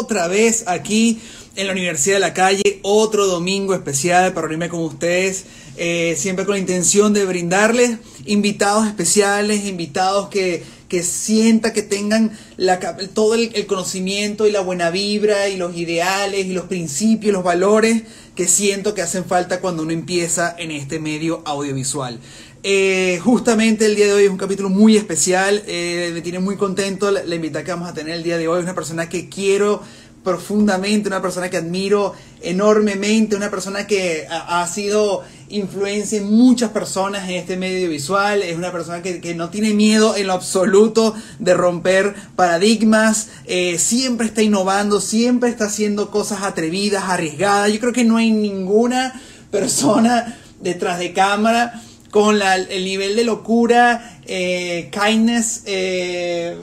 otra 0.00 0.28
vez 0.28 0.64
aquí 0.66 1.20
en 1.56 1.66
la 1.66 1.72
Universidad 1.72 2.16
de 2.16 2.20
la 2.20 2.34
Calle, 2.34 2.80
otro 2.82 3.26
domingo 3.26 3.74
especial 3.74 4.32
para 4.32 4.46
reunirme 4.46 4.68
con 4.68 4.80
ustedes, 4.80 5.44
eh, 5.76 6.14
siempre 6.16 6.44
con 6.44 6.54
la 6.54 6.58
intención 6.58 7.12
de 7.12 7.26
brindarles 7.26 7.98
invitados 8.24 8.86
especiales, 8.86 9.66
invitados 9.66 10.28
que, 10.28 10.62
que 10.88 11.02
sienta 11.02 11.72
que 11.72 11.82
tengan 11.82 12.36
la, 12.56 12.78
todo 13.12 13.34
el, 13.34 13.50
el 13.54 13.66
conocimiento 13.66 14.46
y 14.46 14.52
la 14.52 14.60
buena 14.60 14.90
vibra 14.90 15.48
y 15.48 15.56
los 15.56 15.76
ideales 15.76 16.46
y 16.46 16.52
los 16.52 16.64
principios, 16.64 17.32
los 17.32 17.44
valores 17.44 18.02
que 18.34 18.48
siento 18.48 18.94
que 18.94 19.02
hacen 19.02 19.24
falta 19.24 19.60
cuando 19.60 19.82
uno 19.82 19.92
empieza 19.92 20.54
en 20.58 20.70
este 20.70 20.98
medio 20.98 21.42
audiovisual. 21.44 22.20
Eh, 22.62 23.18
justamente 23.22 23.86
el 23.86 23.96
día 23.96 24.06
de 24.06 24.12
hoy 24.12 24.24
es 24.24 24.30
un 24.30 24.36
capítulo 24.36 24.68
muy 24.68 24.94
especial, 24.94 25.62
eh, 25.66 26.10
me 26.12 26.20
tiene 26.20 26.40
muy 26.40 26.56
contento 26.56 27.10
la, 27.10 27.22
la, 27.24 27.34
invitada 27.34 27.64
que 27.64 27.70
vamos 27.70 27.88
a 27.88 27.94
tener 27.94 28.14
el 28.14 28.22
día 28.22 28.36
de 28.36 28.48
hoy, 28.48 28.58
es 28.58 28.64
una 28.64 28.74
persona 28.74 29.08
que 29.08 29.30
quiero 29.30 29.80
profundamente, 30.22 31.08
una 31.08 31.22
persona 31.22 31.48
que 31.48 31.56
admiro 31.56 32.12
enormemente, 32.42 33.36
una 33.36 33.50
persona 33.50 33.86
que 33.86 34.26
ha, 34.28 34.66
sido 34.66 35.22
influencia 35.48 36.18
en 36.18 36.30
muchas 36.30 36.70
personas 36.70 37.28
en 37.28 37.36
este 37.36 37.56
medio 37.56 37.88
visual, 37.88 38.42
es 38.42 38.56
una 38.56 38.70
persona 38.70 39.02
que, 39.02 39.20
que, 39.20 39.34
no 39.34 39.50
tiene 39.50 39.72
miedo 39.72 40.16
en 40.16 40.26
lo 40.26 40.34
absoluto 40.34 41.14
de 41.38 41.54
romper 41.54 42.14
paradigmas, 42.36 43.28
eh, 43.46 43.78
siempre 43.78 44.26
está 44.26 44.42
innovando, 44.42 45.00
siempre 45.00 45.48
está 45.48 45.66
haciendo 45.66 46.10
cosas 46.10 46.42
atrevidas, 46.42 47.04
arriesgadas, 47.04 47.72
yo 47.72 47.80
creo 47.80 47.92
que 47.92 48.04
no 48.04 48.18
hay 48.18 48.30
ninguna 48.30 49.20
persona 49.50 50.38
detrás 50.60 50.98
de 50.98 51.12
cámara 51.12 51.82
con 52.10 52.38
la, 52.38 52.56
el 52.56 52.84
nivel 52.84 53.16
de 53.16 53.24
locura, 53.24 54.18
eh, 54.26 54.90
kindness, 54.92 55.62
eh, 55.66 56.56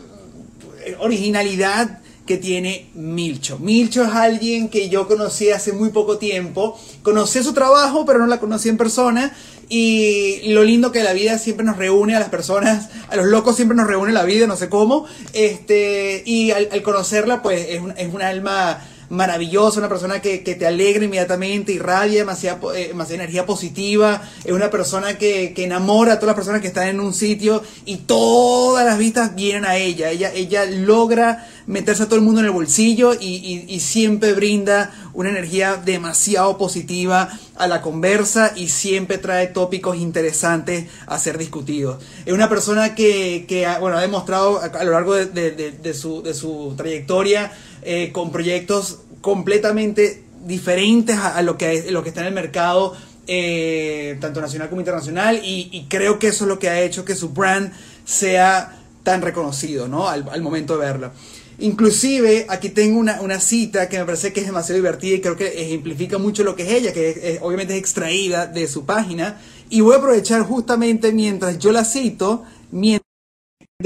originalidad 1.00 2.02
que 2.28 2.38
tiene 2.38 2.90
Milcho. 2.94 3.58
Milcho 3.58 4.04
es 4.04 4.12
alguien 4.12 4.70
que 4.70 4.90
yo 4.90 5.08
conocí 5.08 5.50
hace 5.50 5.74
muy 5.74 5.90
poco 5.90 6.20
tiempo. 6.20 6.80
Conocí 7.02 7.42
su 7.42 7.54
trabajo, 7.54 8.06
pero 8.06 8.20
no 8.20 8.28
la 8.28 8.40
conocí 8.40 8.70
en 8.70 8.78
persona. 8.78 9.36
Y 9.70 10.52
lo 10.52 10.64
lindo 10.64 10.92
que 10.92 11.04
la 11.04 11.14
vida 11.14 11.40
siempre 11.40 11.66
nos 11.66 11.78
reúne 11.78 12.16
a 12.16 12.20
las 12.20 12.30
personas, 12.30 12.90
a 13.10 13.16
los 13.16 13.26
locos 13.26 13.56
siempre 13.56 13.76
nos 13.76 13.88
reúne 13.88 14.14
la 14.14 14.24
vida, 14.24 14.46
no 14.46 14.56
sé 14.56 14.70
cómo. 14.70 15.06
Este, 15.34 16.22
y 16.26 16.52
al, 16.52 16.84
conocerla, 16.84 17.42
pues 17.42 17.68
es 17.70 17.82
un, 17.82 17.92
es 17.98 18.14
un 18.14 18.22
alma 18.22 18.80
maravillosa, 19.10 19.80
una 19.80 19.90
persona 19.90 20.22
que, 20.22 20.44
que, 20.44 20.56
te 20.56 20.68
alegra 20.68 21.06
inmediatamente, 21.06 21.72
irradia 21.72 22.20
demasiada, 22.20 22.60
eh, 22.76 22.90
demasiada 22.90 23.24
energía 23.24 23.46
positiva, 23.46 24.22
es 24.44 24.52
una 24.52 24.70
persona 24.70 25.18
que, 25.18 25.54
que, 25.54 25.64
enamora 25.64 26.14
a 26.14 26.16
todas 26.16 26.28
las 26.28 26.36
personas 26.36 26.62
que 26.62 26.68
están 26.68 26.88
en 26.88 27.00
un 27.00 27.14
sitio 27.14 27.64
y 27.86 27.98
todas 27.98 28.86
las 28.86 28.98
vistas 28.98 29.36
vienen 29.36 29.66
a 29.66 29.78
ella. 29.78 30.10
Ella, 30.10 30.32
ella 30.34 30.66
logra 30.66 31.48
meterse 31.68 32.04
a 32.04 32.06
todo 32.06 32.16
el 32.16 32.22
mundo 32.22 32.40
en 32.40 32.48
el 32.48 32.52
bolsillo 32.52 33.14
y, 33.14 33.26
y, 33.26 33.66
y 33.68 33.80
siempre 33.80 34.34
brinda 34.34 35.07
una 35.18 35.32
energía 35.32 35.78
demasiado 35.84 36.60
positiva 36.60 37.28
a 37.56 37.68
la 37.68 37.82
conversa 37.82 38.54
y 38.56 38.68
siempre 38.68 39.18
trae 39.18 39.48
tópicos 39.48 39.98
interesantes 39.98 40.86
a 41.08 41.18
ser 41.18 41.40
discutidos. 41.40 42.04
Es 42.28 42.34
una 42.34 42.48
persona 42.50 42.94
que, 42.94 43.46
que 43.48 43.68
bueno, 43.80 43.98
ha 43.98 44.02
demostrado 44.02 44.62
a, 44.62 44.84
lo 44.84 44.92
largo 44.92 45.16
de, 45.16 45.26
de, 45.26 45.72
de, 45.72 45.94
su, 45.96 46.74
trayectoria 46.78 47.52
eh, 47.82 48.12
con 48.12 48.32
proyectos 48.32 49.00
completamente 49.22 50.24
diferentes 50.46 51.18
a, 51.18 51.36
a 51.36 51.42
lo, 51.42 51.58
que, 51.58 51.92
lo 51.92 52.04
que 52.04 52.10
está 52.10 52.22
en 52.22 52.28
el 52.28 52.36
mercado, 52.36 52.96
eh, 53.26 54.20
tanto 54.22 54.40
nacional 54.40 54.70
como 54.70 54.82
internacional, 54.82 55.42
y, 55.44 55.88
creo 55.90 56.20
que 56.20 56.28
eso 56.28 56.44
es 56.44 56.48
lo 56.48 56.60
que 56.60 56.70
ha 56.70 56.82
hecho 56.82 57.06
que 57.06 57.16
su 57.16 57.30
brand 57.30 57.74
sea 58.06 58.78
tan 59.02 59.24
reconocido, 59.24 59.88
¿no? 59.88 60.08
Al, 60.08 60.30
al 60.30 60.44
momento 60.44 60.78
de 60.78 60.86
verlo. 60.86 61.12
Inclusive, 61.60 62.46
aquí 62.50 62.70
tengo 62.70 63.00
una, 63.00 63.20
una, 63.22 63.40
cita 63.40 63.90
que 63.90 63.98
me 63.98 64.06
parece 64.06 64.32
que 64.32 64.42
es 64.42 64.46
demasiado 64.46 64.76
divertida 64.78 65.16
y 65.16 65.22
creo 65.22 65.36
que 65.36 65.48
ejemplifica 65.48 66.20
mucho 66.20 66.44
lo 66.44 66.56
que 66.56 66.64
es 66.64 66.72
ella, 66.72 66.94
que 66.94 67.10
es, 67.10 67.18
es, 67.18 67.40
obviamente 67.42 67.74
es 67.74 67.80
extraída 67.80 68.46
de 68.46 68.68
su 68.68 68.86
página, 68.86 69.42
y 69.70 69.82
voy 69.82 69.96
a 69.96 69.98
aprovechar 69.98 70.44
justamente 70.44 71.12
mientras 71.12 71.58
yo 71.58 71.72
la 71.72 71.84
cito, 71.84 72.46
mientras 72.70 73.08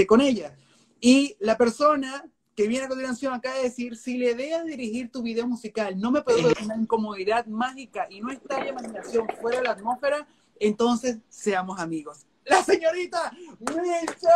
con 0.07 0.21
ella. 0.21 0.55
Y 0.99 1.35
la 1.39 1.57
persona 1.57 2.25
que 2.55 2.67
viene 2.67 2.85
a 2.85 2.89
continuación 2.89 3.33
acaba 3.33 3.55
de 3.55 3.63
decir, 3.63 3.95
si 3.95 4.17
la 4.17 4.31
idea 4.31 4.63
de 4.63 4.71
dirigir 4.71 5.11
tu 5.11 5.21
video 5.21 5.47
musical 5.47 5.99
no 5.99 6.11
me 6.11 6.21
produce 6.21 6.63
una 6.63 6.75
incomodidad 6.75 7.45
mágica 7.45 8.07
y 8.09 8.21
no 8.21 8.31
está 8.31 8.63
la 8.63 8.69
imaginación 8.69 9.27
fuera 9.41 9.57
de 9.59 9.63
la 9.63 9.71
atmósfera, 9.71 10.27
entonces 10.59 11.17
seamos 11.29 11.79
amigos. 11.79 12.25
La 12.45 12.63
señorita 12.63 13.31
Milcho. 13.59 14.27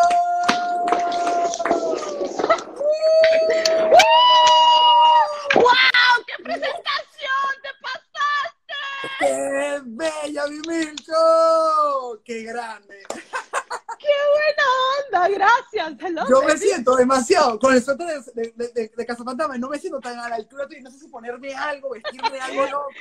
¡Wow! 5.55 5.63
¡Qué 6.27 6.43
presentación! 6.43 7.51
¡Te 7.61 7.69
pasaste! 7.81 8.75
¡Qué 9.19 9.81
bella, 9.85 10.47
mi 10.47 10.59
Milcho! 10.67 12.21
¡Qué 12.23 12.43
grande! 12.43 13.03
¡Qué 13.09 14.13
buena 14.33 15.27
onda! 15.27 15.27
Gracias. 15.29 15.99
Hello, 15.99 16.23
Yo 16.29 16.41
baby. 16.41 16.53
me 16.53 16.57
siento 16.59 16.95
demasiado, 16.95 17.59
con 17.59 17.73
el 17.73 17.83
suéter 17.83 18.21
de, 18.35 18.51
de, 18.55 18.71
de, 18.73 19.57
no 19.57 19.69
me 19.69 19.79
siento 19.79 19.99
tan 19.99 20.19
a 20.19 20.29
la 20.29 20.35
altura 20.35 20.67
tuya, 20.67 20.81
no 20.81 20.91
sé 20.91 20.99
si 20.99 21.07
ponerme 21.07 21.55
algo, 21.55 21.89
vestirme 21.89 22.39
algo 22.39 22.65
loco. 22.67 22.93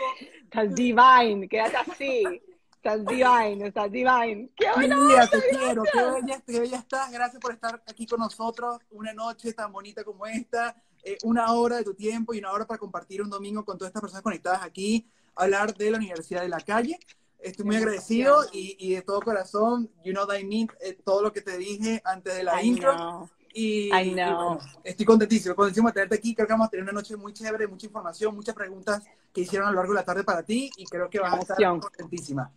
Estás 0.45 0.75
divine, 0.75 1.47
quédate 1.49 1.77
así. 1.77 2.43
Estás 2.85 3.07
divine, 3.07 3.67
estás 3.67 3.91
divine. 3.91 4.51
¡Qué 4.55 4.67
buena 4.75 5.01
Mira, 5.01 5.27
te 5.27 5.41
quiero, 5.41 5.85
qué 5.91 6.03
bella, 6.03 6.43
qué 6.47 6.61
bella 6.61 6.77
estás. 6.77 7.11
Gracias 7.11 7.41
por 7.41 7.53
estar 7.53 7.83
aquí 7.87 8.07
con 8.07 8.21
nosotros 8.21 8.77
una 8.91 9.15
noche 9.15 9.55
tan 9.55 9.73
bonita 9.73 10.05
como 10.05 10.27
esta. 10.27 10.77
Eh, 11.03 11.17
una 11.25 11.51
hora 11.55 11.77
de 11.77 11.85
tu 11.85 11.95
tiempo 11.95 12.35
y 12.35 12.41
una 12.41 12.53
hora 12.53 12.67
para 12.67 12.77
compartir 12.77 13.23
un 13.23 13.31
domingo 13.31 13.65
con 13.65 13.79
todas 13.79 13.89
estas 13.89 14.03
personas 14.03 14.23
conectadas 14.23 14.63
aquí, 14.63 15.09
hablar 15.35 15.75
de 15.75 15.93
la 15.93 15.97
Universidad 15.97 16.43
de 16.43 16.51
la 16.51 16.61
Calle. 16.61 16.99
Estoy 17.39 17.65
muy 17.65 17.77
agradecido 17.77 18.45
y, 18.53 18.77
y, 18.79 18.97
de 18.97 19.01
todo 19.01 19.23
corazón, 19.23 19.91
you 20.05 20.13
know 20.13 20.27
that 20.27 20.37
I 20.37 20.45
mean, 20.45 20.69
eh, 20.83 20.93
todo 21.03 21.23
lo 21.23 21.33
que 21.33 21.41
te 21.41 21.57
dije 21.57 22.03
antes 22.05 22.37
de 22.37 22.43
la 22.43 22.63
I 22.63 22.67
intro. 22.69 22.95
Know. 22.95 23.31
Y, 23.55 23.87
I 23.95 24.13
know. 24.13 24.13
y 24.13 24.35
bueno, 24.35 24.59
estoy 24.85 25.07
contentísimo, 25.07 25.55
contentísimo 25.55 25.89
de 25.89 25.95
tenerte 25.95 26.17
aquí. 26.17 26.35
Creo 26.35 26.47
que 26.47 26.53
vamos 26.53 26.67
a 26.67 26.71
tener 26.71 26.83
una 26.83 26.93
noche 26.93 27.17
muy 27.17 27.33
chévere, 27.33 27.67
mucha 27.67 27.87
información, 27.87 28.35
muchas 28.35 28.55
preguntas 28.55 29.03
que 29.33 29.41
hicieron 29.41 29.69
a 29.69 29.71
lo 29.71 29.77
largo 29.77 29.95
de 29.95 30.01
la 30.01 30.05
tarde 30.05 30.23
para 30.23 30.43
ti 30.43 30.71
y 30.77 30.85
creo 30.85 31.09
que 31.09 31.19
vas 31.19 31.33
a 31.33 31.41
estar 31.41 31.81
contentísima. 31.81 32.53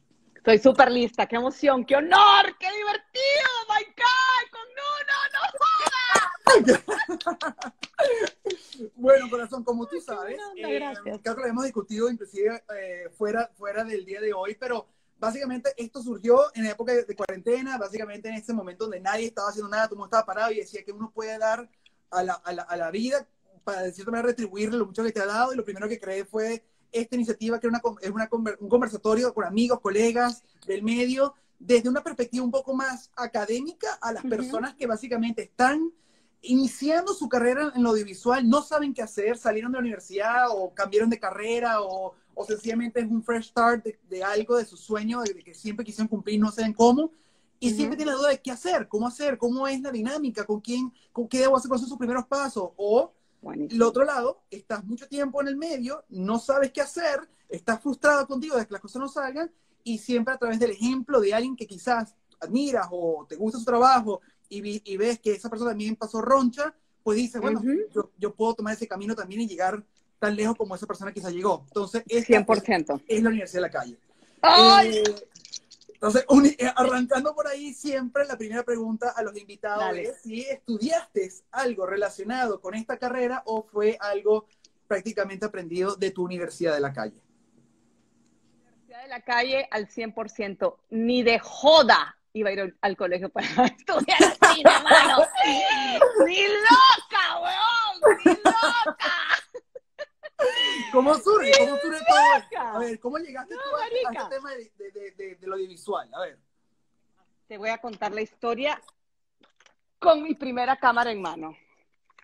Estoy 0.47 0.59
súper 0.59 0.89
lista, 0.89 1.25
qué 1.25 1.35
emoción, 1.35 1.83
qué 1.83 1.97
honor, 1.97 2.55
qué 2.57 2.67
divertido, 2.71 3.47
oh 3.59 3.73
my 3.73 3.83
God, 3.97 4.45
con 4.53 4.61
Nuno, 4.79 5.15
no 5.33 5.41
jodas. 6.71 7.73
bueno, 8.95 9.29
corazón, 9.29 9.65
como 9.65 9.85
tú 9.87 9.99
sabes, 9.99 10.39
eh, 10.55 10.79
creo 11.21 11.35
que 11.35 11.41
lo 11.41 11.47
hemos 11.47 11.65
discutido 11.65 12.09
inclusive 12.09 12.63
eh, 12.79 13.09
fuera, 13.17 13.51
fuera 13.57 13.83
del 13.83 14.05
día 14.05 14.21
de 14.21 14.31
hoy, 14.31 14.55
pero 14.57 14.87
básicamente 15.19 15.73
esto 15.75 16.01
surgió 16.01 16.39
en 16.55 16.63
la 16.63 16.71
época 16.71 16.93
de, 16.93 17.13
cuarentena, 17.13 17.77
básicamente 17.77 18.29
en 18.29 18.35
ese 18.35 18.53
momento 18.53 18.85
donde 18.85 19.01
nadie 19.01 19.25
estaba 19.25 19.49
haciendo 19.49 19.69
nada, 19.69 19.87
todo 19.87 19.95
el 19.95 19.99
mundo 19.99 20.15
estaba 20.15 20.25
parado 20.25 20.53
y 20.53 20.59
decía 20.59 20.81
que 20.85 20.93
uno 20.93 21.11
puede 21.13 21.37
dar 21.37 21.69
a 22.09 22.23
la, 22.23 22.35
a 22.35 22.53
la, 22.53 22.61
a 22.61 22.77
la 22.77 22.89
vida 22.89 23.27
para 23.65 23.81
de 23.81 23.91
cierta 23.91 24.11
manera 24.11 24.29
retribuirle 24.29 24.77
lo 24.77 24.85
mucho 24.85 25.03
que 25.03 25.11
te 25.11 25.19
ha 25.19 25.25
dado 25.25 25.51
y 25.51 25.57
lo 25.57 25.65
primero 25.65 25.89
que 25.89 25.99
creé 25.99 26.23
fue 26.23 26.63
esta 27.01 27.15
iniciativa 27.15 27.59
que 27.59 27.67
una, 27.67 27.81
es 28.01 28.11
una, 28.11 28.29
un 28.59 28.69
conversatorio 28.69 29.33
con 29.33 29.45
amigos, 29.45 29.79
colegas 29.81 30.43
del 30.65 30.83
medio, 30.83 31.33
desde 31.59 31.89
una 31.89 32.03
perspectiva 32.03 32.43
un 32.45 32.51
poco 32.51 32.75
más 32.75 33.11
académica 33.15 33.97
a 34.01 34.11
las 34.11 34.23
uh 34.23 34.27
-huh. 34.27 34.29
personas 34.29 34.75
que 34.75 34.87
básicamente 34.87 35.41
están 35.43 35.91
iniciando 36.41 37.13
su 37.13 37.27
carrera 37.27 37.71
en 37.75 37.83
lo 37.83 37.89
audiovisual, 37.89 38.47
no 38.47 38.61
saben 38.61 38.93
qué 38.93 39.01
hacer, 39.01 39.37
salieron 39.37 39.71
de 39.71 39.77
la 39.77 39.81
universidad 39.81 40.49
o 40.51 40.73
cambiaron 40.73 41.09
de 41.09 41.19
carrera 41.19 41.81
o, 41.81 42.13
o 42.35 42.45
sencillamente 42.45 42.99
es 42.99 43.07
un 43.07 43.23
fresh 43.23 43.49
start 43.49 43.83
de, 43.83 43.99
de 44.07 44.23
algo, 44.23 44.55
de 44.57 44.65
su 44.65 44.77
sueño, 44.77 45.21
de, 45.21 45.33
de, 45.33 45.43
que 45.43 45.53
siempre 45.53 45.83
quisieron 45.83 46.07
cumplir, 46.07 46.39
no 46.39 46.51
saben 46.51 46.73
cómo, 46.73 47.11
y 47.59 47.69
uh 47.69 47.71
-huh. 47.71 47.75
siempre 47.75 47.97
tienen 47.97 48.13
la 48.13 48.19
duda 48.19 48.29
de 48.29 48.41
qué 48.41 48.51
hacer, 48.51 48.87
cómo 48.87 49.07
hacer, 49.07 49.37
cómo 49.37 49.67
es 49.67 49.81
la 49.81 49.91
dinámica, 49.91 50.45
con 50.45 50.61
quién, 50.61 50.93
con 51.11 51.27
qué 51.27 51.39
debo 51.39 51.57
hacer, 51.57 51.67
cuáles 51.69 51.81
son 51.81 51.89
sus 51.89 51.97
primeros 51.97 52.25
pasos, 52.27 52.69
o 52.77 53.11
el 53.53 53.81
otro 53.81 54.03
lado, 54.03 54.43
estás 54.49 54.83
mucho 54.83 55.07
tiempo 55.07 55.41
en 55.41 55.47
el 55.47 55.57
medio, 55.57 56.03
no 56.09 56.39
sabes 56.39 56.71
qué 56.71 56.81
hacer, 56.81 57.19
estás 57.49 57.81
frustrado 57.81 58.27
contigo 58.27 58.57
de 58.57 58.65
que 58.65 58.73
las 58.73 58.81
cosas 58.81 59.01
no 59.01 59.07
salgan, 59.07 59.51
y 59.83 59.97
siempre 59.99 60.33
a 60.33 60.37
través 60.37 60.59
del 60.59 60.71
ejemplo 60.71 61.21
de 61.21 61.33
alguien 61.33 61.55
que 61.55 61.65
quizás 61.65 62.13
admiras 62.39 62.87
o 62.91 63.25
te 63.27 63.35
gusta 63.35 63.59
su 63.59 63.65
trabajo 63.65 64.21
y, 64.49 64.61
vi, 64.61 64.81
y 64.85 64.97
ves 64.97 65.19
que 65.19 65.31
esa 65.31 65.49
persona 65.49 65.71
también 65.71 65.95
pasó 65.95 66.21
roncha, 66.21 66.75
pues 67.03 67.17
dices, 67.17 67.41
bueno, 67.41 67.61
uh 67.61 67.63
-huh. 67.63 67.93
yo, 67.93 68.11
yo, 68.17 68.33
puedo 68.33 68.55
tomar 68.55 68.73
ese 68.73 68.87
camino 68.87 69.15
también 69.15 69.41
y 69.41 69.47
llegar 69.47 69.81
tan 70.19 70.35
lejos 70.35 70.57
como 70.57 70.75
esa 70.75 70.85
persona 70.85 71.13
quizás 71.13 71.31
llegó. 71.31 71.63
Entonces, 71.67 72.03
esta 72.07 72.45
100%. 72.45 72.95
Es, 72.95 73.17
es 73.17 73.23
la 73.23 73.29
Universidad 73.29 73.61
de 73.61 73.61
la 73.61 73.71
Calle. 73.71 73.97
¡Ay! 74.41 74.97
Eh, 74.97 75.03
entonces, 75.97 76.25
eh, 76.59 76.71
arrancando 76.75 77.33
por 77.33 77.47
ahí, 77.47 77.73
siempre 77.73 78.23
la 78.25 78.37
primera 78.37 78.61
pregunta 78.61 79.13
a 79.15 79.23
los 79.23 79.35
invitados 79.35 79.97
es 79.97 80.21
si 80.21 80.41
estudiaste 80.41 81.27
algo 81.51 81.87
relacionado 81.87 82.61
con 82.61 82.75
esta 82.75 82.97
carrera 82.97 83.41
o 83.47 83.63
fue 83.63 83.97
algo 83.99 84.47
prácticamente 84.87 85.47
aprendido 85.47 85.95
de 85.95 86.11
tu 86.11 86.23
universidad 86.23 86.75
de 86.75 86.81
la 86.81 86.93
calle. 86.93 87.19
Universidad 88.61 89.01
de 89.01 89.07
la 89.07 89.21
calle 89.21 89.67
al 89.71 89.87
100%, 89.87 90.77
ni 90.91 91.23
de 91.23 91.39
joda 91.39 92.15
iba 92.33 92.49
a 92.51 92.53
ir 92.53 92.77
al 92.79 92.95
colegio 92.95 93.29
para 93.29 93.47
estudiar 93.65 94.19
cine, 94.19 94.71
mano. 94.83 95.25
¡Ni 96.27 96.43
loca, 96.43 97.39
weón! 97.41 98.19
¡Ni 98.23 98.31
loca! 98.33 99.46
A 102.59 102.79
ver, 102.79 102.99
¿cómo 102.99 103.17
llegaste 103.17 103.55
No, 103.55 103.61
tú 103.61 103.75
a- 103.77 104.11
este 104.11 104.35
tema 104.35 104.51
de, 104.51 104.71
de, 104.77 104.91
de, 105.11 105.35
de- 105.35 105.47
lo 105.47 105.55
audiovisual? 105.55 106.09
A 106.13 106.21
ver. 106.21 106.39
Te 107.47 107.57
voy 107.57 107.69
a 107.69 107.77
contar 107.77 108.11
la 108.13 108.21
historia 108.21 108.81
con 109.99 110.21
mi 110.21 110.35
primera 110.35 110.75
cámara 110.77 111.11
en 111.11 111.21
mano. 111.21 111.55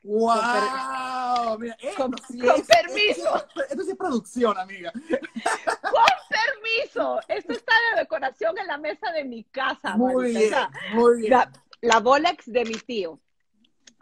¡Wow! 0.03 1.57
Mira, 1.59 1.77
esto 1.79 2.03
Con- 2.03 2.15
sí 2.27 2.39
con 2.39 2.55
es- 2.59 2.67
permiso. 2.67 3.35
Esto, 3.37 3.61
esto 3.69 3.83
sí 3.83 3.91
es 3.91 3.97
producción, 3.97 4.57
amiga. 4.57 4.91
¡Con 4.91 6.03
permiso! 6.29 7.19
Esto 7.27 7.53
está 7.53 7.73
de 7.93 8.01
decoración 8.01 8.57
en 8.57 8.67
la 8.67 8.77
mesa 8.77 9.11
de 9.11 9.23
mi 9.23 9.43
casa. 9.45 9.95
Muy 9.95 10.33
marica. 10.33 10.69
bien, 10.69 10.95
muy 10.95 11.17
bien. 11.21 11.31
la, 11.31 11.51
la 11.81 11.99
Bolex 11.99 12.43
de 12.51 12.65
mi 12.65 12.75
tío. 12.75 13.19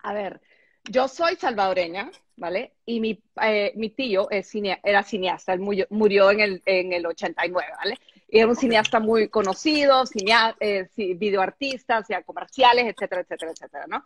A 0.03 0.13
ver, 0.13 0.41
yo 0.85 1.07
soy 1.07 1.35
salvadoreña, 1.35 2.11
¿vale? 2.37 2.73
Y 2.85 2.99
mi, 2.99 3.21
eh, 3.41 3.71
mi 3.75 3.89
tío 3.89 4.29
es 4.31 4.47
cine- 4.53 4.79
era 4.83 5.03
cineasta, 5.03 5.53
él 5.53 5.59
murió, 5.59 5.85
murió 5.89 6.31
en, 6.31 6.39
el, 6.39 6.61
en 6.65 6.93
el 6.93 7.05
89, 7.05 7.71
¿vale? 7.77 7.97
Y 8.27 8.39
era 8.39 8.47
un 8.47 8.55
cineasta 8.55 8.99
muy 8.99 9.27
conocido, 9.29 10.05
cinea, 10.05 10.55
eh, 10.59 10.87
videoartista, 10.95 11.97
hacía 11.97 12.23
comerciales, 12.23 12.85
etcétera, 12.85 13.21
etcétera, 13.21 13.51
etcétera, 13.51 13.85
¿no? 13.87 14.05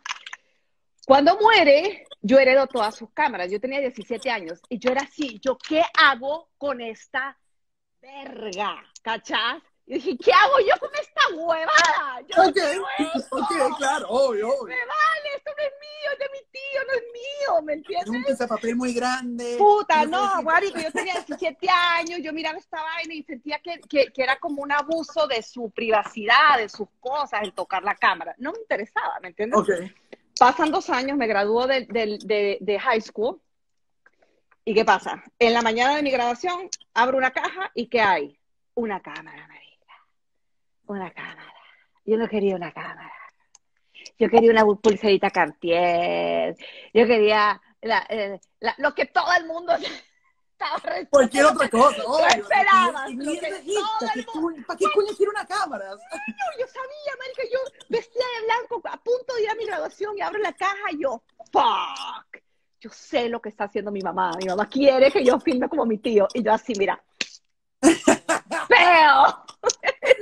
Cuando 1.06 1.38
muere, 1.38 2.04
yo 2.20 2.38
heredo 2.38 2.66
todas 2.66 2.96
sus 2.96 3.10
cámaras. 3.12 3.48
Yo 3.50 3.60
tenía 3.60 3.78
17 3.80 4.28
años 4.28 4.60
y 4.68 4.78
yo 4.80 4.90
era 4.90 5.02
así, 5.02 5.38
¿yo 5.40 5.56
qué 5.56 5.82
hago 5.96 6.48
con 6.58 6.80
esta 6.80 7.38
verga? 8.02 8.82
¿Cachás? 9.02 9.62
Y 9.88 9.94
dije, 9.94 10.16
¿qué 10.18 10.32
hago 10.32 10.58
yo 10.58 10.74
con 10.80 10.90
esta 11.00 11.20
huevada? 11.36 12.20
Yo 12.28 12.42
Ok, 12.42 12.56
ok, 13.30 13.76
claro, 13.78 14.08
obvio, 14.08 14.48
obvio. 14.48 14.74
Me 14.74 14.80
vale, 14.84 15.28
esto 15.36 15.50
no 15.56 15.62
es 15.62 15.72
mío, 15.80 16.10
es 16.12 16.18
de 16.18 16.26
mi 16.32 16.38
tío, 16.50 16.80
no 16.86 16.92
es 16.92 17.02
mío, 17.12 17.62
¿me 17.62 17.72
Es 17.72 17.78
entiendes? 17.78 18.08
un 18.08 18.24
pisapapel 18.24 18.74
muy 18.76 18.92
grande. 18.94 19.54
Puta, 19.58 20.04
no, 20.06 20.42
marico, 20.42 20.80
yo 20.80 20.90
tenía 20.92 21.12
17 21.14 21.68
años, 21.70 22.18
yo 22.20 22.32
miraba 22.32 22.58
esta 22.58 22.82
vaina 22.82 23.14
y 23.14 23.22
sentía 23.22 23.60
que, 23.60 23.78
que, 23.88 24.06
que 24.12 24.22
era 24.24 24.36
como 24.40 24.62
un 24.62 24.72
abuso 24.72 25.28
de 25.28 25.40
su 25.42 25.70
privacidad, 25.70 26.58
de 26.58 26.68
sus 26.68 26.88
cosas, 26.98 27.42
el 27.42 27.52
tocar 27.52 27.84
la 27.84 27.94
cámara. 27.94 28.34
No 28.38 28.50
me 28.52 28.58
interesaba, 28.58 29.20
¿me 29.22 29.28
entiendes? 29.28 29.60
Ok. 29.60 29.70
Pasan 30.36 30.72
dos 30.72 30.90
años, 30.90 31.16
me 31.16 31.28
graduó 31.28 31.66
de, 31.68 31.86
de- 31.86 32.18
de- 32.24 32.58
de 32.60 32.78
high 32.80 33.00
school. 33.00 33.40
¿Y 34.64 34.74
qué 34.74 34.84
pasa? 34.84 35.22
En 35.38 35.52
la 35.54 35.62
mañana 35.62 35.94
de 35.94 36.02
mi 36.02 36.10
graduación, 36.10 36.68
abro 36.92 37.16
una 37.18 37.30
caja 37.30 37.70
y 37.72 37.86
¿qué 37.86 38.00
hay? 38.00 38.36
Una 38.74 39.00
cámara. 39.00 39.48
Una 40.86 41.10
cámara. 41.12 41.52
Yo 42.04 42.16
no 42.16 42.28
quería 42.28 42.54
una 42.56 42.72
cámara. 42.72 43.12
Yo 44.18 44.28
quería 44.28 44.50
una 44.50 44.64
pulserita 44.64 45.30
Cartier. 45.30 46.54
Yo 46.94 47.06
quería 47.06 47.60
la- 47.82 48.06
eh, 48.08 48.40
la- 48.60 48.74
lo 48.78 48.94
que 48.94 49.06
todo 49.06 49.26
el 49.38 49.46
mundo 49.46 49.72
estaba 50.52 50.80
Cualquier 51.10 51.44
otra 51.46 51.68
cosa, 51.68 52.02
obvio. 52.06 52.26
esperabas, 52.28 53.10
Y 53.10 53.16
lo 53.16 53.24
mierda 53.32 53.48
que 53.48 53.54
es 53.56 53.66
esta, 53.66 53.80
todo 53.98 54.08
el 54.14 54.24
¿qué 54.24 54.32
coño- 54.32 54.66
¿Para 54.66 54.78
qué 54.78 54.86
coño 54.94 55.08
quiero 55.16 55.32
una 55.32 55.46
cámara? 55.46 55.84
No, 55.90 55.96
yo 56.58 56.66
sabía, 56.66 57.12
marica, 57.18 57.42
yo 57.52 57.58
vestida 57.88 58.24
de 58.40 58.44
blanco 58.46 58.80
a 58.88 58.96
punto 59.02 59.34
de 59.34 59.42
ir 59.42 59.50
a 59.50 59.54
mi 59.54 59.66
graduación 59.66 60.16
y 60.16 60.20
abro 60.22 60.38
la 60.38 60.52
caja 60.52 60.92
y 60.92 61.02
yo, 61.02 61.22
fuck. 61.52 62.42
Yo 62.80 62.90
sé 62.90 63.28
lo 63.28 63.40
que 63.40 63.48
está 63.48 63.64
haciendo 63.64 63.90
mi 63.90 64.00
mamá. 64.00 64.32
Mi 64.38 64.46
mamá 64.46 64.68
quiere 64.68 65.10
que 65.10 65.24
yo 65.24 65.40
filme 65.40 65.68
como 65.68 65.84
mi 65.86 65.98
tío. 65.98 66.28
Y 66.34 66.42
yo 66.42 66.52
así, 66.52 66.72
mira. 66.78 67.02
¡Feo! 67.82 69.44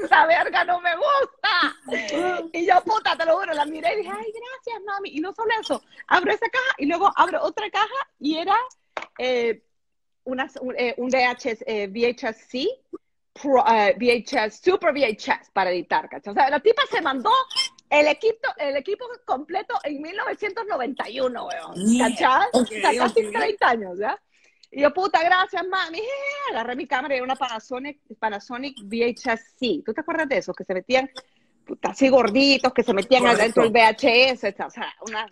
Esa 0.05 0.27
verga 0.27 0.65
no 0.65 0.81
me 0.81 0.91
gusta. 0.97 1.77
Y 2.53 2.67
yo, 2.67 2.81
puta, 2.85 3.17
te 3.17 3.25
lo 3.25 3.39
juro, 3.39 3.53
la 3.55 3.65
miré 3.65 3.95
y 3.95 3.97
dije, 3.99 4.11
ay, 4.11 4.33
gracias, 4.33 4.83
mami. 4.85 5.11
Y 5.11 5.21
no 5.21 5.35
solo 5.35 5.51
eso, 5.61 5.83
abro 6.09 6.33
esa 6.33 6.49
caja 6.49 6.75
y 6.79 6.87
luego 6.87 7.11
abro 7.17 7.43
otra 7.43 7.71
caja 7.71 8.09
y 8.19 8.39
era 8.39 8.57
eh, 9.19 9.63
una, 10.25 10.49
un, 10.61 10.75
eh, 10.79 10.95
un 10.97 11.09
VHS, 11.11 11.65
eh, 11.67 11.89
VHS-C, 11.89 12.69
Pro- 13.33 13.65
eh, 13.67 13.95
VHS, 13.99 14.61
Super 14.63 14.93
VHS 14.93 15.51
para 15.53 15.71
editar, 15.71 16.09
¿cachai? 16.09 16.31
O 16.33 16.35
sea, 16.35 16.49
la 16.51 16.61
tipa 16.61 16.83
se 16.91 17.01
mandó 17.03 17.31
el 17.91 18.07
equipo, 18.09 18.49
el 18.59 18.77
equipo 18.77 19.05
completo 19.27 19.75
en 19.83 20.01
1991, 20.01 21.47
weón, 21.47 21.75
¿cachai? 21.99 22.47
ok, 22.53 22.63
o 22.63 22.67
sea, 22.67 22.81
casi 22.97 23.27
ok. 23.27 23.33
30 23.33 23.69
años, 23.69 23.99
¿ya? 23.99 24.19
Y 24.75 24.81
yo, 24.81 24.93
puta, 24.93 25.23
gracias, 25.23 25.65
mami. 25.69 26.01
Agarré 26.51 26.75
mi 26.75 26.87
cámara 26.87 27.15
y 27.15 27.19
era 27.19 27.25
una 27.25 27.37
Panasonic, 27.37 28.01
Panasonic 28.19 28.77
VHS-C. 28.83 29.83
¿Tú 29.85 29.95
te 29.95 30.01
acuerdas 30.01 30.29
de 30.29 30.39
esos 30.39 30.55
que 30.55 30.65
se 30.65 30.75
metían 30.75 31.09
puta, 31.65 31.91
así 31.91 32.09
gorditos, 32.09 32.73
que 32.73 32.83
se 32.83 32.93
metían 32.93 33.27
adentro 33.27 33.63
del 33.63 33.73
VHS? 33.73 34.45
O 34.67 34.71
sea, 34.71 34.93
una 35.07 35.29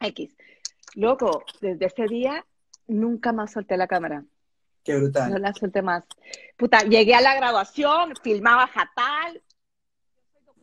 X. 0.00 0.34
Loco, 0.94 1.44
desde 1.60 1.86
ese 1.86 2.06
día 2.06 2.44
nunca 2.88 3.32
más 3.32 3.52
solté 3.52 3.76
la 3.76 3.86
cámara. 3.86 4.24
Qué 4.82 4.94
No 4.94 5.00
brutal. 5.00 5.40
la 5.40 5.52
solté 5.52 5.82
más. 5.82 6.04
Puta, 6.56 6.80
llegué 6.80 7.14
a 7.14 7.20
la 7.20 7.36
graduación, 7.36 8.14
filmaba 8.22 8.66
fatal. 8.66 9.40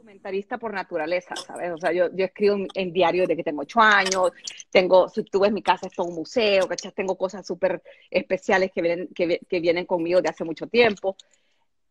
Documentarista 0.05 0.59
por 0.59 0.71
naturaleza, 0.71 1.33
¿sabes? 1.47 1.71
O 1.71 1.79
sea, 1.79 1.91
yo, 1.91 2.15
yo 2.15 2.25
escribo 2.25 2.53
en, 2.53 2.67
en 2.75 2.93
diario 2.93 3.23
desde 3.23 3.37
que 3.37 3.43
tengo 3.43 3.63
ocho 3.63 3.81
años. 3.81 4.33
Tengo, 4.69 5.09
si 5.09 5.23
tú 5.23 5.39
ves 5.39 5.51
mi 5.51 5.63
casa, 5.63 5.87
es 5.87 5.93
todo 5.93 6.05
un 6.05 6.13
museo, 6.13 6.67
¿cachai? 6.67 6.91
Tengo 6.91 7.17
cosas 7.17 7.43
súper 7.47 7.81
especiales 8.11 8.71
que 8.71 8.83
vienen, 8.83 9.07
que, 9.15 9.25
vi- 9.25 9.39
que 9.49 9.59
vienen 9.59 9.87
conmigo 9.87 10.21
de 10.21 10.29
hace 10.29 10.43
mucho 10.43 10.67
tiempo. 10.67 11.15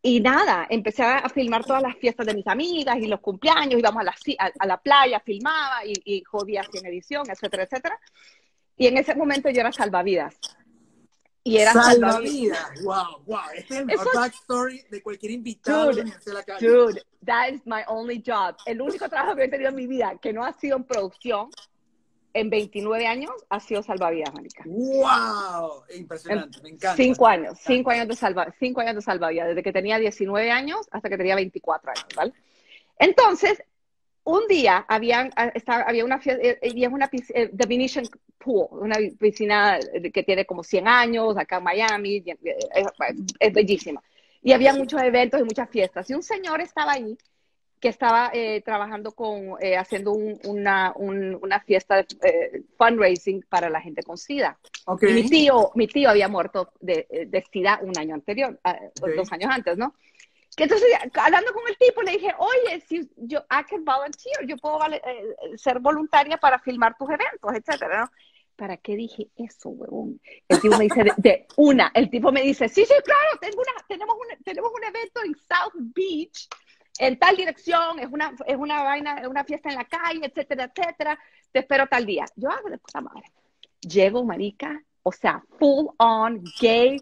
Y 0.01 0.21
nada, 0.21 0.65
empecé 0.71 1.03
a 1.03 1.29
filmar 1.29 1.65
todas 1.65 1.83
las 1.83 1.97
fiestas 1.97 2.25
de 2.25 2.35
mis 2.35 2.47
amigas 2.47 2.99
y 2.99 3.09
los 3.09 3.19
cumpleaños, 3.19 3.81
íbamos 3.81 4.03
a 4.03 4.05
la, 4.05 4.15
a, 4.39 4.51
a 4.61 4.67
la 4.69 4.77
playa, 4.77 5.19
filmaba 5.19 5.85
y, 5.85 5.95
y 6.05 6.23
jodía 6.23 6.63
en 6.73 6.87
edición, 6.87 7.29
etcétera, 7.29 7.65
etcétera. 7.65 7.99
Y 8.77 8.87
en 8.87 8.97
ese 8.97 9.17
momento 9.17 9.51
yo 9.51 9.59
era 9.59 9.73
salvavidas. 9.73 10.39
Y 11.47 11.59
era 11.59 11.73
salvavidas. 11.73 12.59
Salvavidas. 12.59 12.83
Wow, 12.83 13.23
wow. 13.27 13.39
Este 13.55 13.75
es 13.75 13.81
el 13.81 13.87
mejor 13.87 14.15
backstory 14.15 14.83
de 14.91 15.03
cualquier 15.03 15.33
invitado 15.33 15.93
Dude, 15.93 16.05
de 16.25 16.33
la 16.33 16.43
Calle. 16.43 16.67
Dude, 16.67 17.03
that 17.27 17.51
is 17.51 17.61
my 17.67 17.83
only 17.87 18.23
job. 18.27 18.57
El 18.65 18.81
único 18.81 19.09
trabajo 19.11 19.37
que 19.37 19.45
he 19.45 19.49
tenido 19.49 19.69
en 19.69 19.77
mi 19.77 19.87
vida 19.87 20.17
que 20.23 20.33
no 20.33 20.43
ha 20.43 20.55
sido 20.55 20.77
en 20.79 20.85
producción 20.85 21.51
en 22.33 22.51
29 22.51 23.07
años 23.07 23.31
ha 23.51 23.61
sido 23.61 23.83
salvavidas, 23.83 24.33
Mónica. 24.33 24.65
Wow. 24.67 25.85
Impresionante. 25.95 26.61
Me 26.63 26.71
encanta. 26.71 26.97
Cinco 26.97 27.27
años, 27.27 27.53
Me 27.53 27.59
cinco 27.59 27.91
encanta. 27.91 27.93
años 27.93 28.09
de 28.09 28.17
salva, 28.17 28.55
cinco 28.59 28.81
años 28.81 28.95
de 28.97 29.03
salvavidas, 29.03 29.49
desde 29.49 29.63
que 29.63 29.73
tenía 29.73 29.99
19 29.99 30.51
años 30.51 30.89
hasta 30.91 31.09
que 31.11 31.17
tenía 31.19 31.37
24 31.37 31.91
años, 31.91 32.07
¿vale? 32.17 32.33
Entonces, 32.99 33.63
un 34.25 34.47
día 34.49 34.85
habían, 34.89 35.31
ah, 35.37 35.51
estaba, 35.55 35.83
había 35.83 36.05
una 36.05 36.19
fiesta, 36.19 36.43
eh, 36.43 36.59
es 36.63 36.89
una 36.89 37.11
eh, 37.13 37.51
The 37.55 37.67
Venetian 37.67 38.07
Pool, 38.39 38.69
una 38.73 38.97
piscina 39.19 39.79
eh, 39.79 40.11
que 40.11 40.23
tiene 40.23 40.45
como 40.47 40.63
100 40.63 40.89
años 40.89 41.37
acá 41.37 41.59
en 41.59 41.65
Miami, 41.65 42.17
eh, 42.27 42.37
es, 42.75 42.87
es 43.39 43.53
bellísima. 43.53 44.03
Y 44.43 44.53
había 44.53 44.75
muchos 44.75 45.01
eventos 45.03 45.41
y 45.41 45.45
muchas 45.45 45.71
fiestas. 45.71 46.09
Y 46.11 46.15
un 46.15 46.23
señor 46.23 46.61
estaba 46.61 46.93
ahí 46.93 47.17
que 47.81 47.89
estaba 47.89 48.31
eh, 48.33 48.63
trabajando 48.63 49.13
con, 49.13 49.57
eh, 49.61 49.77
haciendo 49.77 50.13
un- 50.13 50.39
una, 50.47 50.93
un- 50.97 51.39
una 51.43 51.61
fiesta 51.61 51.97
de 51.97 52.07
eh, 52.23 52.63
fundraising 52.79 53.45
para 53.49 53.69
la 53.69 53.81
gente 53.81 54.03
con 54.03 54.17
SIDA. 54.17 54.59
Ok. 54.87 55.03
Y 55.03 55.13
mi 55.15 55.29
tío, 55.29 55.71
mi 55.75 55.87
tío 55.87 56.09
había 56.09 56.29
muerto 56.29 56.73
de, 56.81 57.07
de 57.27 57.45
SIDA 57.53 57.81
un 57.83 57.97
año 57.99 58.15
anterior, 58.15 58.59
ah, 58.65 58.79
Ok. 59.03 59.11
dos 59.17 59.33
años 59.33 59.51
antes, 59.53 59.77
¿no? 59.77 59.95
Que 60.57 60.65
entonces, 60.65 60.89
hablando 61.15 61.53
con 61.53 61.67
el 61.69 61.77
tipo, 61.77 62.03
le 62.03 62.13
dije, 62.13 62.33
oye, 62.39 62.81
si 62.87 63.11
yo, 63.17 63.41
I 63.51 63.65
can 63.69 63.85
volunteer, 63.85 64.47
yo 64.47 64.57
puedo 64.57 64.79
eh, 64.93 65.35
ser 65.57 65.81
voluntaria 65.81 66.37
para 66.37 66.59
filmar 66.61 66.97
tus 66.97 67.09
eventos, 67.09 67.53
etcétera, 67.53 68.03
¿no? 68.03 68.11
¿Para 68.55 68.77
qué 68.77 68.95
dije 68.95 69.31
eso, 69.37 69.71
huevón? 69.71 70.21
El 70.49 70.61
tipo 70.61 70.77
me 70.77 70.85
dice, 70.85 71.03
de, 71.03 71.13
de 71.17 71.47
una, 71.57 71.91
el 71.93 72.09
tipo 72.09 72.31
me 72.31 72.43
dice, 72.43 72.69
sí, 72.69 72.85
sí, 72.85 72.95
claro, 73.05 73.39
tengo 73.41 73.61
una, 73.61 73.85
tenemos, 73.89 74.15
un, 74.15 74.45
tenemos 74.45 74.71
un 74.73 74.85
evento 74.85 75.21
en 75.25 75.35
South 75.35 75.75
Beach, 75.75 76.49
en 76.99 77.19
tal 77.19 77.37
dirección, 77.37 77.99
es 77.99 78.09
una, 78.13 78.33
es 78.47 78.57
una 78.57 78.85
vaina, 78.85 79.17
es 79.17 79.27
una 79.27 79.43
fiesta 79.43 79.71
en 79.71 79.75
la 79.75 79.85
calle, 79.87 80.27
etcétera, 80.27 80.73
etcétera, 80.73 81.19
te 81.51 81.59
espero 81.61 81.89
tal 81.89 82.07
día. 82.07 82.27
Yo 82.37 82.49
hago 82.51 82.71
de 82.71 82.79
puta 82.79 83.01
madre. 83.01 83.25
Llego, 83.81 84.25
marica, 84.25 84.81
o 85.03 85.11
sea, 85.11 85.43
full 85.59 85.87
on, 85.99 86.45
gay, 86.61 87.01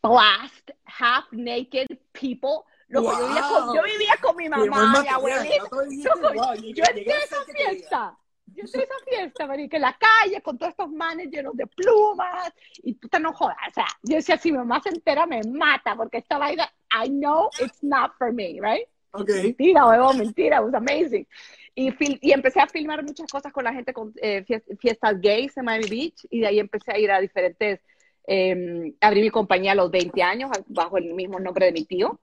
blast, 0.00 0.70
half 0.84 1.24
naked 1.32 1.88
people. 2.12 2.64
Loco, 2.88 3.10
yo, 3.12 3.26
vivía 3.26 3.42
con, 3.42 3.66
Wow. 3.66 3.74
yo 3.74 3.82
vivía 3.82 4.16
con 4.22 4.36
mi 4.36 4.48
mamá, 4.48 5.02
mi 5.02 5.08
abuelita. 5.08 5.64
wow, 5.70 6.54
yo 6.54 6.62
llegué- 6.72 6.82
entré 7.00 7.12
a 7.12 7.18
esa 7.18 7.44
fiesta. 7.44 8.18
Yo 8.54 8.62
entré 8.62 8.80
a 8.80 8.84
esa 8.84 8.94
fiesta, 9.08 9.46
marica, 9.48 9.76
en 9.76 9.82
la 9.82 9.98
calle 9.98 10.40
con 10.40 10.56
todos 10.56 10.70
estos 10.70 10.90
manes 10.92 11.28
llenos 11.30 11.56
de 11.56 11.66
plumas. 11.66 12.52
Y 12.84 12.94
puta, 12.94 13.18
no 13.18 13.32
jodas. 13.32 13.56
O 13.70 13.74
sea, 13.74 13.86
yo 14.02 14.16
decía, 14.16 14.38
si 14.38 14.52
mi 14.52 14.58
mamá 14.58 14.80
se 14.80 14.90
entera, 14.90 15.26
me 15.26 15.42
mata. 15.42 15.96
Porque 15.96 16.18
esta 16.18 16.38
vaina, 16.38 16.72
I 17.04 17.08
know 17.08 17.50
it's 17.60 17.82
not 17.82 18.12
for 18.16 18.32
me, 18.32 18.58
right? 18.62 18.86
Ok. 19.10 19.30
Mentira, 19.42 19.86
huevón, 19.86 20.18
mentira, 20.18 20.58
it 20.58 20.62
was 20.64 20.74
amazing. 20.74 21.26
Y, 21.74 21.92
y 22.20 22.32
empecé 22.32 22.60
a 22.60 22.66
filmar 22.68 23.02
muchas 23.02 23.30
cosas 23.30 23.52
con 23.52 23.64
la 23.64 23.72
gente 23.72 23.92
con 23.92 24.12
eh, 24.22 24.44
fies- 24.46 24.78
fiestas 24.78 25.20
gays 25.20 25.56
en 25.56 25.64
Miami 25.64 25.88
Beach 25.88 26.26
y 26.30 26.40
de 26.40 26.46
ahí 26.46 26.58
empecé 26.60 26.92
a 26.92 26.98
ir 26.98 27.10
a 27.10 27.20
diferentes, 27.20 27.80
eh, 28.26 28.94
abrí 29.00 29.20
mi 29.22 29.30
compañía 29.30 29.72
a 29.72 29.74
los 29.74 29.90
20 29.90 30.22
años 30.22 30.50
bajo 30.68 30.96
el 30.98 31.12
mismo 31.14 31.38
nombre 31.40 31.66
de 31.66 31.72
mi 31.72 31.84
tío. 31.84 32.18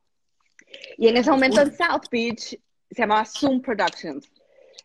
Y 0.97 1.07
en 1.07 1.17
ese 1.17 1.31
momento 1.31 1.61
en 1.61 1.75
South 1.75 2.07
Beach 2.11 2.57
se 2.91 3.01
llamaba 3.01 3.25
Zoom 3.25 3.61
Productions. 3.61 4.31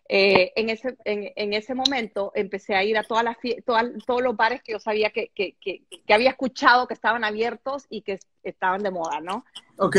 eh, 0.09 0.53
en, 0.57 0.71
ese, 0.71 0.97
en, 1.05 1.53
ese 1.53 1.75
momento 1.75 2.33
empecé 2.35 2.75
a 2.75 2.83
ir 2.83 2.97
a 2.97 3.03
todas 3.03 3.25
las 3.25 3.37
todos 4.07 4.23
los 4.23 4.37
bares 4.37 4.63
que 4.63 4.73
yo 4.73 4.81
sabía 4.81 5.11
que, 5.11 5.31
que, 5.35 5.57
que, 5.61 5.83
había 6.15 6.31
escuchado 6.31 6.87
que 6.87 6.95
estaban 6.95 7.25
abiertos 7.25 7.85
y 7.91 8.01
que 8.01 8.19
estaban 8.43 8.83
de 8.83 8.91
moda, 8.91 9.21
¿no? 9.21 9.45
Ok. 9.77 9.97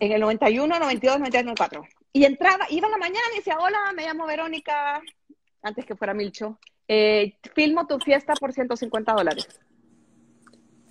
En 0.00 0.12
el 0.12 0.20
91, 0.20 0.78
92, 0.78 1.18
93, 1.18 1.44
94. 1.44 1.84
Y 2.14 2.24
entraba, 2.24 2.66
iba 2.70 2.86
en 2.86 2.92
la 2.92 2.98
mañana 2.98 3.26
y 3.32 3.36
decía, 3.36 3.58
hola, 3.58 3.92
me 3.94 4.04
llamo 4.04 4.26
Verónica, 4.26 5.00
antes 5.62 5.84
que 5.84 5.94
fuera 5.94 6.14
Milcho, 6.14 6.58
eh, 6.88 7.36
filmo 7.54 7.86
tu 7.86 7.98
fiesta 8.00 8.34
por 8.34 8.52
150 8.52 9.12
dólares. 9.12 9.48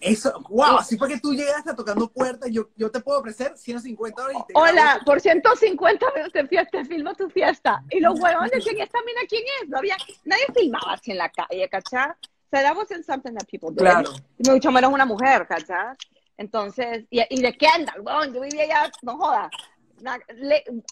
Eso, 0.02 0.34
wow, 0.50 0.78
así 0.80 0.98
fue 0.98 1.08
que 1.08 1.20
tú 1.20 1.32
llegaste 1.32 1.76
tocando 1.76 2.12
puertas, 2.12 2.50
yo, 2.52 2.70
yo 2.76 2.90
te 2.90 3.00
puedo 3.00 3.20
ofrecer 3.20 3.56
150 3.56 4.20
dólares. 4.20 4.44
Hola, 4.56 5.00
por 5.06 5.22
150 5.22 6.06
te, 6.34 6.44
te 6.44 6.86
filmo 6.86 7.14
tu 7.14 7.30
fiesta. 7.30 7.84
Y 7.92 8.00
los 8.00 8.20
huevones 8.20 8.52
decían, 8.52 8.80
¿esta 8.80 9.00
mina 9.06 9.22
quién 9.30 9.44
es? 9.62 9.70
No 9.70 9.78
había, 9.78 9.96
nadie 10.26 10.46
filmaba 10.56 10.94
así 10.94 11.12
en 11.12 11.18
la 11.18 11.30
calle, 11.30 11.70
¿cachá? 11.70 12.18
O 12.20 12.50
sea, 12.50 12.64
that 12.64 12.76
wasn't 12.76 13.06
something 13.06 13.34
that 13.34 13.48
people 13.48 13.70
did. 13.70 13.78
Claro. 13.78 14.10
Y 14.40 14.50
mucho 14.50 14.72
menos 14.72 14.92
una 14.92 15.06
mujer, 15.06 15.46
¿cachá? 15.48 15.96
Entonces, 16.36 17.06
y, 17.12 17.22
y 17.30 17.42
de 17.42 17.56
Kendall, 17.56 18.02
huevón, 18.02 18.34
yo 18.34 18.42
vivía 18.42 18.64
allá, 18.64 18.92
no 19.04 19.18
joda, 19.18 19.52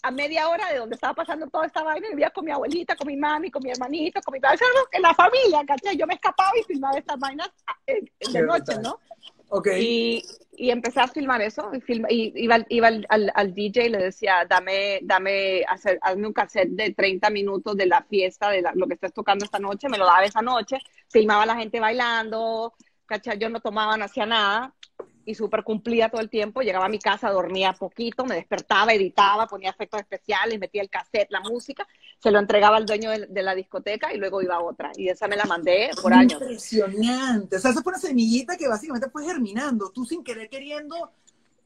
a 0.02 0.10
media 0.10 0.48
hora 0.48 0.70
de 0.70 0.78
donde 0.78 0.94
estaba 0.94 1.14
pasando 1.14 1.48
toda 1.48 1.66
esta 1.66 1.82
vaina, 1.82 2.08
vivía 2.10 2.30
con 2.30 2.44
mi 2.44 2.50
abuelita, 2.50 2.96
con 2.96 3.06
mi 3.06 3.16
mami, 3.16 3.50
con 3.50 3.62
mi 3.62 3.70
hermanito, 3.70 4.20
con 4.22 4.32
mi 4.32 4.40
padre, 4.40 4.58
en 4.92 5.02
la 5.02 5.14
familia, 5.14 5.62
¿cachai? 5.66 5.96
Yo 5.96 6.06
me 6.06 6.14
escapaba 6.14 6.52
y 6.58 6.64
filmaba 6.64 6.98
estas 6.98 7.18
vainas 7.18 7.50
ah, 7.66 7.76
de 7.86 8.42
noche, 8.42 8.78
¿no? 8.82 8.98
Okay. 9.52 9.82
Y, 9.84 10.22
y, 10.64 10.70
empecé 10.70 11.00
a 11.00 11.08
filmar 11.08 11.42
eso, 11.42 11.72
y, 11.74 12.44
iba, 12.44 12.58
iba 12.68 12.86
al, 12.86 13.32
al, 13.34 13.52
DJ 13.52 13.86
y 13.86 13.88
le 13.88 13.98
decía, 13.98 14.46
dame, 14.48 15.00
dame, 15.02 15.64
hacer, 15.68 15.98
hazme 16.02 16.28
un 16.28 16.32
cassette 16.32 16.70
de 16.70 16.94
30 16.94 17.30
minutos 17.30 17.76
de 17.76 17.86
la 17.86 18.02
fiesta, 18.02 18.50
de 18.50 18.62
lo 18.74 18.86
que 18.86 18.94
estás 18.94 19.12
tocando 19.12 19.44
esta 19.44 19.58
noche, 19.58 19.88
me 19.88 19.98
lo 19.98 20.06
daba 20.06 20.24
esa 20.24 20.40
noche, 20.40 20.78
filmaba 21.08 21.42
a 21.42 21.46
la 21.46 21.56
gente 21.56 21.80
bailando, 21.80 22.74
¿cachai? 23.06 23.38
Yo 23.38 23.48
no 23.48 23.60
tomaba, 23.60 23.96
no 23.96 24.04
hacía 24.04 24.24
nada, 24.24 24.72
y 25.30 25.34
súper 25.34 25.64
cumplida 25.64 26.08
todo 26.08 26.20
el 26.20 26.28
tiempo. 26.28 26.60
Llegaba 26.60 26.86
a 26.86 26.88
mi 26.88 26.98
casa, 26.98 27.30
dormía 27.30 27.72
poquito, 27.72 28.24
me 28.24 28.34
despertaba, 28.34 28.92
editaba, 28.92 29.46
ponía 29.46 29.70
efectos 29.70 30.00
especiales, 30.00 30.58
metía 30.58 30.82
el 30.82 30.90
cassette, 30.90 31.30
la 31.30 31.40
música, 31.40 31.86
se 32.18 32.30
lo 32.30 32.38
entregaba 32.38 32.76
al 32.76 32.86
dueño 32.86 33.10
de, 33.10 33.42
la 33.42 33.54
discoteca 33.54 34.12
y 34.12 34.18
luego 34.18 34.42
iba 34.42 34.56
a 34.56 34.60
otra. 34.60 34.92
Y 34.96 35.08
esa 35.08 35.28
me 35.28 35.36
la 35.36 35.44
mandé 35.44 35.90
por 36.02 36.12
años. 36.12 36.40
Impresionante. 36.40 37.56
O 37.56 37.58
sea, 37.58 37.70
esa 37.70 37.82
fue 37.82 37.92
una 37.92 38.00
semillita 38.00 38.56
que 38.56 38.68
básicamente 38.68 39.08
fue 39.08 39.24
germinando. 39.24 39.90
Tú 39.90 40.04
sin 40.04 40.22
querer 40.22 40.48
queriendo 40.48 41.12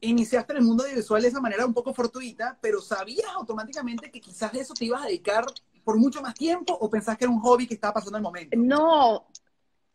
iniciaste 0.01 0.53
en 0.53 0.59
el 0.59 0.65
mundo 0.65 0.83
audiovisual 0.83 1.21
de 1.21 1.27
esa 1.29 1.41
manera 1.41 1.65
un 1.65 1.73
poco 1.73 1.93
fortuita, 1.93 2.57
pero 2.61 2.81
sabías 2.81 3.27
automáticamente 3.33 4.11
que 4.11 4.21
quizás 4.21 4.51
de 4.51 4.59
eso 4.59 4.73
te 4.73 4.85
ibas 4.85 5.03
a 5.03 5.07
dedicar 5.07 5.45
por 5.83 5.97
mucho 5.97 6.21
más 6.21 6.33
tiempo 6.33 6.73
o 6.73 6.89
pensás 6.89 7.17
que 7.17 7.25
era 7.25 7.31
un 7.31 7.39
hobby 7.39 7.67
que 7.67 7.75
estaba 7.75 7.93
pasando 7.93 8.17
el 8.17 8.23
momento? 8.23 8.57
No, 8.57 9.27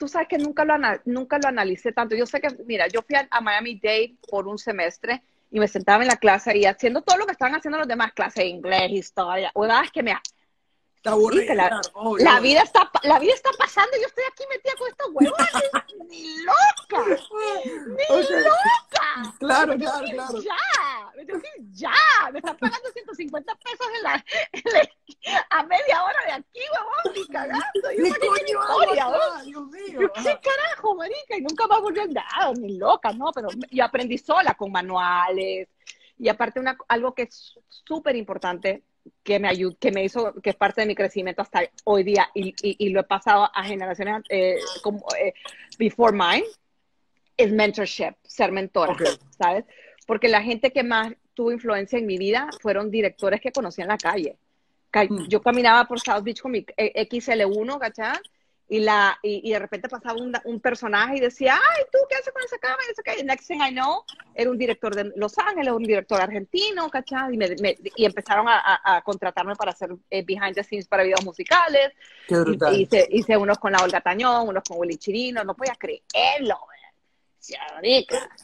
tú 0.01 0.09
sabes 0.09 0.29
que 0.29 0.39
nunca 0.39 0.65
lo, 0.65 0.75
nunca 1.05 1.39
lo 1.39 1.49
analicé 1.49 1.93
tanto. 1.93 2.17
Yo 2.17 2.25
sé 2.25 2.41
que, 2.41 2.49
mira, 2.65 2.89
yo 2.89 3.03
fui 3.03 3.17
a, 3.17 3.41
Miami 3.43 3.79
Dade 3.79 4.17
por 4.31 4.49
un 4.49 4.57
semestre 4.57 5.23
y 5.51 5.61
me 5.61 5.69
sentaba 5.69 6.03
en 6.03 6.09
la 6.09 6.17
clase 6.17 6.57
y 6.57 6.65
haciendo 6.65 7.03
todo 7.03 7.19
lo 7.19 7.27
que 7.27 7.33
estaban 7.33 7.55
haciendo 7.55 7.77
los 7.77 7.87
demás, 7.87 8.15
clase 8.15 8.41
de 8.41 8.49
inglés, 8.49 8.91
historia, 8.91 9.53
es 9.85 9.91
que 9.93 10.03
me... 10.03 10.17
Está 11.01 11.13
aburrido, 11.13 11.55
la, 11.55 11.81
la, 12.19 12.41
vida 12.41 12.61
está, 12.61 12.91
la 13.05 13.19
vida 13.19 13.33
está 13.33 13.49
pasando 13.59 13.97
y 13.97 14.03
yo 14.03 14.07
estoy 14.07 14.25
aquí 14.31 14.45
metida 14.51 14.73
con 14.79 14.89
estos 14.89 15.09
huevos. 15.15 15.39
¡Ni 16.11 16.43
loca! 16.45 17.07
¡Ni 17.87 18.43
loca! 18.43 19.35
Claro, 19.39 19.79
claro, 19.79 20.05
claro. 20.05 20.43
¡Ya! 20.43 21.11
Me 21.17 21.25
tengo 21.25 21.41
que 21.41 21.49
ir 21.57 21.71
ya. 21.73 21.95
Me 22.31 22.41
están 22.41 22.55
pagando 22.59 22.91
150 22.91 23.55
pesos 23.55 23.87
en 23.97 24.03
la, 24.03 24.25
a 25.49 25.63
media 25.63 26.05
hora 26.05 26.21
de 26.27 26.33
aquí, 26.33 26.61
huevón, 26.71 27.15
ni 27.17 27.27
cagando. 27.29 27.65
¿Qué 27.97 28.15
coño 28.19 28.61
hago 28.61 29.43
Dios 29.47 29.69
mío. 29.69 30.13
¿Qué 30.17 30.39
carajo, 30.39 30.95
marica? 30.97 31.39
Y 31.39 31.41
nunca 31.41 31.67
más 31.67 31.81
volvió 31.81 32.03
a 32.03 32.53
ni 32.53 32.77
loca, 32.77 33.11
¿no? 33.15 33.33
Pero 33.33 33.49
yo 33.71 33.85
aprendí 33.87 34.19
sola 34.19 34.53
con 34.53 34.71
manuales. 34.71 35.67
Y 36.19 36.29
aparte, 36.29 36.61
una, 36.61 36.77
algo 36.89 37.15
que 37.15 37.23
es 37.23 37.59
súper 37.69 38.17
importante 38.17 38.85
que 39.23 39.39
me 39.39 39.49
ayudó, 39.49 39.77
que 39.79 39.91
me 39.91 40.05
hizo, 40.05 40.35
que 40.43 40.51
es 40.51 40.57
parte 40.57 40.83
de 40.83 40.87
mi 40.87 40.95
crecimiento 40.95 41.43
hasta 41.43 41.63
hoy 41.85 42.03
día 42.03 42.29
y, 42.35 42.55
y, 42.63 42.89
lo 42.91 43.01
he 43.01 43.05
pasado 43.05 43.51
a 43.53 43.65
generaciones 43.65 44.23
eh, 44.29 44.57
como 44.83 45.05
eh, 45.19 45.35
before 45.79 46.13
mine, 46.17 46.45
es 47.37 47.53
mentorship, 47.53 48.15
ser 48.23 48.53
mentora, 48.53 48.95
¿sabes? 49.39 49.65
Porque 50.07 50.29
la 50.29 50.43
gente 50.43 50.71
que 50.71 50.83
más 50.83 51.13
tuvo 51.35 51.53
influencia 51.53 51.99
en 51.99 52.07
mi 52.07 52.19
vida 52.19 52.51
fueron 52.61 52.91
directores 52.91 53.41
que 53.41 53.53
conocí 53.53 53.81
en 53.81 53.89
la 53.89 53.97
calle. 53.97 54.37
Mm. 54.93 55.29
Yo 55.29 55.41
caminaba 55.41 55.85
por 55.87 56.01
South 56.01 56.23
Beach 56.23 56.41
con 56.41 56.53
mi 56.53 56.63
XL1, 56.63 57.79
¿cachai? 57.79 58.19
Y, 58.73 58.79
la, 58.79 59.19
y, 59.21 59.51
de 59.51 59.59
repente 59.59 59.89
pasaba 59.89 60.21
un, 60.23 60.33
un, 60.45 60.61
personaje 60.61 61.17
y 61.17 61.21
decía, 61.21 61.55
ay, 61.55 61.83
¿tú 61.91 61.99
qué 62.09 62.15
haces 62.15 62.33
con 62.33 62.41
esa 62.45 62.57
cámara? 62.59 62.81
Y 63.19 63.25
next 63.25 63.49
thing 63.49 63.59
I 63.61 63.73
know, 63.73 64.05
era 64.33 64.49
un 64.49 64.57
director 64.57 64.95
de 64.95 65.13
Los 65.17 65.37
Ángeles, 65.39 65.73
un 65.73 65.83
director 65.83 66.21
argentino, 66.21 66.89
¿cachai? 66.89 67.35
Y, 67.35 67.37
me, 67.37 67.77
y 67.97 68.05
empezaron 68.05 68.47
a, 68.49 68.81
a, 68.85 69.03
contratarme 69.03 69.57
para 69.57 69.73
hacer 69.73 69.91
eh, 70.09 70.23
behind 70.25 70.55
the 70.55 70.63
scenes 70.63 70.87
para 70.87 71.03
videos 71.03 71.25
musicales. 71.25 71.91
Qué 72.29 72.37
brutal. 72.39 72.77
Y, 72.77 72.83
hice, 72.83 73.09
hice, 73.11 73.37
unos 73.37 73.59
con 73.59 73.73
la 73.73 73.83
Olga 73.83 74.01
Tañón, 74.01 74.49
unos 74.49 74.63
con 74.63 74.79
Willy 74.79 74.99
Chirino, 74.99 75.43
no 75.43 75.57
podía 75.57 75.75
creerlo, 75.75 76.57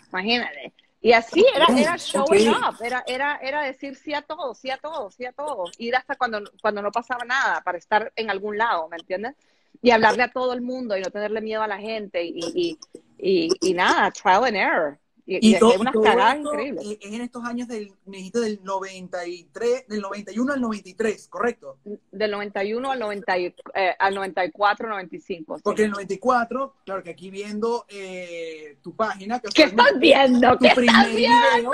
imagínate. 0.08 0.72
Y 1.00 1.12
así 1.12 1.46
era, 1.54 1.66
era 1.78 1.96
showing 1.98 2.48
up, 2.48 2.82
era, 2.82 3.04
era, 3.06 3.38
era 3.40 3.62
decir 3.62 3.94
sí 3.94 4.12
a 4.12 4.22
todo, 4.22 4.54
sí 4.54 4.70
a 4.70 4.78
todo, 4.78 5.08
sí 5.12 5.24
a 5.24 5.30
todo. 5.30 5.70
Ir 5.78 5.94
hasta 5.94 6.16
cuando, 6.16 6.42
cuando 6.60 6.82
no 6.82 6.90
pasaba 6.90 7.24
nada 7.24 7.60
para 7.60 7.78
estar 7.78 8.12
en 8.16 8.28
algún 8.28 8.58
lado, 8.58 8.88
¿me 8.88 8.96
entiendes? 8.96 9.36
Y 9.82 9.90
hablarle 9.90 10.22
a 10.22 10.30
todo 10.30 10.52
el 10.52 10.62
mundo 10.62 10.96
y 10.96 11.02
no 11.02 11.10
tenerle 11.10 11.40
miedo 11.40 11.62
a 11.62 11.68
la 11.68 11.78
gente 11.78 12.24
y, 12.24 12.78
y, 13.18 13.50
y, 13.60 13.74
nada, 13.74 14.10
trial 14.10 14.44
and 14.44 14.56
error. 14.56 14.98
Y, 15.28 15.54
y, 15.54 15.56
unas 15.56 15.92
cagadas 15.92 16.38
increíbles. 16.38 16.86
Es 17.00 17.12
en 17.12 17.20
estos 17.20 17.42
años 17.44 17.66
del, 17.66 17.92
me 18.04 18.18
dijiste 18.18 18.38
del 18.38 18.60
93, 18.62 19.88
del 19.88 20.00
91 20.00 20.52
al 20.52 20.60
93, 20.60 21.28
¿correcto? 21.28 21.78
Del 22.12 22.30
91 22.30 22.92
al, 22.92 22.98
90, 23.00 23.36
eh, 23.36 23.52
al 23.98 24.14
94, 24.14 24.88
95. 24.88 25.60
Porque 25.64 25.82
el 25.82 25.90
94, 25.90 26.76
claro 26.84 27.02
que 27.02 27.10
aquí 27.10 27.30
viendo 27.30 27.86
eh, 27.88 28.78
tu 28.82 28.94
página. 28.94 29.40
Que 29.40 29.48
¿Qué 29.48 29.62
estás 29.64 29.98
viendo? 29.98 30.56
¿Qué 30.58 30.68
estás 30.68 31.12
viendo? 31.12 31.72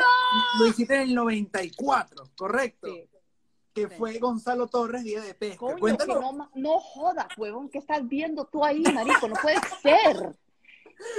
lo 0.59 0.66
hiciste 0.66 0.94
en 0.94 1.02
el 1.02 1.14
94, 1.14 2.30
¿correcto? 2.35 2.87
Sí 2.87 3.12
que 3.75 3.88
fue 3.88 4.19
Gonzalo 4.19 4.67
Torres, 4.67 5.05
Día 5.05 5.21
de 5.23 5.35
Pesca. 5.35 5.67
no, 6.07 6.50
no 6.55 6.79
jodas, 6.81 7.26
huevón, 7.37 7.69
¿qué 7.69 7.79
estás 7.79 8.07
viendo 8.07 8.45
tú 8.45 8.64
ahí, 8.64 8.83
marico? 8.83 9.29
No 9.29 9.35
puede 9.41 9.57
ser. 9.83 10.37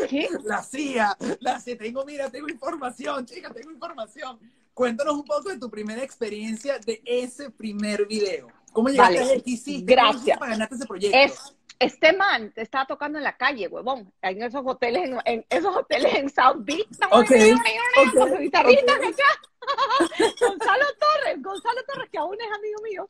¿Qué? 0.10 0.30
La 0.44 0.64
CIA, 0.64 1.18
la 1.40 1.60
CIA, 1.60 1.78
tengo, 1.78 2.06
mira, 2.06 2.30
tengo 2.30 2.48
información, 2.48 3.26
chica, 3.26 3.52
tengo 3.52 3.72
información. 3.72 4.40
Cuéntanos 4.74 5.16
un 5.16 5.26
poco 5.26 5.50
de 5.50 5.58
tu 5.58 5.70
primera 5.70 6.04
experiencia 6.04 6.80
de 6.80 7.02
ese 7.06 7.50
primer 7.50 8.08
video. 8.08 8.48
¿Cómo 8.72 8.90
llegaste 8.90 9.20
vale. 9.20 9.34
a 9.34 9.40
XC? 9.40 9.84
Gracias. 9.84 10.38
para 10.38 10.52
ganarte 10.52 10.76
ese 10.76 10.86
proyecto? 10.86 11.18
Es, 11.18 11.56
este 11.80 12.14
man 12.14 12.54
estaba 12.56 12.86
tocando 12.86 13.18
en 13.18 13.24
la 13.24 13.38
calle, 13.38 13.68
huevón, 13.68 14.12
en 14.22 14.44
esos 14.44 14.62
hoteles, 14.66 15.10
en, 15.26 15.46
esos 15.50 15.76
hoteles 15.76 16.14
en 16.16 16.30
South 16.30 16.58
Beach. 16.60 16.88
Okay. 17.12 17.54
Con 18.16 18.30
su 18.30 18.38
guitarrita, 18.38 18.94
Gonzalo 20.40 20.86
Torres, 21.00 21.42
Gonzalo 21.42 21.84
Torres, 21.86 22.10
que 22.12 22.18
aún 22.18 22.38
es 22.40 22.52
amigo 22.52 22.82
mío. 22.84 23.10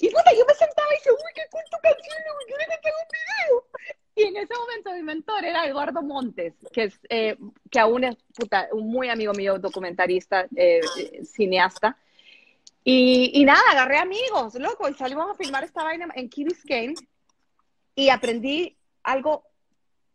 Y 0.00 0.08
puta, 0.08 0.32
yo 0.32 0.44
me 0.46 0.54
sentaba 0.54 0.88
y 0.92 0.96
decía, 0.96 1.12
uy, 1.12 1.32
qué 1.34 1.42
cool 1.50 1.62
tu 1.70 1.78
canción, 1.82 2.16
quiero 2.46 2.64
que 2.68 2.78
tenga 2.82 2.96
un 3.02 3.08
video. 3.12 3.64
Y 4.14 4.22
en 4.24 4.36
ese 4.36 4.54
momento 4.54 4.92
mi 4.92 5.02
mentor 5.02 5.44
era 5.44 5.66
Eduardo 5.66 6.02
Montes, 6.02 6.54
que 6.72 6.84
es 6.84 7.00
eh, 7.08 7.36
que 7.70 7.78
aún 7.78 8.04
es 8.04 8.16
puta, 8.34 8.68
un 8.72 8.88
muy 8.90 9.08
amigo 9.08 9.32
mío, 9.34 9.58
documentarista, 9.58 10.46
eh, 10.56 10.80
cineasta. 11.24 11.96
Y, 12.82 13.30
y, 13.34 13.44
nada, 13.44 13.60
agarré 13.70 13.98
amigos, 13.98 14.54
loco, 14.54 14.88
y 14.88 14.94
salimos 14.94 15.30
a 15.30 15.34
filmar 15.34 15.64
esta 15.64 15.84
vaina 15.84 16.08
en 16.14 16.30
Key 16.30 16.44
Biscayne 16.44 16.94
y 18.00 18.08
aprendí 18.08 18.76
algo, 19.02 19.44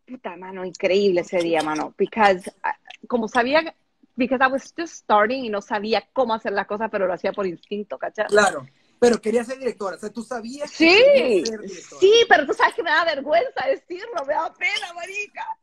puta, 0.06 0.36
mano, 0.36 0.64
increíble 0.64 1.20
ese 1.20 1.38
día, 1.38 1.62
mano, 1.62 1.94
because, 1.96 2.52
ah, 2.62 2.76
como 3.06 3.28
sabía, 3.28 3.74
because 4.16 4.42
I 4.44 4.50
was 4.50 4.74
just 4.76 4.94
starting 4.94 5.44
y 5.44 5.50
no 5.50 5.62
sabía 5.62 6.08
cómo 6.12 6.34
hacer 6.34 6.52
las 6.52 6.66
cosas, 6.66 6.88
pero 6.90 7.06
lo 7.06 7.12
hacía 7.12 7.32
por 7.32 7.46
instinto, 7.46 7.96
¿cachai? 7.96 8.26
Claro. 8.26 8.66
Pero 8.98 9.20
quería 9.20 9.44
ser 9.44 9.58
directora, 9.58 9.96
o 9.96 9.98
sea, 10.00 10.10
tú 10.10 10.22
sabías 10.22 10.70
sí, 10.70 10.88
que 10.88 11.44
ser 11.46 11.60
directora. 11.60 12.00
Sí, 12.00 12.12
pero 12.28 12.46
tú 12.46 12.54
sabes 12.54 12.74
que 12.74 12.82
me 12.82 12.90
da 12.90 13.04
vergüenza 13.04 13.66
decirlo, 13.68 14.24
me 14.26 14.34
da 14.34 14.52
pena, 14.54 14.92
marica. 14.94 15.58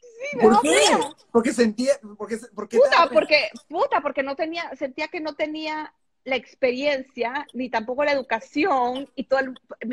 Sí, 0.00 0.36
me 0.36 0.42
¿Por 0.42 0.52
da 0.54 0.60
qué? 0.62 0.80
Pena. 0.88 1.16
Porque 1.30 1.52
sentía, 1.52 1.92
porque, 2.16 2.40
porque 2.54 2.78
puta, 2.78 3.08
porque, 3.12 3.50
puta, 3.68 4.00
porque 4.00 4.22
no 4.22 4.34
tenía, 4.34 4.74
sentía 4.74 5.08
que 5.08 5.20
no 5.20 5.34
tenía 5.34 5.94
la 6.24 6.36
experiencia, 6.36 7.46
ni 7.52 7.68
tampoco 7.68 8.04
la 8.04 8.12
educación, 8.12 9.08
y 9.16 9.24
toda 9.24 9.42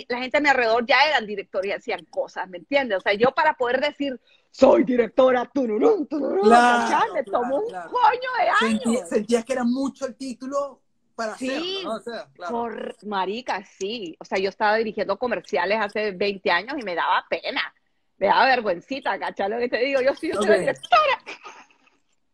la 0.08 0.20
gente 0.20 0.38
a 0.38 0.42
mi 0.42 0.50
alrededor 0.50 0.86
ya 0.86 0.98
eran 1.10 1.26
directores 1.26 1.70
y 1.70 1.74
hacían 1.74 2.06
cosas, 2.06 2.48
¿me 2.50 2.58
entiendes? 2.60 3.00
O 3.00 3.02
sea, 3.02 3.14
yo 3.14 3.32
para 3.32 3.54
poder 3.56 3.82
decir, 3.82 4.20
soy 4.52 4.84
directora, 4.84 5.50
me 5.54 7.24
tomó 7.24 7.58
un 7.58 7.72
coño 7.72 8.30
de 8.40 8.68
años. 8.68 9.10
sentías 9.10 9.44
que 9.46 9.54
era 9.54 9.64
mucho 9.64 10.06
el 10.06 10.16
título 10.16 10.82
para 11.16 11.36
Sí, 11.36 11.50
hacerlo, 11.50 11.82
¿no? 11.84 11.96
O 11.96 12.00
sea, 12.00 12.28
claro. 12.34 12.52
Por 12.54 12.96
marica, 13.06 13.64
sí. 13.66 14.16
O 14.20 14.26
sea, 14.26 14.38
yo 14.38 14.50
estaba 14.50 14.78
dirigiendo 14.78 15.18
comerciales 15.18 15.80
hace 15.82 16.12
20 16.12 16.50
años 16.52 16.78
y 16.80 16.84
me 16.84 16.96
daba 16.96 17.26
pena. 17.30 17.74
Me 18.18 18.28
daba 18.28 18.46
vergüencita, 18.46 19.18
¿cachai? 19.20 19.50
Lo 19.50 19.58
que 19.58 19.68
te 19.70 19.78
digo, 19.80 20.02
yo 20.02 20.14
sí, 20.16 20.30
yo 20.30 20.36
soy 20.36 20.48
la 20.48 20.54
Ok. 20.56 20.60
directora. 20.62 21.20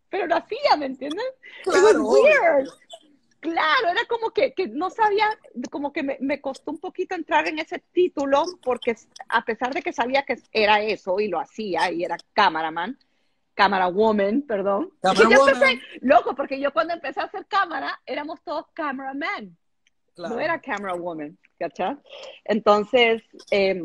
Pero 0.09 0.27
lo 0.27 0.35
hacía, 0.35 0.75
¿me 0.77 0.85
entiendes? 0.85 1.25
It 1.61 1.67
was 1.67 1.81
Claro, 1.81 2.03
weird. 2.05 2.69
Claro, 3.51 3.89
era 3.89 4.05
como 4.07 4.31
que, 4.31 4.53
que 4.53 4.67
no 4.67 4.89
sabía, 4.89 5.27
como 5.71 5.91
que 5.93 6.03
me, 6.03 6.17
me 6.21 6.41
costó 6.41 6.71
un 6.71 6.79
poquito 6.79 7.15
entrar 7.15 7.47
en 7.47 7.59
ese 7.59 7.79
título, 7.91 8.43
porque 8.63 8.95
a 9.29 9.43
pesar 9.43 9.73
de 9.73 9.81
que 9.81 9.93
sabía 9.93 10.23
que 10.23 10.37
era 10.51 10.81
eso 10.81 11.19
y 11.19 11.27
lo 11.27 11.39
hacía, 11.39 11.91
y 11.91 12.03
era 12.03 12.17
cameraman, 12.33 12.97
camera 13.53 13.87
woman, 13.87 14.41
perdón. 14.41 14.91
Camera 15.01 15.29
Yo 15.29 15.39
woman. 15.39 15.55
empecé- 15.55 15.81
loco, 16.01 16.35
porque 16.35 16.59
yo 16.59 16.73
cuando 16.73 16.93
empecé 16.93 17.19
a 17.21 17.23
hacer 17.23 17.45
cámara, 17.47 17.99
éramos 18.05 18.41
todos 18.43 18.65
cameraman 18.73 19.57
Claro. 20.15 20.35
no 20.35 20.39
era 20.39 20.59
camera 20.61 20.93
woman, 20.93 21.37
¿cachai? 21.59 21.97
Entonces, 22.45 23.21
eh, 23.51 23.83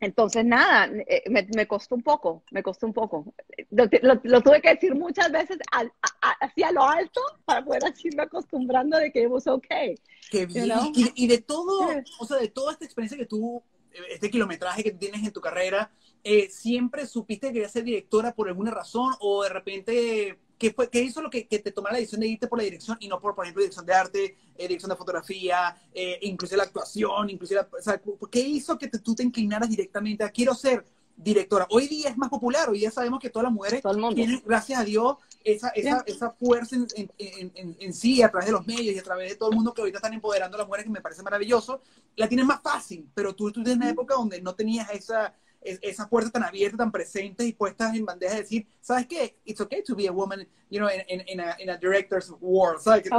entonces 0.00 0.44
nada, 0.44 0.86
eh, 1.06 1.22
me, 1.28 1.46
me 1.54 1.66
costó 1.66 1.94
un 1.94 2.02
poco, 2.02 2.42
me 2.50 2.62
costó 2.62 2.86
un 2.86 2.92
poco. 2.92 3.32
Lo, 3.70 3.84
lo- 4.02 4.20
lo 4.22 4.40
tuve 4.42 4.60
que 4.62 4.70
decir 4.74 4.94
muchas 4.94 5.30
veces 5.32 5.58
al- 5.72 5.92
a- 6.22 6.30
hacia 6.46 6.70
lo 6.72 6.82
alto 6.84 7.20
para 7.44 7.64
poder 7.64 7.82
irme 8.04 8.22
acostumbrando 8.22 8.96
de 8.98 9.10
que 9.10 9.22
it 9.22 9.28
was 9.28 9.46
okay. 9.46 9.96
Qué 10.30 10.46
bien. 10.46 10.68
know? 10.68 10.92
Y, 10.94 11.24
y 11.24 11.26
de 11.26 11.38
todo, 11.38 11.88
Yeah. 11.88 12.04
o 12.20 12.24
sea, 12.26 12.36
de 12.38 12.48
toda 12.48 12.72
esta 12.72 12.84
experiencia 12.84 13.18
que 13.18 13.26
tú, 13.26 13.62
eh, 13.92 13.98
este 14.10 14.30
kilometraje 14.30 14.82
que 14.84 14.92
tienes 14.92 15.24
en 15.26 15.32
tu 15.32 15.40
carrera, 15.40 15.90
eh, 16.24 16.48
¿siempre 16.50 17.06
supiste 17.06 17.48
que 17.48 17.52
querías 17.54 17.72
ser 17.72 17.84
directora 17.84 18.32
por 18.34 18.48
alguna 18.48 18.70
razón 18.70 19.14
o 19.20 19.42
de 19.42 19.48
repente, 19.48 20.38
qué, 20.58 20.72
fue, 20.72 20.90
qué 20.90 21.00
hizo 21.00 21.22
lo 21.22 21.30
que, 21.30 21.46
que 21.46 21.58
te 21.60 21.72
tomara 21.72 21.92
la 21.94 21.98
decisión 22.00 22.20
de 22.20 22.28
irte 22.28 22.46
por 22.48 22.58
la 22.58 22.64
dirección 22.64 22.96
y 23.00 23.08
no 23.08 23.20
por, 23.20 23.34
por 23.34 23.44
ejemplo, 23.44 23.62
dirección 23.62 23.86
de 23.86 23.94
arte, 23.94 24.36
eh, 24.56 24.68
dirección 24.68 24.90
de 24.90 24.96
fotografía, 24.96 25.76
eh, 25.94 26.18
inclusive 26.22 26.56
la 26.58 26.64
actuación, 26.64 27.30
inclusive, 27.30 27.60
la- 27.62 27.78
o 27.78 27.82
sea, 27.82 28.00
¿qué 28.30 28.40
hizo 28.40 28.76
que 28.78 28.88
te- 28.88 28.98
tú 28.98 29.14
te 29.14 29.22
inclinaras 29.22 29.68
directamente 29.70 30.24
a 30.24 30.30
quiero 30.30 30.54
ser 30.54 30.84
directora? 31.16 31.66
Hoy 31.70 31.86
día 31.88 32.08
es 32.10 32.16
más 32.16 32.28
popular, 32.28 32.68
hoy 32.68 32.80
día 32.80 32.90
sabemos 32.90 33.20
que 33.20 33.30
todas 33.30 33.44
las 33.44 33.52
mujeres 33.52 33.82
Todo 33.82 33.92
el 33.92 33.98
mundo. 34.00 34.16
tienen, 34.16 34.42
gracias 34.44 34.80
a 34.80 34.84
Dios, 34.84 35.16
esa, 35.44 35.68
esa, 35.70 36.02
esa 36.06 36.30
fuerza 36.32 36.76
en, 36.76 36.86
en, 36.96 37.10
en, 37.18 37.52
en- 37.54 37.76
en 37.78 37.94
sí, 37.94 38.20
a 38.22 38.30
través 38.30 38.46
de 38.46 38.52
los 38.52 38.66
medios 38.66 38.94
y 38.94 38.98
a 38.98 39.02
través 39.02 39.30
de 39.30 39.36
todo 39.36 39.50
el 39.50 39.56
mundo 39.56 39.72
que 39.72 39.80
ahorita 39.80 39.98
están 39.98 40.12
empoderando 40.12 40.56
a 40.56 40.58
las 40.58 40.66
mujeres, 40.66 40.84
que 40.84 40.90
me 40.92 41.00
parece 41.00 41.22
maravilloso, 41.22 41.80
la 42.16 42.28
tienes 42.28 42.44
más 42.46 42.60
fácil, 42.60 43.08
pero 43.14 43.34
tú 43.34 43.48
estuviste 43.48 43.72
en 43.72 43.78
una 43.78 43.90
época 43.90 44.14
donde 44.14 44.42
no 44.42 44.54
tenías 44.54 44.90
esa, 44.90 45.32
es- 45.60 45.78
esa 45.82 46.08
puerta 46.08 46.30
tan 46.30 46.44
abierta, 46.44 46.76
tan 46.76 46.92
presentes 46.92 47.46
y 47.46 47.52
puestas 47.52 47.94
en 47.94 48.04
bandeja 48.04 48.34
de 48.34 48.42
decir, 48.42 48.66
¿sabes 48.80 49.06
qué? 49.06 49.36
It's 49.44 49.60
okay 49.60 49.82
to 49.82 49.94
be 49.96 50.06
a 50.08 50.12
woman, 50.12 50.46
you 50.70 50.78
know, 50.78 50.88
in, 50.88 51.02
in, 51.08 51.24
in 51.28 51.40
a, 51.40 51.56
in 51.58 51.70
a 51.70 51.76
director's 51.76 52.30
world, 52.40 52.80
¿sabes? 52.80 53.02
Que 53.02 53.10
tú 53.10 53.16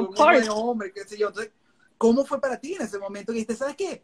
hombre, 0.50 0.92
qué 0.94 1.04
sé 1.04 1.18
yo. 1.18 1.28
Entonces, 1.28 1.52
¿cómo 1.98 2.26
fue 2.26 2.40
para 2.40 2.58
ti 2.60 2.74
en 2.76 2.84
ese 2.84 2.98
momento 2.98 3.32
que 3.32 3.40
dijiste, 3.40 3.56
¿sabes 3.56 3.76
qué? 3.76 4.04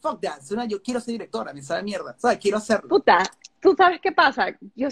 Fuck 0.00 0.20
that, 0.20 0.40
yo 0.68 0.82
quiero 0.82 1.00
ser 1.00 1.12
directora, 1.12 1.52
me 1.52 1.62
sabe 1.62 1.82
mierda, 1.84 2.16
¿sabes? 2.18 2.38
Quiero 2.38 2.56
hacerlo. 2.58 2.88
Puta, 2.88 3.18
tú 3.60 3.74
sabes 3.76 4.00
qué 4.00 4.10
pasa. 4.10 4.46
Yo 4.74 4.88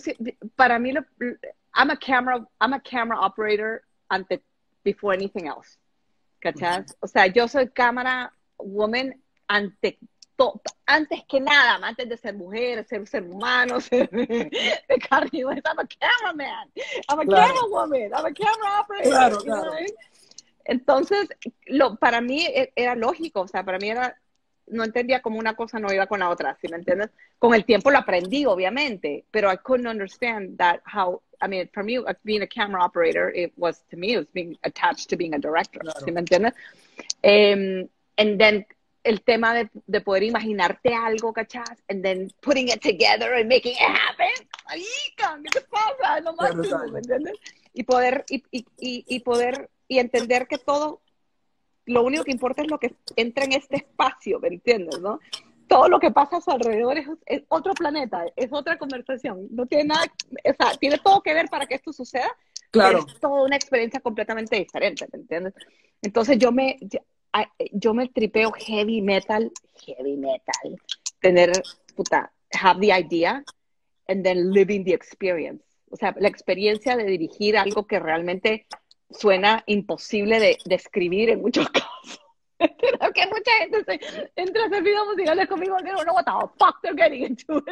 para 0.55 0.79
mí, 0.79 0.93
lo- 0.93 1.05
I'm 1.75 1.91
a 1.91 1.97
camera, 1.99 2.47
I'm 2.61 2.73
a 2.73 2.81
camera 2.81 3.21
operator 3.21 3.83
ante 4.09 4.43
before 4.85 5.15
anything 5.17 5.47
else. 5.47 5.79
¿Cachai? 6.41 6.85
O 7.01 7.07
sea, 7.07 7.27
yo 7.27 7.47
soy 7.49 7.69
cámara 7.69 8.33
woman 8.59 9.21
ante 9.47 9.99
to- 10.41 10.61
antes 10.87 11.23
que 11.29 11.39
nada, 11.41 11.79
antes 11.87 12.09
de 12.09 12.17
ser 12.17 12.35
mujer, 12.35 12.85
ser 12.87 13.07
ser 13.07 13.23
humano, 13.25 13.81
ser 13.81 14.09
de 14.11 14.99
carne 15.09 15.31
y 15.33 15.45
hueso. 15.45 15.61
I'm 15.67 15.79
a 15.79 15.87
cameraman. 15.87 16.71
I'm 17.09 17.21
a 17.21 17.25
Claro. 17.25 17.47
camera 17.47 17.67
woman. 17.69 18.11
I'm 18.15 18.27
a 18.27 18.33
camera 18.33 18.81
operator. 18.81 19.11
Claro, 19.11 19.39
claro. 19.39 19.73
Entonces, 20.65 21.29
lo, 21.67 21.97
para 21.97 22.21
mí 22.21 22.47
e- 22.47 22.73
era 22.77 22.95
lógico, 22.95 23.41
o 23.43 23.49
sea, 23.49 23.65
para 23.65 23.79
mí 23.79 23.91
era, 23.91 24.17
no 24.69 24.85
entendía 24.85 25.21
cómo 25.21 25.39
una 25.39 25.55
cosa 25.55 25.79
no 25.79 25.93
iba 25.93 26.07
con 26.07 26.21
la 26.21 26.29
otra, 26.31 26.57
¿sí 26.61 26.69
me 26.69 26.77
entiendes? 26.77 27.11
Con 27.39 27.55
el 27.55 27.65
tiempo 27.65 27.91
lo 27.91 27.99
aprendí, 27.99 28.47
obviamente, 28.47 29.25
pero 29.31 29.53
I 29.53 29.57
couldn't 29.59 29.89
understand 29.89 30.57
that 30.59 30.81
how, 30.87 31.21
I 31.43 31.49
mean, 31.49 31.69
for 31.73 31.83
me, 31.83 31.99
uh, 31.99 32.13
being 32.25 32.43
a 32.43 32.47
camera 32.47 32.85
operator, 32.85 33.31
it 33.35 33.53
was, 33.57 33.83
to 33.91 33.97
me, 33.97 34.13
it 34.13 34.19
was 34.19 34.29
being 34.33 34.57
attached 34.63 35.09
to 35.11 35.17
being 35.17 35.35
a 35.35 35.39
director, 35.39 35.81
Claro. 35.81 36.01
¿sí 36.05 36.13
me 36.13 36.21
entiendes? 36.21 36.53
Um, 37.25 37.89
and 38.19 38.39
then 38.39 38.65
el 39.03 39.23
tema 39.23 39.55
de, 39.55 39.71
de 39.87 40.01
poder 40.01 40.23
imaginarte 40.25 40.95
algo, 40.95 41.33
¿cachás? 41.33 41.83
And 41.89 42.03
then 42.03 42.31
putting 42.41 42.69
it 42.69 42.81
together 42.81 43.35
and 43.35 43.49
making 43.49 43.73
it 43.73 43.79
happen. 43.81 44.49
Marica, 44.67 45.39
¿qué 45.43 45.61
te 45.61 45.67
pasa? 45.67 46.21
Máximo, 46.37 46.63
claro. 46.63 46.93
¿me 46.93 46.99
entiendes? 46.99 47.35
Y 47.73 47.83
poder, 47.85 48.25
y, 48.29 48.43
y, 48.51 48.67
y, 48.79 49.05
y 49.09 49.21
poder, 49.21 49.71
y 49.89 49.99
entender 49.99 50.47
que 50.47 50.59
todo, 50.59 51.01
lo 51.87 52.03
único 52.03 52.25
que 52.25 52.33
importa 52.33 52.63
es 52.63 52.71
lo 52.71 52.79
que 52.79 52.95
entra 53.17 53.45
en 53.45 53.53
este 53.53 53.77
espacio, 53.77 54.39
¿me 54.41 54.49
entiendes, 54.49 55.01
no? 55.01 55.21
Todo 55.67 55.89
lo 55.89 56.01
que 56.01 56.11
pasa 56.11 56.39
a 56.39 56.41
su 56.41 56.51
alrededor 56.51 56.99
es, 56.99 57.07
es 57.27 57.43
otro 57.49 57.73
planeta, 57.75 58.25
es 58.35 58.53
otra 58.53 58.77
conversación. 58.77 59.47
No 59.51 59.67
tiene 59.67 59.85
nada, 59.85 60.05
o 60.45 60.55
sea, 60.59 60.77
tiene 60.79 60.99
todo 60.99 61.23
que 61.23 61.33
ver 61.33 61.49
para 61.49 61.67
que 61.67 61.77
esto 61.77 61.93
suceda, 61.93 62.31
Claro. 62.73 63.05
es 63.07 63.19
toda 63.19 63.43
una 63.43 63.57
experiencia 63.57 64.01
completamente 64.01 64.57
diferente, 64.57 65.07
¿me 65.13 65.21
entiendes? 65.21 65.55
Entonces 66.03 66.39
yo 66.39 66.53
me, 66.53 66.79
yo, 67.73 67.95
me 67.95 68.09
tripeo 68.09 68.53
heavy 68.53 69.01
metal, 69.03 69.51
heavy 69.87 70.17
metal, 70.17 70.77
tener, 71.21 71.51
puta, 71.95 72.33
have 72.53 72.81
the 72.81 72.93
idea 72.93 73.45
and 74.09 74.25
then 74.25 74.51
living 74.53 74.85
the 74.85 74.93
experience. 74.93 75.63
O 75.91 75.97
sea, 75.97 76.15
la 76.19 76.29
experiencia 76.29 76.97
de 76.97 77.05
dirigir 77.05 77.57
algo 77.57 77.87
que 77.87 77.99
realmente 77.99 78.67
suena 79.11 79.63
imposible 79.67 80.39
de 80.41 80.59
describir 80.65 81.31
en 81.31 81.41
muchos 81.41 81.69
casos. 81.71 82.21
Creo 82.59 83.13
que 83.15 83.27
mucha 83.27 83.51
gente 83.61 83.85
se, 83.85 84.31
entra 84.37 84.65
a 84.65 84.67
hacer 84.67 84.83
videos 84.83 85.07
musicales 85.07 85.49
conmigo 85.49 85.77
y 85.81 85.83
no 86.05 86.13
what 86.13 86.25
the 86.25 86.49
fuck 86.59 86.81
they're 86.83 86.95
getting 86.95 87.25
into. 87.25 87.65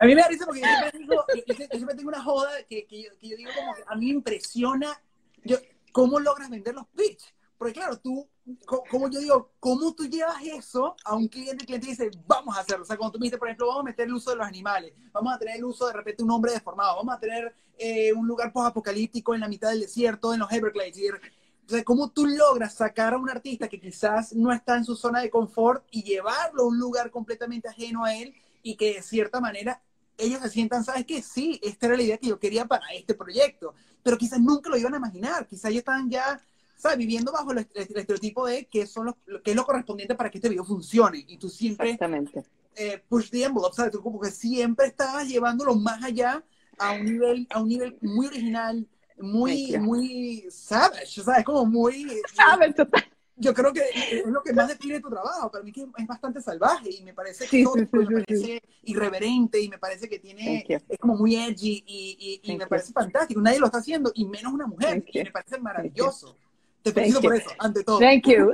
A 0.00 0.04
mí 0.06 0.14
me 0.16 0.20
da 0.20 0.28
risa 0.28 0.44
porque 0.46 0.60
yo 0.62 0.66
siempre, 0.66 0.98
digo, 0.98 1.24
yo- 1.34 1.42
yo 1.46 1.54
siempre 1.76 1.94
tengo 1.94 2.08
una 2.08 2.22
joda 2.22 2.50
que, 2.68 2.84
que, 2.86 3.02
yo, 3.04 3.10
que 3.20 3.28
yo 3.28 3.36
digo 3.36 3.50
como 3.54 3.72
que 3.74 3.82
a 3.86 3.94
mí 3.94 4.06
me 4.06 4.12
impresiona 4.14 5.00
yo, 5.44 5.58
cómo 5.92 6.18
logras 6.18 6.50
vender 6.50 6.74
los 6.74 6.86
pitch. 6.88 7.22
Porque 7.62 7.74
claro, 7.74 7.96
tú, 7.96 8.28
co- 8.66 8.82
como 8.90 9.08
yo 9.08 9.20
digo, 9.20 9.52
¿cómo 9.60 9.94
tú 9.94 10.04
llevas 10.08 10.42
eso 10.42 10.96
a 11.04 11.14
un 11.14 11.28
cliente? 11.28 11.62
El 11.62 11.66
cliente 11.66 11.86
dice, 11.86 12.10
vamos 12.26 12.56
a 12.56 12.60
hacerlo. 12.60 12.82
O 12.82 12.86
sea, 12.86 12.96
cuando 12.96 13.12
tú 13.12 13.20
me 13.20 13.26
dices, 13.26 13.38
por 13.38 13.46
ejemplo, 13.46 13.68
vamos 13.68 13.82
a 13.82 13.84
meter 13.84 14.08
el 14.08 14.14
uso 14.14 14.30
de 14.30 14.36
los 14.36 14.46
animales, 14.46 14.92
vamos 15.12 15.32
a 15.32 15.38
tener 15.38 15.56
el 15.58 15.64
uso 15.64 15.86
de 15.86 15.92
repente 15.92 16.24
un 16.24 16.30
hombre 16.32 16.50
deformado, 16.50 16.96
vamos 16.96 17.14
a 17.14 17.20
tener 17.20 17.54
eh, 17.78 18.12
un 18.12 18.26
lugar 18.26 18.52
post-apocalíptico 18.52 19.32
en 19.32 19.40
la 19.42 19.48
mitad 19.48 19.70
del 19.70 19.78
desierto, 19.82 20.34
en 20.34 20.40
los 20.40 20.50
Everglades. 20.50 20.98
Y, 20.98 21.84
¿cómo 21.84 22.10
tú 22.10 22.26
logras 22.26 22.74
sacar 22.74 23.14
a 23.14 23.18
un 23.18 23.30
artista 23.30 23.68
que 23.68 23.80
quizás 23.80 24.32
no 24.34 24.52
está 24.52 24.76
en 24.76 24.84
su 24.84 24.96
zona 24.96 25.20
de 25.20 25.30
confort 25.30 25.84
y 25.92 26.02
llevarlo 26.02 26.64
a 26.64 26.66
un 26.66 26.78
lugar 26.80 27.12
completamente 27.12 27.68
ajeno 27.68 28.04
a 28.04 28.14
él 28.16 28.34
y 28.62 28.76
que 28.76 28.94
de 28.94 29.02
cierta 29.02 29.40
manera 29.40 29.80
ellos 30.18 30.40
se 30.42 30.50
sientan, 30.50 30.84
¿sabes 30.84 31.06
qué? 31.06 31.22
Sí, 31.22 31.58
esta 31.62 31.86
era 31.86 31.96
la 31.96 32.02
idea 32.02 32.18
que 32.18 32.26
yo 32.28 32.38
quería 32.38 32.66
para 32.66 32.84
este 32.92 33.14
proyecto, 33.14 33.74
pero 34.02 34.18
quizás 34.18 34.40
nunca 34.40 34.68
lo 34.68 34.76
iban 34.76 34.94
a 34.94 34.98
imaginar, 34.98 35.46
quizás 35.46 35.72
ya 35.72 35.78
estaban 35.78 36.10
ya, 36.10 36.40
¿sabes? 36.76 36.98
Viviendo 36.98 37.32
bajo 37.32 37.52
el, 37.52 37.58
est- 37.58 37.70
el 37.76 37.82
estereotipo 37.98 38.46
de 38.46 38.66
qué, 38.66 38.86
son 38.86 39.06
los, 39.06 39.14
lo- 39.26 39.42
qué 39.42 39.50
es 39.50 39.56
lo 39.56 39.64
correspondiente 39.64 40.14
para 40.14 40.30
que 40.30 40.38
este 40.38 40.48
video 40.48 40.64
funcione 40.64 41.24
y 41.26 41.36
tú 41.38 41.48
siempre 41.48 41.90
Exactamente. 41.90 42.44
eh, 42.74 43.02
push 43.08 43.30
the 43.30 43.44
envelope, 43.44 43.74
¿sabes? 43.74 43.92
Tú 43.92 44.02
como 44.02 44.20
que 44.20 44.30
siempre 44.30 44.86
estabas 44.86 45.28
llevándolo 45.28 45.74
más 45.74 46.02
allá 46.02 46.42
a 46.78 46.92
un 46.92 47.04
nivel, 47.04 47.46
a 47.50 47.60
un 47.60 47.68
nivel 47.68 47.96
muy 48.00 48.26
original, 48.26 48.86
muy, 49.18 49.76
muy 49.78 50.46
savage, 50.50 51.22
¿sabes? 51.22 51.44
Como 51.44 51.64
muy... 51.66 52.06
¿Sabes? 52.34 52.74
Total. 52.74 53.04
Yo 53.36 53.54
creo 53.54 53.72
que 53.72 53.80
es 54.10 54.26
lo 54.26 54.42
que 54.42 54.52
más 54.52 54.68
define 54.68 55.00
tu 55.00 55.08
trabajo. 55.10 55.50
Para 55.50 55.64
mí 55.64 55.72
que 55.72 55.86
es 55.96 56.06
bastante 56.06 56.40
salvaje 56.40 56.90
y 56.90 57.02
me 57.02 57.12
parece 57.14 57.46
Sí, 57.46 57.64
tóxico, 57.64 58.00
sí, 58.00 58.06
sí, 58.06 58.14
me 58.14 58.22
parece 58.22 58.62
irreverente 58.84 59.60
y 59.60 59.68
me 59.68 59.78
parece 59.78 60.08
que 60.08 60.18
tiene, 60.18 60.64
es 60.88 60.98
como 60.98 61.16
muy 61.16 61.36
edgy 61.36 61.82
y, 61.86 62.40
y- 62.44 62.52
y 62.52 62.56
me 62.56 62.64
you. 62.64 62.68
parece 62.68 62.92
fantástico. 62.92 63.40
Nadie 63.40 63.58
lo 63.58 63.66
está 63.66 63.78
haciendo 63.78 64.12
y 64.14 64.26
menos 64.26 64.52
una 64.52 64.66
mujer 64.66 65.04
y 65.12 65.22
me 65.22 65.30
parece 65.30 65.58
maravilloso. 65.58 66.36
Te 66.82 66.90
Thank 66.90 66.94
felicito 66.94 67.20
por 67.22 67.32
you. 67.34 67.38
eso, 67.40 67.50
ante 67.58 67.84
todo. 67.84 67.98
Thank 68.00 68.26
you. 68.26 68.50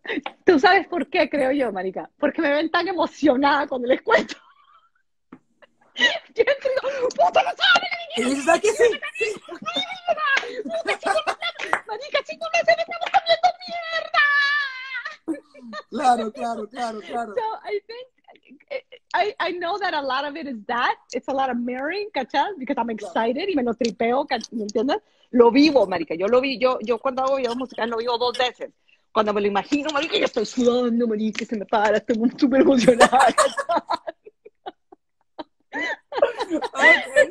¿Tú 0.44 0.58
sabes 0.58 0.86
por 0.88 1.08
qué, 1.08 1.30
creo 1.30 1.50
yo, 1.52 1.72
marica? 1.72 2.10
Porque 2.18 2.42
me 2.42 2.50
ven 2.52 2.70
tan 2.70 2.86
emocionada 2.88 3.66
cuando 3.66 3.88
les 3.88 4.02
cuento. 4.02 4.36
Yo 5.96 6.04
digo, 6.44 7.08
puta, 7.08 7.42
no 7.42 7.50
¿sabes 7.56 8.60
qué? 8.60 8.70
Sí, 8.72 8.86
sí. 9.18 9.40
marica, 11.86 12.18
cinco 12.26 12.46
meses 12.52 12.76
me 12.76 12.82
estamos 12.82 13.10
comiendo 13.10 13.48
mierda. 13.66 14.26
Claro, 15.90 16.32
claro, 16.32 16.68
claro, 16.68 17.00
claro. 17.00 17.34
So 17.34 17.40
I 17.64 17.80
think 17.86 18.06
I, 19.14 19.34
I 19.40 19.52
know 19.52 19.78
that 19.78 19.94
a 19.94 20.00
lot 20.02 20.24
of 20.24 20.36
it 20.36 20.46
is 20.46 20.56
that. 20.66 20.96
It's 21.12 21.28
a 21.28 21.32
lot 21.32 21.50
of 21.50 21.56
mirroring, 21.56 22.08
¿cachai? 22.14 22.56
Because 22.58 22.76
I'm 22.78 22.90
excited 22.90 23.48
y 23.48 23.54
me 23.56 23.62
lo 23.62 23.74
tripeo, 23.74 24.26
¿cach- 24.26 24.50
¿me 24.52 24.62
entiendes? 24.62 24.98
Lo 25.30 25.50
vivo, 25.50 25.86
marica. 25.86 26.14
Yo 26.14 26.26
lo 26.26 26.40
vi, 26.40 26.58
yo, 26.58 26.78
yo 26.82 26.98
cuando 26.98 27.22
hago 27.22 27.36
videos 27.36 27.56
musicales 27.56 27.90
lo 27.90 27.98
vivo 27.98 28.18
dos 28.18 28.36
veces. 28.36 28.70
Cuando 29.12 29.32
me 29.32 29.40
lo 29.40 29.46
imagino, 29.48 29.90
marica, 29.90 30.16
yo 30.16 30.24
estoy 30.24 30.46
sudando, 30.46 31.06
marica, 31.08 31.44
se 31.44 31.56
me 31.56 31.66
para, 31.66 31.96
estoy 31.98 32.16
súper 32.38 32.60
emocionada. 32.62 33.34
Ok, 35.72 36.72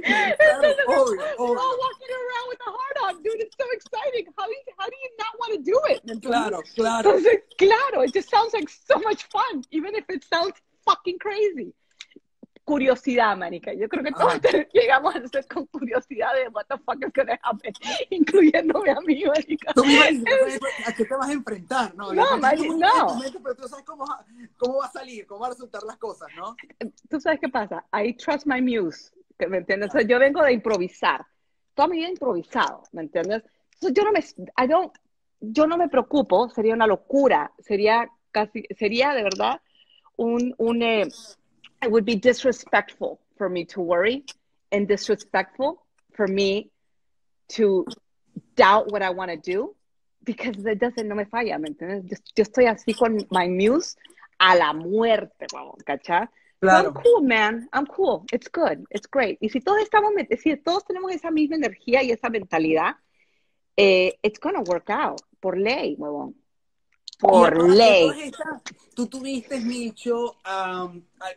claro, 0.03 0.75
obvio, 0.87 1.21
We're 1.37 1.57
all 1.57 1.57
obvio. 1.57 1.79
walking 1.79 2.11
around 2.19 2.47
with 2.49 2.59
a 2.65 2.71
heart 2.71 2.97
on, 3.15 3.23
dude. 3.23 3.41
It's 3.41 3.55
so 3.57 3.65
exciting. 3.73 4.25
How 4.37 4.45
do 4.45 4.51
you, 4.53 4.63
how 4.77 4.85
do 4.85 4.95
you 4.95 5.11
not 5.17 5.33
want 5.39 5.53
to 5.53 5.61
do 5.61 5.79
it. 5.89 6.21
Claro, 6.21 6.61
claro. 6.75 7.09
Entonces, 7.11 7.41
claro, 7.57 8.01
it 8.03 8.13
just 8.13 8.29
sounds 8.29 8.53
like 8.53 8.69
so 8.69 8.97
much 8.99 9.23
fun, 9.25 9.63
even 9.71 9.93
if 9.95 10.05
it 10.09 10.23
sounds 10.23 10.53
fucking 10.85 11.19
crazy. 11.19 11.73
Curiosidad, 12.69 13.35
manica. 13.35 13.73
Yo 13.73 13.89
creo 13.89 14.03
que 14.03 14.11
todos 14.11 14.35
llegamos 14.73 15.15
a 15.15 15.27
ser 15.27 15.47
con 15.47 15.65
curiosidad 15.65 16.35
de 16.35 16.49
what 16.49 16.65
the 16.67 16.77
fuck 16.77 17.03
is 17.03 17.11
gonna 17.15 17.39
happen, 17.41 17.73
incluyéndome 18.11 18.91
a 18.91 19.01
mí, 19.01 19.23
manica. 19.25 19.73
Tú 19.73 19.81
¿A 20.85 20.93
qué 20.93 21.03
te 21.03 21.15
vas 21.15 21.29
a 21.29 21.33
enfrentar? 21.33 21.95
No, 21.95 22.13
no, 22.13 22.37
marica, 22.37 22.67
no. 22.67 23.19
pero 23.41 23.55
tú 23.55 23.67
sabes 23.67 23.83
cómo, 23.83 24.05
cómo 24.55 24.77
va 24.77 24.85
a 24.85 24.91
salir, 24.91 25.25
cómo 25.25 25.39
van 25.39 25.49
a 25.49 25.53
resultar 25.55 25.81
las 25.81 25.97
cosas, 25.97 26.27
¿no? 26.37 26.55
Tú 27.09 27.19
sabes 27.19 27.39
qué 27.39 27.49
pasa. 27.49 27.83
I 27.91 28.13
trust 28.13 28.45
my 28.45 28.61
muse, 28.61 29.11
¿me 29.47 29.57
entiendes? 29.57 29.91
yo 30.07 30.19
vengo 30.19 30.43
de 30.43 30.53
improvisar. 30.53 31.25
Toda 31.73 31.87
mi 31.87 31.97
vida 31.97 32.09
improvisado, 32.09 32.83
¿me 32.91 33.01
entiendes? 33.01 33.41
Entonces, 33.73 33.93
yo 33.95 34.03
no 34.03 34.11
me, 34.11 34.19
I 34.63 34.67
don't, 34.67 34.93
yo 35.39 35.65
no 35.65 35.75
me 35.75 35.89
preocupo, 35.89 36.49
sería 36.49 36.75
una 36.75 36.85
locura, 36.85 37.51
sería 37.57 38.07
casi, 38.29 38.63
sería 38.77 39.15
de 39.15 39.23
verdad 39.23 39.59
un, 40.17 40.53
un 40.59 40.83
eh, 40.83 41.07
it 41.81 41.91
would 41.91 42.05
be 42.05 42.15
disrespectful 42.15 43.19
for 43.37 43.49
me 43.49 43.65
to 43.65 43.81
worry 43.81 44.25
and 44.71 44.87
disrespectful 44.87 45.83
for 46.13 46.27
me 46.27 46.71
to 47.49 47.85
doubt 48.55 48.91
what 48.91 49.01
I 49.01 49.09
want 49.11 49.31
to 49.31 49.37
do 49.37 49.75
because 50.23 50.63
it 50.65 50.79
doesn't, 50.79 51.07
no 51.07 51.15
me 51.15 51.25
falla, 51.25 51.57
¿me 51.57 51.69
entiendes? 51.69 52.03
Yo, 52.09 52.17
yo, 52.35 52.43
estoy 52.43 52.65
así 52.65 52.93
con 52.93 53.25
my 53.31 53.47
muse 53.47 53.95
a 54.39 54.55
la 54.55 54.73
muerte, 54.73 55.47
¿cachai? 55.85 56.27
Claro. 56.61 56.89
I'm 56.89 56.93
cool, 56.93 57.21
man. 57.21 57.69
I'm 57.71 57.85
cool. 57.85 58.25
It's 58.33 58.49
good. 58.49 58.85
It's 58.91 59.07
great. 59.07 59.37
Y 59.41 59.47
si 59.47 59.61
todos 59.61 59.81
estamos, 59.81 60.11
si 60.41 60.55
todos 60.57 60.85
tenemos 60.85 61.13
esa 61.13 61.31
misma 61.31 61.55
energía 61.55 62.03
y 62.03 62.11
esa 62.11 62.29
mentalidad, 62.29 62.95
eh, 63.77 64.19
it's 64.21 64.39
gonna 64.39 64.61
work 64.61 64.89
out. 64.89 65.21
Por 65.39 65.57
ley, 65.57 65.95
huevón 65.97 66.35
por 67.19 67.69
ley. 67.69 68.31
Tú 68.99 69.07
tuviste, 69.07 69.61
Micho, 69.61 70.35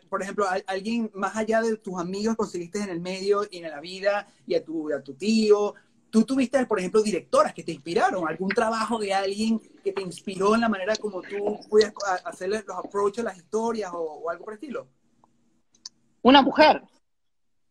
por 0.09 0.21
ejemplo, 0.21 0.45
a, 0.45 0.57
alguien 0.67 1.09
más 1.13 1.33
allá 1.37 1.61
de 1.61 1.77
tus 1.77 1.97
amigos 1.97 2.35
conseguiste 2.35 2.79
en 2.79 2.89
el 2.89 2.99
medio 2.99 3.47
y 3.49 3.59
en 3.59 3.71
la 3.71 3.79
vida 3.79 4.27
y 4.45 4.53
a 4.55 4.65
tu, 4.65 4.93
a 4.93 5.01
tu 5.01 5.13
tío. 5.13 5.73
Tú 6.09 6.25
tuviste, 6.25 6.65
por 6.65 6.79
ejemplo, 6.79 7.01
directoras 7.01 7.53
que 7.53 7.63
te 7.63 7.71
inspiraron, 7.71 8.27
algún 8.27 8.49
trabajo 8.49 8.99
de 8.99 9.13
alguien 9.13 9.61
que 9.81 9.93
te 9.93 10.01
inspiró 10.01 10.55
en 10.55 10.61
la 10.61 10.67
manera 10.67 10.97
como 10.97 11.21
tú 11.21 11.57
puedes 11.69 11.93
hacerle 12.25 12.65
los 12.67 12.77
approaches 12.77 13.23
a 13.23 13.29
las 13.29 13.37
historias 13.37 13.89
o, 13.93 14.29
algo 14.29 14.43
por 14.43 14.55
el 14.55 14.57
estilo. 14.57 14.89
Una 16.21 16.41
mujer. 16.41 16.83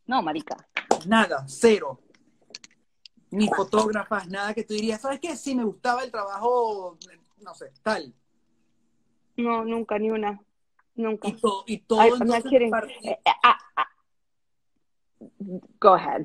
No, 0.06 0.22
marica. 0.22 0.56
Nada, 1.06 1.44
cero 1.46 2.00
ni 3.30 3.48
fotógrafas, 3.48 4.28
nada 4.28 4.52
que 4.52 4.62
tú 4.62 4.74
dirías, 4.74 5.00
¿sabes 5.00 5.18
qué? 5.18 5.34
Sí, 5.36 5.54
me 5.54 5.64
gustaba 5.64 6.04
el 6.04 6.10
trabajo 6.10 6.98
no 7.42 7.54
sé, 7.54 7.72
tal. 7.82 8.14
No, 9.36 9.64
nunca, 9.64 9.98
ni 9.98 10.10
una. 10.10 10.40
Nunca. 10.94 11.28
Y, 11.28 11.32
todo, 11.32 11.64
y 11.66 11.78
todo 11.78 12.02
eh, 12.02 13.18
ah, 13.42 13.58
ah. 13.76 13.88
Go 15.80 15.94
ahead. 15.94 16.24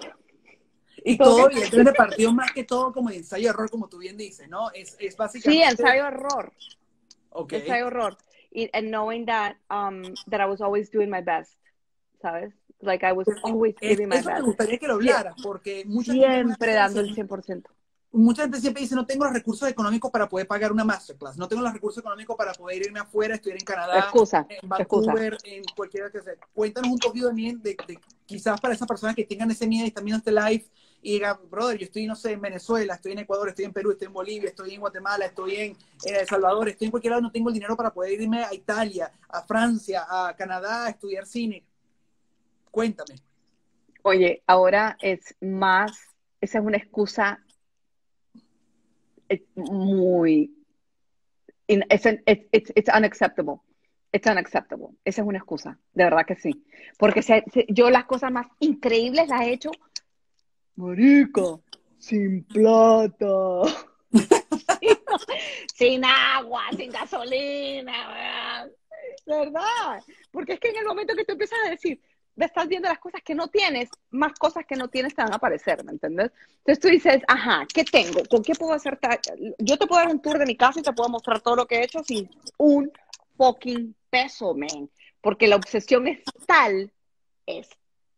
Y 1.04 1.18
todo, 1.18 1.50
y 1.52 1.62
entonces 1.62 1.94
partió 1.96 2.34
más 2.34 2.52
que 2.52 2.64
todo 2.64 2.92
como 2.92 3.10
de 3.10 3.18
ensayo-error, 3.18 3.70
como 3.70 3.88
tú 3.88 4.00
bien 4.00 4.18
dices, 4.18 4.50
¿no? 4.50 4.72
Es, 4.72 4.98
es 5.00 5.16
básicamente... 5.16 5.66
Sí, 5.66 5.72
ensayo-error. 5.72 6.52
Okay. 7.30 7.62
Ensayo-error. 7.62 8.18
And 8.74 8.90
knowing 8.90 9.26
that, 9.28 9.56
um, 9.70 10.04
that 10.30 10.42
I 10.42 10.46
was 10.46 10.60
always 10.60 10.90
doing 10.90 11.10
my 11.10 11.22
best, 11.22 11.54
¿sabes? 12.22 12.52
Like 12.82 13.06
I 13.06 13.14
was 13.14 13.28
always 13.44 13.76
giving 13.80 14.10
my 14.10 14.18
best. 14.18 14.28
Eso 14.28 14.40
me 14.40 14.48
gustaría 14.48 14.80
que 14.80 14.88
lo 14.88 14.96
hablaras, 14.96 15.36
porque 15.42 15.86
mucha 15.86 16.12
Siempre 16.12 16.74
dando 16.74 17.00
el 17.00 17.16
100% 17.16 17.64
mucha 18.12 18.44
gente 18.44 18.60
siempre 18.60 18.82
dice, 18.82 18.96
no 18.96 19.06
tengo 19.06 19.26
los 19.26 19.34
recursos 19.34 19.68
económicos 19.70 20.10
para 20.12 20.28
poder 20.28 20.48
pagar 20.48 20.72
una 20.72 20.84
masterclass, 20.84 21.38
no 21.38 21.48
tengo 21.48 21.62
los 21.62 21.74
recursos 21.74 22.02
económicos 22.02 22.36
para 22.36 22.54
poder 22.54 22.82
irme 22.82 23.00
afuera, 23.00 23.36
estudiar 23.36 23.60
en 23.60 23.66
Canadá, 23.66 24.00
excusa, 24.00 24.46
en 24.50 24.68
Vancouver, 24.68 25.38
en 25.44 25.64
cualquiera 25.76 26.10
que 26.10 26.22
sea. 26.22 26.34
Cuéntanos 26.54 26.92
un 26.92 27.00
poquito 27.00 27.28
también 27.28 27.62
de, 27.62 27.76
de, 27.88 28.00
quizás 28.26 28.60
para 28.60 28.74
esas 28.74 28.88
personas 28.88 29.16
que 29.16 29.26
tengan 29.26 29.52
ese 29.52 29.68
miedo 29.68 29.86
y 29.86 29.90
están 29.90 30.06
viendo 30.06 30.20
este 30.20 30.32
live 30.32 30.66
y 31.02 31.14
digan, 31.14 31.38
brother, 31.50 31.78
yo 31.78 31.86
estoy, 31.86 32.08
no 32.08 32.16
sé, 32.16 32.32
en 32.32 32.42
Venezuela, 32.42 32.96
estoy 32.96 33.12
en 33.12 33.20
Ecuador, 33.20 33.50
estoy 33.50 33.66
en 33.66 33.74
Perú, 33.74 33.92
estoy 33.92 34.08
en 34.08 34.14
Bolivia, 34.14 34.50
estoy 34.50 34.74
en 34.74 34.80
Guatemala, 34.80 35.26
estoy 35.26 35.56
en, 35.56 35.78
El 36.04 36.28
Salvador, 36.28 36.70
estoy 36.70 36.86
en 36.86 36.92
cualquier 36.92 37.12
lado, 37.12 37.22
no 37.22 37.32
tengo 37.32 37.50
el 37.50 37.54
dinero 37.54 37.78
para 37.78 37.94
poder 37.94 38.20
irme 38.20 38.44
a 38.44 38.54
Italia, 38.54 39.12
a 39.30 39.42
Francia, 39.44 40.06
a 40.10 40.36
Canadá 40.36 40.86
a 40.86 40.90
estudiar 40.90 41.26
cine. 41.26 41.64
Cuéntame. 42.72 43.22
Oye, 44.02 44.42
ahora 44.48 44.98
es 45.02 45.36
más, 45.40 45.92
esa 46.42 46.60
es 46.60 46.66
una 46.66 46.78
excusa 46.78 47.44
es 49.30 49.42
muy, 49.56 50.52
it's, 51.68 52.06
it's, 52.52 52.72
it's 52.76 52.90
unacceptable. 52.90 53.62
It's 54.14 54.26
unacceptable. 54.26 54.96
Esa 55.04 55.22
es 55.22 55.28
una 55.28 55.38
excusa, 55.38 55.78
de 55.94 56.04
verdad 56.06 56.26
que 56.26 56.36
sí. 56.36 56.66
Porque 56.98 57.22
yo 57.70 57.90
las 57.90 58.06
cosas 58.06 58.32
más 58.32 58.48
increíbles 58.60 59.28
las 59.28 59.42
he 59.42 59.52
hecho, 59.52 59.72
marico, 60.76 61.64
sin 61.98 62.44
plata, 62.46 63.64
sin, 65.76 66.06
agua, 66.06 66.64
sin 66.76 66.92
gasolina, 66.92 68.70
¿verdad? 69.26 70.02
Porque 70.32 70.54
es 70.54 70.60
que 70.60 70.70
en 70.70 70.78
el 70.78 70.86
momento 70.86 71.16
que 71.16 71.26
tú 71.26 71.34
empiezas 71.34 71.60
a 71.66 71.70
decir, 71.70 72.00
estás 72.46 72.68
viendo 72.68 72.88
las 72.88 73.00
cosas 73.00 73.22
que 73.24 73.36
no 73.36 73.48
tienes, 73.48 73.90
más 74.12 74.34
cosas 74.34 74.66
que 74.66 74.76
no 74.76 74.88
tienes 74.88 75.16
te 75.16 75.24
van 75.24 75.34
a 75.34 75.38
aparecer, 75.38 75.84
¿me 75.84 75.92
entiendes? 75.92 76.32
Entonces 76.60 76.80
tú 76.80 76.88
dices, 76.88 77.24
ajá, 77.28 77.66
¿qué 77.74 77.84
tengo? 77.84 78.22
¿Con 78.30 78.44
qué 78.44 78.54
puedo 78.54 78.74
hacer? 78.74 79.00
Yo 79.58 79.78
te 79.78 79.88
puedo 79.88 80.02
dar 80.02 80.12
un 80.14 80.22
tour 80.22 80.38
de 80.38 80.46
mi 80.46 80.56
casa 80.56 80.80
y 80.80 80.84
te 80.84 80.94
puedo 80.94 81.10
mostrar 81.10 81.42
todo 81.42 81.56
lo 81.56 81.66
que 81.66 81.78
he 81.78 81.84
hecho 81.84 82.04
sin 82.04 82.30
un 82.58 82.92
fucking 83.38 83.96
peso, 84.10 84.54
man. 84.54 84.90
Porque 85.22 85.48
la 85.48 85.56
obsesión 85.56 86.08
es 86.08 86.20
tal, 86.46 86.92
es 87.46 87.70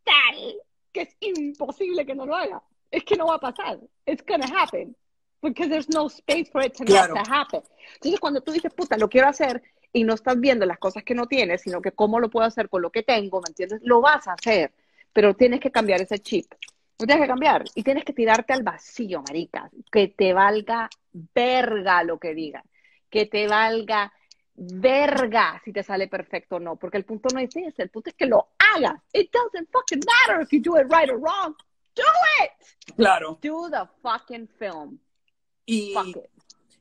tal, 0.04 0.54
que 0.92 1.02
es 1.02 1.16
imposible 1.20 2.04
que 2.04 2.14
no 2.14 2.26
lo 2.26 2.36
haga. 2.36 2.62
Es 2.90 3.04
que 3.04 3.16
no 3.16 3.26
va 3.26 3.36
a 3.36 3.40
pasar. 3.40 3.78
It's 4.04 4.24
gonna 4.26 4.46
happen. 4.46 4.94
Because 5.42 5.70
there's 5.70 5.88
no 5.88 6.08
space 6.08 6.50
for 6.50 6.62
it 6.62 6.74
to 6.74 6.84
not 6.84 7.26
happen. 7.26 7.62
Entonces 7.94 8.20
cuando 8.20 8.42
tú 8.42 8.52
dices, 8.52 8.74
puta, 8.74 8.98
lo 8.98 9.08
quiero 9.08 9.28
hacer, 9.28 9.62
y 9.92 10.04
no 10.04 10.14
estás 10.14 10.38
viendo 10.38 10.66
las 10.66 10.78
cosas 10.78 11.02
que 11.02 11.14
no 11.14 11.26
tienes, 11.26 11.62
sino 11.62 11.80
que 11.80 11.92
cómo 11.92 12.20
lo 12.20 12.30
puedo 12.30 12.46
hacer 12.46 12.68
con 12.68 12.82
lo 12.82 12.90
que 12.90 13.02
tengo, 13.02 13.40
¿me 13.40 13.48
entiendes? 13.48 13.80
Lo 13.82 14.00
vas 14.00 14.28
a 14.28 14.34
hacer, 14.34 14.72
pero 15.12 15.34
tienes 15.34 15.60
que 15.60 15.70
cambiar 15.70 16.00
ese 16.00 16.18
chip. 16.18 16.52
Lo 16.98 17.06
tienes 17.06 17.22
que 17.24 17.28
cambiar 17.28 17.64
y 17.74 17.82
tienes 17.82 18.04
que 18.04 18.12
tirarte 18.12 18.52
al 18.52 18.62
vacío, 18.62 19.22
marica. 19.26 19.70
Que 19.90 20.08
te 20.08 20.34
valga 20.34 20.90
verga 21.12 22.02
lo 22.04 22.18
que 22.18 22.34
digan. 22.34 22.62
Que 23.08 23.24
te 23.24 23.48
valga 23.48 24.12
verga 24.54 25.60
si 25.64 25.72
te 25.72 25.82
sale 25.82 26.08
perfecto 26.08 26.56
o 26.56 26.60
no. 26.60 26.76
Porque 26.76 26.98
el 26.98 27.06
punto 27.06 27.28
no 27.32 27.40
es 27.40 27.56
ese, 27.56 27.82
el 27.82 27.88
punto 27.88 28.10
es 28.10 28.16
que 28.16 28.26
lo 28.26 28.50
hagas. 28.58 29.00
It 29.14 29.32
doesn't 29.32 29.70
fucking 29.72 30.00
matter 30.06 30.42
if 30.42 30.50
you 30.52 30.60
do 30.60 30.78
it 30.78 30.92
right 30.92 31.08
or 31.08 31.18
wrong. 31.18 31.56
Do 31.94 32.02
it. 32.44 32.94
Claro. 32.96 33.38
Do 33.40 33.70
the 33.70 33.88
fucking 34.02 34.48
film. 34.58 35.00
Y, 35.64 35.94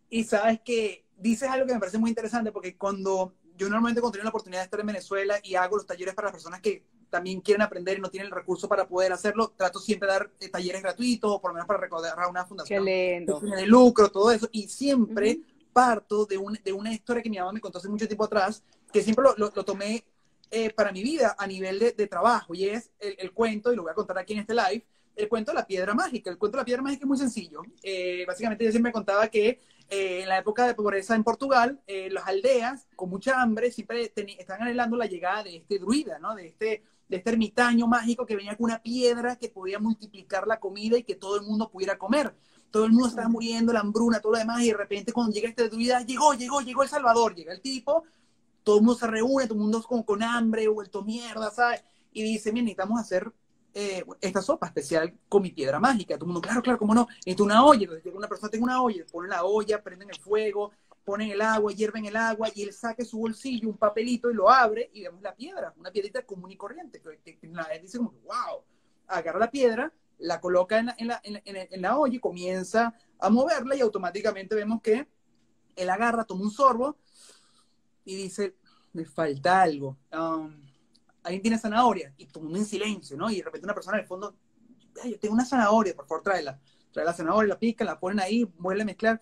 y 0.10 0.24
sabes 0.26 0.60
que 0.62 1.06
dices 1.20 1.50
algo 1.50 1.68
que 1.68 1.74
me 1.74 1.80
parece 1.80 1.98
muy 1.98 2.10
interesante 2.10 2.52
porque 2.52 2.76
cuando 2.78 3.34
yo 3.58 3.68
normalmente 3.68 4.02
cuando 4.02 4.14
tengo 4.14 4.24
la 4.24 4.30
oportunidad 4.30 4.62
de 4.62 4.66
estar 4.66 4.80
en 4.80 4.88
Venezuela 4.88 5.40
y 5.44 5.56
hago 5.56 5.76
los 5.76 5.86
talleres 5.86 6.16
para 6.16 6.28
las 6.28 6.34
personas 6.34 6.62
que 6.62 6.84
también 7.10 7.42
quieren 7.42 7.62
aprender 7.62 7.98
y 7.98 8.02
no 8.02 8.10
tienen 8.10 8.28
el 8.28 8.36
recurso 8.36 8.70
para 8.70 8.88
poder 8.88 9.12
hacerlo, 9.12 9.54
trato 9.56 9.80
siempre 9.80 10.08
de 10.08 10.14
dar 10.14 10.32
eh, 10.40 10.50
talleres 10.50 10.82
gratuitos, 10.82 11.32
o 11.32 11.42
por 11.42 11.52
lo 11.52 11.56
menos 11.56 11.68
para 11.68 11.80
recordar 11.80 12.18
a 12.18 12.28
una 12.28 12.46
fundación 12.46 12.86
de 12.86 13.66
lucro, 13.66 14.10
todo 14.10 14.32
eso, 14.32 14.48
y 14.52 14.68
siempre 14.68 15.40
parto 15.74 16.26
de, 16.26 16.38
un, 16.38 16.58
de 16.64 16.72
una 16.72 16.94
historia 16.94 17.24
que 17.24 17.30
mi 17.30 17.38
mamá 17.38 17.52
me 17.52 17.60
contó 17.60 17.80
hace 17.80 17.90
mucho 17.90 18.08
tiempo 18.08 18.26
atrás, 18.26 18.64
que 18.94 19.02
siempre 19.02 19.26
lo, 19.26 19.36
lo, 19.36 19.66
tomé 19.66 20.04
eh, 20.52 20.70
para 20.72 20.92
mi 20.92 21.04
vida 21.04 21.36
a 21.38 21.48
nivel 21.48 21.80
de, 21.80 21.92
de 21.94 22.08
trabajo, 22.08 22.54
y 22.54 22.66
es 22.66 22.92
el, 23.00 23.16
el, 23.18 23.32
cuento, 23.32 23.74
y 23.74 23.76
lo 23.76 23.84
voy 23.84 23.92
a 23.92 23.96
contar 23.96 24.18
aquí 24.20 24.34
en 24.34 24.40
este 24.40 24.54
live, 24.54 24.86
el 25.16 25.28
cuento 25.28 25.52
de 25.52 25.56
la 25.56 25.68
piedra 25.68 25.94
mágica. 25.94 26.30
El 26.30 26.38
cuento 26.38 26.58
de 26.58 26.62
la 26.62 26.66
piedra 26.66 26.82
mágica 26.82 27.04
es 27.04 27.08
muy 27.08 27.18
sencillo. 27.18 27.62
Eh, 27.84 28.24
básicamente 28.26 28.64
yo 28.64 28.72
siempre 28.72 28.90
me 28.90 28.94
contaba 28.94 29.28
que 29.28 29.60
eh, 29.90 30.22
en 30.22 30.30
la 30.30 30.38
época 30.38 30.68
de 30.68 30.76
pobreza 30.76 31.16
en 31.16 31.24
Portugal, 31.24 31.82
eh, 31.88 32.10
las 32.12 32.28
aldeas 32.28 32.88
con 32.96 33.10
mucha 33.10 33.42
hambre 33.42 33.72
siempre 33.72 34.14
están 34.16 34.62
anhelando 34.62 34.96
la 34.96 35.08
llegada 35.08 35.44
de 35.44 35.58
este 35.58 35.80
druida, 35.80 36.20
¿no? 36.20 36.36
De 36.36 36.48
este, 36.48 36.84
de 37.08 37.18
este 37.18 37.30
ermitaño 37.32 37.88
mágico 37.88 38.26
que 38.26 38.36
venía 38.36 38.56
con 38.56 38.66
una 38.66 38.84
piedra 38.84 39.36
que 39.38 39.50
podía 39.50 39.80
multiplicar 39.80 40.46
la 40.46 40.60
comida 40.60 40.98
y 40.98 41.04
que 41.04 41.16
todo 41.16 41.38
el 41.38 41.42
mundo 41.42 41.70
pudiera 41.72 41.98
comer. 41.98 42.36
Todo 42.70 42.86
el 42.86 42.92
mundo 42.92 43.08
estaba 43.08 43.30
muriendo, 43.30 43.74
la 43.74 43.80
hambruna, 43.80 44.20
todo 44.20 44.34
lo 44.34 44.38
demás, 44.38 44.62
y 44.62 44.68
de 44.68 44.78
repente 44.78 45.12
cuando 45.12 45.34
llega 45.34 45.50
este 45.50 45.70
druida, 45.70 46.02
llegó, 46.02 46.34
llegó, 46.36 46.62
llegó 46.62 46.84
El 46.84 46.90
Salvador, 46.90 47.34
llega 47.34 47.52
el 47.52 47.62
tipo, 47.62 48.04
todo 48.64 48.78
el 48.78 48.84
mundo 48.84 49.00
se 49.00 49.08
reúne, 49.08 49.46
todo 49.46 49.56
el 49.56 49.62
mundo 49.62 49.82
con, 49.82 50.04
con 50.04 50.22
hambre, 50.22 50.68
vuelto 50.68 51.04
mierda, 51.04 51.50
¿sabes? 51.50 51.84
Y 52.14 52.22
dice, 52.22 52.52
bien, 52.52 52.66
necesitamos 52.66 53.00
hacer 53.00 53.32
eh, 53.74 54.04
esta 54.22 54.42
sopa 54.42 54.68
especial 54.68 55.14
con 55.28 55.42
mi 55.42 55.52
piedra 55.52 55.80
mágica. 55.80 56.16
Todo 56.16 56.26
el 56.26 56.34
mundo, 56.34 56.42
claro, 56.42 56.62
claro, 56.62 56.80
cómo 56.80 56.94
no. 56.94 57.08
Necesito 57.26 57.44
una 57.44 57.64
olla. 57.64 57.82
Entonces 57.82 58.04
llega 58.04 58.18
una 58.18 58.28
persona, 58.28 58.50
tengo 58.50 58.66
una 58.66 58.82
olla, 58.82 59.06
ponen 59.12 59.30
la 59.30 59.44
olla, 59.44 59.82
prenden 59.82 60.10
el 60.10 60.20
fuego, 60.20 60.72
ponen 61.06 61.32
el 61.32 61.42
agua, 61.42 61.72
hierven 61.72 62.06
el 62.06 62.16
agua 62.16 62.50
y 62.54 62.64
él 62.64 62.74
saque 62.74 63.04
su 63.06 63.20
bolsillo, 63.20 63.70
un 63.70 63.78
papelito 63.78 64.30
y 64.30 64.34
lo 64.34 64.50
abre 64.50 64.90
y 64.94 65.04
vemos 65.04 65.22
la 65.22 65.36
piedra, 65.36 65.74
una 65.78 65.92
piedrita 65.92 66.24
común 66.24 66.52
y 66.52 66.56
corriente. 66.56 67.02
La 67.04 67.64
gente 67.66 67.82
dice 67.82 67.98
como, 67.98 68.12
wow, 68.24 68.64
agarra 69.08 69.40
la 69.40 69.50
piedra, 69.50 69.92
la 70.20 70.40
coloca 70.40 70.78
en 70.78 70.88
la, 70.88 70.96
en, 70.98 71.08
la, 71.08 71.22
en, 71.24 71.82
la, 71.82 71.98
olla 71.98 72.16
y 72.16 72.20
comienza 72.20 72.94
a 73.20 73.30
moverla 73.30 73.76
y 73.76 73.82
automáticamente 73.82 74.54
vemos 74.56 74.82
que 74.82 75.08
él 75.76 75.90
agarra, 75.90 76.26
toma 76.26 76.44
un 76.44 76.52
sorbo 76.52 76.98
y 78.06 78.16
dice, 78.16 78.56
me 78.94 79.06
falta 79.06 79.62
algo. 79.62 79.98
Um, 80.12 80.69
alguien 81.30 81.42
tiene 81.42 81.58
zanahoria 81.58 82.14
y 82.18 82.26
todo 82.26 82.56
en 82.56 82.66
silencio, 82.66 83.18
¿no? 83.18 83.30
Y 83.30 83.38
de 83.38 83.44
repente 83.44 83.66
una 83.66 83.74
persona 83.74 83.98
en 83.98 84.04
el 84.04 84.08
fondo, 84.08 84.36
Ay, 85.02 85.12
yo 85.12 85.20
tengo 85.20 85.34
una 85.34 85.46
zanahoria, 85.46 85.96
por 85.96 86.08
favor 86.08 86.24
tráela. 86.24 86.60
Trae 86.92 87.06
la 87.06 87.14
zanahoria, 87.14 87.50
la 87.50 87.60
pica, 87.60 87.86
la 87.86 88.00
ponen 88.00 88.20
ahí, 88.20 88.44
vuelve 88.44 88.82
a 88.82 88.86
mezclar. 88.86 89.22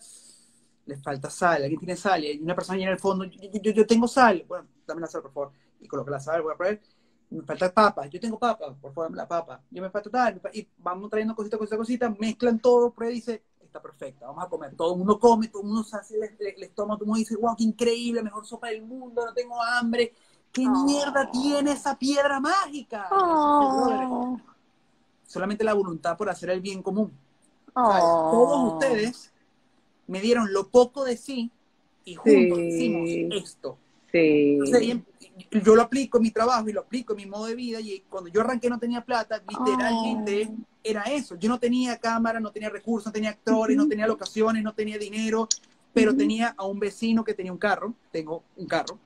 Le 0.86 0.98
falta 0.98 1.30
sal, 1.30 1.63
alguien 1.63 1.80
tiene 1.80 1.98
sal 1.98 2.24
y 2.24 2.39
una 2.41 2.56
persona 2.56 2.82
en 2.82 2.88
el 2.88 2.98
fondo, 2.98 3.26
yo, 3.26 3.72
yo, 3.72 3.86
tengo 3.86 4.08
sal. 4.08 4.46
Bueno, 4.48 4.67
dame 4.88 5.02
la 5.02 5.08
sal, 5.08 5.22
por 5.22 5.34
favor. 5.34 5.52
Y 5.80 5.88
coloca 5.88 6.12
la 6.12 6.20
sal, 6.20 6.41
voy 6.41 6.54
a 6.54 6.58
poner 6.58 6.82
me 7.30 7.43
falta 7.43 7.74
papa, 7.74 8.08
yo 8.08 8.20
tengo 8.20 8.39
papa, 8.39 8.74
por 8.80 8.93
favor, 8.93 9.08
dame 9.08 9.17
la 9.17 9.28
papa, 9.28 9.62
yo 9.70 9.82
me 9.82 9.89
falta 9.89 10.10
tal, 10.10 10.41
y 10.54 10.67
vamos 10.78 11.10
trayendo 11.10 11.36
cosita, 11.36 11.58
cosita, 11.58 11.78
cosita, 11.78 12.10
mezclan 12.17 12.60
todo, 12.60 12.91
prueba 12.93 13.12
y 13.12 13.15
dice, 13.15 13.43
está 13.62 13.82
perfecta, 13.82 14.28
vamos 14.28 14.46
a 14.46 14.50
comer. 14.50 14.76
Todo 14.76 14.93
el 14.93 15.00
mundo 15.00 15.20
come, 15.20 15.50
todo 15.50 15.62
el 15.62 15.67
mundo 15.67 15.84
se 15.84 15.98
hace 15.98 16.15
el, 16.15 16.63
estómago, 16.63 17.00
todo 17.00 17.06
el 17.06 17.08
mundo 17.08 17.20
dice, 17.20 17.36
wow, 17.36 17.56
qué 17.56 17.63
increíble, 17.65 18.24
mejor 18.24 18.46
sopa 18.46 18.67
del 18.70 18.82
mundo, 18.82 19.26
no 19.26 19.34
tengo 19.34 19.62
hambre. 19.62 20.13
¿Qué 20.51 20.65
oh. 20.67 20.86
mierda 20.86 21.29
tiene 21.31 21.71
esa 21.71 21.97
piedra 21.97 22.39
mágica? 22.39 23.07
Oh. 23.12 24.39
Solamente 25.25 25.63
la 25.63 25.73
voluntad 25.73 26.17
por 26.17 26.29
hacer 26.29 26.49
el 26.49 26.62
bien 26.62 26.81
común. 26.81 27.12
Oh. 27.73 28.29
Todos 28.31 28.73
ustedes 28.73 29.31
me 30.07 30.21
dieron 30.21 30.51
lo 30.51 30.69
poco 30.69 31.03
de 31.03 31.17
sí 31.17 31.51
y 32.05 32.15
juntos 32.15 32.60
hicimos 32.60 33.10
esto. 33.43 33.77
Sí. 34.12 34.57
yo 35.51 35.75
lo 35.75 35.81
aplico 35.81 36.17
en 36.17 36.23
mi 36.23 36.31
trabajo 36.31 36.69
y 36.69 36.73
lo 36.73 36.81
aplico 36.81 37.13
en 37.13 37.17
mi 37.17 37.25
modo 37.25 37.45
de 37.45 37.55
vida 37.55 37.81
y 37.81 38.03
cuando 38.10 38.29
yo 38.29 38.39
arranqué 38.41 38.69
no 38.69 38.79
tenía 38.79 39.03
plata, 39.03 39.41
literalmente 39.47 40.49
era 40.83 41.03
eso. 41.03 41.36
Yo 41.36 41.49
no 41.49 41.60
tenía 41.60 41.97
cámara, 41.97 42.39
no 42.39 42.51
tenía 42.51 42.69
recursos, 42.69 43.07
no 43.07 43.12
tenía 43.12 43.31
actores, 43.31 43.75
no 43.75 43.88
tenía 43.88 44.07
locaciones, 44.07 44.63
no 44.63 44.73
tenía 44.73 44.97
dinero, 44.97 45.47
pero 45.93 46.15
tenía 46.15 46.55
a 46.57 46.65
un 46.65 46.79
vecino 46.79 47.23
que 47.23 47.33
tenía 47.33 47.51
un 47.51 47.57
carro, 47.57 47.93
tengo 48.12 48.43
un 48.55 48.65
carro. 48.65 48.97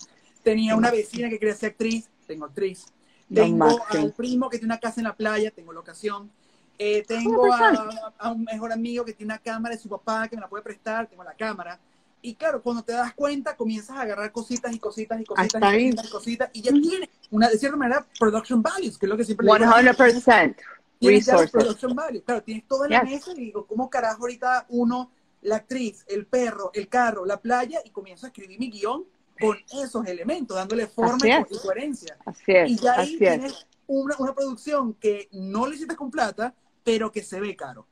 Tenía 0.43 0.75
una 0.75 0.91
vecina 0.91 1.29
que 1.29 1.39
quería 1.39 1.55
ser 1.55 1.71
actriz, 1.71 2.09
tengo 2.27 2.45
actriz. 2.45 2.85
Tengo 3.33 3.79
al 3.89 4.11
primo 4.13 4.49
que 4.49 4.57
tiene 4.57 4.73
una 4.73 4.79
casa 4.79 4.99
en 4.99 5.05
la 5.05 5.15
playa, 5.15 5.51
tengo 5.51 5.71
locación. 5.71 6.29
Eh, 6.77 7.03
tengo 7.07 7.53
a, 7.53 7.89
a, 8.17 8.31
un 8.31 8.43
mejor 8.43 8.71
amigo 8.71 9.05
que 9.05 9.13
tiene 9.13 9.33
una 9.33 9.41
cámara 9.41 9.75
de 9.75 9.81
su 9.81 9.87
papá 9.87 10.27
que 10.27 10.35
me 10.35 10.41
la 10.41 10.49
puede 10.49 10.63
prestar, 10.63 11.07
tengo 11.07 11.23
la 11.23 11.35
cámara. 11.35 11.79
Y 12.23 12.35
claro, 12.35 12.61
cuando 12.61 12.83
te 12.83 12.93
das 12.93 13.13
cuenta, 13.13 13.55
comienzas 13.55 13.97
a 13.97 14.01
agarrar 14.01 14.31
cositas 14.31 14.73
y 14.73 14.79
cositas 14.79 15.21
y 15.21 15.25
cositas 15.25 15.55
y 15.55 15.59
cositas, 15.59 16.05
y 16.05 16.09
cositas 16.09 16.49
y 16.53 16.61
ya 16.61 16.71
tienes 16.71 17.09
una, 17.29 17.49
de 17.49 17.57
cierta 17.57 17.77
manera, 17.77 18.05
production 18.19 18.61
values, 18.61 18.97
que 18.97 19.05
es 19.05 19.09
lo 19.09 19.17
que 19.17 19.23
siempre 19.23 19.45
100% 19.47 20.55
resources. 21.01 21.51
production 21.51 21.95
values. 21.95 22.23
Claro, 22.23 22.43
tienes 22.43 22.67
todo 22.67 22.85
en 22.85 22.91
la 22.91 23.03
mesa 23.03 23.31
y 23.31 23.45
digo, 23.45 23.65
¿cómo 23.65 23.89
carajo 23.89 24.21
ahorita 24.21 24.67
uno, 24.69 25.11
la 25.41 25.57
actriz, 25.57 26.05
el 26.07 26.27
perro, 26.27 26.71
el 26.73 26.87
carro, 26.87 27.25
la 27.25 27.37
playa, 27.37 27.79
y 27.83 27.89
comienzo 27.89 28.27
a 28.27 28.29
escribir 28.29 28.59
mi 28.59 28.69
guion 28.69 29.05
con 29.41 29.57
esos 29.83 30.05
elementos, 30.05 30.55
dándole 30.55 30.87
forma 30.87 31.27
y 31.27 31.57
coherencia. 31.57 32.17
Así 32.25 32.43
es, 32.47 32.71
y 32.71 32.77
ya 32.77 32.99
ahí 32.99 33.17
tienes 33.17 33.67
una, 33.87 34.15
una 34.19 34.33
producción 34.33 34.93
que 34.93 35.27
no 35.31 35.67
le 35.67 35.75
hiciste 35.75 35.95
con 35.95 36.11
plata, 36.11 36.53
pero 36.83 37.11
que 37.11 37.23
se 37.23 37.39
ve 37.39 37.55
caro. 37.55 37.87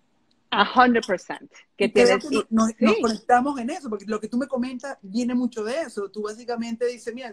A 0.51 0.63
hundred 0.75 1.05
percent. 1.05 1.51
Que 1.77 1.91
nos, 2.49 2.73
conectamos 3.01 3.59
en 3.59 3.69
eso, 3.69 3.89
porque 3.89 4.05
lo 4.05 4.19
que 4.19 4.27
tú 4.27 4.37
me 4.37 4.47
comentas 4.47 4.97
viene 5.01 5.35
mucho 5.35 5.63
de 5.63 5.81
eso. 5.81 6.09
Tú 6.09 6.23
básicamente 6.23 6.87
dices, 6.87 7.13
mira, 7.13 7.31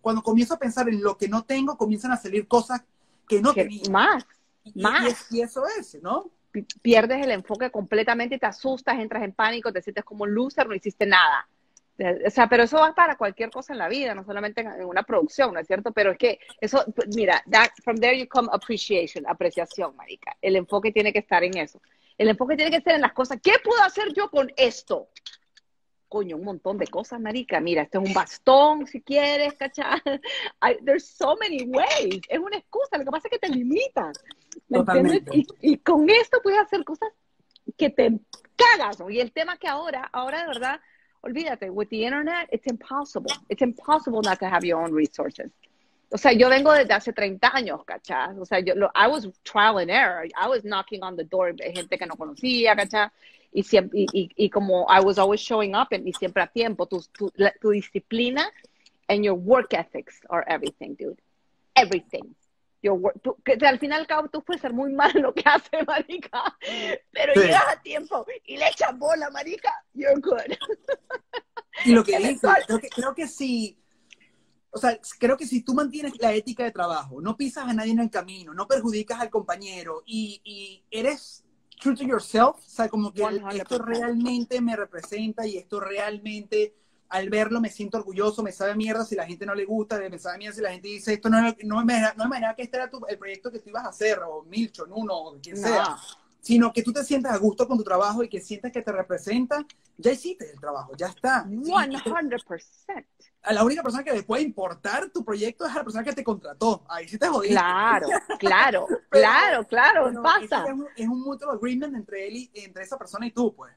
cuando 0.00 0.22
comienzo 0.22 0.54
a 0.54 0.58
pensar 0.58 0.88
en 0.88 1.02
lo 1.02 1.16
que 1.16 1.28
no 1.28 1.44
tengo, 1.44 1.78
comienzan 1.78 2.12
a 2.12 2.16
salir 2.16 2.46
cosas 2.46 2.82
que 3.26 3.40
no 3.40 3.54
tenía. 3.54 3.88
Más, 3.90 4.26
más. 4.74 5.32
Y, 5.32 5.40
eso 5.40 5.62
es, 5.78 5.98
¿no? 6.02 6.30
Pierdes 6.82 7.24
el 7.24 7.30
enfoque 7.30 7.70
completamente, 7.70 8.38
te 8.38 8.46
asustas, 8.46 8.98
entras 8.98 9.22
en 9.22 9.32
pánico, 9.32 9.72
te 9.72 9.80
sientes 9.80 10.04
como 10.04 10.24
un 10.24 10.34
loser, 10.34 10.68
no 10.68 10.74
hiciste 10.74 11.06
nada. 11.06 11.48
O 11.98 12.30
sea, 12.30 12.48
pero 12.48 12.62
eso 12.62 12.78
va 12.78 12.94
para 12.94 13.16
cualquier 13.16 13.50
cosa 13.50 13.74
en 13.74 13.78
la 13.78 13.88
vida, 13.88 14.14
no 14.14 14.24
solamente 14.24 14.62
en 14.62 14.84
una 14.84 15.02
producción, 15.02 15.52
¿no 15.52 15.60
es 15.60 15.66
cierto? 15.66 15.92
Pero 15.92 16.12
es 16.12 16.18
que 16.18 16.38
eso, 16.60 16.84
mira, 17.14 17.42
that, 17.50 17.68
from 17.84 17.96
there 17.96 18.18
you 18.18 18.26
come 18.26 18.48
appreciation, 18.50 19.24
apreciación, 19.28 19.94
marica. 19.94 20.36
El 20.40 20.56
enfoque 20.56 20.90
tiene 20.90 21.12
que 21.12 21.20
estar 21.20 21.44
en 21.44 21.56
eso. 21.58 21.80
El 22.16 22.28
enfoque 22.28 22.56
tiene 22.56 22.70
que 22.70 22.82
ser 22.82 22.94
en 22.94 23.02
las 23.02 23.12
cosas. 23.12 23.38
¿Qué 23.42 23.52
puedo 23.62 23.82
hacer 23.82 24.12
yo 24.14 24.30
con 24.30 24.50
esto? 24.56 25.08
Coño, 26.08 26.36
un 26.36 26.44
montón 26.44 26.78
de 26.78 26.86
cosas, 26.86 27.20
marica. 27.20 27.60
Mira, 27.60 27.82
esto 27.82 28.00
es 28.00 28.08
un 28.08 28.14
bastón, 28.14 28.86
si 28.86 29.00
quieres, 29.00 29.54
¿cachai? 29.54 30.00
there's 30.84 31.06
so 31.06 31.36
many 31.36 31.64
ways. 31.64 32.20
Es 32.28 32.38
una 32.38 32.56
excusa. 32.56 32.98
Lo 32.98 33.04
que 33.04 33.10
pasa 33.10 33.28
es 33.28 33.38
que 33.38 33.46
te 33.46 33.52
limitas. 33.52 34.18
Y, 35.60 35.78
con 35.78 36.08
esto 36.10 36.40
puedes 36.42 36.60
hacer 36.60 36.84
cosas 36.84 37.10
que 37.76 37.90
te 37.90 38.18
cagas. 38.56 38.98
Y 39.08 39.20
el 39.20 39.32
tema 39.32 39.56
que 39.56 39.68
ahora, 39.68 40.08
ahora 40.12 40.42
de 40.42 40.46
verdad, 40.46 40.80
olvídate, 41.24 41.70
with 41.70 41.88
the 41.90 42.04
internet, 42.04 42.48
it's 42.52 42.66
impossible. 42.66 43.32
It's 43.48 43.62
impossible 43.62 44.22
not 44.22 44.38
to 44.40 44.48
have 44.48 44.64
your 44.64 44.82
own 44.82 44.92
resources. 44.92 45.50
O 46.12 46.18
sea, 46.18 46.32
yo 46.32 46.50
vengo 46.50 46.72
desde 46.72 46.92
hace 46.92 47.12
30 47.12 47.48
años, 47.48 47.84
¿cachá? 47.86 48.34
O 48.38 48.44
sea, 48.44 48.60
yo, 48.60 48.74
lo, 48.74 48.90
I 48.94 49.08
was 49.08 49.26
trial 49.44 49.78
and 49.78 49.90
error. 49.90 50.26
I 50.36 50.46
was 50.46 50.62
knocking 50.62 51.02
on 51.02 51.16
the 51.16 51.24
door 51.24 51.52
de 51.54 51.72
gente 51.72 51.96
que 51.96 52.06
no 52.06 52.16
conocía, 52.16 52.76
¿cachá? 52.76 53.10
Y, 53.50 53.62
siempre, 53.62 54.00
y, 54.12 54.30
y, 54.36 54.50
como 54.50 54.86
I 54.88 55.00
was 55.00 55.18
always 55.18 55.40
showing 55.40 55.74
up 55.74 55.88
y 55.90 56.12
siempre 56.12 56.42
a 56.42 56.46
tiempo, 56.46 56.86
tu, 56.86 57.00
tu, 57.12 57.30
tu 57.60 57.70
disciplina 57.70 58.50
and 59.08 59.24
your 59.24 59.34
work 59.34 59.72
ethics 59.74 60.20
are 60.28 60.44
everything, 60.48 60.94
dude. 60.98 61.18
Everything. 61.76 62.34
Your 62.82 62.98
work, 62.98 63.20
que 63.44 63.66
al 63.66 63.78
final 63.78 64.00
al 64.00 64.06
cabo 64.08 64.28
tú 64.28 64.42
puedes 64.42 64.60
ser 64.60 64.72
muy 64.72 64.92
mal 64.92 65.12
lo 65.14 65.32
que 65.32 65.44
hace, 65.46 65.84
marica, 65.86 66.42
pero 67.12 67.34
llegas 67.34 67.64
a 67.68 67.80
tiempo 67.80 68.26
y 68.44 68.56
le 68.56 68.68
echas 68.68 68.98
bola, 68.98 69.30
marica, 69.30 69.72
you're 69.94 70.20
good. 70.20 70.56
Y 71.84 71.92
lo 71.92 72.02
que 72.04 72.18
dices, 72.18 72.50
creo 72.66 72.78
que, 72.80 72.88
creo 72.88 73.14
que 73.14 73.28
sí 73.28 73.78
o 74.74 74.78
sea, 74.78 74.98
creo 75.18 75.36
que 75.36 75.46
si 75.46 75.62
tú 75.62 75.74
mantienes 75.74 76.14
la 76.18 76.32
ética 76.32 76.64
de 76.64 76.70
trabajo, 76.70 77.20
no 77.20 77.36
pisas 77.36 77.68
a 77.68 77.74
nadie 77.74 77.92
en 77.92 78.00
el 78.00 78.10
camino, 78.10 78.54
no 78.54 78.66
perjudicas 78.66 79.20
al 79.20 79.28
compañero 79.28 80.02
y, 80.06 80.82
eres 80.90 81.44
true 81.78 81.94
to 81.94 82.04
yourself, 82.04 82.56
o 82.56 82.70
sea, 82.70 82.88
como 82.88 83.12
que 83.12 83.22
esto 83.54 83.78
realmente 83.78 84.62
me 84.62 84.74
representa 84.74 85.46
y 85.46 85.58
esto 85.58 85.78
realmente 85.78 86.74
al 87.12 87.28
verlo 87.28 87.60
me 87.60 87.68
siento 87.68 87.98
orgulloso, 87.98 88.42
me 88.42 88.52
sabe 88.52 88.74
mierda 88.74 89.04
si 89.04 89.14
la 89.14 89.26
gente 89.26 89.46
no 89.46 89.54
le 89.54 89.64
gusta, 89.64 89.98
me 90.10 90.18
sabe 90.18 90.38
mierda 90.38 90.56
si 90.56 90.62
la 90.62 90.72
gente 90.72 90.88
dice 90.88 91.14
esto 91.14 91.28
no, 91.28 91.40
no, 91.40 91.84
me, 91.84 92.02
no 92.16 92.28
me 92.28 92.40
que 92.56 92.62
este 92.62 92.76
era 92.76 92.90
el 93.08 93.18
proyecto 93.18 93.52
que 93.52 93.58
tú 93.58 93.70
ibas 93.70 93.84
a 93.84 93.88
hacer, 93.88 94.18
o 94.20 94.42
Milcho, 94.44 94.86
Nuno, 94.86 95.14
o 95.14 95.38
quien 95.40 95.56
sea 95.56 95.96
sino 96.42 96.72
que 96.72 96.82
tú 96.82 96.92
te 96.92 97.04
sientas 97.04 97.32
a 97.32 97.38
gusto 97.38 97.66
con 97.66 97.78
tu 97.78 97.84
trabajo 97.84 98.22
y 98.22 98.28
que 98.28 98.40
sientas 98.40 98.72
que 98.72 98.82
te 98.82 98.90
representa, 98.90 99.64
ya 99.96 100.10
hiciste 100.10 100.50
el 100.50 100.60
trabajo, 100.60 100.92
ya 100.96 101.06
está. 101.06 101.44
100%. 101.46 103.06
A 103.44 103.52
la 103.52 103.64
única 103.64 103.82
persona 103.82 104.02
que 104.02 104.12
le 104.12 104.24
puede 104.24 104.42
importar 104.42 105.08
tu 105.10 105.24
proyecto 105.24 105.64
es 105.64 105.72
a 105.72 105.76
la 105.76 105.84
persona 105.84 106.04
que 106.04 106.12
te 106.12 106.24
contrató. 106.24 106.84
Ahí 106.88 107.08
sí 107.08 107.16
te 107.16 107.28
jodiste. 107.28 107.54
Claro, 107.54 108.08
claro, 108.40 108.86
claro, 109.08 109.66
claro, 109.66 110.22
pasa. 110.22 110.64
Es 110.64 110.72
un, 110.72 110.86
es 110.96 111.08
un 111.08 111.20
mutual 111.22 111.56
agreement 111.56 111.94
entre 111.94 112.26
él 112.26 112.36
y 112.36 112.50
entre 112.54 112.82
esa 112.82 112.98
persona 112.98 113.24
y 113.26 113.30
tú, 113.30 113.54
pues. 113.54 113.72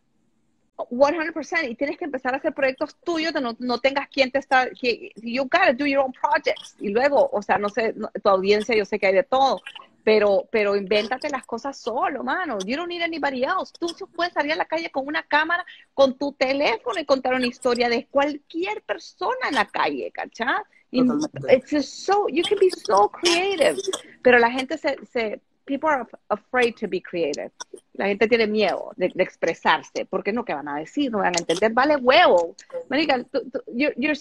100% 0.78 1.70
y 1.70 1.76
tienes 1.76 1.98
que 1.98 2.06
empezar 2.06 2.34
a 2.34 2.38
hacer 2.38 2.54
proyectos 2.54 2.96
tuyos 3.04 3.34
no, 3.42 3.56
no 3.60 3.80
tengas 3.80 4.08
quien 4.10 4.32
te 4.32 4.40
está 4.40 4.70
que 4.70 5.12
you 5.16 5.44
gotta 5.44 5.74
do 5.74 5.86
your 5.86 6.00
own 6.00 6.12
projects 6.12 6.76
y 6.80 6.90
luego 6.90 7.30
o 7.32 7.42
sea 7.42 7.58
no 7.58 7.70
sé 7.70 7.94
tu 7.94 8.30
audiencia 8.30 8.76
yo 8.76 8.86
sé 8.86 9.00
que 9.00 9.08
hay 9.08 9.14
de 9.14 9.24
todo 9.24 9.62
pero, 10.06 10.48
pero 10.52 10.76
invéntate 10.76 11.30
las 11.32 11.48
cosas 11.48 11.76
solo, 11.80 12.24
mano. 12.24 12.60
You 12.64 12.78
don't 12.78 12.88
need 12.88 13.02
anybody 13.02 13.44
else. 13.44 13.74
Tú 13.78 13.88
puedes 14.16 14.34
salir 14.34 14.54
a 14.54 14.56
la 14.56 14.66
calle 14.66 14.92
con 14.92 15.08
una 15.08 15.24
cámara, 15.24 15.66
con 15.96 16.16
tu 16.16 16.32
teléfono 16.34 17.00
y 17.00 17.06
contar 17.06 17.34
una 17.34 17.48
historia 17.48 17.90
de 17.90 18.06
cualquier 18.06 18.84
persona 18.84 19.50
en 19.50 19.56
la 19.56 19.66
calle, 19.66 20.12
¿cachá? 20.12 20.64
It's 20.92 21.90
so, 21.90 22.28
you 22.30 22.44
can 22.44 22.60
be 22.60 22.70
so 22.70 23.10
creative. 23.10 23.82
Pero 24.22 24.38
la 24.38 24.52
gente 24.52 24.78
se, 24.78 24.96
se, 25.12 25.42
people 25.66 25.90
are 25.90 26.08
afraid 26.30 26.78
to 26.78 26.88
be 26.88 27.02
creative. 27.02 27.52
La 27.94 28.08
gente 28.08 28.28
tiene 28.28 28.48
miedo 28.48 28.92
de, 28.96 29.12
expresarse, 29.18 30.06
porque 30.06 30.32
no, 30.32 30.44
¿qué 30.46 30.54
van 30.54 30.68
a 30.68 30.78
decir? 30.78 31.12
No 31.12 31.20
van 31.20 31.36
a 31.36 31.40
entender, 31.40 31.74
vale 31.74 31.96
huevo. 31.98 32.56
Marica, 32.90 33.26
you're, 33.74 33.94
you're, 33.98 34.16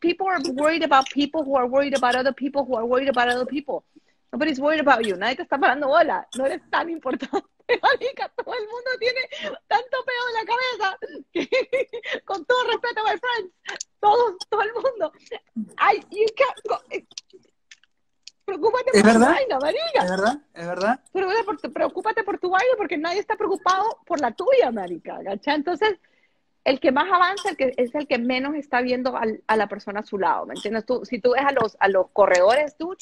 people 0.00 0.26
are 0.28 0.40
worried 0.52 0.84
about 0.84 1.08
people 1.10 1.42
who 1.44 1.56
are 1.56 1.66
worried 1.66 1.96
about 1.96 2.14
other 2.14 2.32
people 2.32 2.64
who 2.64 2.76
are 2.76 2.84
worried 2.84 3.08
about 3.08 3.28
other 3.28 3.46
people. 3.46 3.84
Nobody's 4.32 4.58
worried 4.58 4.80
about 4.80 5.04
you. 5.04 5.14
Nadie 5.16 5.36
te 5.36 5.42
está 5.42 5.58
parando 5.58 5.88
bola. 5.88 6.26
No 6.36 6.46
eres 6.46 6.62
tan 6.70 6.88
importante, 6.88 7.46
marica. 7.82 8.30
Todo 8.34 8.54
el 8.54 8.66
mundo 8.66 8.90
tiene 8.98 9.20
tanto 9.68 9.96
peo 10.06 10.24
en 10.28 10.34
la 10.34 10.44
cabeza. 10.46 12.20
con 12.24 12.44
todo 12.46 12.64
respeto, 12.64 13.02
my 13.04 13.18
friends. 13.18 13.52
Todos, 14.00 14.36
todo 14.48 14.62
el 14.62 14.72
mundo. 14.72 15.12
Ay, 15.76 16.02
you 16.10 16.26
can't 16.34 16.60
go. 16.66 16.80
Preocúpate 18.44 18.90
por 19.02 19.12
tu 19.12 19.18
vaina, 19.18 19.58
marica. 19.60 20.02
Es 20.02 20.10
verdad, 20.10 20.38
es 20.54 20.66
verdad. 20.66 21.00
Preocúpate 21.12 21.44
por, 21.44 21.72
preocúpate 21.72 22.24
por 22.24 22.38
tu 22.38 22.50
vaina 22.50 22.72
porque 22.76 22.98
nadie 22.98 23.20
está 23.20 23.36
preocupado 23.36 23.98
por 24.04 24.20
la 24.20 24.32
tuya, 24.32 24.70
marica. 24.72 25.20
Entonces, 25.46 25.98
el 26.64 26.80
que 26.80 26.92
más 26.92 27.10
avanza 27.10 27.50
el 27.50 27.56
que, 27.56 27.74
es 27.76 27.94
el 27.94 28.06
que 28.06 28.18
menos 28.18 28.54
está 28.54 28.80
viendo 28.80 29.16
a 29.46 29.56
la 29.56 29.68
persona 29.68 30.00
a 30.00 30.04
su 30.04 30.18
lado, 30.18 30.46
¿me 30.46 30.54
entiendes? 30.54 30.86
Tú, 30.86 31.04
si 31.04 31.20
tú 31.20 31.32
ves 31.32 31.44
a 31.44 31.52
los, 31.52 31.76
a 31.80 31.88
los 31.88 32.10
corredores, 32.12 32.76
tú, 32.76 32.94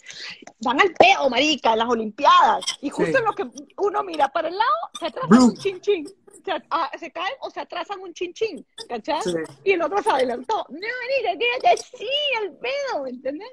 van 0.60 0.80
al 0.80 0.92
peo, 0.94 1.28
marica, 1.28 1.72
en 1.72 1.78
las 1.80 1.88
Olimpiadas, 1.88 2.64
y 2.80 2.88
justo 2.90 3.18
en 3.18 3.24
lo 3.24 3.32
que 3.32 3.46
uno 3.76 4.02
mira 4.02 4.28
para 4.28 4.48
el 4.48 4.56
lado, 4.56 4.70
se 4.98 5.10
trata 5.10 5.44
un 5.44 5.54
chin 5.56 5.80
chin. 5.80 6.06
se, 6.44 6.52
ah, 6.70 6.90
se 6.98 7.10
caen 7.10 7.34
o 7.40 7.50
se 7.50 7.60
atrasan 7.60 8.00
un 8.00 8.14
chinchín, 8.14 8.64
¿cachai? 8.88 9.20
Y 9.64 9.72
el 9.72 9.82
otro 9.82 10.02
se 10.02 10.10
adelantó. 10.10 10.64
No, 10.68 10.78
marica, 10.78 11.38
quédate 11.38 11.80
así 11.80 12.08
al 12.40 12.56
pedo, 12.56 13.06
¿entendés? 13.06 13.50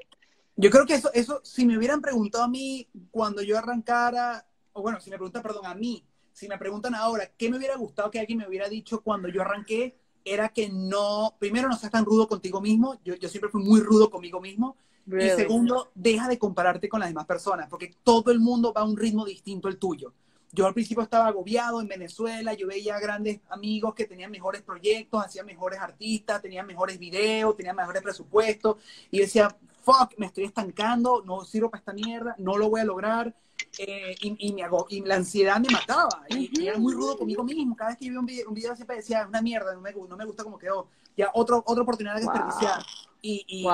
Yo 0.57 0.71
creo 0.71 0.85
que 0.85 0.95
eso, 0.95 1.11
eso, 1.13 1.39
si 1.43 1.65
me 1.65 1.77
hubieran 1.77 2.01
preguntado 2.01 2.43
a 2.43 2.47
mí 2.47 2.87
cuando 3.11 3.43
yo 3.43 3.57
arrancara, 3.57 4.45
o 4.73 4.81
bueno, 4.81 4.99
si 4.99 5.09
me 5.09 5.17
preguntan, 5.17 5.43
perdón, 5.43 5.67
a 5.67 5.75
mí, 5.75 6.03
si 6.33 6.47
me 6.47 6.57
preguntan 6.57 6.95
ahora, 6.95 7.31
¿qué 7.37 7.49
me 7.49 7.57
hubiera 7.57 7.75
gustado 7.77 8.11
que 8.11 8.19
alguien 8.19 8.39
me 8.39 8.47
hubiera 8.47 8.67
dicho 8.67 9.01
cuando 9.01 9.29
yo 9.29 9.41
arranqué? 9.41 9.97
Era 10.25 10.49
que 10.49 10.69
no, 10.69 11.35
primero, 11.39 11.69
no 11.69 11.77
seas 11.77 11.91
tan 11.91 12.05
rudo 12.05 12.27
contigo 12.27 12.59
mismo. 12.59 12.99
Yo, 13.03 13.15
yo 13.15 13.29
siempre 13.29 13.49
fui 13.49 13.63
muy 13.63 13.79
rudo 13.81 14.09
conmigo 14.09 14.41
mismo. 14.41 14.75
Y 15.07 15.29
segundo, 15.29 15.91
deja 15.95 16.27
de 16.27 16.37
compararte 16.37 16.89
con 16.89 16.99
las 16.99 17.09
demás 17.09 17.25
personas, 17.25 17.69
porque 17.69 17.93
todo 18.03 18.29
el 18.31 18.39
mundo 18.39 18.73
va 18.73 18.81
a 18.81 18.83
un 18.83 18.97
ritmo 18.97 19.25
distinto 19.25 19.69
al 19.69 19.77
tuyo. 19.77 20.13
Yo 20.51 20.65
al 20.65 20.73
principio 20.73 21.03
estaba 21.03 21.27
agobiado 21.27 21.79
en 21.79 21.87
Venezuela, 21.87 22.53
yo 22.53 22.67
veía 22.67 22.99
grandes 22.99 23.39
amigos 23.49 23.93
que 23.93 24.05
tenían 24.05 24.31
mejores 24.31 24.63
proyectos, 24.63 25.23
hacían 25.23 25.45
mejores 25.45 25.79
artistas, 25.79 26.41
tenían 26.41 26.65
mejores 26.65 26.99
videos, 26.99 27.55
tenían 27.55 27.75
mejores 27.75 28.01
presupuestos, 28.01 28.77
y 29.11 29.19
decía, 29.19 29.55
fuck, 29.87 30.17
me 30.17 30.25
estoy 30.25 30.43
estancando, 30.43 31.23
no 31.25 31.45
sirvo 31.45 31.69
para 31.69 31.79
esta 31.79 31.93
mierda, 31.93 32.35
no 32.39 32.57
lo 32.57 32.69
voy 32.69 32.81
a 32.81 32.83
lograr. 32.83 33.33
Eh, 33.79 34.15
y, 34.21 34.53
me 34.53 34.63
hago, 34.63 34.85
y 34.89 35.01
la 35.01 35.15
ansiedad 35.15 35.59
me 35.59 35.69
mataba. 35.69 36.23
Y, 36.29 36.67
era 36.67 36.77
muy 36.77 36.93
rudo 36.93 37.17
conmigo 37.17 37.43
mismo. 37.43 37.75
Cada 37.75 37.91
vez 37.91 37.99
que 37.99 38.09
vi 38.09 38.15
un 38.15 38.25
video, 38.25 38.49
un 38.49 38.53
video 38.53 38.75
siempre 38.75 38.97
decía, 38.97 39.21
es 39.21 39.27
una 39.27 39.41
mierda, 39.41 39.73
no 39.73 39.81
me, 39.81 39.93
no 39.93 40.17
me 40.17 40.25
gusta 40.25 40.43
como 40.43 40.57
quedó. 40.57 40.89
Ya 41.15 41.31
otro, 41.33 41.63
otra 41.65 41.83
oportunidad 41.83 42.15
de 42.15 42.21
desperdiciar. 42.21 42.83
Y, 43.21 43.45
y, 43.47 43.67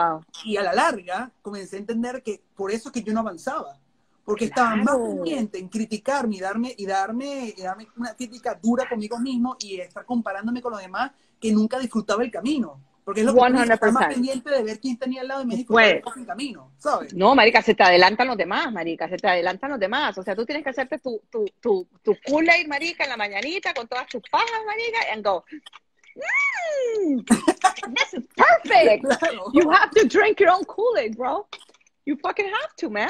y, 0.45 0.57
a 0.57 0.63
la 0.63 0.73
larga 0.73 1.31
comencé 1.41 1.77
a 1.77 1.79
entender 1.79 2.21
que 2.23 2.41
por 2.55 2.71
eso 2.71 2.89
es 2.89 2.93
que 2.93 3.03
yo 3.03 3.13
no 3.13 3.21
avanzaba. 3.21 3.79
Porque 4.23 4.45
estaba 4.45 4.75
más 4.77 4.95
pendiente 4.95 5.59
en 5.59 5.67
criticarme 5.67 6.37
y 6.37 6.39
darme, 6.39 6.75
y 6.77 6.85
darme, 6.85 7.53
y 7.57 7.61
darme 7.61 7.87
una 7.97 8.15
crítica 8.15 8.57
dura 8.61 8.87
conmigo 8.87 9.19
mismo 9.19 9.57
y 9.59 9.79
estar 9.81 10.05
comparándome 10.05 10.61
con 10.61 10.71
los 10.71 10.81
demás 10.81 11.11
que 11.41 11.51
nunca 11.51 11.77
disfrutaba 11.79 12.23
el 12.23 12.31
camino. 12.31 12.79
Porque 13.03 13.21
es 13.21 13.25
lo 13.25 13.33
que 13.33 13.39
100%. 13.39 13.91
más 13.91 14.13
pendiente 14.13 14.49
de 14.49 14.63
ver 14.63 14.79
quién 14.79 14.97
tenía 14.97 15.21
al 15.21 15.27
lado 15.27 15.41
de 15.41 15.45
México 15.47 15.73
pues, 15.73 16.01
el 16.15 16.25
camino, 16.25 16.71
¿sabes? 16.77 17.13
No, 17.13 17.35
marica, 17.35 17.61
se 17.61 17.75
te 17.75 17.83
adelantan 17.83 18.27
los 18.27 18.37
demás, 18.37 18.71
marica, 18.71 19.09
se 19.09 19.17
te 19.17 19.27
adelantan 19.27 19.71
los 19.71 19.79
demás. 19.79 20.17
O 20.17 20.23
sea, 20.23 20.35
tú 20.35 20.45
tienes 20.45 20.63
que 20.63 20.69
hacerte 20.69 20.99
tu, 20.99 21.21
tu, 21.29 21.45
tu, 21.59 21.87
tu 22.01 22.15
Kool-Aid, 22.25 22.67
marica, 22.67 23.03
en 23.03 23.09
la 23.09 23.17
mañanita 23.17 23.73
con 23.73 23.87
todas 23.87 24.07
tus 24.07 24.21
pajas, 24.31 24.61
marica, 24.65 24.99
and 25.11 25.23
go, 25.23 25.43
mm, 26.15 27.25
this 27.95 28.13
is 28.13 28.23
perfect. 28.35 29.05
You 29.53 29.69
have 29.69 29.91
to 29.91 30.07
drink 30.07 30.39
your 30.39 30.51
own 30.51 30.63
Kool-Aid, 30.63 31.17
bro. 31.17 31.45
You 32.05 32.17
fucking 32.17 32.45
have 32.45 32.75
to, 32.77 32.89
man. 32.89 33.09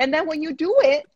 And 0.00 0.12
then 0.12 0.26
when 0.26 0.42
you 0.42 0.54
do 0.54 0.74
it, 0.80 1.06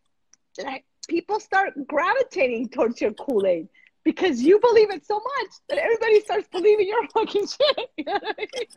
like, 0.62 0.84
people 1.08 1.40
start 1.40 1.74
gravitating 1.86 2.68
towards 2.68 3.00
your 3.00 3.12
Kool-Aid 3.12 3.68
because 4.04 4.42
you 4.42 4.60
believe 4.60 4.90
it 4.90 5.04
so 5.04 5.16
much 5.16 5.50
that 5.68 5.78
everybody 5.78 6.20
starts 6.20 6.48
believing 6.48 6.86
your 6.86 7.06
fucking 7.14 7.46
shit. 7.46 8.76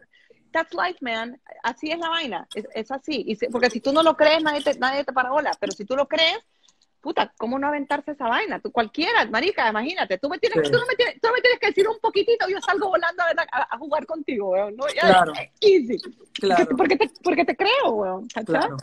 That's 0.53 0.73
life, 0.73 0.97
man. 1.01 1.39
Así 1.63 1.91
es 1.91 1.99
la 1.99 2.09
vaina. 2.09 2.47
Es, 2.55 2.65
es 2.73 2.89
así. 2.91 3.23
Y 3.27 3.35
porque 3.49 3.69
si 3.69 3.81
tú 3.81 3.91
no 3.91 4.01
lo 4.01 4.15
crees, 4.15 4.41
nadie 4.41 4.61
te, 4.61 4.73
nadie 4.79 5.03
te 5.03 5.13
para 5.13 5.29
bola. 5.29 5.51
Pero 5.59 5.73
si 5.73 5.85
tú 5.85 5.95
lo 5.95 6.07
crees, 6.07 6.39
puta, 7.01 7.33
¿cómo 7.37 7.59
no 7.59 7.67
aventarse 7.67 8.11
esa 8.11 8.27
vaina? 8.27 8.59
Tú 8.59 8.71
cualquiera, 8.71 9.25
marica, 9.25 9.69
imagínate. 9.69 10.17
Tú 10.17 10.29
me 10.29 10.39
tienes, 10.39 10.71
tú 10.71 10.77
no 10.77 10.85
me 10.85 10.95
tienes, 10.95 11.19
tú 11.21 11.27
me 11.33 11.41
tienes 11.41 11.59
que 11.59 11.67
decir 11.67 11.87
un 11.87 11.99
poquitito, 11.99 12.47
yo 12.47 12.59
salgo 12.61 12.87
volando 12.87 13.23
a, 13.23 13.59
a, 13.59 13.75
a 13.75 13.77
jugar 13.77 14.05
contigo, 14.05 14.51
weón. 14.51 14.75
¿no? 14.77 14.85
claro. 14.85 15.33
Easy. 15.59 15.97
Claro. 16.33 16.75
Porque, 16.77 16.95
te, 16.95 17.11
porque 17.21 17.45
te 17.45 17.55
creo, 17.55 17.91
weón. 17.91 18.27
Claro. 18.27 18.77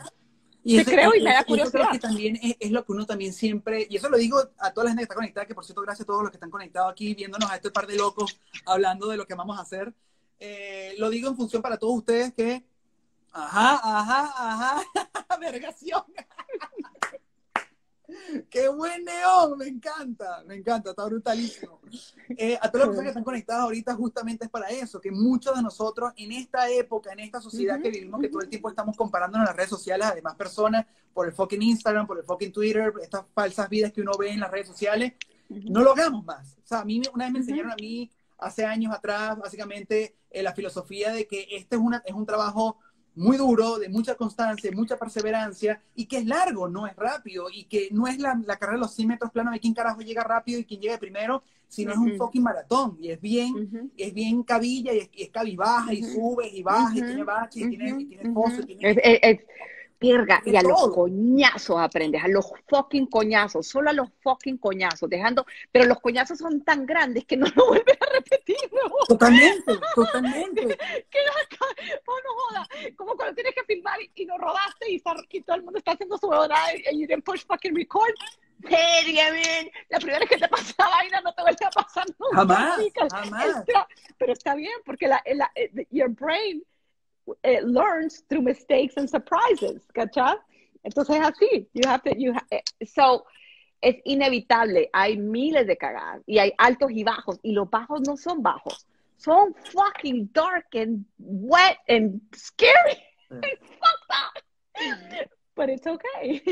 Y 0.67 0.79
eso, 0.79 0.89
creo 0.89 1.13
y 1.13 1.21
me 1.21 1.31
da 1.31 1.43
curiosidad. 1.43 1.91
que 1.91 1.99
también 1.99 2.39
es, 2.41 2.71
lo 2.71 2.83
que 2.83 2.91
uno 2.91 3.05
también 3.05 3.31
siempre, 3.33 3.85
y 3.87 3.97
eso 3.97 4.09
lo 4.09 4.17
digo 4.17 4.39
a 4.57 4.73
toda 4.73 4.85
la 4.85 4.89
gente 4.89 5.01
que 5.01 5.03
está 5.03 5.13
conectada, 5.13 5.45
que 5.45 5.53
por 5.53 5.63
cierto, 5.63 5.83
gracias 5.83 6.05
a 6.05 6.07
todos 6.07 6.23
los 6.23 6.31
que 6.31 6.37
están 6.37 6.49
conectados 6.49 6.91
aquí, 6.91 7.13
viéndonos 7.13 7.51
a 7.51 7.57
este 7.57 7.69
par 7.69 7.85
de 7.85 7.95
locos 7.95 8.39
hablando 8.65 9.07
de 9.07 9.17
lo 9.17 9.27
que 9.27 9.35
vamos 9.35 9.59
a 9.59 9.61
hacer. 9.61 9.93
Eh, 10.39 10.95
lo 10.97 11.11
digo 11.11 11.29
en 11.29 11.35
función 11.35 11.61
para 11.61 11.77
todos 11.77 11.97
ustedes 11.97 12.33
que, 12.33 12.65
ajá, 13.31 13.79
ajá, 13.83 14.33
ajá, 14.35 15.37
vergación. 15.39 16.03
¡Qué 18.49 18.67
buen 18.67 19.03
neón! 19.03 19.57
Me 19.57 19.67
encanta, 19.67 20.43
me 20.45 20.55
encanta, 20.55 20.91
está 20.91 21.05
brutalísimo. 21.05 21.79
Eh, 22.37 22.57
a 22.61 22.69
todas 22.69 22.87
las 22.87 22.87
personas 22.87 23.03
que 23.03 23.09
están 23.09 23.23
conectadas 23.23 23.63
ahorita 23.63 23.95
justamente 23.95 24.45
es 24.45 24.51
para 24.51 24.69
eso, 24.69 24.99
que 24.99 25.11
muchos 25.11 25.55
de 25.55 25.61
nosotros 25.61 26.13
en 26.17 26.31
esta 26.31 26.69
época, 26.69 27.11
en 27.13 27.19
esta 27.19 27.41
sociedad 27.41 27.79
que 27.81 27.89
vivimos, 27.89 28.21
que 28.21 28.29
todo 28.29 28.41
el 28.41 28.49
tiempo 28.49 28.69
estamos 28.69 28.95
comparándonos 28.97 29.45
en 29.45 29.47
las 29.47 29.55
redes 29.55 29.69
sociales 29.69 30.07
a 30.07 30.15
demás 30.15 30.35
personas, 30.35 30.85
por 31.13 31.27
el 31.27 31.33
fucking 31.33 31.61
Instagram, 31.61 32.07
por 32.07 32.17
el 32.17 32.25
fucking 32.25 32.51
Twitter, 32.51 32.93
estas 33.01 33.25
falsas 33.33 33.69
vidas 33.69 33.93
que 33.93 34.01
uno 34.01 34.11
ve 34.17 34.31
en 34.31 34.39
las 34.39 34.51
redes 34.51 34.67
sociales, 34.67 35.13
no 35.49 35.81
lo 35.81 35.91
hagamos 35.91 36.25
más. 36.25 36.57
O 36.63 36.67
sea, 36.67 36.79
a 36.79 36.85
mí 36.85 37.01
una 37.13 37.25
vez 37.25 37.33
me 37.33 37.39
enseñaron 37.39 37.71
a 37.71 37.75
mí, 37.75 38.11
hace 38.37 38.65
años 38.65 38.93
atrás, 38.93 39.37
básicamente, 39.37 40.15
eh, 40.29 40.43
la 40.43 40.53
filosofía 40.53 41.13
de 41.13 41.27
que 41.27 41.47
este 41.51 41.75
es, 41.75 41.81
una, 41.81 42.03
es 42.05 42.13
un 42.13 42.25
trabajo 42.25 42.77
muy 43.15 43.37
duro, 43.37 43.77
de 43.79 43.89
mucha 43.89 44.15
constancia, 44.15 44.69
mucha 44.73 44.97
perseverancia, 44.97 45.81
y 45.95 46.05
que 46.05 46.17
es 46.17 46.25
largo, 46.25 46.67
no 46.67 46.85
es 46.85 46.95
rápido, 46.95 47.47
y 47.51 47.63
que 47.65 47.87
no 47.91 48.07
es 48.07 48.19
la, 48.19 48.39
la 48.45 48.57
carrera 48.57 48.77
de 48.77 48.81
los 48.81 48.93
100 48.93 49.07
metros 49.07 49.31
plano 49.31 49.51
de 49.51 49.59
quién 49.59 49.73
carajo 49.73 50.01
llega 50.01 50.23
rápido 50.23 50.59
y 50.59 50.65
quién 50.65 50.81
llega 50.81 50.97
primero, 50.97 51.41
sino 51.67 51.91
es 51.91 51.97
un 51.97 52.17
fucking 52.17 52.43
maratón, 52.43 52.97
y 53.01 53.09
es 53.09 53.19
bien, 53.19 53.91
es 53.97 54.13
bien 54.13 54.43
cabilla, 54.43 54.93
y 54.93 54.99
es, 54.99 55.09
y 55.13 55.23
es 55.23 55.29
cabibaja, 55.29 55.93
y 55.93 56.03
sube, 56.03 56.47
y 56.47 56.61
baja, 56.61 56.91
y 56.97 57.01
tiene 57.01 57.23
bache, 57.23 57.59
y 57.61 57.69
tiene, 57.69 57.89
y 58.01 58.05
tiene 58.05 58.29
pozo, 58.31 58.61
y 58.61 58.65
tiene 58.65 58.89
y 59.99 60.55
a 60.55 60.61
los 60.61 60.89
coñazos 60.89 61.77
aprendes, 61.79 62.23
a 62.23 62.27
los 62.27 62.51
fucking 62.67 63.07
coñazos, 63.07 63.67
solo 63.67 63.89
a 63.89 63.93
los 63.93 64.09
fucking 64.21 64.57
coñazos, 64.57 65.09
dejando, 65.09 65.45
pero 65.71 65.85
los 65.85 65.99
coñazos 65.99 66.37
son 66.37 66.63
tan 66.63 66.85
grandes 66.85 67.25
que 67.25 67.37
no 67.37 67.47
lo 67.55 67.67
vuelves 67.67 67.97
a 67.99 68.13
repetir. 68.13 68.57
Totalmente, 69.07 69.77
totalmente. 69.95 70.61
que 71.09 71.19
no, 71.25 71.57
oh, 72.07 72.19
no 72.23 72.29
joda, 72.35 72.67
como 72.95 73.15
cuando 73.15 73.35
tienes 73.35 73.53
que 73.55 73.63
filmar 73.63 73.97
y, 74.13 74.25
no 74.25 74.37
rodaste 74.37 74.91
y, 74.91 75.01
y, 75.29 75.41
todo 75.41 75.55
el 75.55 75.63
mundo 75.63 75.79
está 75.79 75.91
haciendo 75.93 76.17
su 76.17 76.27
hora 76.27 76.57
y 76.91 76.99
you 76.99 77.07
didn't 77.07 77.23
push 77.23 77.45
fucking 77.45 77.75
record. 77.75 78.13
bien, 78.59 79.71
la 79.89 79.99
primera 79.99 80.19
vez 80.19 80.29
que 80.29 80.37
te 80.37 80.47
pasa 80.47 80.73
la 80.77 80.89
vaina 80.89 81.21
no 81.21 81.33
te 81.33 81.41
vuelve 81.41 81.65
a 81.65 81.69
pasar 81.69 82.05
nunca. 82.19 82.37
Jamás, 82.37 82.79
jamás. 83.11 83.63
pero 84.17 84.33
está 84.33 84.55
bien, 84.55 84.73
porque 84.85 85.07
la, 85.07 85.21
la, 85.33 85.51
eh, 85.55 85.71
your 85.91 86.09
brain 86.09 86.63
it 87.43 87.63
learns 87.63 88.23
through 88.29 88.41
mistakes 88.41 88.95
and 88.97 89.09
surprises, 89.09 89.81
¿cachai? 89.95 90.35
Entonces 90.83 91.15
es 91.17 91.25
así. 91.25 91.67
You 91.73 91.89
have 91.89 92.03
to, 92.03 92.17
you 92.17 92.33
eh, 92.51 92.61
so, 92.85 93.25
es 93.81 93.95
inevitable. 94.05 94.89
Hay 94.93 95.17
miles 95.17 95.67
de 95.67 95.77
cagadas 95.77 96.21
y 96.27 96.39
hay 96.39 96.53
altos 96.57 96.91
y 96.91 97.03
bajos 97.03 97.39
y 97.43 97.53
los 97.53 97.69
bajos 97.69 98.01
no 98.01 98.17
son 98.17 98.41
bajos. 98.41 98.85
Son 99.17 99.55
fucking 99.73 100.29
dark 100.33 100.67
and 100.73 101.05
wet 101.17 101.77
and 101.87 102.21
scary. 102.33 103.01
Yeah. 103.31 103.39
Fuck 103.79 103.99
that. 104.09 105.29
But 105.55 105.69
it's 105.69 105.87
okay. 105.87 106.43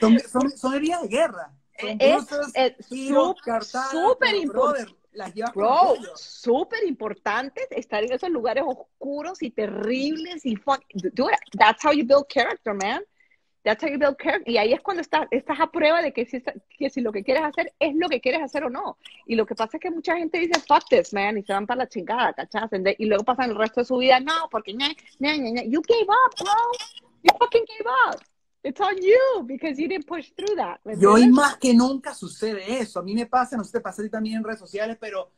son, 0.00 0.18
son, 0.18 0.50
son 0.50 0.74
heridas 0.74 1.02
de 1.02 1.08
guerra. 1.08 1.52
Son 1.78 1.98
es 2.54 2.74
súper 2.88 4.34
importante 4.34 4.99
las 5.12 5.34
llevas 5.34 5.54
Bro, 5.54 5.96
súper 6.14 6.86
importante 6.86 7.66
estar 7.70 8.04
en 8.04 8.12
esos 8.12 8.30
lugares 8.30 8.64
oscuros 8.66 9.42
y 9.42 9.50
terribles 9.50 10.44
y 10.46 10.56
fuck, 10.56 10.80
that's 11.58 11.84
how 11.84 11.92
you 11.92 12.04
build 12.04 12.26
character, 12.28 12.74
man. 12.74 13.02
That's 13.62 13.82
how 13.84 13.90
you 13.90 13.98
build 13.98 14.16
character. 14.16 14.50
Y 14.50 14.56
ahí 14.56 14.72
es 14.72 14.80
cuando 14.80 15.02
estás, 15.02 15.26
estás 15.30 15.60
a 15.60 15.66
prueba 15.70 16.00
de 16.00 16.12
que 16.12 16.24
si, 16.24 16.42
que 16.78 16.88
si 16.88 17.02
lo 17.02 17.12
que 17.12 17.22
quieres 17.22 17.42
hacer 17.42 17.72
es 17.78 17.94
lo 17.94 18.08
que 18.08 18.20
quieres 18.20 18.42
hacer 18.42 18.64
o 18.64 18.70
no. 18.70 18.96
Y 19.26 19.34
lo 19.34 19.44
que 19.44 19.54
pasa 19.54 19.76
es 19.76 19.82
que 19.82 19.90
mucha 19.90 20.16
gente 20.16 20.38
dice, 20.38 20.58
fuck 20.66 20.88
this, 20.88 21.12
man, 21.12 21.36
y 21.36 21.42
se 21.42 21.52
van 21.52 21.66
para 21.66 21.80
la 21.80 21.88
chingada, 21.88 22.32
¿cachas? 22.32 22.70
Y 22.98 23.04
luego 23.04 23.24
pasan 23.24 23.50
el 23.50 23.56
resto 23.56 23.80
de 23.80 23.84
su 23.84 23.98
vida, 23.98 24.18
no, 24.18 24.48
porque, 24.50 24.72
nah, 24.72 24.88
nah, 25.18 25.36
nah, 25.36 25.62
you 25.62 25.82
gave 25.82 26.08
up, 26.08 26.34
bro. 26.38 26.52
You 27.22 27.34
fucking 27.38 27.64
gave 27.66 27.86
up. 28.08 28.29
It's 28.62 28.80
on 28.80 28.96
you 29.00 29.42
because 29.44 29.80
you 29.80 29.88
didn't 29.88 30.06
push 30.06 30.32
through 30.36 30.56
that. 30.56 30.80
Y 30.84 31.04
hoy 31.06 31.28
más 31.28 31.56
que 31.56 31.72
nunca 31.72 32.14
sucede 32.14 32.80
eso. 32.80 33.00
A 33.00 33.02
mí 33.02 33.14
me 33.14 33.26
pasa, 33.26 33.56
no 33.56 33.64
sé 33.64 33.68
si 33.68 33.72
te 33.72 33.80
pasa 33.80 34.02
a 34.02 34.04
ti 34.04 34.10
también 34.10 34.36
en 34.36 34.44
redes 34.44 34.58
sociales, 34.58 34.98
pero 35.00 35.30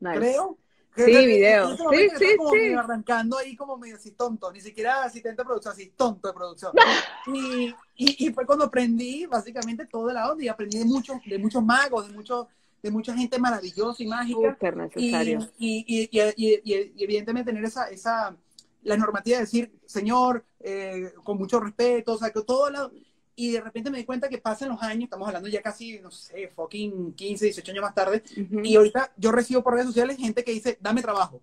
nice. 0.00 0.18
Creo. 0.18 0.58
Sí, 0.96 1.04
video. 1.04 1.76
Sí, 1.76 2.08
sí, 2.18 2.26
sí. 2.52 2.72
Arrancando 2.74 3.38
ahí 3.38 3.54
como 3.56 3.78
medio 3.78 3.94
así 3.96 4.10
tonto, 4.10 4.52
ni 4.52 4.60
siquiera 4.60 5.04
asistente 5.04 5.40
de 5.40 5.46
producción, 5.46 5.72
así 5.72 5.94
tonto 5.96 6.28
de 6.28 6.34
producción. 6.34 6.72
y, 7.32 7.74
y, 7.96 8.26
y, 8.26 8.32
fue 8.32 8.44
cuando 8.44 8.66
aprendí 8.66 9.24
básicamente 9.26 9.86
todo 9.86 10.08
de 10.08 10.14
la 10.14 10.30
onda 10.30 10.44
y 10.44 10.48
aprendí 10.48 10.78
de 10.78 10.84
muchos, 10.84 11.16
de 11.24 11.38
muchos 11.38 11.64
magos, 11.64 12.08
de 12.08 12.14
muchos 12.14 12.48
de 12.82 12.90
mucha 12.90 13.14
gente 13.14 13.38
maravillosa 13.38 14.02
y 14.02 14.06
mágica. 14.06 14.52
Súper 14.52 14.76
necesario. 14.76 15.40
Y, 15.58 15.84
y, 15.86 16.08
y, 16.10 16.20
y, 16.36 16.60
y 16.96 17.04
evidentemente 17.04 17.52
tener 17.52 17.64
esa, 17.64 17.90
esa, 17.90 18.34
la 18.82 18.96
normativa 18.96 19.38
de 19.38 19.44
decir, 19.44 19.72
señor, 19.86 20.44
eh, 20.60 21.12
con 21.24 21.36
mucho 21.38 21.60
respeto, 21.60 22.14
o 22.14 22.18
sea, 22.18 22.30
que 22.30 22.42
todo 22.42 22.70
lado. 22.70 22.92
Y 23.36 23.52
de 23.52 23.60
repente 23.60 23.90
me 23.90 23.98
di 23.98 24.04
cuenta 24.04 24.28
que 24.28 24.38
pasan 24.38 24.68
los 24.70 24.82
años, 24.82 25.04
estamos 25.04 25.26
hablando 25.26 25.48
ya 25.48 25.62
casi, 25.62 25.98
no 26.00 26.10
sé, 26.10 26.48
fucking 26.48 27.14
15, 27.14 27.46
18 27.46 27.70
años 27.72 27.82
más 27.82 27.94
tarde, 27.94 28.22
Ujú. 28.36 28.60
y 28.62 28.76
ahorita 28.76 29.12
yo 29.16 29.32
recibo 29.32 29.62
por 29.62 29.74
redes 29.74 29.86
sociales 29.86 30.16
gente 30.18 30.44
que 30.44 30.52
dice, 30.52 30.76
dame 30.80 31.00
trabajo. 31.00 31.40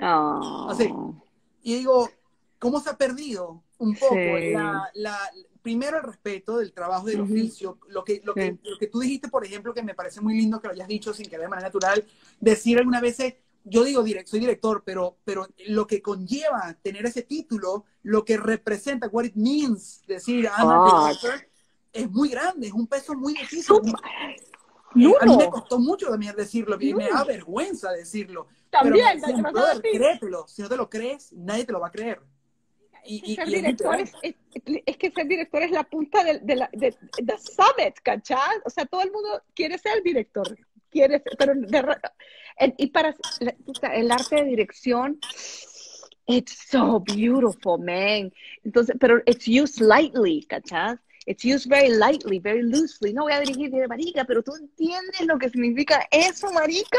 Oh. 0.00 0.68
Así. 0.70 0.90
Y 1.62 1.74
digo, 1.76 2.08
¿cómo 2.58 2.80
se 2.80 2.90
ha 2.90 2.96
perdido 2.96 3.62
un 3.78 3.94
poco 3.96 4.14
Sí. 4.14 4.52
la, 4.52 4.88
la- 4.94 5.30
primero 5.62 5.96
el 5.98 6.04
respeto 6.04 6.58
del 6.58 6.72
trabajo 6.72 7.06
del 7.06 7.20
oficio? 7.22 7.78
Lo 7.88 8.04
que, 8.04 8.20
lo, 8.24 8.32
que, 8.34 8.56
lo 8.62 8.78
que 8.78 8.86
tú 8.86 9.00
dijiste, 9.00 9.28
por 9.28 9.44
ejemplo, 9.44 9.74
que 9.74 9.82
me 9.82 9.94
parece 9.94 10.20
muy 10.20 10.34
lindo 10.36 10.60
que 10.60 10.68
lo 10.68 10.74
hayas 10.74 10.88
dicho 10.88 11.12
sin 11.12 11.28
que 11.28 11.38
de 11.38 11.48
manera 11.48 11.68
natural, 11.68 12.04
decir 12.40 12.78
algunas 12.78 13.02
veces, 13.02 13.34
yo 13.68 13.82
digo, 13.84 14.02
direct, 14.04 14.28
soy 14.28 14.38
director, 14.40 14.82
pero, 14.84 15.18
pero 15.24 15.48
lo 15.66 15.86
que 15.88 16.00
conlleva 16.00 16.76
tener 16.82 17.04
ese 17.04 17.22
título, 17.22 17.84
lo 18.04 18.24
que 18.24 18.36
representa, 18.36 19.08
what 19.08 19.24
it 19.24 19.34
means, 19.34 20.02
decir, 20.06 20.44
I'm 20.44 20.68
a 20.68 20.86
Ah. 20.86 21.08
director, 21.08 21.48
es 21.92 22.08
muy 22.10 22.28
grande, 22.28 22.68
es 22.68 22.72
un 22.72 22.86
peso 22.86 23.14
muy 23.14 23.34
difícil. 23.34 23.76
Eh, 23.76 25.12
A 25.20 25.26
mí 25.26 25.36
me 25.36 25.50
costó 25.50 25.78
mucho 25.78 26.06
también 26.08 26.34
decirlo, 26.36 26.76
y 26.80 26.94
me 26.94 27.08
da 27.10 27.24
vergüenza 27.24 27.90
decirlo. 27.92 28.46
También, 28.70 29.04
pero 29.04 29.14
me 29.14 29.20
decían, 29.20 29.42
vas 29.42 29.50
a 29.50 29.52
"Brother, 29.52 29.82
decir. 29.82 30.00
créetelo. 30.00 30.46
Si 30.48 30.62
no 30.62 30.68
te 30.68 30.76
lo 30.76 30.88
crees, 30.88 31.32
nadie 31.32 31.64
te 31.64 31.72
lo 31.72 31.80
va 31.80 31.88
a 31.88 31.90
creer. 31.90 32.20
Y, 33.04 33.32
y, 33.32 33.36
ser 33.36 33.48
y 33.48 33.54
director 33.56 34.00
es, 34.00 34.12
es- 34.22 34.34
es 34.84 34.96
que 34.96 35.10
ser 35.12 35.26
director 35.28 35.62
es 35.62 35.70
la 35.70 35.84
punta 35.84 36.24
del- 36.24 36.44
de, 36.46 36.56
la 36.56 36.68
de, 36.72 36.92
the 37.24 37.36
summit, 37.38 37.94
¿cachai? 38.02 38.58
O 38.64 38.70
sea, 38.70 38.86
todo 38.86 39.02
el 39.02 39.12
mundo 39.12 39.42
quiere 39.54 39.76
ser 39.78 40.02
director, 40.02 40.56
quiere 40.96 41.20
ser, 41.20 41.36
pero 41.38 41.52
y 42.78 42.86
para 42.86 43.14
el 43.94 44.10
arte 44.10 44.36
de 44.36 44.44
dirección, 44.44 45.18
it's 46.26 46.56
so 46.70 47.00
beautiful, 47.00 47.78
man. 47.78 48.32
Entonces, 48.64 48.96
pero 48.98 49.22
it's 49.26 49.46
used 49.46 49.80
lightly, 49.80 50.46
¿cachai? 50.48 50.98
It's 51.28 51.44
used 51.44 51.68
very 51.68 51.88
lightly, 51.88 52.38
very 52.38 52.62
loosely. 52.62 53.12
No 53.12 53.22
voy 53.24 53.32
a 53.32 53.40
dirigir 53.40 53.68
de 53.70 53.88
marica, 53.88 54.24
pero 54.24 54.44
tú 54.44 54.54
entiendes 54.54 55.20
lo 55.26 55.36
que 55.38 55.50
significa 55.50 56.06
eso, 56.10 56.52
marica. 56.52 56.98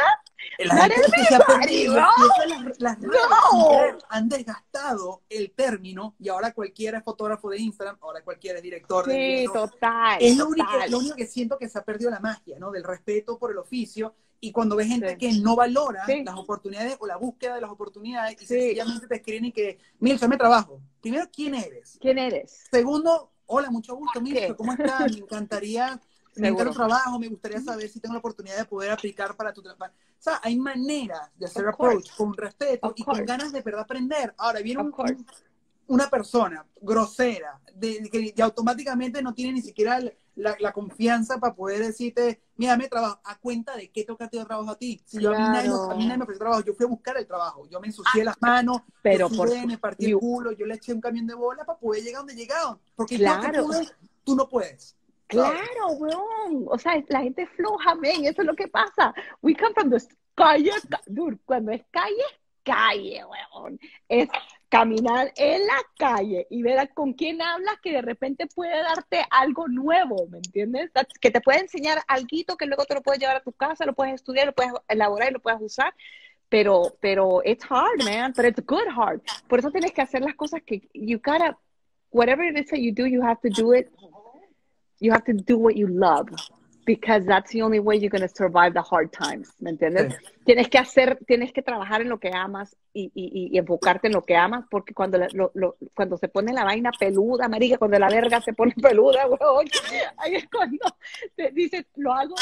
La 0.59 0.81
gente 0.83 1.01
que 1.15 1.23
se 1.23 1.35
ha 1.35 1.39
perdido, 1.39 1.95
las, 1.95 2.79
las 2.79 2.99
redes 2.99 3.11
No. 3.53 3.69
querer 3.69 3.97
han 4.09 4.27
desgastado 4.29 5.23
el 5.29 5.51
término 5.51 6.15
y 6.19 6.27
ahora 6.27 6.51
cualquiera 6.53 6.97
es 6.97 7.03
fotógrafo 7.05 7.49
de 7.49 7.59
Instagram, 7.59 7.97
ahora 8.01 8.21
cualquiera 8.21 8.57
es 8.57 8.63
director 8.63 9.05
de 9.05 9.13
Sí, 9.13 9.19
video. 9.19 9.53
total. 9.53 10.17
Es 10.19 10.35
lo 10.37 10.47
único, 10.49 10.71
total. 10.71 10.91
lo 10.91 10.99
único 10.99 11.15
que 11.15 11.25
siento 11.25 11.57
que 11.57 11.69
se 11.69 11.79
ha 11.79 11.83
perdido 11.85 12.11
la 12.11 12.19
magia, 12.19 12.59
¿no? 12.59 12.71
Del 12.71 12.83
respeto 12.83 13.39
por 13.39 13.51
el 13.51 13.57
oficio 13.57 14.13
y 14.41 14.51
cuando 14.51 14.75
ves 14.75 14.87
gente 14.87 15.11
Sí. 15.11 15.17
que 15.17 15.31
no 15.39 15.55
valora 15.55 16.05
Sí. 16.05 16.23
las 16.25 16.35
oportunidades 16.37 16.97
o 16.99 17.07
la 17.07 17.15
búsqueda 17.15 17.55
de 17.55 17.61
las 17.61 17.71
oportunidades 17.71 18.35
y 18.41 18.45
Sí. 18.45 18.47
sencillamente 18.47 19.07
te 19.07 19.15
escriben 19.15 19.45
y 19.45 19.51
que, 19.53 19.79
Milton, 19.99 20.29
me 20.29 20.37
trabajo. 20.37 20.81
Primero, 21.01 21.25
¿quién 21.33 21.55
eres? 21.55 21.97
¿Quién 22.01 22.17
eres? 22.19 22.65
Segundo, 22.69 23.31
hola, 23.47 23.69
mucho 23.71 23.95
gusto. 23.95 24.21
Milton, 24.21 24.55
¿cómo 24.55 24.73
estás? 24.73 25.11
Me 25.11 25.19
encantaría, 25.19 25.99
tu 26.65 26.71
trabajo, 26.73 27.19
me 27.19 27.27
gustaría 27.27 27.59
saber 27.61 27.89
si 27.89 27.99
tengo 27.99 28.13
la 28.13 28.19
oportunidad 28.19 28.57
de 28.57 28.65
poder 28.65 28.91
aplicar 28.91 29.35
para 29.35 29.51
tu 29.53 29.61
trabajo. 29.61 29.93
O 29.93 30.21
sea, 30.21 30.39
hay 30.43 30.55
maneras 30.57 31.29
de 31.35 31.45
hacer 31.45 31.67
Of 31.67 31.73
approach 31.73 31.93
course. 31.95 32.13
con 32.15 32.33
respeto 32.37 32.87
Of 32.87 32.93
y 32.95 33.03
con 33.03 33.25
ganas 33.25 33.51
de 33.51 33.61
verdad 33.61 33.81
aprender. 33.81 34.33
Ahora, 34.37 34.59
viene 34.61 34.81
un- 34.81 34.91
course. 34.91 35.15
Una 35.87 36.09
persona 36.09 36.65
grosera, 36.81 37.59
de, 37.73 37.99
de 38.01 38.09
que 38.33 38.41
automáticamente 38.41 39.21
no 39.21 39.33
tiene 39.33 39.53
ni 39.53 39.61
siquiera 39.61 39.99
la, 40.35 40.55
la 40.59 40.71
confianza 40.73 41.39
para 41.39 41.55
poder 41.55 41.79
decirte, 41.79 42.41
mira, 42.57 42.75
me 42.77 42.87
trabajo, 42.87 43.19
¿a 43.23 43.37
cuenta 43.39 43.75
de 43.75 43.89
qué 43.89 44.03
toca 44.03 44.27
te 44.27 44.43
trabajo 44.43 44.71
a 44.71 44.77
ti? 44.77 45.01
Si 45.05 45.19
yo 45.21 45.31
a 45.33 45.37
mí, 45.37 45.43
nadie, 45.49 45.69
Claro. 45.69 45.91
a 45.91 45.95
mí 45.95 46.03
nadie 46.05 46.17
me 46.17 46.23
ofreció 46.23 46.39
trabajo, 46.39 46.63
yo 46.63 46.73
fui 46.73 46.85
a 46.85 46.89
buscar 46.89 47.17
el 47.17 47.25
trabajo, 47.25 47.67
yo 47.69 47.79
me 47.79 47.87
ensucié 47.87 48.23
las 48.23 48.35
manos, 48.41 48.81
Pero 49.01 49.29
por 49.29 49.47
sudé, 49.49 49.65
me 49.65 49.77
partí 49.77 50.07
el 50.07 50.17
culo, 50.17 50.51
yo 50.51 50.65
le 50.65 50.75
eché 50.75 50.93
un 50.93 51.01
camión 51.01 51.25
de 51.27 51.33
bola 51.35 51.63
para 51.65 51.79
poder 51.79 52.03
llegar 52.03 52.19
donde 52.21 52.35
llegaron, 52.35 52.79
porque 52.95 53.17
yo 53.17 53.25
que 53.25 53.39
Claro. 53.49 53.65
pude, 53.65 53.87
tú 54.23 54.35
no 54.35 54.47
puedes. 54.49 54.95
Claro, 55.27 55.87
weón. 55.97 56.65
O 56.67 56.77
sea, 56.77 56.93
la 57.09 57.21
gente 57.21 57.41
es 57.43 57.49
floja, 57.49 57.95
men. 57.95 58.23
Eso 58.25 58.41
es 58.41 58.47
lo 58.47 58.55
que 58.55 58.67
pasa. 58.69 59.13
We 59.41 59.55
come 59.55 59.73
from 59.73 59.89
the 59.89 59.97
calle. 60.35 60.71
ca- 60.89 61.01
Dude, 61.05 61.37
cuando 61.45 61.71
es 61.73 61.83
calle, 61.91 62.23
calle, 62.67 63.21
weón. 63.23 63.79
Es 64.09 64.27
caminar 64.69 65.31
en 65.37 65.65
la 65.65 65.79
calle 65.97 66.45
y 66.49 66.61
ver 66.61 66.89
con 66.93 67.13
quién 67.13 67.41
hablas 67.41 67.75
que 67.81 67.93
de 67.93 68.01
repente 68.01 68.47
puede 68.47 68.77
darte 68.83 69.23
algo 69.29 69.67
nuevo, 69.67 70.27
¿me 70.29 70.37
entiendes? 70.39 70.91
Que 71.21 71.31
te 71.31 71.39
puede 71.39 71.59
enseñar 71.59 71.99
algo 72.07 72.57
que 72.57 72.65
luego 72.65 72.83
te 72.85 72.95
lo 72.95 73.01
puedes 73.01 73.21
llevar 73.21 73.37
a 73.37 73.43
tu 73.43 73.53
casa, 73.53 73.85
lo 73.85 73.93
puedes 73.93 74.15
estudiar, 74.15 74.47
lo 74.47 74.53
puedes 74.53 74.73
elaborar 74.87 75.29
y 75.29 75.33
lo 75.33 75.39
puedes 75.39 75.61
usar. 75.61 75.93
Pero, 76.49 76.95
pero 77.01 77.41
it's 77.43 77.65
hard, 77.69 78.03
man. 78.03 78.33
But 78.35 78.45
it's 78.45 78.65
good 78.65 78.87
hard. 78.95 79.21
Por 79.47 79.59
eso 79.59 79.71
tienes 79.71 79.91
que 79.91 80.01
hacer 80.01 80.21
las 80.21 80.35
cosas 80.35 80.61
que 80.65 80.87
you 80.93 81.19
gotta, 81.23 81.57
whatever 82.11 82.45
it 82.45 82.57
is 82.57 82.69
that 82.69 82.79
you 82.79 82.93
do, 82.93 83.05
you 83.05 83.21
have 83.21 83.39
to 83.41 83.49
do 83.49 83.73
it 83.73 83.89
you 84.99 85.11
have 85.11 85.23
to 85.25 85.33
do 85.33 85.57
what 85.57 85.75
you 85.75 85.87
love 85.87 86.27
because 86.87 87.25
that's 87.25 87.51
the 87.51 87.61
only 87.61 87.79
way 87.79 87.97
you're 87.99 88.09
going 88.09 88.27
to 88.27 88.33
survive 88.33 88.73
the 88.73 88.81
hard 88.81 89.11
times, 89.11 89.53
¿me 89.59 89.69
entiendes? 89.71 90.15
Tienes 90.45 90.69
que 90.69 90.79
hacer, 90.79 91.19
tienes 91.27 91.51
que 91.51 91.61
trabajar 91.61 92.01
en 92.01 92.07
lo 92.09 92.17
que 92.17 92.31
amas 92.33 92.75
y, 92.93 93.11
y, 93.13 93.49
y 93.53 93.57
enfocarte 93.59 94.07
en 94.07 94.13
lo 94.13 94.23
que 94.23 94.35
amas 94.37 94.65
porque 94.71 94.93
cuando, 94.93 95.17
la- 95.17 95.27
lo, 95.33 95.51
lo- 95.53 95.75
cuando 95.93 96.17
se 96.17 96.29
pone 96.29 96.53
la 96.53 96.63
vaina 96.63 96.91
peluda, 96.97 97.47
marica, 97.49 97.77
cuando 97.77 97.99
la 97.99 98.09
verga 98.09 98.41
se 98.41 98.53
pone 98.53 98.73
peluda, 98.81 99.27
weón, 99.27 99.67
ahí 100.17 100.35
es 100.35 100.47
cuando 100.49 100.85
te 101.35 101.51
dices, 101.51 101.85
lo 101.97 102.13
hago, 102.13 102.33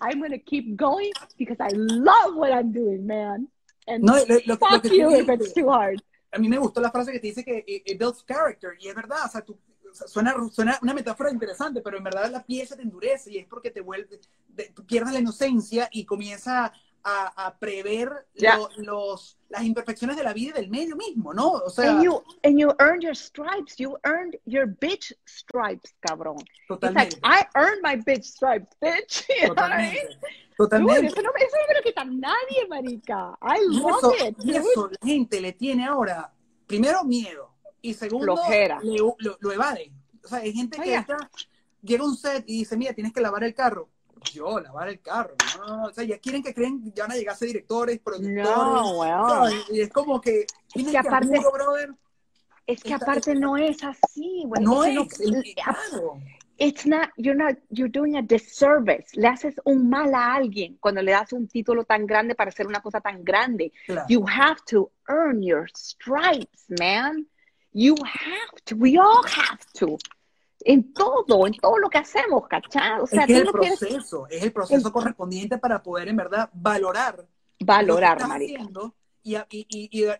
I'm 0.00 0.18
going 0.18 0.32
to 0.32 0.40
keep 0.44 0.76
going 0.76 1.12
because 1.38 1.58
I 1.60 1.72
love 1.76 2.34
what 2.34 2.50
I'm 2.52 2.72
doing, 2.72 3.06
man. 3.06 3.48
And 3.86 4.02
No, 4.04 4.16
lo, 4.16 4.36
lo- 4.46 4.56
fuck 4.58 4.82
que 4.82 4.98
you 4.98 5.14
if 5.14 5.28
it's 5.28 5.54
too 5.54 5.70
hard. 5.70 6.02
a 6.32 6.38
mí 6.38 6.48
me 6.48 6.58
gustó 6.58 6.80
la 6.80 6.90
frase 6.90 7.12
que 7.12 7.20
te 7.20 7.28
dice 7.28 7.44
que 7.44 7.62
it, 7.66 7.82
it 7.86 7.98
builds 7.98 8.24
character, 8.24 8.72
y 8.80 8.88
es 8.88 8.94
verdad, 8.96 9.18
o 9.26 9.28
sea, 9.28 9.42
tú, 9.42 9.56
suena, 9.92 10.34
suena 10.50 10.78
una 10.82 10.94
metáfora 10.94 11.30
interesante, 11.30 11.80
pero 11.82 11.96
en 11.98 12.04
verdad 12.04 12.30
la 12.30 12.42
pieza 12.44 12.76
te 12.76 12.82
endurece 12.82 13.30
y 13.32 13.38
es 13.38 13.46
porque 13.46 13.70
te 13.70 13.80
vuelve, 13.80 14.20
tú 14.74 14.84
pierdes 14.86 15.12
la 15.12 15.20
inocencia 15.20 15.88
y 15.92 16.04
comienza 16.04 16.72
a, 17.04 17.46
a 17.46 17.58
prever 17.58 18.28
Ya. 18.34 18.56
lo- 18.56 18.68
los, 18.76 19.36
las 19.48 19.64
imperfecciones 19.64 20.16
de 20.16 20.22
la 20.22 20.32
vida 20.32 20.50
y 20.50 20.52
del 20.62 20.70
medio 20.70 20.94
mismo, 20.94 21.34
¿no? 21.34 21.50
O 21.50 21.68
sea, 21.70 21.90
And 21.90 22.04
you, 22.04 22.22
and 22.44 22.56
you 22.58 22.72
earned 22.78 23.02
your 23.02 23.16
stripes. 23.16 23.74
You 23.76 23.98
earned 24.04 24.38
your 24.46 24.66
bitch 24.68 25.12
stripes, 25.26 25.92
cabrón. 26.00 26.36
It's 26.38 26.68
like, 26.68 27.16
totalmente, 27.16 27.18
I 27.24 27.44
earned 27.56 27.82
my 27.82 27.96
bitch 27.96 28.22
stripes, 28.24 28.76
bitch. 28.80 29.26
Totalmente, 29.48 29.98
Dude, 30.10 30.68
totalmente. 30.68 31.06
eso 31.08 31.22
no, 31.22 31.30
me- 31.32 31.44
eso 31.44 31.56
no 31.56 31.66
me 31.68 31.74
lo 31.74 31.82
quita 31.82 32.04
nadie, 32.04 32.68
marica. 32.68 33.36
I 33.42 33.58
Y 33.68 33.80
love 33.80 33.96
eso, 33.98 34.14
it, 34.28 34.36
y 34.44 34.56
eso 34.56 34.88
la 34.88 34.98
gente 35.06 35.40
le 35.40 35.52
tiene 35.54 35.84
ahora, 35.86 36.32
primero 36.68 37.02
miedo, 37.04 37.51
y 37.82 37.94
segundo, 37.94 38.34
le- 38.48 38.98
lo, 39.18 39.36
lo 39.40 39.52
evade. 39.52 39.92
O 40.24 40.28
sea, 40.28 40.38
hay 40.38 40.52
gente 40.52 40.78
que 40.78 41.04
llega 41.82 42.04
a 42.04 42.06
un 42.06 42.16
set 42.16 42.44
y 42.46 42.58
dice, 42.60 42.76
mira, 42.76 42.92
tienes 42.94 43.12
que 43.12 43.20
lavar 43.20 43.42
el 43.44 43.54
carro. 43.54 43.88
Yo, 44.32 44.60
lavar 44.60 44.88
el 44.88 45.00
carro. 45.00 45.34
No, 45.58 45.66
no, 45.66 45.76
no. 45.78 45.84
O 45.86 45.92
sea, 45.92 46.04
ya 46.04 46.16
quieren 46.18 46.42
que 46.44 46.54
creen, 46.54 46.92
ya 46.94 47.04
van 47.04 47.12
a 47.12 47.16
llegar 47.16 47.34
a 47.34 47.38
ser 47.38 47.48
directores, 47.48 47.98
productores. 47.98 48.44
No, 48.44 48.98
weón. 49.00 49.52
Y 49.70 49.80
es 49.80 49.90
como 49.90 50.20
que, 50.20 50.46
tienes 50.72 50.92
que 50.92 51.00
que, 51.00 51.08
aparte- 51.08 51.36
juro, 51.38 51.50
brother, 51.52 51.90
Es 52.66 52.82
que 52.84 52.94
aparte 52.94 53.34
no 53.34 53.56
es 53.56 53.82
así, 53.82 54.44
güey. 54.46 54.62
no 54.62 54.84
es, 54.84 55.18
el- 55.20 55.34
eh, 55.44 55.54
claro. 55.56 56.20
It's 56.58 56.86
not, 56.86 57.08
you're 57.16 57.34
not, 57.36 57.56
you're 57.70 57.90
doing 57.90 58.16
a 58.16 58.22
disservice. 58.22 59.08
Le 59.14 59.26
haces 59.26 59.56
un 59.64 59.88
mal 59.90 60.14
a 60.14 60.34
alguien 60.34 60.76
cuando 60.78 61.02
le 61.02 61.10
das 61.10 61.32
un 61.32 61.48
título 61.48 61.82
tan 61.84 62.06
grande 62.06 62.36
para 62.36 62.50
hacer 62.50 62.68
una 62.68 62.80
cosa 62.80 63.00
tan 63.00 63.24
grande. 63.24 63.72
claro. 63.86 64.06
You 64.08 64.24
have 64.28 64.60
to 64.70 64.92
earn 65.08 65.42
your 65.42 65.68
stripes, 65.74 66.66
man. 66.78 67.26
You 67.72 67.94
have 68.04 68.62
to. 68.66 68.76
We 68.76 68.98
all 68.98 69.24
have 69.24 69.58
to. 69.78 69.96
En 70.64 70.92
todo, 70.94 71.46
en 71.46 71.54
todo 71.54 71.78
lo 71.78 71.88
que 71.90 71.98
hacemos, 71.98 72.46
¿cachai? 72.46 73.00
O 73.00 73.06
sea, 73.06 73.22
es 73.22 73.26
que 73.26 73.32
tú 73.34 73.38
el 73.40 73.44
no 73.46 73.52
quieres 73.52 73.78
proceso, 73.80 74.26
es 74.30 74.42
el 74.42 74.52
proceso 74.52 74.86
El- 74.88 74.92
correspondiente 74.92 75.58
para 75.58 75.82
poder 75.82 76.08
en 76.08 76.16
verdad 76.16 76.50
valorar 76.52 77.26
valorar, 77.64 78.18
haciendo 78.20 78.94
y, 79.24 79.36
y, 79.48 79.66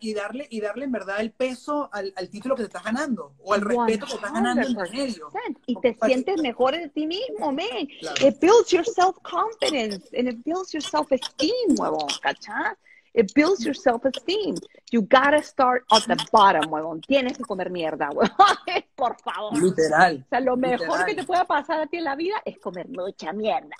y, 0.00 0.14
darle, 0.14 0.46
y 0.48 0.60
darle 0.60 0.84
en 0.84 0.92
verdad 0.92 1.20
el 1.20 1.32
peso 1.32 1.88
al, 1.92 2.12
al 2.16 2.28
título 2.30 2.54
que 2.54 2.62
te 2.62 2.66
estás 2.68 2.84
ganando 2.84 3.34
o 3.40 3.52
al 3.52 3.60
respeto 3.62 4.06
que 4.06 4.14
estás 4.14 4.32
ganando 4.32 4.62
en 4.66 4.74
medio. 4.92 5.28
100%. 5.30 5.58
Y 5.66 5.80
te 5.80 5.92
Para- 5.94 6.08
sientes 6.12 6.40
mejor 6.40 6.76
de 6.76 6.88
ti 6.88 7.06
mismo, 7.06 7.50
man. 7.52 7.66
Claro. 8.00 8.26
It 8.28 8.38
builds 8.40 8.70
your 8.70 8.84
self-confidence 8.84 10.08
and 10.16 10.28
it 10.28 10.38
builds 10.44 10.72
your 10.72 10.82
self-esteem, 10.82 11.76
huevón, 11.78 12.06
¿cachai? 12.20 12.74
It 13.14 13.32
builds 13.34 13.62
your 13.64 13.74
self-esteem. 13.74 14.54
You 14.90 15.02
gotta 15.02 15.42
start 15.42 15.84
at 15.90 16.04
the 16.06 16.16
bottom, 16.32 16.70
huevón. 16.72 17.00
Tienes 17.02 17.36
que 17.36 17.44
comer 17.44 17.70
mierda, 17.70 18.08
huevón. 18.10 18.30
Por 18.96 19.20
favor. 19.20 19.52
O 19.54 19.60
Literal. 19.60 20.24
sea, 20.30 20.40
lo 20.40 20.56
mejor 20.56 20.80
Literal. 20.86 21.06
que 21.06 21.14
te 21.16 21.24
pueda 21.24 21.44
pasar 21.44 21.80
a 21.80 21.86
ti 21.86 21.98
en 21.98 22.04
la 22.04 22.16
vida 22.16 22.36
es 22.44 22.58
comer 22.58 22.88
mucha 22.88 23.32
mierda. 23.32 23.76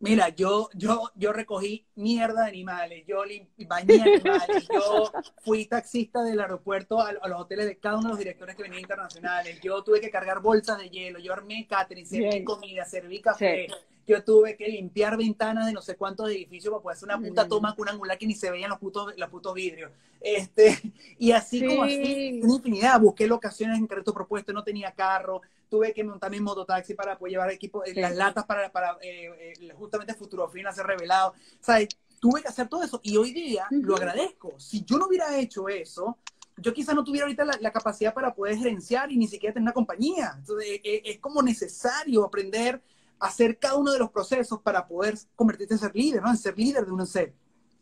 Mira, 0.00 0.28
yo, 0.30 0.68
yo, 0.74 1.10
yo 1.14 1.32
recogí 1.32 1.86
mierda 1.94 2.42
de 2.42 2.48
animales, 2.48 3.04
yo 3.06 3.22
bañé 3.66 4.02
animales, 4.02 4.68
yo 4.70 5.10
fui 5.42 5.64
taxista 5.64 6.22
del 6.22 6.40
aeropuerto 6.40 7.00
a, 7.00 7.10
a 7.22 7.28
los 7.28 7.40
hoteles 7.40 7.64
de 7.66 7.78
cada 7.78 7.96
uno 7.98 8.08
de 8.08 8.10
los 8.10 8.18
directores 8.18 8.54
que 8.54 8.64
venían 8.64 8.80
internacionales, 8.82 9.60
yo 9.62 9.82
tuve 9.82 10.02
que 10.02 10.10
cargar 10.10 10.40
bolsas 10.42 10.76
de 10.78 10.90
hielo, 10.90 11.20
yo 11.20 11.32
armé 11.32 11.66
catering, 11.66 12.04
serví 12.06 12.44
comida, 12.44 12.84
serví 12.84 13.22
café, 13.22 13.66
Sí. 13.68 13.74
Yo 14.06 14.22
tuve 14.22 14.56
que 14.56 14.68
limpiar 14.68 15.16
ventanas 15.16 15.66
de 15.66 15.72
no 15.72 15.82
sé 15.82 15.96
cuántos 15.96 16.28
edificios 16.30 16.70
para 16.72 16.82
poder 16.82 16.96
hacer 16.96 17.08
una 17.08 17.18
puta 17.18 17.48
toma 17.48 17.74
con 17.74 17.82
un 17.82 17.94
angular 17.94 18.18
que 18.18 18.26
ni 18.26 18.34
se 18.34 18.50
veían 18.50 18.70
los 18.70 18.78
putos, 18.78 19.14
los 19.16 19.28
putos 19.30 19.54
vidrios. 19.54 19.90
Este, 20.20 20.78
y 21.18 21.32
así 21.32 21.66
como 21.66 21.84
así, 21.84 22.40
una 22.42 22.54
infinidad, 22.54 23.00
busqué 23.00 23.26
locaciones 23.26 23.78
en 23.78 23.86
carrito 23.86 24.12
propuesto, 24.12 24.52
no 24.52 24.62
tenía 24.64 24.92
carro, 24.92 25.42
tuve 25.68 25.92
que 25.92 26.04
montar 26.04 26.30
mi 26.30 26.40
mototaxi 26.40 26.94
para 26.94 27.18
poder 27.18 27.32
llevar 27.32 27.50
equipo, 27.50 27.82
las 27.94 28.14
latas 28.14 28.44
para, 28.44 28.70
para 28.70 28.98
eh, 29.02 29.54
eh, 29.60 29.72
justamente 29.74 30.14
Futurofina 30.14 30.72
ser 30.72 30.86
revelado. 30.86 31.30
O 31.30 31.64
sea, 31.64 31.78
tuve 32.20 32.42
que 32.42 32.48
hacer 32.48 32.68
todo 32.68 32.82
eso 32.82 33.00
y 33.02 33.16
hoy 33.16 33.32
día 33.32 33.66
lo 33.70 33.96
agradezco. 33.96 34.58
Si 34.58 34.84
yo 34.84 34.98
no 34.98 35.06
hubiera 35.06 35.38
hecho 35.38 35.68
eso, 35.68 36.18
yo 36.56 36.72
quizás 36.72 36.94
no 36.94 37.04
tuviera 37.04 37.26
ahorita 37.26 37.44
la, 37.44 37.72
capacidad 37.72 38.14
para 38.14 38.34
poder 38.34 38.56
gerenciar 38.56 39.10
y 39.10 39.16
ni 39.16 39.26
siquiera 39.26 39.52
tener 39.52 39.64
una 39.64 39.72
compañía. 39.72 40.34
Entonces, 40.38 40.68
eh, 40.68 40.80
eh, 40.84 41.02
es, 41.04 41.18
como 41.18 41.42
necesario 41.42 42.24
aprender 42.24 42.80
hacer 43.20 43.58
cada 43.58 43.76
uno 43.76 43.92
de 43.92 43.98
los 43.98 44.10
procesos 44.10 44.60
para 44.60 44.86
poder 44.86 45.14
convertirte 45.34 45.74
en 45.74 45.80
ser 45.80 45.94
líder, 45.94 46.22
¿no? 46.22 46.30
En 46.30 46.36
ser 46.36 46.56
líder 46.56 46.84
de 46.84 46.92
un 46.92 47.06
set. 47.06 47.34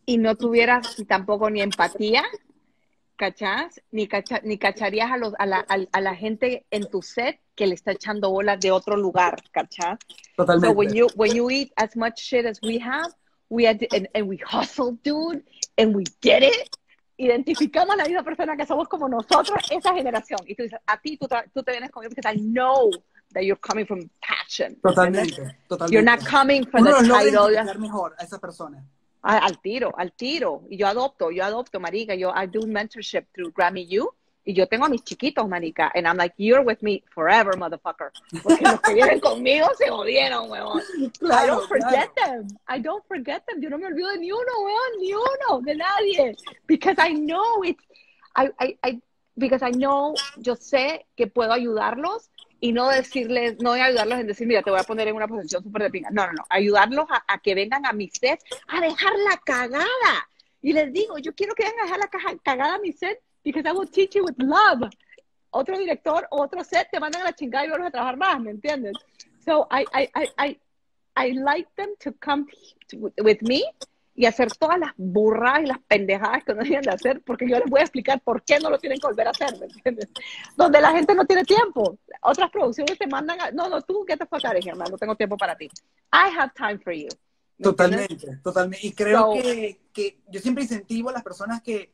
Y 0.07 0.19
no 0.19 0.37
tuvieras 0.37 0.97
tampoco 1.07 1.49
ni 1.51 1.63
empatía, 1.63 2.25
¿cachás? 3.17 3.81
Ni, 3.91 4.09
ni 4.43 4.59
cacharías 4.59 5.11
a, 5.11 5.17
los, 5.17 5.33
a, 5.39 5.47
la, 5.47 5.59
a, 5.59 6.01
la, 6.01 6.15
gente 6.15 6.67
en 6.71 6.89
tu 6.91 7.03
set 7.03 7.41
que 7.55 7.67
le 7.67 7.75
está 7.75 7.93
echando 7.93 8.31
bolas 8.31 8.59
de 8.61 8.71
otro 8.71 8.97
lugar, 8.97 9.43
¿cachás? 9.53 9.99
Totalmente. 10.37 10.69
So 10.69 10.79
when 10.79 10.93
you, 10.93 11.07
when 11.15 11.35
you 11.35 11.51
eat 11.51 11.73
as 11.77 11.97
much 11.97 12.21
shit 12.21 12.47
as 12.47 12.61
we 12.63 12.81
have, 12.81 13.13
we 13.49 13.65
had 13.65 13.87
and, 13.93 14.09
and 14.15 14.29
we 14.29 14.39
hustle, 14.39 14.99
dude, 15.05 15.45
and 15.77 15.95
we 15.95 16.05
get 16.21 16.43
it, 16.43 16.77
identificamos 17.17 17.95
a 17.95 17.99
la 17.99 18.05
misma 18.05 18.25
persona 18.25 18.57
que 18.57 18.67
somos 18.67 18.89
como 18.89 19.09
nosotros, 19.09 19.71
esa 19.71 19.95
generación. 19.95 20.41
Y 20.47 20.55
tú 20.55 20.65
dices, 20.65 20.81
a 20.87 21.01
ti, 21.01 21.17
tú, 21.17 21.29
tú 21.55 21.63
te 21.63 21.73
vienes 21.73 21.91
conmigo 21.91 22.15
porque 22.15 22.29
I 22.29 22.41
know 22.41 22.91
that 23.35 23.45
you're 23.45 23.57
coming 23.57 23.87
from 23.87 24.09
passion. 24.21 24.77
Totalmente, 24.83 25.37
totalmente. 25.69 25.93
You're 25.93 26.03
not 26.03 26.25
coming 26.25 26.65
from 26.65 26.85
the 26.85 26.93
title. 26.93 27.51
mejor 27.79 28.15
a 28.19 28.25
esa 28.25 28.39
persona. 28.39 28.83
Al, 29.25 29.61
tiro, 29.63 29.93
al 29.97 30.13
tiro. 30.13 30.65
Y 30.69 30.77
yo 30.77 30.87
adopto, 30.89 31.31
yo 31.31 31.45
adopto, 31.45 31.79
marica. 31.79 32.15
Yo, 32.15 32.31
I 32.35 32.47
do 32.47 32.61
mentorship 32.67 33.27
through 33.35 33.53
Grammy 33.53 33.87
U. 33.99 34.13
Y 34.45 34.55
yo 34.55 34.67
tengo 34.67 34.87
a 34.87 34.89
mis 34.89 35.05
chiquitos, 35.05 35.49
manica. 35.49 35.93
And 35.95 36.09
I'm 36.09 36.17
like, 36.17 36.35
you're 36.37 36.65
with 36.65 36.83
me 36.83 37.05
forever, 37.15 37.57
motherfucker. 37.57 38.11
Porque 38.43 38.65
los 38.65 38.81
que 38.81 38.95
vienen 38.95 39.21
conmigo 39.21 39.69
se 39.79 39.89
jodieron, 39.89 40.51
weón. 40.51 40.83
I 41.23 41.47
don't 41.47 41.69
forget 41.69 42.11
them. 42.17 42.49
I 42.67 42.81
don't 42.81 43.05
forget 43.07 43.45
them. 43.47 43.63
Yo 43.63 43.71
no 43.71 43.79
me 43.79 43.87
olvido 43.87 44.11
de 44.11 44.19
ni 44.19 44.33
uno, 44.33 44.53
weón. 44.65 44.99
Ni 44.99 45.15
uno. 45.15 45.61
De 45.61 45.77
nadie. 45.77 46.37
Because 46.67 46.97
I 46.99 47.15
know 47.15 47.63
it's... 47.63 47.85
I, 48.35 48.51
I, 48.59 48.79
I, 48.83 49.03
because 49.37 49.63
I 49.63 49.71
know, 49.71 50.15
yo 50.39 50.57
sé 50.57 51.07
que 51.17 51.27
puedo 51.27 51.53
ayudarlos 51.53 52.31
y 52.63 52.73
no 52.73 52.89
decirles, 52.89 53.59
no 53.59 53.73
ayudarlos 53.73 54.21
en 54.21 54.29
decir, 54.29 54.47
mira, 54.47 54.63
te 54.63 54.71
voy 54.71 54.79
a 54.79 54.85
poner 54.85 55.09
en 55.09 55.17
una 55.17 55.27
posición 55.27 55.65
súper 55.65 55.83
de 55.83 55.91
pinga. 55.91 56.11
No, 56.13 56.27
no, 56.27 56.33
no. 56.33 56.45
Ayudarlos 56.49 57.07
a, 57.11 57.25
a, 57.27 57.39
que 57.41 57.57
vengan 57.57 57.85
a 57.85 57.93
mi 57.93 58.09
set 58.09 58.41
a 58.69 58.81
dejar 58.81 59.13
la 59.29 59.37
cagada. 59.39 60.29
Y 60.61 60.73
les 60.73 60.93
digo, 60.93 61.19
yo 61.19 61.35
quiero 61.35 61.57
que 61.57 61.65
vengan 61.65 61.81
a 61.81 61.83
dejar 61.83 61.99
la 61.99 62.39
cagada 62.41 62.75
a 62.77 62.79
mi 62.79 62.93
set 62.93 63.21
because 63.43 63.69
I 63.69 63.73
will 63.73 63.91
teach 63.91 64.15
you 64.15 64.23
with 64.23 64.37
love. 64.39 64.89
Otro 65.51 65.77
director, 65.77 66.29
otro 66.31 66.63
set, 66.63 66.89
te 66.93 67.01
mandan 67.01 67.23
a 67.23 67.25
la 67.25 67.33
chingada 67.33 67.67
y 67.67 67.71
vamos 67.71 67.89
a 67.89 67.91
trabajar 67.91 68.17
más, 68.17 68.41
¿me 68.41 68.53
entiendes? 68.53 68.93
So 69.45 69.67
I, 69.69 69.85
I, 69.93 70.09
I, 70.15 70.29
I, 70.39 70.61
I 71.17 71.33
like 71.33 71.69
them 71.75 71.91
to 71.99 72.13
come 72.13 72.47
to, 72.91 73.13
with 73.25 73.43
me 73.43 73.65
y 74.15 74.27
hacer 74.27 74.53
todas 74.53 74.79
las 74.79 74.93
burradas 74.97 75.63
y 75.63 75.67
las 75.67 75.79
pendejadas 75.89 76.45
que 76.45 76.55
no 76.55 76.63
tienen 76.63 76.83
de 76.83 76.91
hacer, 76.91 77.23
porque 77.23 77.49
yo 77.49 77.59
les 77.59 77.69
voy 77.69 77.81
a 77.81 77.85
explicar 77.85 78.21
por 78.21 78.43
qué 78.43 78.59
no 78.61 78.69
lo 78.71 78.79
tienen 78.79 78.99
que 78.99 79.07
volver 79.07 79.27
a 79.27 79.31
hacer, 79.31 79.59
¿me 79.59 79.67
entiendes? 79.67 80.09
Donde 80.57 80.81
la 80.81 80.93
gente 80.93 81.15
no 81.15 81.25
tiene 81.25 81.45
tiempo. 81.45 81.99
Otras 82.23 82.51
producciones 82.51 82.99
te 82.99 83.07
mandan 83.07 83.41
a, 83.41 83.51
no, 83.51 83.69
no, 83.69 83.81
tú, 83.83 84.05
¿qué 84.07 84.17
te 84.17 84.27
fue 84.27 84.39
acá? 84.39 84.53
no 84.91 84.99
tengo 84.99 85.17
tiempo 85.17 85.37
para 85.37 85.57
ti. 85.57 85.67
I 86.13 86.37
have 86.39 86.53
time 86.55 86.79
for 86.79 86.93
you. 86.93 87.09
Totalmente, 87.61 88.39
totalmente. 88.43 88.87
Y 88.87 88.93
creo 88.93 89.33
que, 89.35 89.81
que 89.93 90.19
yo 90.29 90.41
siempre 90.41 90.65
incentivo 90.65 91.11
a 91.11 91.13
las 91.13 91.23
personas 91.23 91.63
que 91.63 91.93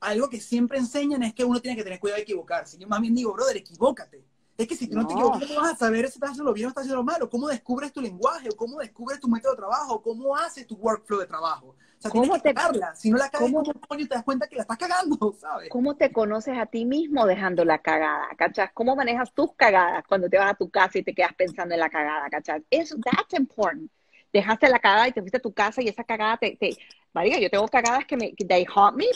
algo 0.00 0.28
que 0.28 0.40
siempre 0.40 0.78
enseñan 0.78 1.22
es 1.22 1.34
que 1.34 1.44
uno 1.44 1.60
tiene 1.60 1.76
que 1.76 1.84
tener 1.84 1.98
cuidado 1.98 2.16
de 2.16 2.22
equivocarse. 2.22 2.78
Yo 2.78 2.86
más 2.86 3.00
bien 3.00 3.14
digo, 3.14 3.32
brother, 3.32 3.56
equivócate. 3.56 4.24
Es 4.58 4.66
que 4.66 4.74
si 4.74 4.88
tú 4.88 4.96
no, 4.96 5.06
te 5.06 5.12
equivocas, 5.12 5.46
¿cómo 5.46 5.60
vas 5.60 5.74
a 5.74 5.76
saber 5.76 6.06
si 6.08 6.14
estás 6.14 6.30
haciendo 6.30 6.44
lo 6.44 6.54
bien 6.54 6.66
o 6.66 6.68
estás 6.70 6.82
haciendo 6.82 7.02
lo 7.02 7.04
malo? 7.04 7.28
¿Cómo 7.28 7.48
descubres 7.48 7.92
tu 7.92 8.00
lenguaje? 8.00 8.48
¿Cómo 8.56 8.78
descubres 8.78 9.20
tu 9.20 9.28
método 9.28 9.52
de 9.52 9.58
trabajo? 9.58 10.02
¿Cómo 10.02 10.34
haces 10.34 10.66
tu 10.66 10.76
workflow 10.76 11.20
de 11.20 11.26
trabajo? 11.26 11.68
O 11.68 12.00
sea, 12.00 12.10
tienes 12.10 12.42
que 12.42 12.54
cagarla. 12.54 12.94
Si 12.94 13.10
no 13.10 13.18
la 13.18 13.28
cagas, 13.28 13.50
¿cómo 13.50 13.62
coño 13.86 14.06
te 14.06 14.14
das 14.14 14.24
cuenta 14.24 14.46
que 14.48 14.56
la 14.56 14.62
estás 14.62 14.78
cagando, 14.78 15.34
sabes? 15.40 15.68
¿Cómo 15.68 15.96
te 15.96 16.10
conoces 16.10 16.56
a 16.56 16.66
ti 16.66 16.86
mismo 16.86 17.26
dejando 17.26 17.64
la 17.64 17.78
cagada, 17.78 18.28
cachas? 18.36 18.70
¿Cómo 18.72 18.96
manejas 18.96 19.32
tus 19.34 19.52
cagadas 19.54 20.04
cuando 20.08 20.28
te 20.30 20.38
vas 20.38 20.52
a 20.52 20.54
tu 20.54 20.70
casa 20.70 20.98
y 20.98 21.02
te 21.02 21.14
quedas 21.14 21.34
pensando 21.34 21.74
en 21.74 21.80
la 21.80 21.90
cagada, 21.90 22.28
cachas? 22.30 22.62
Eso, 22.70 22.96
that's 23.04 23.38
important. 23.38 23.90
Dejaste 24.32 24.68
la 24.68 24.78
cagada 24.78 25.08
y 25.08 25.12
te 25.12 25.20
fuiste 25.20 25.36
a 25.36 25.42
tu 25.42 25.52
casa 25.52 25.82
y 25.82 25.88
esa 25.88 26.04
cagada 26.04 26.38
te... 26.38 26.56
te... 26.56 26.76
María, 27.12 27.38
yo 27.38 27.50
tengo 27.50 27.68
cagadas 27.68 28.04
que 28.06 28.16
me... 28.16 28.34
They 28.36 28.66
haunt 28.74 28.96
me 28.96 29.06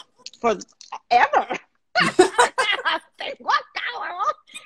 forever. 0.41 1.61
Tengo 3.17 3.51
acá, 3.51 3.81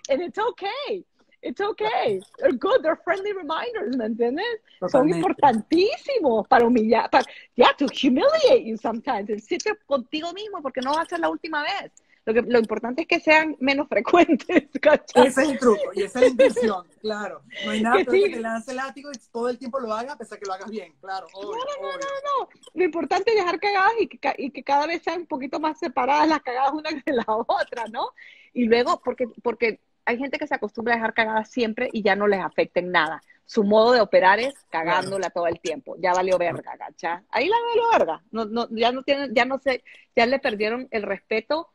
And 0.09 0.23
it's 0.23 0.39
okay. 0.39 1.05
It's 1.45 1.61
okay. 1.61 2.21
They're 2.39 2.53
good. 2.53 2.83
They're 2.83 3.01
friendly 3.05 3.33
reminders, 3.35 3.97
¿me 3.97 4.07
entiendes? 4.07 4.61
Son 4.89 5.09
importantísimos 5.09 6.49
para 6.49 6.65
humillar, 6.65 7.11
para, 7.11 7.25
yeah, 7.55 7.73
to 7.77 7.87
humiliate 7.87 8.65
you 8.65 8.79
sometimes. 8.79 9.29
Sitio 9.45 9.75
contigo 9.87 10.33
mismo 10.33 10.63
porque 10.63 10.81
no 10.81 10.95
va 10.95 11.03
a 11.03 11.07
ser 11.07 11.21
la 11.21 11.29
última 11.29 11.63
vez. 11.63 11.93
Lo, 12.27 12.33
que, 12.33 12.41
lo 12.41 12.59
importante 12.59 13.03
es 13.03 13.09
que 13.09 13.21
sean 13.21 13.55
menos 13.61 13.87
frecuentes. 13.89 14.71
¿cachai? 14.81 15.27
Ese 15.27 15.43
es 15.43 15.49
el 15.51 15.59
truco 15.59 15.83
y 15.95 16.05
esa 16.05 16.21
es 16.21 16.25
la 16.25 16.31
intención, 16.31 16.87
claro. 17.03 17.43
No 17.67 17.71
hay 17.73 17.83
nada 17.83 18.03
que, 18.03 18.11
sí. 18.11 18.23
que 18.23 18.31
te 18.31 18.41
lance 18.41 18.71
el 18.71 18.79
látigo 18.79 19.11
y 19.13 19.19
todo 19.31 19.51
el 19.51 19.59
tiempo 19.59 19.79
lo 19.81 19.93
haga, 19.93 20.15
a 20.15 20.17
pesar 20.17 20.39
que 20.39 20.47
lo 20.47 20.55
hagas 20.55 20.71
bien, 20.71 20.95
claro. 21.03 21.27
no, 21.35 21.43
no, 21.43 21.53
no, 21.53 21.93
no, 21.93 21.99
no. 21.99 22.49
Lo 22.73 22.85
importante 22.85 23.33
es 23.33 23.37
dejar 23.37 23.61
cagadas 23.61 23.93
y 24.01 24.09
que, 24.09 24.35
y 24.39 24.51
que 24.51 24.65
cada 24.65 24.87
vez 24.87 25.03
sean 25.03 25.21
un 25.21 25.27
poquito 25.27 25.61
más 25.61 25.79
separadas 25.79 26.27
las 26.27 26.41
cagadas 26.41 26.73
una 26.73 26.89
de 27.05 27.13
la 27.13 27.25
otra, 27.27 27.85
¿no? 27.93 28.13
Y 28.55 28.65
luego, 28.65 29.03
porque, 29.05 29.29
porque 29.43 29.81
hay 30.05 30.19
gente 30.19 30.39
que 30.39 30.47
se 30.47 30.55
acostumbra 30.55 30.95
a 30.95 30.97
dejar 30.97 31.15
cagadas 31.15 31.51
siempre 31.51 31.89
y 31.93 32.03
ya 32.03 32.17
no 32.17 32.27
les 32.27 32.41
afecta 32.41 32.81
en 32.81 32.91
nada. 32.91 33.23
Su 33.47 33.65
modo 33.65 33.93
de 33.93 34.01
operar 34.01 34.41
es 34.41 34.55
cagándola 34.71 35.31
todo 35.31 35.47
el 35.47 35.61
tiempo. 35.61 35.97
Ya 35.99 36.13
valió 36.13 36.39
verga, 36.39 36.77
¿cacha? 36.79 37.23
Ahí 37.31 37.49
la 37.49 37.57
valió 37.61 37.99
verga. 37.99 38.23
No, 38.31 38.45
no, 38.47 38.69
ya 38.71 38.91
no 38.91 39.03
tienen, 39.03 39.35
ya 39.35 39.45
no 39.45 39.59
sé, 39.59 39.85
ya 40.17 40.27
le 40.27 40.39
perdieron 40.39 40.89
el 40.91 41.03
respeto 41.03 41.71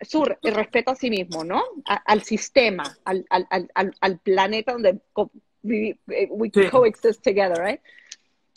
su 0.00 0.24
el 0.42 0.54
respeto 0.54 0.90
a 0.90 0.96
sí 0.96 1.10
mismo, 1.10 1.44
¿no? 1.44 1.62
al 1.84 2.22
sistema, 2.22 2.84
al, 3.04 3.24
al, 3.30 3.46
al, 3.50 3.94
al, 4.00 4.18
planeta 4.18 4.72
donde 4.72 5.00
we, 5.62 5.98
we 6.30 6.50
coexist 6.70 7.22
together, 7.22 7.58
right? 7.58 7.80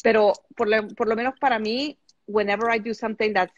Pero 0.04 0.34
por 0.56 0.68
lo, 0.68 0.88
por 0.90 1.08
lo 1.08 1.16
menos 1.16 1.36
para 1.40 1.60
mí, 1.60 1.98
whenever 2.28 2.74
I 2.74 2.80
do 2.80 2.94
something 2.94 3.34
that, 3.34 3.50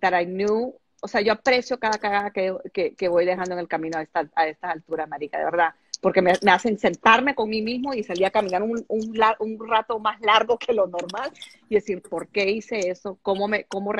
that 0.00 0.14
I 0.14 0.24
knew, 0.24 0.74
o 1.02 1.08
sea, 1.08 1.20
yo 1.20 1.32
aprecio 1.32 1.78
cada 1.78 1.98
cagada 1.98 2.30
que, 2.30 2.56
que, 2.72 2.94
que 2.94 3.08
voy 3.08 3.26
dejando 3.26 3.54
en 3.54 3.58
el 3.58 3.68
camino 3.68 3.98
a, 3.98 4.02
esta, 4.02 4.28
a 4.34 4.46
estas 4.46 4.70
alturas, 4.70 5.08
marica, 5.08 5.38
de 5.38 5.44
verdad 5.44 5.74
porque 6.02 6.20
me, 6.20 6.32
hacen 6.50 6.80
sentarme 6.80 7.36
con 7.36 7.48
mí 7.48 7.62
mismo 7.62 7.94
y 7.94 8.02
salir 8.02 8.26
a 8.26 8.30
caminar 8.32 8.60
un, 8.60 8.84
un, 8.88 9.20
un, 9.38 9.68
rato 9.68 10.00
más 10.00 10.20
largo 10.20 10.58
que 10.58 10.72
lo 10.72 10.88
normal 10.88 11.30
y 11.68 11.76
decir, 11.76 12.02
¿por 12.02 12.26
qué 12.26 12.50
hice 12.50 12.90
eso? 12.90 13.20
¿Cómo 13.22 13.46
me, 13.46 13.64
cómo 13.64 13.92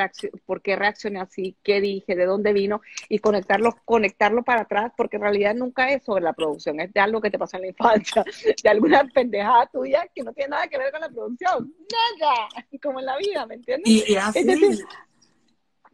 ¿Por 0.45 0.63
qué 0.63 0.75
reaccioné 0.75 1.21
así? 1.21 1.57
¿Qué 1.63 1.81
dije? 1.81 2.17
¿De 2.17 2.27
dónde 2.27 2.53
vino? 2.53 2.83
Y 3.09 3.21
conectarlo, 3.21 3.77
conectarlo 3.85 4.43
para 4.43 4.63
atrás, 4.63 4.93
porque 4.97 5.15
en 5.15 5.23
realidad 5.23 5.55
nunca 5.55 5.93
es 5.93 6.03
sobre 6.03 6.25
la 6.25 6.33
producción, 6.33 6.81
es 6.81 6.93
de 6.93 6.99
algo 6.99 7.21
que 7.21 7.31
te 7.31 7.39
pasó 7.39 7.57
en 7.57 7.63
la 7.63 7.69
infancia, 7.69 8.25
de 8.65 8.69
alguna 8.69 9.05
pendejada 9.05 9.67
tuya 9.67 10.05
que 10.13 10.25
no 10.25 10.33
tiene 10.33 10.51
nada 10.51 10.67
que 10.67 10.79
ver 10.79 10.91
con 10.91 11.03
la 11.03 11.09
producción. 11.09 11.73
Nada, 12.21 12.49
como 12.83 12.99
en 12.99 13.07
la 13.07 13.17
vida, 13.17 13.47
¿me 13.47 13.55
entiendes? 13.55 14.09
Y, 14.09 14.17
así... 14.17 14.45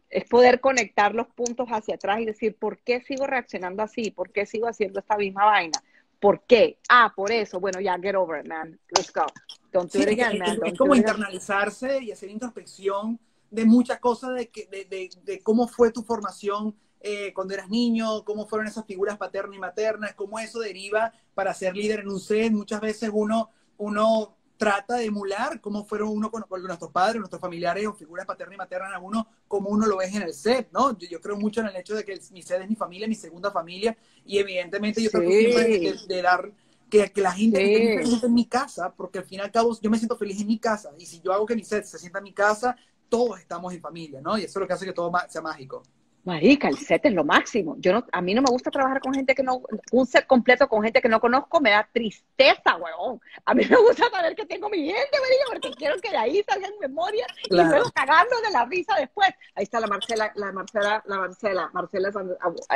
es 0.09 0.25
poder 0.25 0.59
conectar 0.59 1.13
los 1.13 1.27
puntos 1.27 1.67
hacia 1.69 1.95
atrás 1.95 2.19
y 2.19 2.25
decir, 2.25 2.55
¿por 2.55 2.79
qué 2.79 3.01
sigo 3.01 3.27
reaccionando 3.27 3.83
así? 3.83 4.11
¿Por 4.11 4.31
qué 4.31 4.45
sigo 4.45 4.67
haciendo 4.67 4.99
esta 4.99 5.17
misma 5.17 5.45
vaina? 5.45 5.79
¿Por 6.19 6.41
qué? 6.41 6.79
Ah, 6.89 7.13
por 7.15 7.31
eso. 7.31 7.59
Bueno, 7.59 7.79
ya, 7.79 7.97
get 7.99 8.15
over 8.15 8.41
it, 8.41 8.47
man. 8.47 8.79
Let's 8.89 9.13
go. 9.13 9.25
Don't 9.71 9.91
do 9.91 10.01
it 10.01 10.09
again, 10.09 10.39
man. 10.39 10.59
es 10.65 10.77
como 10.77 10.95
internalizarse 10.95 12.03
y 12.03 12.11
hacer 12.11 12.29
introspección 12.29 13.19
de 13.51 13.65
muchas 13.65 13.99
cosas, 13.99 14.31
de, 14.35 14.51
de, 14.69 14.85
de, 14.85 15.09
de 15.23 15.39
cómo 15.41 15.67
fue 15.67 15.91
tu 15.91 16.03
formación 16.03 16.75
eh, 17.01 17.31
cuando 17.33 17.53
eras 17.53 17.69
niño, 17.69 18.25
cómo 18.25 18.45
fueron 18.45 18.67
esas 18.67 18.85
figuras 18.85 19.17
paternas 19.17 19.55
y 19.55 19.59
maternas, 19.59 20.13
cómo 20.15 20.37
eso 20.39 20.59
deriva 20.59 21.13
para 21.33 21.53
ser 21.53 21.75
líder 21.75 22.01
en 22.01 22.09
un 22.09 22.19
set. 22.19 22.51
Muchas 22.51 22.81
veces 22.81 23.09
uno, 23.13 23.49
uno 23.77 24.35
trata 24.59 24.97
de 24.97 25.05
emular 25.05 25.61
cómo 25.61 25.85
fueron 25.85 26.09
uno 26.09 26.29
con, 26.29 26.43
nuestros 26.63 26.91
padres, 26.91 27.15
nuestros 27.15 27.39
familiares 27.39 27.87
o 27.87 27.93
figuras 27.93 28.25
paternas 28.25 28.55
y 28.55 28.57
maternas 28.57 28.93
a 28.93 28.99
uno, 28.99 29.25
como 29.47 29.69
uno 29.69 29.87
lo 29.87 29.95
ve 29.97 30.07
en 30.07 30.21
el 30.21 30.33
set, 30.33 30.67
¿no? 30.73 30.97
Yo, 30.97 31.21
creo 31.21 31.37
mucho 31.37 31.61
en 31.61 31.67
el 31.67 31.77
hecho 31.77 31.95
de 31.95 32.03
que 32.03 32.19
mi 32.33 32.41
set 32.43 32.61
es 32.61 32.69
mi 32.69 32.75
familia, 32.75 33.07
mi 33.07 33.15
segunda 33.15 33.51
familia, 33.51 33.97
y 34.25 34.37
evidentemente 34.37 35.01
yo 35.01 35.09
creo 35.11 35.29
que 35.29 35.53
siempre 35.53 35.95
de, 36.13 36.21
dar 36.21 36.51
que, 36.89 37.09
que, 37.09 37.21
la 37.21 37.31
gente 37.31 37.63
esté 37.63 38.03
feliz 38.03 38.21
en 38.21 38.33
mi 38.33 38.45
casa, 38.47 38.93
porque 38.93 39.19
al 39.19 39.23
fin 39.23 39.39
y 39.39 39.43
al 39.43 39.51
cabo 39.51 39.79
yo 39.81 39.89
me 39.89 39.97
siento 39.97 40.17
feliz 40.17 40.41
en 40.41 40.47
mi 40.47 40.59
casa, 40.59 40.91
y 40.99 41.05
si 41.05 41.21
yo 41.21 41.31
hago 41.31 41.45
que 41.45 41.55
mi 41.55 41.63
set 41.63 41.85
se 41.85 41.97
sienta 41.97 42.19
en 42.19 42.25
mi 42.25 42.33
casa, 42.33 42.75
todos 43.07 43.39
estamos 43.39 43.73
en 43.73 43.79
familia, 43.79 44.19
¿no? 44.19 44.37
Y 44.37 44.41
eso 44.41 44.59
es 44.59 44.61
lo 44.61 44.67
que 44.67 44.73
hace 44.73 44.85
que 44.85 44.91
todo 44.91 45.09
sea 45.29 45.41
mágico. 45.41 45.83
Marica, 46.25 46.67
el 46.67 46.77
set 46.77 47.05
es 47.05 47.13
lo 47.13 47.23
máximo. 47.23 47.75
Yo 47.79 47.93
no, 47.93 48.05
a 48.11 48.21
mí 48.21 48.33
no 48.33 48.41
me 48.41 48.49
gusta 48.49 48.69
trabajar 48.69 48.99
con 48.99 49.13
gente 49.13 49.33
que 49.33 49.41
no, 49.41 49.61
un 49.91 50.05
set 50.05 50.27
completo 50.27 50.67
con 50.67 50.83
gente 50.83 51.01
que 51.01 51.09
no 51.09 51.19
conozco 51.19 51.61
me 51.61 51.71
da 51.71 51.87
tristeza, 51.91 52.75
weón. 52.75 53.21
A 53.45 53.53
mí 53.53 53.63
me 53.69 53.75
gusta 53.77 54.09
saber 54.09 54.35
que 54.35 54.45
tengo 54.45 54.69
mi 54.69 54.85
gente, 54.85 55.17
marica, 55.19 55.45
porque 55.47 55.71
quiero 55.71 55.99
que 56.01 56.09
de 56.09 56.17
ahí 56.17 56.43
salgan 56.47 56.71
memoria 56.81 57.25
y 57.49 57.55
luego 57.55 57.89
cagarlo 57.91 58.41
de 58.41 58.51
la 58.51 58.65
risa 58.65 58.95
después. 58.99 59.29
Ahí 59.55 59.63
está 59.63 59.79
la 59.79 59.87
Marcela, 59.87 60.31
la 60.35 60.51
Marcela, 60.51 61.03
la 61.05 61.17
Marcela, 61.17 61.69
Marcela, 61.73 62.11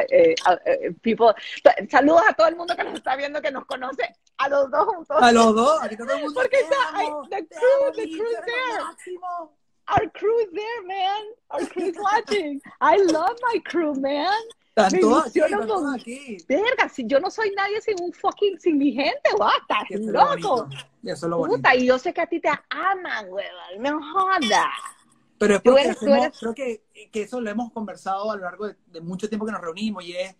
eh, 0.09 0.35
eh, 0.65 0.91
people. 1.01 1.33
Saludos 1.89 2.23
a 2.29 2.33
todo 2.33 2.47
el 2.47 2.55
mundo 2.55 2.75
que 2.75 2.83
nos 2.83 2.95
está 2.95 3.15
viendo, 3.15 3.41
que 3.41 3.51
nos 3.51 3.65
conoce, 3.65 4.15
a 4.37 4.49
los 4.49 4.71
dos 4.71 4.85
juntos. 4.85 5.17
A 5.21 5.31
los 5.31 5.53
dos, 5.53 5.83
aquí 5.83 5.97
todo 5.97 6.13
el 6.13 6.21
mundo. 6.21 6.41
Porque 6.41 6.59
está, 6.59 6.75
the 7.29 7.45
crew, 7.47 7.91
the 7.95 8.09
crew 8.09 8.31
there. 8.45 9.62
Our 9.87 10.09
crew's 10.09 10.47
there, 10.53 10.83
man. 10.87 11.21
Our 11.51 11.65
crew's 11.65 11.95
watching. 11.97 12.61
I 12.81 12.97
love 12.97 13.37
my 13.41 13.59
crew, 13.65 13.93
man. 13.95 14.41
Tanto 14.75 15.19
aquí, 15.19 15.39
tanto 15.39 15.87
aquí. 15.87 16.37
Verga, 16.47 16.89
si 16.89 17.05
yo 17.05 17.19
no 17.19 17.29
soy 17.29 17.51
nadie 17.51 17.79
sin 17.81 17.95
un 18.01 18.11
fucking, 18.11 18.59
sin 18.59 18.77
mi 18.77 18.91
gente, 18.91 19.29
basta, 19.37 19.85
es 19.89 20.01
loco. 20.01 20.67
Y 21.03 21.11
eso 21.11 21.27
es 21.27 21.29
lo 21.29 21.37
bonito. 21.37 21.57
Puta, 21.57 21.75
y 21.75 21.85
yo 21.85 21.99
sé 21.99 22.11
que 22.13 22.21
a 22.21 22.27
ti 22.27 22.39
te 22.39 22.49
aman, 22.69 23.27
huevón, 23.29 23.79
no 23.79 23.99
jodas. 24.13 24.65
Pero 25.37 25.55
es 25.55 25.61
porque 25.61 25.81
eres, 25.81 25.97
hacemos, 25.97 26.39
creo 26.39 26.53
que, 26.55 26.83
que, 27.11 27.21
eso 27.21 27.39
lo 27.41 27.49
hemos 27.49 27.71
conversado 27.71 28.31
a 28.31 28.35
lo 28.35 28.43
largo 28.43 28.67
de, 28.67 28.75
de 28.87 29.01
mucho 29.01 29.27
tiempo 29.27 29.45
que 29.45 29.51
nos 29.51 29.61
reunimos 29.61 30.03
y 30.05 30.15
es 30.15 30.35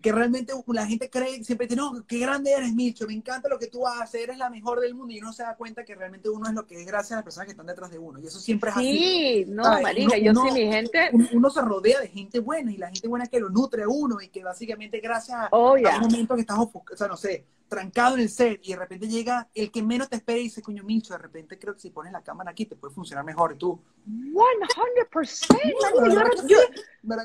que 0.00 0.12
realmente 0.12 0.52
la 0.68 0.86
gente 0.86 1.10
cree, 1.10 1.42
siempre 1.42 1.66
dice, 1.66 1.76
no, 1.76 2.04
qué 2.06 2.20
grande 2.20 2.52
eres, 2.52 2.72
Micho, 2.72 3.04
me 3.06 3.14
encanta 3.14 3.48
lo 3.48 3.58
que 3.58 3.66
tú 3.66 3.84
haces, 3.86 4.22
eres 4.22 4.38
la 4.38 4.48
mejor 4.48 4.78
del 4.80 4.94
mundo, 4.94 5.12
y 5.12 5.18
uno 5.18 5.32
se 5.32 5.42
da 5.42 5.56
cuenta 5.56 5.84
que 5.84 5.96
realmente 5.96 6.28
uno 6.28 6.48
es 6.48 6.54
lo 6.54 6.66
que 6.66 6.80
es 6.80 6.86
gracias 6.86 7.12
a 7.12 7.16
las 7.16 7.24
personas 7.24 7.46
que 7.46 7.52
están 7.52 7.66
detrás 7.66 7.90
de 7.90 7.98
uno, 7.98 8.20
y 8.20 8.26
eso 8.26 8.38
siempre 8.38 8.70
es 8.70 8.76
así. 8.76 8.98
Sí, 8.98 9.44
no, 9.48 9.64
marica, 9.82 10.16
yo 10.18 10.32
sí, 10.34 10.52
mi 10.52 10.72
gente... 10.72 11.10
Uno, 11.32 11.50
se 11.50 11.62
rodea 11.62 12.00
de 12.00 12.06
gente 12.08 12.38
buena, 12.38 12.70
y 12.70 12.76
la 12.76 12.90
gente 12.90 13.08
buena 13.08 13.26
que 13.26 13.40
lo 13.40 13.50
nutre 13.50 13.82
a 13.82 13.88
uno, 13.88 14.20
y 14.20 14.28
que 14.28 14.44
básicamente 14.44 15.00
gracias 15.00 15.48
oh, 15.50 15.76
a 15.76 15.96
un 15.96 16.02
momento 16.02 16.36
que 16.36 16.42
estás, 16.42 16.58
o 16.58 16.84
sea, 16.94 17.08
no 17.08 17.16
sé, 17.16 17.44
trancado 17.66 18.14
en 18.14 18.20
el 18.20 18.30
set, 18.30 18.60
y 18.62 18.70
de 18.70 18.76
repente 18.76 19.08
llega 19.08 19.48
el 19.52 19.72
que 19.72 19.82
menos 19.82 20.08
te 20.08 20.14
espera 20.16 20.38
y 20.38 20.44
dice, 20.44 20.62
coño, 20.62 20.84
Micho, 20.84 21.12
de 21.12 21.18
repente 21.18 21.58
creo 21.58 21.74
que 21.74 21.80
si 21.80 21.90
pones 21.90 22.12
la 22.12 22.22
cámara 22.22 22.52
aquí 22.52 22.66
te 22.66 22.76
puede 22.76 22.94
funcionar 22.94 23.24
mejor, 23.24 23.50
y 23.52 23.56
tú... 23.56 23.82
100%, 24.06 26.46
yo, 26.46 26.58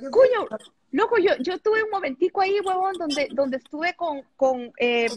coño, 0.09 0.47
Loco, 0.93 1.17
yo, 1.17 1.31
yo 1.39 1.57
tuve 1.57 1.83
un 1.83 1.89
momentico 1.89 2.39
ahí, 2.41 2.59
huevón, 2.59 2.93
donde, 2.99 3.27
donde 3.33 3.57
estuve 3.57 3.95
con, 3.95 4.21
con, 4.37 4.71
eh, 4.77 5.09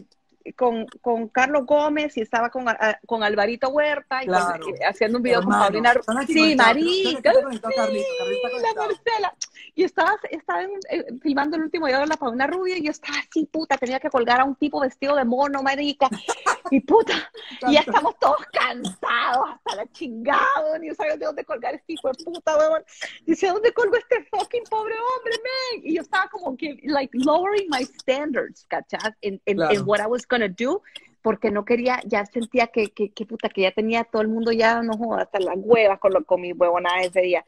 con, 0.55 0.86
con, 1.01 1.28
Carlos 1.28 1.66
Gómez 1.66 2.16
y 2.16 2.20
estaba 2.20 2.51
con, 2.51 2.66
con 3.07 3.22
Alvarito 3.22 3.68
Huerta 3.70 4.22
y 4.24 4.28
haciendo 4.82 5.18
un 5.18 5.22
video 5.22 5.42
con 5.42 5.53
Paulina. 5.53 5.94
Sí, 6.26 6.55
marica. 6.57 7.32
la 7.32 8.74
Marcela. 8.76 9.34
Y 9.74 9.84
estaba, 9.84 10.16
estaba 10.30 10.62
eh, 10.62 11.05
filmando 11.20 11.57
el 11.57 11.64
último 11.64 11.86
video 11.86 12.01
de 12.01 12.07
la 12.07 12.16
Paulina 12.16 12.47
Rubia 12.47 12.78
y 12.78 12.84
yo 12.84 12.90
estaba 12.90 13.18
así, 13.18 13.44
puta, 13.47 13.76
tenía 13.76 14.01
que 14.01 14.09
colgar 14.09 14.40
a 14.40 14.44
un 14.44 14.55
tipo 14.57 14.80
vestido 14.80 15.16
de 15.16 15.24
mono, 15.24 15.62
marica. 15.62 16.09
Y 16.70 16.80
puta, 16.80 17.30
y 17.68 17.74
ya 17.74 17.80
estamos 17.80 18.18
todos 18.18 18.44
cansados, 18.53 19.51
hasta 19.55 19.76
la 19.76 19.86
chingada, 19.92 20.78
ni 20.80 20.92
sabía 20.94 21.16
de 21.16 21.26
dónde 21.26 21.44
colgar 21.44 21.74
este 21.74 21.92
hijo 21.92 22.09
de 22.09 22.24
puta, 22.24 22.57
weón. 22.57 22.84
Dice, 23.24 23.47
¿dónde 23.49 23.72
colgo 23.72 23.97
este 23.97 24.24
fucking 24.30 24.64
pobre 24.68 24.94
hombre, 24.94 25.32
man? 25.32 25.82
Y 25.84 25.94
yo 25.94 26.03
estaba 26.03 26.28
como 26.28 26.57
que, 26.57 26.80
like, 26.84 27.16
lowering 27.16 27.68
my 27.70 27.84
standards, 28.01 28.66
¿cachas? 28.68 29.14
En, 29.20 29.40
en, 29.47 29.59
what 29.86 30.01
I 30.01 30.07
was 30.07 30.26
gonna 30.39 30.55
do 30.57 30.82
porque 31.22 31.51
no 31.51 31.64
quería, 31.64 32.01
ya 32.05 32.24
sentía 32.24 32.68
que, 32.68 32.93
que, 32.93 33.11
que, 33.11 33.26
puta, 33.26 33.49
que 33.49 33.62
ya 33.62 33.72
tenía 33.72 34.05
todo 34.05 34.22
el 34.22 34.28
mundo 34.28 34.53
ya, 34.53 34.80
no 34.82 35.16
hasta 35.16 35.41
las 35.41 35.57
huevas 35.59 35.99
con, 35.99 36.12
lo, 36.12 36.24
con 36.24 36.41
mi 36.41 36.53
huevona 36.53 37.01
ese 37.03 37.20
día 37.20 37.45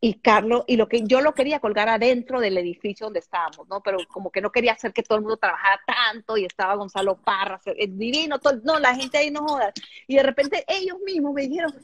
y 0.00 0.14
Carlos, 0.14 0.64
y 0.66 0.76
lo 0.76 0.88
que 0.88 1.02
yo 1.04 1.20
lo 1.20 1.34
quería 1.34 1.58
colgar 1.58 1.88
adentro 1.88 2.40
del 2.40 2.58
edificio 2.58 3.06
donde 3.06 3.20
estábamos, 3.20 3.66
¿no? 3.68 3.82
Pero 3.82 3.98
como 4.08 4.30
que 4.30 4.40
no 4.40 4.52
quería 4.52 4.72
hacer 4.72 4.92
que 4.92 5.02
todo 5.02 5.16
el 5.16 5.22
mundo 5.22 5.38
trabajara 5.38 5.80
tanto 5.86 6.36
y 6.36 6.44
estaba 6.44 6.74
Gonzalo 6.74 7.16
Parra, 7.16 7.60
es 7.64 7.98
divino, 7.98 8.38
todo, 8.38 8.60
no, 8.62 8.78
la 8.78 8.94
gente 8.94 9.18
ahí 9.18 9.30
no 9.30 9.40
joda. 9.46 9.72
Y 10.06 10.16
de 10.16 10.22
repente 10.22 10.64
ellos 10.68 10.98
mismos 11.04 11.32
me 11.32 11.42
dijeron, 11.48 11.74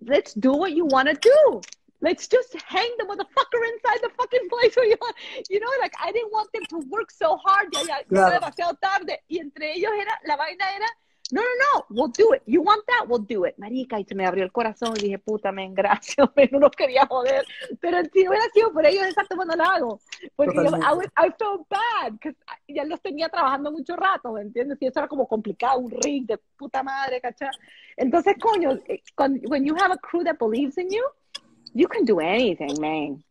let's 0.00 0.38
do 0.38 0.54
what 0.54 0.70
you 0.70 0.86
want 0.86 1.08
to 1.08 1.14
do. 1.14 1.60
Let's 2.06 2.28
just 2.28 2.54
hang 2.62 2.90
the 2.98 3.04
motherfucker 3.04 3.62
inside 3.72 4.00
the 4.00 4.10
fucking 4.16 4.48
place 4.48 4.76
where 4.76 4.86
you 4.86 4.96
want. 5.00 5.16
You 5.50 5.58
know, 5.58 5.72
like 5.80 5.94
I 6.00 6.12
didn't 6.12 6.30
want 6.30 6.52
them 6.52 6.62
to 6.70 6.78
work 6.88 7.10
so 7.10 7.36
hard, 7.36 7.66
ya, 7.72 7.82
ya, 7.82 7.96
claro. 8.08 8.38
demasiado 8.38 8.78
tarde. 8.80 9.24
Y 9.28 9.38
entre 9.38 9.72
ellos 9.74 9.90
era, 10.00 10.14
la 10.24 10.36
vaina 10.36 10.64
era, 10.76 10.86
no, 11.32 11.40
no, 11.40 11.48
no, 11.64 11.84
we'll 11.90 12.12
do 12.12 12.32
it. 12.34 12.42
You 12.46 12.62
want 12.62 12.86
that? 12.86 13.08
We'll 13.08 13.26
do 13.26 13.44
it. 13.46 13.58
Marica, 13.58 13.98
y 13.98 14.04
se 14.04 14.14
me 14.14 14.24
abrió 14.24 14.44
el 14.44 14.52
corazón 14.52 14.94
y 14.98 15.02
dije, 15.02 15.18
puta, 15.18 15.50
men, 15.50 15.74
gracias, 15.74 16.28
men, 16.36 16.48
no 16.52 16.70
quería 16.70 17.06
joder. 17.06 17.44
Pero 17.80 17.98
si 18.12 18.28
hubiera 18.28 18.44
sido 18.54 18.72
por 18.72 18.86
ellos, 18.86 19.04
exacto, 19.06 19.34
cuando 19.34 19.56
lo 19.56 19.64
hago. 19.64 20.00
Porque 20.36 20.54
yo, 20.54 20.76
I, 20.76 21.26
I, 21.26 21.32
felt 21.36 21.66
bad, 21.68 22.12
because 22.12 22.36
ya 22.68 22.84
los 22.84 23.00
tenía 23.00 23.28
trabajando 23.28 23.72
mucho 23.72 23.96
rato, 23.96 24.32
¿me 24.32 24.42
entiendes? 24.42 24.78
Y 24.80 24.86
eso 24.86 25.00
era 25.00 25.08
como 25.08 25.26
complicado, 25.26 25.80
un 25.80 25.90
ring 25.90 26.26
de 26.26 26.38
puta 26.56 26.84
madre, 26.84 27.20
¿cachai? 27.20 27.50
Entonces, 27.96 28.36
coño, 28.40 28.78
eh, 28.86 29.02
when 29.48 29.64
you 29.64 29.74
have 29.74 29.92
a 29.92 29.98
crew 29.98 30.22
that 30.22 30.38
believes 30.38 30.78
in 30.78 30.88
you, 30.88 31.02
you 31.74 31.88
can 31.88 32.04
do 32.04 32.20
anything, 32.20 32.80
man. 32.80 33.22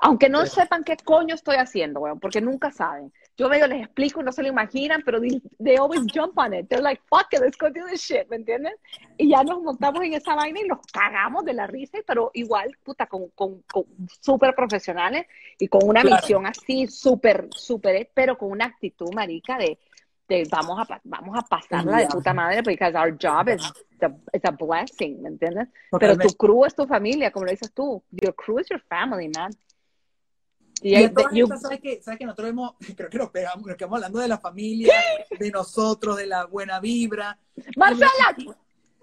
Aunque 0.00 0.28
no 0.28 0.46
sepan 0.46 0.84
qué 0.84 0.96
coño 0.96 1.34
estoy 1.34 1.56
haciendo, 1.56 2.00
weón, 2.00 2.20
porque 2.20 2.40
nunca 2.40 2.70
saben. 2.70 3.12
Yo 3.36 3.48
medio 3.48 3.66
les 3.66 3.82
explico, 3.82 4.22
no 4.22 4.30
se 4.30 4.42
lo 4.42 4.48
imaginan, 4.48 5.02
pero 5.04 5.20
they, 5.20 5.76
always 5.76 6.02
jump 6.12 6.38
on 6.38 6.54
it. 6.54 6.68
They're 6.68 6.82
like, 6.82 7.02
fuck 7.08 7.26
it, 7.32 7.40
let's 7.40 7.58
go 7.58 7.68
do 7.68 7.84
this 7.90 8.00
shit, 8.00 8.28
¿me 8.28 8.36
entiendes? 8.36 8.74
Y 9.16 9.30
ya 9.30 9.42
nos 9.42 9.60
montamos 9.60 10.02
en 10.04 10.14
esa 10.14 10.36
vaina 10.36 10.60
y 10.60 10.68
nos 10.68 10.78
cagamos 10.92 11.44
de 11.44 11.52
la 11.52 11.66
risa, 11.66 11.98
pero 12.06 12.30
igual, 12.34 12.76
puta, 12.84 13.06
con, 13.06 13.28
con, 13.30 13.62
con 13.62 13.84
súper 14.20 14.54
profesionales 14.54 15.26
y 15.58 15.66
con 15.66 15.80
una 15.84 16.04
misión 16.04 16.46
así, 16.46 16.86
súper, 16.86 17.48
súper, 17.50 18.08
pero 18.14 18.38
con 18.38 18.52
una 18.52 18.66
actitud, 18.66 19.12
marica, 19.12 19.58
de, 19.58 19.78
de 20.28 20.46
vamos 20.50 20.78
a, 20.78 21.00
vamos 21.04 21.38
a 21.38 21.42
pasarla 21.42 21.98
de 21.98 22.06
puta 22.06 22.34
madre, 22.34 22.62
because 22.62 22.94
our 22.94 23.10
job 23.10 23.48
is, 23.48 23.62
it's 24.32 24.44
a 24.44 24.50
blessing, 24.50 25.22
¿me 25.22 25.30
entiendes? 25.30 25.68
Pero 25.98 26.16
tu 26.18 26.28
crew 26.36 26.64
es 26.66 26.74
tu 26.74 26.86
familia, 26.86 27.30
como 27.30 27.46
lo 27.46 27.50
dices 27.50 27.72
tú. 27.72 28.02
Your 28.10 28.34
crew 28.34 28.60
is 28.60 28.68
your 28.68 28.80
family, 28.88 29.30
man. 29.34 29.50
Y, 30.82 30.94
y 30.94 31.08
¿sabes 31.60 31.80
que, 31.80 32.00
¿sabes 32.02 32.18
que 32.18 32.24
nosotros 32.24 32.50
hemos, 32.50 32.74
creo 32.96 33.10
que 33.10 33.18
nos 33.18 33.30
pegamos, 33.30 33.66
nos 33.66 33.76
quedamos 33.76 33.96
hablando 33.96 34.18
de 34.20 34.28
la 34.28 34.38
familia, 34.38 34.94
de 35.38 35.50
nosotros, 35.50 36.16
de 36.16 36.26
la 36.26 36.44
buena 36.44 36.78
vibra. 36.78 37.38
Marcela. 37.76 38.36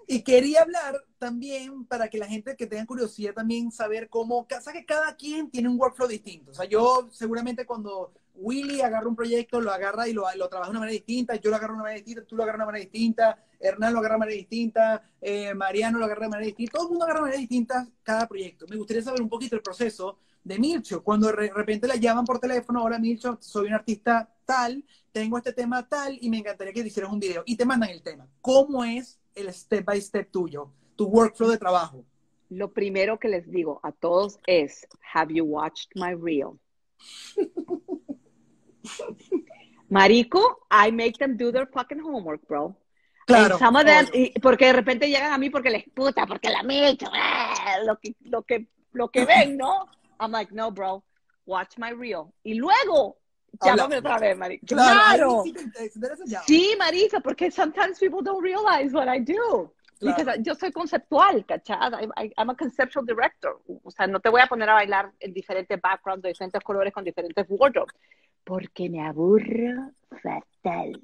Y, 0.08 0.22
quería 0.22 0.62
hablar 0.62 1.02
también 1.18 1.84
para 1.84 2.08
que 2.08 2.18
la 2.18 2.28
gente 2.28 2.54
que 2.54 2.68
tenga 2.68 2.86
curiosidad 2.86 3.34
también 3.34 3.72
saber 3.72 4.08
cómo, 4.08 4.46
sabes 4.48 4.80
que 4.80 4.86
cada 4.86 5.16
quien 5.16 5.50
tiene 5.50 5.68
un 5.68 5.78
workflow 5.78 6.06
distinto. 6.06 6.52
O 6.52 6.54
sea, 6.54 6.64
yo 6.64 7.08
seguramente 7.10 7.66
cuando 7.66 8.12
Willy 8.38 8.80
agarra 8.80 9.08
un 9.08 9.16
proyecto, 9.16 9.60
lo 9.60 9.72
agarra 9.72 10.08
y 10.08 10.12
lo, 10.12 10.24
lo 10.36 10.48
trabaja 10.48 10.70
de 10.70 10.72
una 10.72 10.80
manera 10.80 10.92
distinta, 10.94 11.36
yo 11.36 11.50
lo 11.50 11.56
agarro 11.56 11.74
de 11.74 11.76
una 11.76 11.82
manera 11.84 12.02
distinta, 12.02 12.26
tú 12.26 12.36
lo 12.36 12.42
agarras 12.42 12.58
de 12.58 12.62
una 12.62 12.72
manera 12.72 12.90
distinta, 12.90 13.38
Hernán 13.58 13.92
lo 13.92 13.98
agarra 14.00 14.14
de 14.14 14.16
una 14.16 14.24
manera 14.26 14.38
distinta, 14.38 15.10
eh, 15.20 15.54
Mariano 15.54 15.98
lo 15.98 16.04
agarra 16.04 16.22
de 16.22 16.28
manera 16.28 16.46
distinta, 16.46 16.72
todo 16.72 16.84
el 16.84 16.90
mundo 16.90 17.04
agarra 17.04 17.20
de 17.20 17.24
manera 17.24 17.40
distinta 17.40 17.88
cada 18.02 18.26
proyecto. 18.26 18.66
Me 18.68 18.76
gustaría 18.76 19.02
saber 19.02 19.22
un 19.22 19.28
poquito 19.28 19.56
el 19.56 19.62
proceso 19.62 20.18
de 20.44 20.58
Milcho, 20.58 21.02
cuando 21.02 21.26
de 21.26 21.50
repente 21.50 21.88
la 21.88 21.96
llaman 21.96 22.24
por 22.24 22.38
teléfono, 22.38 22.84
hola 22.84 22.98
Milcho, 22.98 23.38
soy 23.40 23.66
un 23.66 23.74
artista 23.74 24.32
tal, 24.44 24.84
tengo 25.10 25.38
este 25.38 25.52
tema 25.52 25.88
tal 25.88 26.18
y 26.20 26.30
me 26.30 26.38
encantaría 26.38 26.72
que 26.72 26.80
hicieras 26.80 27.12
un 27.12 27.18
video 27.18 27.42
y 27.46 27.56
te 27.56 27.64
mandan 27.64 27.90
el 27.90 28.02
tema. 28.02 28.28
¿Cómo 28.40 28.84
es 28.84 29.18
el 29.34 29.52
step 29.52 29.84
by 29.84 30.00
step 30.00 30.30
tuyo, 30.30 30.70
tu 30.94 31.06
workflow 31.06 31.50
de 31.50 31.58
trabajo? 31.58 32.04
Lo 32.48 32.72
primero 32.72 33.18
que 33.18 33.28
les 33.28 33.50
digo 33.50 33.80
a 33.82 33.90
todos 33.90 34.38
es, 34.46 34.86
have 35.14 35.34
you 35.34 35.44
watched 35.44 35.90
my 35.96 36.14
reel? 36.14 36.60
Marico, 39.90 40.40
I 40.70 40.90
make 40.90 41.18
them 41.18 41.36
do 41.36 41.52
their 41.52 41.66
fucking 41.66 42.00
homework, 42.00 42.46
bro. 42.46 42.76
Claro. 43.26 43.58
some 43.58 43.74
of 43.74 43.84
them, 43.84 44.06
porque 44.40 44.66
de 44.66 44.72
repente 44.72 45.08
llegan 45.08 45.32
a 45.32 45.38
mí 45.38 45.50
porque 45.50 45.68
les 45.68 45.84
puta, 45.92 46.26
porque 46.26 46.48
la 46.48 46.62
Milcho, 46.62 47.06
ah, 47.12 47.78
lo 47.84 47.98
que, 47.98 48.14
lo 48.20 48.42
que, 48.42 48.68
lo 48.92 49.08
que 49.08 49.24
ven, 49.24 49.56
¿no? 49.56 49.86
I'm 50.20 50.30
like, 50.30 50.54
no, 50.54 50.70
bro, 50.70 51.02
watch 51.44 51.76
my 51.76 51.92
reel. 51.92 52.32
Y 52.44 52.54
luego, 52.54 53.18
llámame 53.60 53.98
otra 53.98 54.18
vez, 54.18 54.36
Marisa. 54.36 54.66
Claro. 54.66 55.42
Sí, 56.46 56.76
Marisa, 56.78 57.20
porque 57.20 57.50
sometimes 57.50 57.98
people 57.98 58.22
don't 58.22 58.42
realize 58.42 58.94
what 58.94 59.08
I 59.08 59.18
do. 59.18 59.72
Claro. 59.98 60.34
yo 60.42 60.54
soy 60.54 60.70
conceptual, 60.72 61.44
¿cachada? 61.46 61.98
I'm 62.36 62.50
a 62.50 62.54
conceptual 62.54 63.04
director. 63.06 63.60
O 63.82 63.90
sea, 63.90 64.06
no 64.06 64.20
te 64.20 64.28
voy 64.28 64.42
a 64.42 64.46
poner 64.46 64.68
a 64.68 64.74
bailar 64.74 65.10
en 65.18 65.32
diferentes 65.32 65.80
backgrounds, 65.80 66.22
de 66.22 66.28
diferentes 66.28 66.62
colores, 66.62 66.92
con 66.92 67.02
diferentes 67.02 67.44
wardrobes. 67.48 67.94
Porque 68.46 68.88
me 68.88 69.00
aburro 69.00 69.90
fatal. 70.22 70.98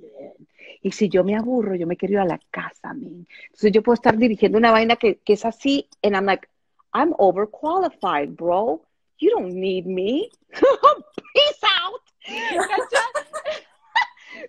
Y 0.80 0.92
si 0.92 1.10
yo 1.10 1.24
me 1.24 1.36
aburro, 1.36 1.74
yo 1.74 1.86
me 1.86 1.96
quiero 1.96 2.14
ir 2.14 2.20
a 2.20 2.24
la 2.24 2.40
casa, 2.50 2.94
man. 2.94 3.26
Entonces 3.46 3.72
yo 3.72 3.82
puedo 3.82 3.94
estar 3.94 4.16
dirigiendo 4.16 4.56
una 4.56 4.70
vaina 4.70 4.96
que, 4.96 5.18
que 5.18 5.34
es 5.34 5.44
así, 5.44 5.88
and 6.02 6.14
I'm 6.14 6.24
like, 6.24 6.48
I'm 6.94 7.12
overqualified, 7.18 8.36
bro 8.36 8.80
you 9.22 9.30
don't 9.30 9.54
need 9.54 9.86
me. 9.86 10.28
Peace 10.52 11.62
out. 11.62 12.02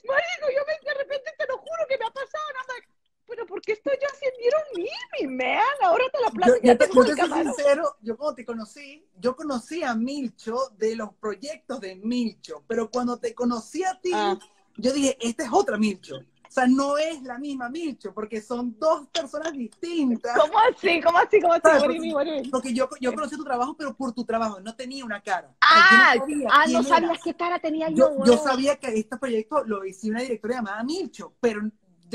Marico, 0.08 0.48
yo 0.50 0.64
me, 0.66 0.74
de 0.82 0.94
repente 0.98 1.30
te 1.38 1.46
lo 1.48 1.58
juro 1.58 1.86
que 1.88 1.98
me 1.98 2.06
ha 2.06 2.10
pasado. 2.10 2.44
I'm 2.58 2.66
like, 2.74 2.88
pero 3.34 3.48
¿por 3.48 3.62
qué 3.62 3.74
yo 3.84 4.08
haciendo? 4.14 4.40
you 4.44 4.52
don't 4.52 4.78
need 4.78 5.28
me, 5.38 5.44
man. 5.46 5.64
Ahora 5.82 6.04
te 6.12 6.22
la 6.22 6.28
Yo, 6.28 6.34
plata. 6.34 6.54
yo 6.62 6.78
te, 6.78 6.88
yo 6.94 7.16
te 7.16 7.28
soy 7.28 7.44
sincero, 7.44 7.96
yo 8.02 8.16
cuando 8.16 8.36
te 8.36 8.46
conocí, 8.46 9.04
yo 9.20 9.36
conocí 9.36 9.82
a 9.84 9.96
Milcho 9.96 10.56
de 10.78 10.96
los 10.96 11.14
proyectos 11.16 11.80
de 11.80 11.96
Milcho, 11.96 12.64
pero 12.68 12.92
cuando 12.92 13.18
te 13.18 13.34
conocí 13.34 13.84
a 13.84 14.00
ti, 14.00 14.12
Ah. 14.14 14.38
yo 14.78 14.94
dije, 14.94 15.18
esta 15.20 15.46
es 15.46 15.50
otra 15.52 15.78
Milcho. 15.78 16.16
O 16.18 16.52
sea, 16.54 16.68
no 16.68 17.00
es 17.00 17.24
la 17.24 17.40
misma 17.40 17.68
Milcho, 17.68 18.14
porque 18.14 18.40
son 18.40 18.78
dos 18.78 19.08
personas 19.08 19.54
distintas. 19.54 20.38
¿Cómo 20.40 20.60
así? 20.60 21.02
¿Cómo 21.02 21.18
así? 21.18 21.42
¿Cómo 21.42 21.54
así? 21.56 22.00
Mean? 22.00 22.52
Porque 22.52 22.72
yo, 22.72 22.88
yo 23.02 23.12
conocí 23.16 23.36
tu 23.36 23.44
trabajo, 23.44 23.76
pero 23.76 23.96
por 23.96 24.14
tu 24.14 24.24
trabajo, 24.24 24.60
no 24.60 24.76
tenía 24.76 25.04
una 25.04 25.20
cara. 25.20 25.52
Ah, 25.62 26.14
Yo 26.16 26.28
no 26.28 26.48
ah, 26.52 26.66
no 26.68 26.84
sabías 26.84 27.18
qué 27.24 27.34
cara 27.34 27.58
tenía 27.58 27.90
yo. 27.90 28.16
Yo, 28.20 28.26
yo 28.26 28.38
sabía 28.38 28.76
que 28.76 28.90
este 28.90 29.18
proyecto 29.18 29.64
lo 29.64 29.84
hice 29.84 30.12
una 30.12 30.22
directora 30.22 30.58
llamada 30.58 30.84
Milcho, 30.84 31.34
pero 31.42 31.62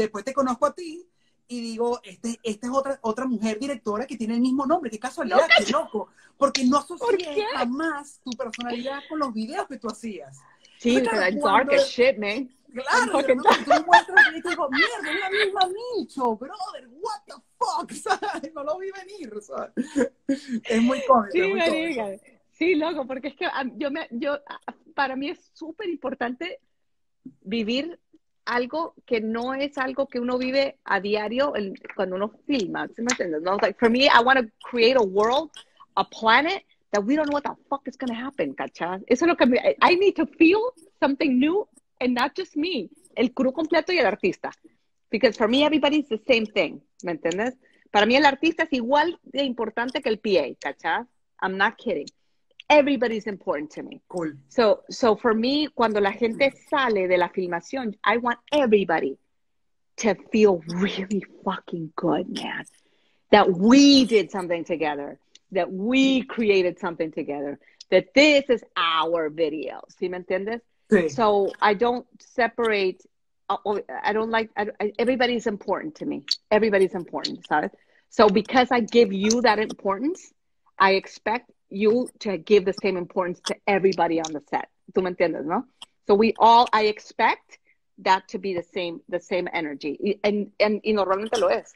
después 0.02 0.24
te 0.24 0.32
conozco 0.32 0.66
a 0.66 0.74
ti 0.74 1.06
y 1.48 1.60
digo, 1.60 2.00
este, 2.04 2.38
esta 2.42 2.66
es 2.66 2.72
otra, 2.72 2.98
otra 3.02 3.26
mujer 3.26 3.58
directora 3.58 4.06
que 4.06 4.16
tiene 4.16 4.34
el 4.34 4.40
mismo 4.40 4.66
nombre, 4.66 4.90
qué 4.90 4.98
casualidad, 4.98 5.48
qué 5.56 5.72
loco, 5.72 6.08
porque 6.36 6.64
no 6.64 6.84
¿Por 6.86 7.14
asocié 7.14 7.34
qué? 7.34 7.44
jamás 7.54 8.20
tu 8.22 8.30
personalidad 8.32 9.00
con 9.08 9.18
los 9.18 9.32
videos 9.32 9.66
que 9.66 9.78
tú 9.78 9.88
hacías. 9.88 10.38
Sí, 10.78 10.96
I'm 10.96 11.40
dark 11.40 11.72
as 11.72 11.88
shit, 11.88 12.18
man. 12.18 12.48
Claro, 12.70 13.12
fucking 13.12 13.36
yo, 13.38 13.64
tú 13.64 13.70
me 13.70 13.80
muestras 13.86 14.26
y 14.36 14.42
te 14.42 14.50
digo, 14.50 14.68
mierda, 14.70 15.10
es 15.10 15.20
la 15.20 15.30
misma 15.30 15.60
Milcho, 15.96 16.36
brother, 16.36 16.88
what 17.00 17.22
the 17.26 17.34
fuck, 17.58 17.90
¿sabes? 18.20 18.52
No 18.54 18.62
lo 18.62 18.78
vi 18.78 18.90
venir, 18.90 19.32
¿sabes? 19.40 19.72
Es 20.64 20.82
muy 20.82 21.00
cómico, 21.06 21.32
Sí, 21.32 21.42
muy 21.42 21.60
cómico. 21.60 22.24
Sí, 22.52 22.74
loco, 22.74 23.06
porque 23.06 23.28
es 23.28 23.36
que 23.36 23.46
ah, 23.46 23.64
yo 23.76 23.90
me, 23.90 24.08
yo, 24.10 24.38
ah, 24.46 24.74
para 24.94 25.16
mí 25.16 25.30
es 25.30 25.50
súper 25.54 25.88
importante 25.88 26.60
vivir 27.40 27.98
algo 28.48 28.94
que 29.06 29.20
no 29.20 29.54
es 29.54 29.76
algo 29.78 30.06
que 30.08 30.18
uno 30.20 30.38
vive 30.38 30.78
a 30.84 31.00
diario 31.00 31.54
el- 31.54 31.78
cuando 31.94 32.16
uno 32.16 32.32
filma, 32.46 32.88
¿sí 32.88 33.02
me 33.02 33.08
entiendes? 33.12 33.42
No, 33.42 33.56
like 33.60 33.78
for 33.78 33.90
me, 33.90 34.06
I 34.06 34.20
want 34.24 34.40
to 34.40 34.46
create 34.70 34.96
a 34.96 35.02
world, 35.02 35.50
a 35.94 36.04
planet 36.04 36.64
that 36.92 37.04
we 37.04 37.14
don't 37.16 37.26
know 37.28 37.34
what 37.34 37.44
the 37.44 37.54
fuck 37.68 37.86
is 37.86 37.96
going 37.96 38.08
to 38.12 38.18
happen, 38.18 38.54
¿cachai? 38.54 39.02
Eso 39.06 39.24
es 39.26 39.28
lo 39.28 39.36
que 39.36 39.46
me, 39.46 39.58
I 39.82 39.96
need 39.96 40.14
to 40.16 40.26
feel 40.26 40.60
something 40.98 41.38
new 41.38 41.68
and 42.00 42.14
not 42.14 42.32
just 42.34 42.56
me, 42.56 42.88
el 43.16 43.32
crew 43.32 43.52
completo 43.52 43.92
y 43.92 43.98
el 43.98 44.06
artista. 44.06 44.50
Because 45.10 45.36
for 45.36 45.48
me, 45.48 45.64
everybody's 45.64 46.08
the 46.08 46.20
same 46.26 46.46
thing, 46.46 46.80
¿me 47.02 47.12
entiendes? 47.12 47.56
Para 47.90 48.06
mí 48.06 48.16
el 48.16 48.24
artista 48.26 48.64
es 48.64 48.72
igual 48.72 49.18
de 49.22 49.42
importante 49.44 50.00
que 50.00 50.08
el 50.08 50.18
PA, 50.18 50.54
¿cachai? 50.60 51.04
I'm 51.40 51.56
not 51.56 51.76
kidding. 51.76 52.06
Everybody's 52.70 53.26
important 53.26 53.70
to 53.72 53.82
me. 53.82 54.00
Cool. 54.08 54.32
So, 54.48 54.82
so 54.90 55.16
for 55.16 55.32
me, 55.32 55.68
cuando 55.68 56.00
la 56.00 56.12
gente 56.12 56.52
sale 56.68 57.08
de 57.08 57.16
la 57.16 57.28
filmación, 57.28 57.96
I 58.04 58.18
want 58.18 58.38
everybody 58.52 59.18
to 59.98 60.14
feel 60.30 60.62
really 60.68 61.24
fucking 61.44 61.92
good, 61.96 62.28
man. 62.28 62.64
That 63.30 63.50
we 63.50 64.04
did 64.04 64.30
something 64.30 64.64
together, 64.64 65.18
that 65.52 65.72
we 65.72 66.22
created 66.22 66.78
something 66.78 67.10
together, 67.10 67.58
that 67.90 68.12
this 68.14 68.44
is 68.48 68.62
our 68.76 69.30
video. 69.30 69.80
¿Sí 69.90 70.10
me 70.10 70.18
entiendes? 70.18 70.60
Sí. 70.90 71.10
So 71.10 71.52
I 71.60 71.74
don't 71.74 72.06
separate. 72.20 73.02
uh, 73.50 73.56
uh, 73.64 73.80
I 74.02 74.12
don't 74.12 74.30
like. 74.30 74.50
I, 74.56 74.68
I, 74.80 74.92
everybody's 74.98 75.46
important 75.46 75.96
to 75.96 76.06
me. 76.06 76.24
Everybody's 76.50 76.94
important. 76.94 77.46
¿sabes? 77.48 77.70
So 78.10 78.28
because 78.28 78.68
I 78.70 78.80
give 78.80 79.12
you 79.12 79.42
that 79.42 79.58
importance, 79.58 80.32
I 80.78 80.92
expect 80.92 81.50
you 81.70 82.08
to 82.20 82.38
give 82.38 82.64
the 82.64 82.74
same 82.82 82.96
importance 82.96 83.40
to 83.46 83.54
everybody 83.66 84.20
on 84.20 84.32
the 84.32 84.40
set. 84.48 84.68
¿Tú 84.92 85.02
me 85.02 85.10
entiendes, 85.10 85.44
no? 85.44 85.66
So 86.06 86.14
we 86.14 86.34
all. 86.38 86.66
I 86.72 86.86
expect 86.86 87.58
that 88.02 88.26
to 88.28 88.38
be 88.38 88.54
the 88.54 88.62
same. 88.62 89.00
The 89.08 89.20
same 89.20 89.48
energy. 89.52 89.98
Y, 90.00 90.18
and, 90.22 90.50
and, 90.60 90.80
y 90.82 90.92
normalmente 90.92 91.38
lo 91.38 91.48
es. 91.48 91.72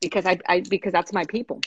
Because 0.00 0.26
I, 0.26 0.38
I 0.48 0.60
because 0.62 0.92
that's 0.92 1.12
my 1.12 1.24
people. 1.24 1.60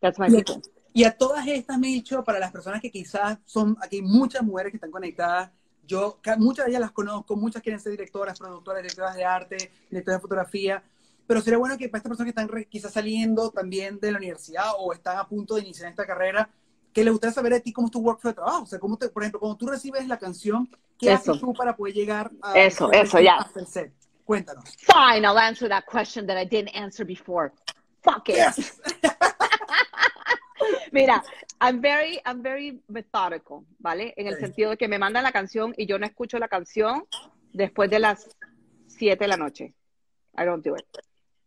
That's 0.00 0.18
my 0.18 0.28
Yeah. 0.28 0.38
people. 0.44 0.62
Y 0.92 1.04
a 1.04 1.12
todas 1.12 1.46
estas, 1.46 1.78
Milcho, 1.78 2.24
para 2.24 2.40
las 2.40 2.50
personas 2.50 2.80
que 2.80 2.90
quizás 2.90 3.38
son, 3.44 3.76
aquí 3.80 3.96
hay 3.96 4.02
muchas 4.02 4.42
mujeres 4.42 4.72
que 4.72 4.76
están 4.76 4.90
conectadas, 4.90 5.50
yo, 5.86 6.18
muchas 6.38 6.64
de 6.66 6.70
ellas 6.72 6.80
las 6.80 6.90
conozco, 6.90 7.36
muchas 7.36 7.62
quieren 7.62 7.80
ser 7.80 7.92
directoras, 7.92 8.38
productoras, 8.38 8.82
directoras 8.82 9.14
de 9.14 9.24
arte, 9.24 9.56
directoras 9.88 10.18
de 10.18 10.22
fotografía, 10.22 10.82
pero 11.28 11.40
sería 11.42 11.58
bueno 11.58 11.78
que 11.78 11.88
para 11.88 11.98
estas 11.98 12.10
personas 12.10 12.26
que 12.32 12.40
están 12.40 12.48
re- 12.48 12.64
quizás 12.66 12.92
saliendo 12.92 13.50
también 13.52 14.00
de 14.00 14.10
la 14.10 14.18
universidad 14.18 14.72
o 14.78 14.92
están 14.92 15.18
a 15.18 15.28
punto 15.28 15.54
de 15.54 15.60
iniciar 15.62 15.88
esta 15.90 16.04
carrera, 16.06 16.50
que 16.92 17.04
les 17.04 17.12
gustaría 17.12 17.34
saber 17.34 17.52
de 17.52 17.60
ti 17.60 17.72
cómo 17.72 17.86
es 17.86 17.92
tu 17.92 18.00
workflow 18.00 18.30
de 18.32 18.34
trabajo, 18.34 18.62
o 18.62 18.66
sea, 18.66 18.78
cómo 18.78 18.96
te, 18.96 19.08
por 19.08 19.22
ejemplo, 19.22 19.40
cuando 19.40 19.56
tú 19.56 19.66
recibes 19.66 20.06
la 20.08 20.18
canción, 20.18 20.68
¿qué 20.98 21.12
Eso. 21.12 21.32
haces 21.32 21.40
tú 21.40 21.52
para 21.54 21.76
poder 21.76 21.94
llegar 21.94 22.30
a 22.42 22.58
Eso, 22.58 22.90
eso, 22.92 23.20
ya. 23.20 23.36
hasta 23.36 23.60
el 23.60 23.66
set? 23.66 23.92
Cuéntanos. 24.24 24.64
Fine, 24.78 25.24
I'll 25.26 25.38
answer 25.38 25.68
that 25.68 25.84
question 25.86 26.26
that 26.26 26.36
I 26.40 26.44
didn't 26.46 26.74
answer 26.74 27.04
before. 27.06 27.52
Fuck 28.02 28.28
it. 28.28 28.36
Yes. 28.36 28.80
Mira, 30.92 31.22
I'm 31.60 31.80
very, 31.80 32.20
I'm 32.26 32.42
very 32.42 32.80
methodical, 32.88 33.64
¿vale? 33.78 34.12
En 34.16 34.26
el 34.26 34.34
Sí. 34.36 34.40
sentido 34.40 34.70
de 34.70 34.76
que 34.76 34.88
me 34.88 34.98
mandan 34.98 35.22
la 35.22 35.32
canción 35.32 35.74
y 35.76 35.86
yo 35.86 35.98
no 35.98 36.06
escucho 36.06 36.38
la 36.38 36.48
canción 36.48 37.04
después 37.52 37.90
de 37.90 37.98
las 37.98 38.28
7 38.88 39.24
de 39.24 39.28
la 39.28 39.36
noche. 39.36 39.74
I 40.38 40.44
don't 40.44 40.64
do 40.64 40.74
it. 40.76 40.84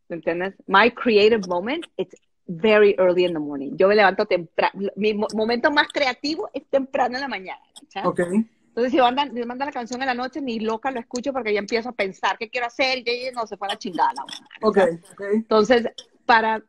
¿Me 0.10 0.16
entiendes? 0.18 0.56
My 0.68 0.90
creative 0.92 1.48
moment, 1.48 1.86
it's 1.98 2.16
very 2.46 2.96
early 2.98 3.26
in 3.26 3.34
the 3.34 3.40
morning. 3.40 3.76
Yo 3.78 3.88
me 3.88 3.96
levanto 3.96 4.26
temprano. 4.26 4.90
Mi 4.96 5.14
mo- 5.14 5.28
momento 5.34 5.72
más 5.72 5.88
creativo 5.88 6.50
es 6.54 6.66
temprano 6.70 7.16
en 7.16 7.22
la 7.22 7.28
mañana. 7.28 7.62
¿cachai? 7.82 8.06
Ok. 8.06 8.20
Entonces, 8.68 8.92
si 8.92 8.98
mandan, 8.98 9.30
si 9.30 9.36
me 9.36 9.46
mandan 9.46 9.68
la 9.68 9.72
canción 9.72 10.02
en 10.02 10.08
la 10.08 10.14
noche, 10.16 10.42
ni 10.42 10.60
loca 10.60 10.90
lo 10.92 11.00
escucho 11.00 11.32
porque 11.32 11.54
ya 11.54 11.60
empiezo 11.60 11.90
a 11.90 11.94
pensar 11.94 12.38
qué 12.40 12.50
quiero 12.50 12.68
hacer 12.68 13.00
y 13.08 13.32
no 13.34 13.46
se 13.46 13.56
fue 13.56 13.68
a 13.68 13.72
la 13.74 13.78
chingada. 13.78 14.14
la 14.14 14.24
buena, 14.24 14.48
Ok, 14.62 14.76
¿cachai? 14.78 14.94
ok. 15.12 15.22
Entonces, 15.36 15.88
para, 16.26 16.64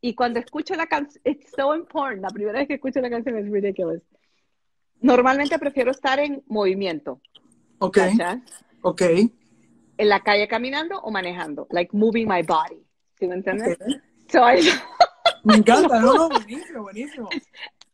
y 0.00 0.14
cuando 0.14 0.38
escucho 0.40 0.74
la 0.74 0.86
canción, 0.86 1.20
it's 1.26 1.50
so 1.54 1.74
important, 1.74 2.22
la 2.22 2.28
primera 2.30 2.58
vez 2.58 2.68
que 2.68 2.74
escucho 2.74 3.00
la 3.00 3.10
canción 3.10 3.36
es 3.36 3.50
ridiculous. 3.50 4.02
Normalmente 5.00 5.58
prefiero 5.58 5.90
estar 5.90 6.18
en 6.20 6.42
movimiento, 6.46 7.20
Ok, 7.80 7.98
ok. 8.82 9.02
En 9.98 10.08
la 10.08 10.20
calle 10.20 10.48
caminando 10.48 11.00
o 11.00 11.10
manejando, 11.10 11.66
like 11.70 11.94
moving 11.94 12.26
my 12.26 12.42
body, 12.42 12.82
¿sí 13.18 13.26
me 13.28 13.34
entiendes? 13.34 13.78
ok. 13.78 13.92
So 14.30 14.38
I, 14.48 14.60
Me 15.44 15.54
encanta, 15.56 16.00
no, 16.00 16.14
no, 16.14 16.28
buenísimo, 16.28 16.82
buenísimo. 16.82 17.28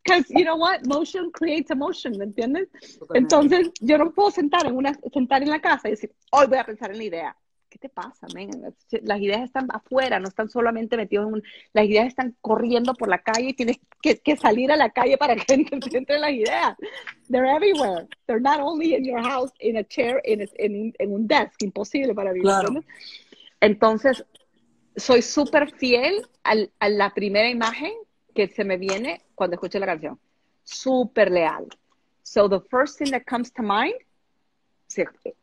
because 0.04 0.24
you 0.30 0.44
know 0.44 0.56
what, 0.56 0.80
motion 0.86 1.30
creates 1.32 1.70
emotion, 1.70 2.16
¿me 2.18 2.24
entiendes? 2.24 2.68
Totalmente. 2.98 3.18
Entonces, 3.18 3.70
yo 3.80 3.98
no 3.98 4.10
puedo 4.12 4.30
sentar 4.30 4.66
en 4.66 4.74
una, 4.76 4.98
sentar 5.12 5.42
en 5.42 5.50
la 5.50 5.60
casa 5.60 5.88
y 5.88 5.92
decir, 5.92 6.12
hoy 6.32 6.46
voy 6.46 6.58
a 6.58 6.64
pensar 6.64 6.90
en 6.90 6.98
la 6.98 7.04
idea. 7.04 7.36
¿Qué 7.70 7.78
te 7.78 7.90
pasa, 7.90 8.26
man? 8.34 8.48
Las 9.02 9.20
ideas 9.20 9.42
están 9.42 9.68
afuera, 9.70 10.18
no 10.18 10.28
están 10.28 10.48
solamente 10.48 10.96
metidos 10.96 11.26
en 11.28 11.34
un... 11.34 11.42
Las 11.74 11.84
ideas 11.84 12.06
están 12.06 12.34
corriendo 12.40 12.94
por 12.94 13.10
la 13.10 13.18
calle 13.18 13.50
y 13.50 13.52
tienes 13.52 13.76
que, 14.00 14.16
que 14.20 14.38
salir 14.38 14.72
a 14.72 14.76
la 14.76 14.88
calle 14.88 15.18
para 15.18 15.36
que 15.36 15.44
entren 15.54 15.82
entren 15.92 16.22
las 16.22 16.30
ideas. 16.30 16.74
They're 17.28 17.46
everywhere. 17.54 18.08
They're 18.26 18.40
not 18.40 18.60
only 18.60 18.94
in 18.94 19.04
your 19.04 19.20
house, 19.20 19.52
in 19.60 19.76
a 19.76 19.84
chair, 19.84 20.22
in, 20.24 20.40
a- 20.40 20.46
en, 20.54 20.94
en 20.98 21.12
un 21.12 21.26
desk. 21.28 21.62
Imposible 21.62 22.14
para 22.14 22.32
mí. 22.32 22.40
Claro. 22.40 22.70
Entonces, 23.60 24.24
soy 24.98 25.22
súper 25.22 25.72
fiel 25.76 26.26
al- 26.42 26.70
a 26.80 26.88
la 26.88 27.10
primera 27.14 27.48
imagen 27.48 27.92
que 28.34 28.48
se 28.48 28.64
me 28.64 28.76
viene 28.76 29.22
cuando 29.34 29.54
escucho 29.54 29.78
la 29.78 29.86
canción. 29.86 30.18
Súper 30.64 31.30
leal. 31.30 31.66
So 32.22 32.48
the 32.48 32.60
first 32.70 32.98
thing 32.98 33.10
that 33.12 33.24
comes 33.26 33.50
to 33.54 33.62
mind, 33.62 33.94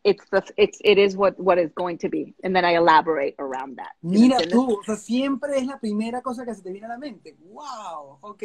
it's 0.03 0.23
the, 0.29 0.43
it's, 0.57 0.79
it 0.83 0.97
is 0.97 1.15
what, 1.15 1.39
what 1.39 1.57
is 1.57 1.71
going 1.75 1.97
to 1.99 2.09
be. 2.09 2.33
And 2.43 2.55
then 2.55 2.65
I 2.65 2.75
elaborate 2.75 3.35
around 3.39 3.77
that. 3.77 3.93
¿Sí 4.01 4.09
me 4.09 4.19
Mira 4.27 4.37
tú, 4.49 4.79
o 4.79 4.83
sea, 4.83 4.95
siempre 4.95 5.57
es 5.57 5.65
la 5.65 5.79
primera 5.79 6.21
cosa 6.21 6.45
que 6.45 6.53
se 6.53 6.61
te 6.61 6.71
viene 6.71 6.85
a 6.85 6.89
la 6.89 6.97
mente. 6.97 7.35
Wow, 7.51 8.17
ok. 8.21 8.43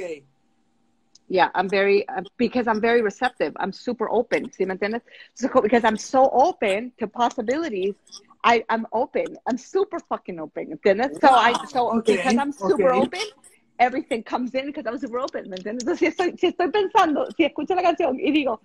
Yeah, 1.29 1.51
I'm 1.55 1.69
very, 1.69 2.05
uh, 2.09 2.23
because 2.37 2.67
I'm 2.67 2.81
very 2.81 3.03
receptive. 3.03 3.53
I'm 3.61 3.73
super 3.73 4.09
open. 4.11 4.51
¿Sí 4.51 4.67
me 4.67 4.75
entiendes? 4.75 5.03
So, 5.35 5.49
because 5.63 5.85
I'm 5.85 5.97
so 5.97 6.29
open 6.33 6.93
to 6.99 7.07
possibilities, 7.07 7.95
I, 8.43 8.65
I'm 8.71 8.87
open. 8.93 9.37
I'm 9.47 9.59
super 9.59 9.99
fucking 10.01 10.39
open. 10.41 10.73
¿Entiendes? 10.73 11.19
So, 11.21 11.29
I, 11.29 11.53
so 11.69 11.85
Wow, 11.85 11.99
okay, 11.99 12.17
because 12.17 12.37
I'm 12.37 12.53
super 12.53 12.91
okay. 12.93 13.01
open, 13.01 13.21
everything 13.79 14.23
comes 14.23 14.55
in 14.55 14.67
because 14.67 14.87
I'm 14.87 14.99
super 14.99 15.19
open. 15.21 15.49
¿Me 15.51 15.57
entiendes? 15.57 15.83
Entonces, 15.85 15.99
si 15.99 16.07
estoy, 16.07 16.37
si 16.39 16.47
estoy 16.49 16.71
pensando, 16.71 17.27
si 17.37 17.45
escucho 17.45 17.75
la 17.75 17.83
canción 17.83 18.19
y 18.19 18.31
digo, 18.33 18.61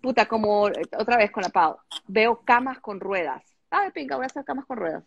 puta, 0.00 0.26
como 0.26 0.62
otra 0.62 1.16
vez 1.18 1.30
con 1.30 1.42
la 1.42 1.50
Pau, 1.50 1.76
veo 2.06 2.40
camas 2.44 2.80
con 2.80 3.00
ruedas. 3.00 3.42
Ay, 3.70 3.90
pinga, 3.90 4.16
voy 4.16 4.24
a 4.24 4.26
hacer 4.26 4.44
camas 4.44 4.64
con 4.66 4.78
ruedas. 4.78 5.04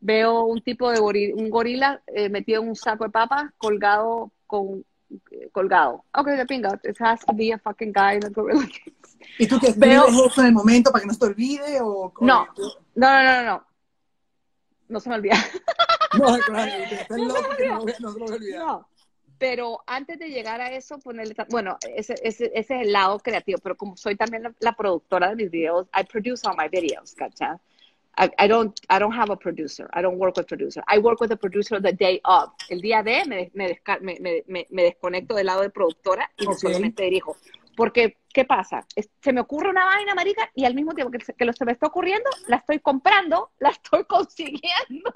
Veo 0.00 0.44
un 0.46 0.62
tipo 0.62 0.90
de 0.90 0.98
gorila, 0.98 1.34
un 1.36 1.50
gorila 1.50 2.02
eh, 2.06 2.28
metido 2.30 2.62
en 2.62 2.68
un 2.70 2.74
saco 2.76 3.04
de 3.04 3.10
papas, 3.10 3.50
colgado 3.58 4.32
con 4.46 4.82
eh, 5.30 5.50
colgado. 5.52 6.04
Ok, 6.16 6.28
de 6.28 6.46
pinga, 6.46 6.80
it 6.84 6.96
has 7.00 7.20
to 7.26 7.32
be 7.34 7.52
a 7.52 7.58
fucking 7.58 7.92
guy 7.92 8.16
in 8.16 8.24
a 8.24 8.30
gorilla. 8.30 8.66
¿Y 9.38 9.46
tú 9.46 9.58
qué 9.60 9.72
Veo- 9.76 10.06
eso 10.06 10.40
en 10.40 10.46
el 10.46 10.52
momento 10.54 10.90
para 10.90 11.02
que 11.02 11.06
no 11.08 11.12
se 11.12 11.20
te 11.20 11.26
olvide? 11.26 11.80
O. 11.82 12.10
No, 12.22 12.48
no, 13.00 13.22
no, 13.22 13.42
no, 13.42 13.42
no. 13.44 13.66
No 14.88 15.00
se 15.00 15.08
me 15.08 15.14
olvida. 15.16 15.36
No, 16.18 16.36
claro, 16.40 16.72
loco 17.08 17.40
no, 17.64 17.84
no 17.84 17.92
se 17.92 18.02
lo 18.02 18.12
voy 18.14 18.22
a 18.22 18.34
olvidar. 18.34 18.58
No. 18.58 18.88
Pero 19.38 19.80
antes 19.86 20.18
de 20.18 20.28
llegar 20.28 20.60
a 20.60 20.72
eso, 20.72 20.98
ponerle, 20.98 21.36
bueno, 21.50 21.78
ese, 21.94 22.14
ese, 22.24 22.46
ese 22.46 22.58
es 22.58 22.82
el 22.82 22.92
lado 22.92 23.20
creativo, 23.20 23.60
pero 23.62 23.76
como 23.76 23.96
soy 23.96 24.16
también 24.16 24.42
la, 24.42 24.52
la 24.58 24.72
productora 24.72 25.28
de 25.28 25.36
mis 25.36 25.52
videos, 25.52 25.86
I 25.94 26.02
produce 26.02 26.44
all 26.48 26.56
my 26.58 26.68
videos, 26.68 27.14
¿cachai? 27.14 27.58
I, 28.18 28.48
don't, 28.48 28.78
I 28.90 28.98
don't 28.98 29.14
have 29.14 29.30
a 29.30 29.36
producer. 29.36 29.88
I 29.94 30.02
don't 30.02 30.18
work 30.18 30.36
with 30.36 30.46
producer. 30.46 30.82
I 30.86 30.98
work 30.98 31.20
with 31.20 31.32
a 31.32 31.36
producer 31.36 31.80
the 31.80 31.92
day 31.92 32.20
of. 32.24 32.50
El 32.68 32.80
día 32.80 33.02
de 33.02 33.24
me, 33.24 33.50
me, 33.54 33.80
me, 34.46 34.66
me 34.68 34.82
desconecto 34.82 35.34
del 35.34 35.46
lado 35.46 35.62
de 35.62 35.70
productora 35.70 36.30
y 36.36 36.44
solamente 36.54 37.04
dirijo. 37.04 37.36
Porque, 37.80 38.18
¿qué 38.34 38.44
pasa? 38.44 38.84
Se 39.22 39.32
me 39.32 39.40
ocurre 39.40 39.70
una 39.70 39.86
vaina, 39.86 40.14
marica, 40.14 40.50
y 40.54 40.66
al 40.66 40.74
mismo 40.74 40.92
tiempo 40.92 41.10
que, 41.10 41.16
que 41.32 41.44
lo 41.46 41.54
se 41.54 41.64
me 41.64 41.72
está 41.72 41.86
ocurriendo, 41.86 42.28
la 42.46 42.56
estoy 42.56 42.78
comprando, 42.80 43.52
la 43.58 43.70
estoy 43.70 44.04
consiguiendo, 44.06 45.10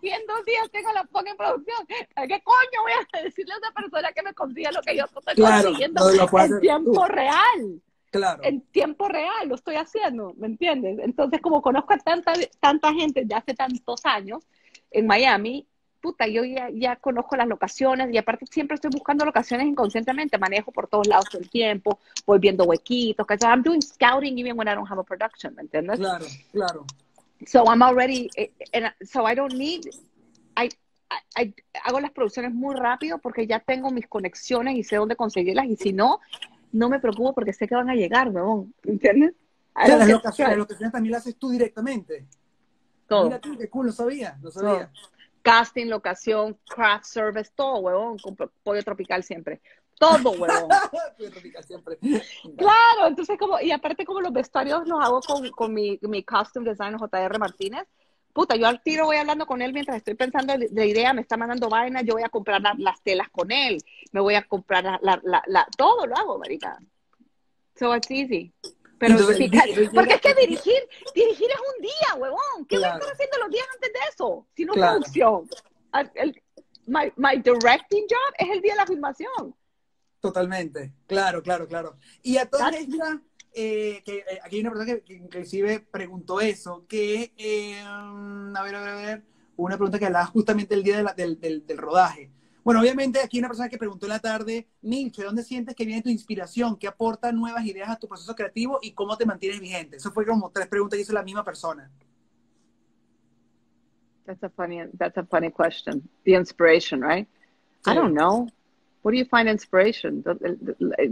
y 0.00 0.08
en 0.08 0.26
dos 0.26 0.42
días 0.46 0.70
tengo 0.70 0.90
la 0.92 1.04
ponga 1.04 1.32
en 1.32 1.36
producción. 1.36 1.86
¿Qué 1.86 2.42
coño 2.42 2.80
voy 2.82 2.92
a 3.12 3.22
decirle 3.22 3.52
a 3.52 3.58
otra 3.58 3.72
persona 3.72 4.10
que 4.10 4.22
me 4.22 4.32
consiga 4.32 4.72
lo 4.72 4.80
que 4.80 4.96
yo 4.96 5.04
estoy 5.04 5.44
consiguiendo 5.44 6.10
en 6.10 6.60
tiempo 6.62 7.04
real? 7.04 7.82
Claro. 8.10 8.42
En 8.42 8.62
tiempo 8.68 9.08
real 9.08 9.48
lo 9.48 9.56
estoy 9.56 9.76
haciendo, 9.76 10.32
¿me 10.38 10.46
entiendes? 10.46 10.98
Entonces, 10.98 11.42
como 11.42 11.60
conozco 11.60 11.92
a 11.92 11.98
tanta, 11.98 12.32
tanta 12.58 12.94
gente 12.94 13.26
de 13.26 13.34
hace 13.34 13.52
tantos 13.52 14.06
años 14.06 14.42
en 14.90 15.06
Miami, 15.06 15.66
puta, 16.02 16.26
yo 16.26 16.44
ya, 16.44 16.68
ya, 16.70 16.96
conozco 16.96 17.36
las 17.36 17.46
locaciones 17.46 18.12
y 18.12 18.18
aparte 18.18 18.44
siempre 18.46 18.74
estoy 18.74 18.90
buscando 18.90 19.24
locaciones 19.24 19.66
inconscientemente, 19.68 20.36
manejo 20.36 20.72
por 20.72 20.88
todos 20.88 21.06
lados 21.06 21.26
el 21.34 21.48
tiempo, 21.48 22.00
voy 22.26 22.40
viendo 22.40 22.64
huequitos, 22.64 23.26
que 23.26 23.36
I'm 23.40 23.62
doing 23.62 23.80
scouting 23.80 24.36
even 24.38 24.58
when 24.58 24.68
I 24.68 24.74
don't 24.74 24.90
have 24.90 25.00
a 25.00 25.04
production, 25.04 25.54
¿me 25.54 25.62
entiendes? 25.62 25.98
Claro, 25.98 26.26
claro. 26.50 26.86
So 27.46 27.64
I'm 27.66 27.82
already, 27.82 28.28
eh, 28.36 28.50
and 28.72 28.92
so 29.08 29.26
I 29.26 29.34
don't 29.34 29.54
need, 29.54 29.88
I, 30.56 30.68
I, 31.36 31.54
hago 31.84 32.00
las 32.00 32.10
producciones 32.10 32.52
muy 32.52 32.74
rápido 32.74 33.18
porque 33.18 33.46
ya 33.46 33.60
tengo 33.60 33.90
mis 33.90 34.06
conexiones 34.08 34.76
y 34.76 34.82
sé 34.82 34.96
dónde 34.96 35.16
conseguirlas 35.16 35.66
y 35.66 35.76
si 35.76 35.92
no, 35.92 36.20
no 36.72 36.88
me 36.88 36.98
preocupo 36.98 37.32
porque 37.32 37.52
sé 37.52 37.68
que 37.68 37.76
van 37.76 37.90
a 37.90 37.94
llegar, 37.94 38.28
weón, 38.28 38.74
¿entiendes? 38.84 39.34
O 39.74 39.86
sea, 39.86 39.96
las 39.96 40.08
locaciones, 40.08 40.58
locaciones 40.58 40.92
también 40.92 41.12
las 41.12 41.22
haces 41.22 41.36
tú 41.36 41.50
directamente. 41.50 42.26
Todo. 43.06 43.24
Mira 43.24 43.40
tú, 43.40 43.56
qué 43.56 43.68
cool, 43.68 43.86
no 43.86 43.92
sabía, 43.92 44.36
no 44.42 44.50
sabía 44.50 44.90
casting, 45.42 45.86
locación, 45.86 46.58
craft 46.68 47.04
service, 47.04 47.50
todo, 47.54 47.80
huevón, 47.80 48.18
con 48.18 48.36
pollo 48.62 48.82
tropical 48.82 49.22
siempre. 49.22 49.60
Todo, 49.98 50.30
huevón. 50.32 50.68
pollo 51.18 51.30
tropical 51.30 51.64
siempre. 51.64 51.98
Claro, 52.56 53.08
entonces 53.08 53.38
como, 53.38 53.60
y 53.60 53.70
aparte 53.70 54.04
como 54.04 54.20
los 54.20 54.32
vestuarios 54.32 54.86
los 54.86 54.98
hago 55.00 55.20
con, 55.20 55.50
con 55.50 55.74
mi, 55.74 55.98
mi 56.02 56.22
costume 56.22 56.70
designer 56.70 56.98
JR 56.98 57.38
Martínez, 57.38 57.86
puta, 58.32 58.56
yo 58.56 58.66
al 58.66 58.82
tiro 58.82 59.06
voy 59.06 59.16
hablando 59.16 59.46
con 59.46 59.62
él 59.62 59.72
mientras 59.72 59.98
estoy 59.98 60.14
pensando 60.14 60.54
de 60.56 60.86
idea, 60.86 61.12
me 61.12 61.20
está 61.20 61.36
mandando 61.36 61.68
vaina, 61.68 62.02
yo 62.02 62.14
voy 62.14 62.22
a 62.22 62.28
comprar 62.28 62.62
las 62.78 63.02
telas 63.02 63.28
con 63.30 63.52
él, 63.52 63.78
me 64.10 64.20
voy 64.20 64.34
a 64.34 64.42
comprar 64.42 64.84
la, 64.84 64.98
la, 65.22 65.42
la, 65.46 65.66
todo 65.76 66.06
lo 66.06 66.16
hago, 66.16 66.38
marica. 66.38 66.78
So 67.76 67.94
it's 67.94 68.10
easy. 68.10 68.52
Pero 69.02 69.16
porque 69.92 70.14
es 70.14 70.20
que 70.20 70.34
dirigir, 70.34 70.88
dirigir 71.12 71.50
es 71.50 71.58
un 71.76 71.82
día, 71.82 72.14
huevón. 72.16 72.66
¿Qué 72.68 72.76
voy 72.76 72.84
a 72.84 72.94
estar 72.94 73.12
haciendo 73.12 73.38
los 73.38 73.50
días 73.50 73.66
antes 73.74 73.92
de 73.92 73.98
eso? 74.08 74.46
Si 74.54 74.64
no 74.64 74.74
producción. 74.74 75.48
my, 76.86 77.12
my 77.16 77.36
directing 77.42 78.06
job 78.08 78.34
es 78.38 78.48
el 78.48 78.60
día 78.62 78.74
de 78.74 78.78
la 78.78 78.86
filmación. 78.86 79.56
Totalmente, 80.20 80.92
claro, 81.08 81.42
claro, 81.42 81.66
claro. 81.66 81.96
Y 82.22 82.36
a 82.36 82.48
todas 82.48 82.76
estas, 82.76 83.18
eh, 83.52 84.02
que 84.04 84.18
eh, 84.18 84.38
aquí 84.44 84.56
hay 84.56 84.60
una 84.60 84.70
persona 84.70 85.00
que, 85.04 85.14
inclusive 85.14 85.80
preguntó 85.80 86.40
eso, 86.40 86.86
que, 86.88 87.32
eh, 87.36 87.80
a 87.82 88.62
ver, 88.62 88.76
a 88.76 88.80
ver, 88.82 88.88
a 88.88 88.94
ver, 88.94 89.22
una 89.56 89.76
pregunta 89.76 89.98
que 89.98 90.06
hablaba 90.06 90.26
justamente 90.26 90.76
el 90.76 90.84
día 90.84 91.02
del, 91.16 91.40
del, 91.40 91.66
del 91.66 91.76
rodaje. 91.76 92.30
Bueno, 92.64 92.80
obviamente 92.80 93.20
aquí 93.20 93.36
hay 93.36 93.40
una 93.40 93.48
persona 93.48 93.68
que 93.68 93.78
preguntó 93.78 94.06
en 94.06 94.10
la 94.10 94.20
tarde, 94.20 94.68
Milcho, 94.82 95.22
¿de 95.22 95.26
dónde 95.26 95.42
sientes 95.42 95.74
que 95.74 95.84
viene 95.84 96.02
tu 96.02 96.10
inspiración? 96.10 96.76
¿Qué 96.76 96.86
aporta 96.86 97.32
nuevas 97.32 97.64
ideas 97.66 97.90
a 97.90 97.96
tu 97.96 98.06
proceso 98.06 98.34
creativo 98.36 98.78
y 98.82 98.92
cómo 98.92 99.16
te 99.16 99.26
mantienes 99.26 99.60
vigente? 99.60 99.96
Eso 99.96 100.12
fue 100.12 100.24
como 100.24 100.50
tres 100.50 100.68
preguntas 100.68 100.96
que 100.96 101.02
hizo 101.02 101.12
la 101.12 101.24
misma 101.24 101.44
persona. 101.44 101.90
That's 104.26 104.42
a 104.44 104.50
funny, 104.50 104.82
that's 104.96 105.18
a 105.18 105.24
funny 105.24 105.50
question. 105.50 106.08
The 106.24 106.34
inspiration, 106.34 107.02
right? 107.02 107.26
I 107.84 107.94
don't 107.94 108.14
know. 108.14 108.48
What 109.02 109.12
do 109.12 109.18
you 109.18 109.24
find 109.24 109.48
inspiration? 109.48 110.22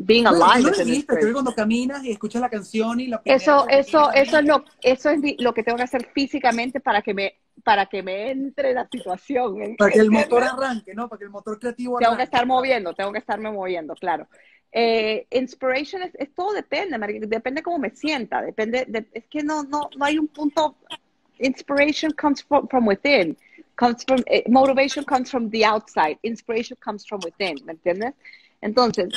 Being 0.05 0.27
alive. 0.27 0.63
No, 0.63 0.71
no 0.71 1.33
cuando 1.33 1.53
caminas 1.53 2.05
y 2.05 2.13
escuchas 2.13 2.41
la 2.41 2.49
canción 2.49 3.01
y 3.01 3.09
la 3.09 3.21
Eso, 3.25 3.67
eso, 3.69 4.13
eso 4.13 4.39
es 4.39 4.45
lo, 4.45 4.65
eso 4.81 5.11
es 5.11 5.21
lo 5.41 5.53
que 5.53 5.65
tengo 5.65 5.77
que 5.77 5.83
hacer 5.83 6.09
físicamente 6.15 6.79
para 6.79 7.03
que 7.03 7.15
me 7.15 7.35
para 7.65 7.87
que 7.87 8.03
me 8.03 8.31
entre 8.31 8.73
la 8.73 8.89
situación. 8.89 9.77
Para 9.77 9.93
que 9.93 10.01
el 10.01 10.11
motor 10.11 10.43
arranque, 10.43 10.95
¿no? 10.95 11.09
Para 11.09 11.19
que 11.19 11.25
el 11.25 11.31
motor 11.31 11.59
creativo 11.59 11.97
arranque. 11.97 12.07
Tengo 12.07 12.17
que 12.17 12.25
estar 12.25 12.47
moviendo, 12.47 12.95
tengo 12.95 13.13
que 13.13 13.19
estarme 13.19 13.51
moviendo, 13.51 13.95
claro. 13.95 14.29
Eh, 14.73 15.27
inspiration 15.31 16.03
es, 16.03 16.35
todo 16.35 16.53
depende, 16.53 16.97
depende 17.27 17.63
cómo 17.63 17.79
me 17.79 17.91
sienta, 17.91 18.41
depende, 18.41 18.87
es 19.13 19.27
que 19.27 19.43
no, 19.43 19.65
no, 19.65 19.91
no 19.97 20.05
hay 20.05 20.17
un 20.17 20.29
punto, 20.29 20.77
inspiration 21.41 22.13
comes 22.13 22.45
from, 22.45 22.69
from 22.69 22.87
within, 22.87 23.37
comes 23.75 24.05
from, 24.05 24.23
eh, 24.27 24.45
motivation 24.49 25.05
comes 25.05 25.29
from 25.29 25.51
the 25.51 25.65
outside, 25.65 26.19
inspiration 26.23 26.79
comes 26.81 27.05
from 27.05 27.21
within, 27.25 27.57
¿me 27.65 27.73
entiendes? 27.73 28.15
Entonces, 28.61 29.09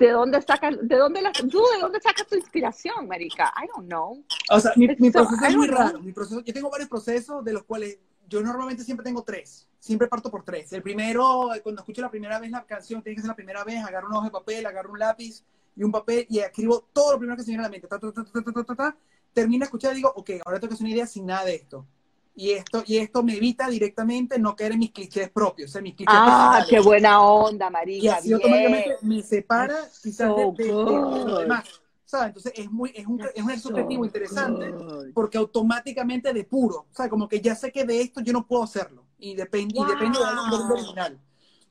¿De 0.00 0.12
dónde 0.12 0.40
sacas, 0.40 0.76
de 0.80 0.96
dónde 0.96 1.20
la, 1.20 1.30
tú, 1.30 1.62
de 1.74 1.78
dónde 1.78 2.00
sacas 2.00 2.26
tu 2.26 2.34
inspiración, 2.34 3.06
marica? 3.06 3.52
I 3.62 3.68
don't 3.68 3.86
know. 3.86 4.24
O 4.50 4.58
sea, 4.58 4.72
mi, 4.74 4.88
mi 4.98 5.10
proceso 5.10 5.44
es 5.46 5.54
muy 5.54 5.66
raro. 5.66 6.00
Mi 6.00 6.12
proceso, 6.12 6.40
yo 6.40 6.54
tengo 6.54 6.70
varios 6.70 6.88
procesos 6.88 7.44
de 7.44 7.52
los 7.52 7.64
cuales 7.64 7.98
yo 8.26 8.40
normalmente 8.40 8.82
siempre 8.82 9.04
tengo 9.04 9.22
tres. 9.22 9.68
Siempre 9.78 10.08
parto 10.08 10.30
por 10.30 10.42
tres. 10.42 10.72
El 10.72 10.82
primero, 10.82 11.50
cuando 11.62 11.82
escucho 11.82 12.00
la 12.00 12.10
primera 12.10 12.40
vez 12.40 12.50
la 12.50 12.64
canción, 12.64 13.02
tiene 13.02 13.16
que 13.16 13.20
ser 13.20 13.28
la 13.28 13.36
primera 13.36 13.62
vez, 13.62 13.84
agarro 13.84 14.08
un 14.08 14.14
hoja 14.14 14.26
de 14.28 14.32
papel, 14.32 14.64
agarro 14.64 14.92
un 14.92 14.98
lápiz 14.98 15.44
y 15.76 15.82
un 15.82 15.92
papel 15.92 16.26
y 16.30 16.38
escribo 16.38 16.88
todo 16.94 17.12
lo 17.12 17.18
primero 17.18 17.36
que 17.36 17.42
se 17.42 17.50
viene 17.50 17.62
a 17.62 17.66
la 17.66 17.70
mente. 17.70 17.86
Ta, 17.86 17.98
ta, 17.98 18.74
ta, 18.76 18.96
Termino 19.34 19.60
de 19.60 19.64
escuchar 19.64 19.92
y 19.92 19.96
digo, 19.96 20.10
ok, 20.16 20.30
ahora 20.46 20.58
tengo 20.58 20.70
que 20.70 20.74
hacer 20.76 20.86
una 20.86 20.94
idea 20.94 21.06
sin 21.06 21.26
nada 21.26 21.44
de 21.44 21.56
esto 21.56 21.86
y 22.34 22.52
esto, 22.52 22.82
y 22.86 22.98
esto 22.98 23.22
me 23.22 23.36
evita 23.36 23.68
directamente 23.68 24.38
no 24.38 24.56
caer 24.56 24.72
en 24.72 24.78
mis 24.78 24.92
clichés 24.92 25.30
propios, 25.30 25.74
mis 25.82 25.94
clichés 25.94 26.14
Ah, 26.16 26.64
qué 26.68 26.80
buena 26.80 27.20
onda, 27.22 27.68
María. 27.70 28.02
Y 28.02 28.08
así 28.08 28.32
automáticamente 28.32 28.96
me 29.02 29.22
separa 29.22 29.76
quizás 30.02 30.34
de, 30.36 30.52
de, 30.56 30.68
lo 30.68 31.38
demás. 31.40 31.64
¿sabes? 32.10 32.28
Entonces 32.28 32.52
es, 32.56 32.70
muy, 32.70 32.92
es, 32.94 33.06
un, 33.06 33.20
es 33.20 33.42
un 33.42 33.60
subjetivo 33.60 34.04
interesante 34.04 34.74
porque 35.14 35.38
automáticamente 35.38 36.32
depuro. 36.32 36.86
¿sabes? 36.90 37.08
Como 37.08 37.28
que 37.28 37.40
ya 37.40 37.54
sé 37.54 37.70
que 37.70 37.84
de 37.84 38.00
esto 38.00 38.20
yo 38.20 38.32
no 38.32 38.46
puedo 38.46 38.64
hacerlo 38.64 39.04
y, 39.18 39.34
depende 39.34 39.74
y 39.78 39.84
depende 39.84 40.18
del 40.18 40.72
original. 40.72 41.20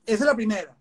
Esa 0.05 0.24
es 0.24 0.26
la 0.26 0.36
primera. 0.36 0.78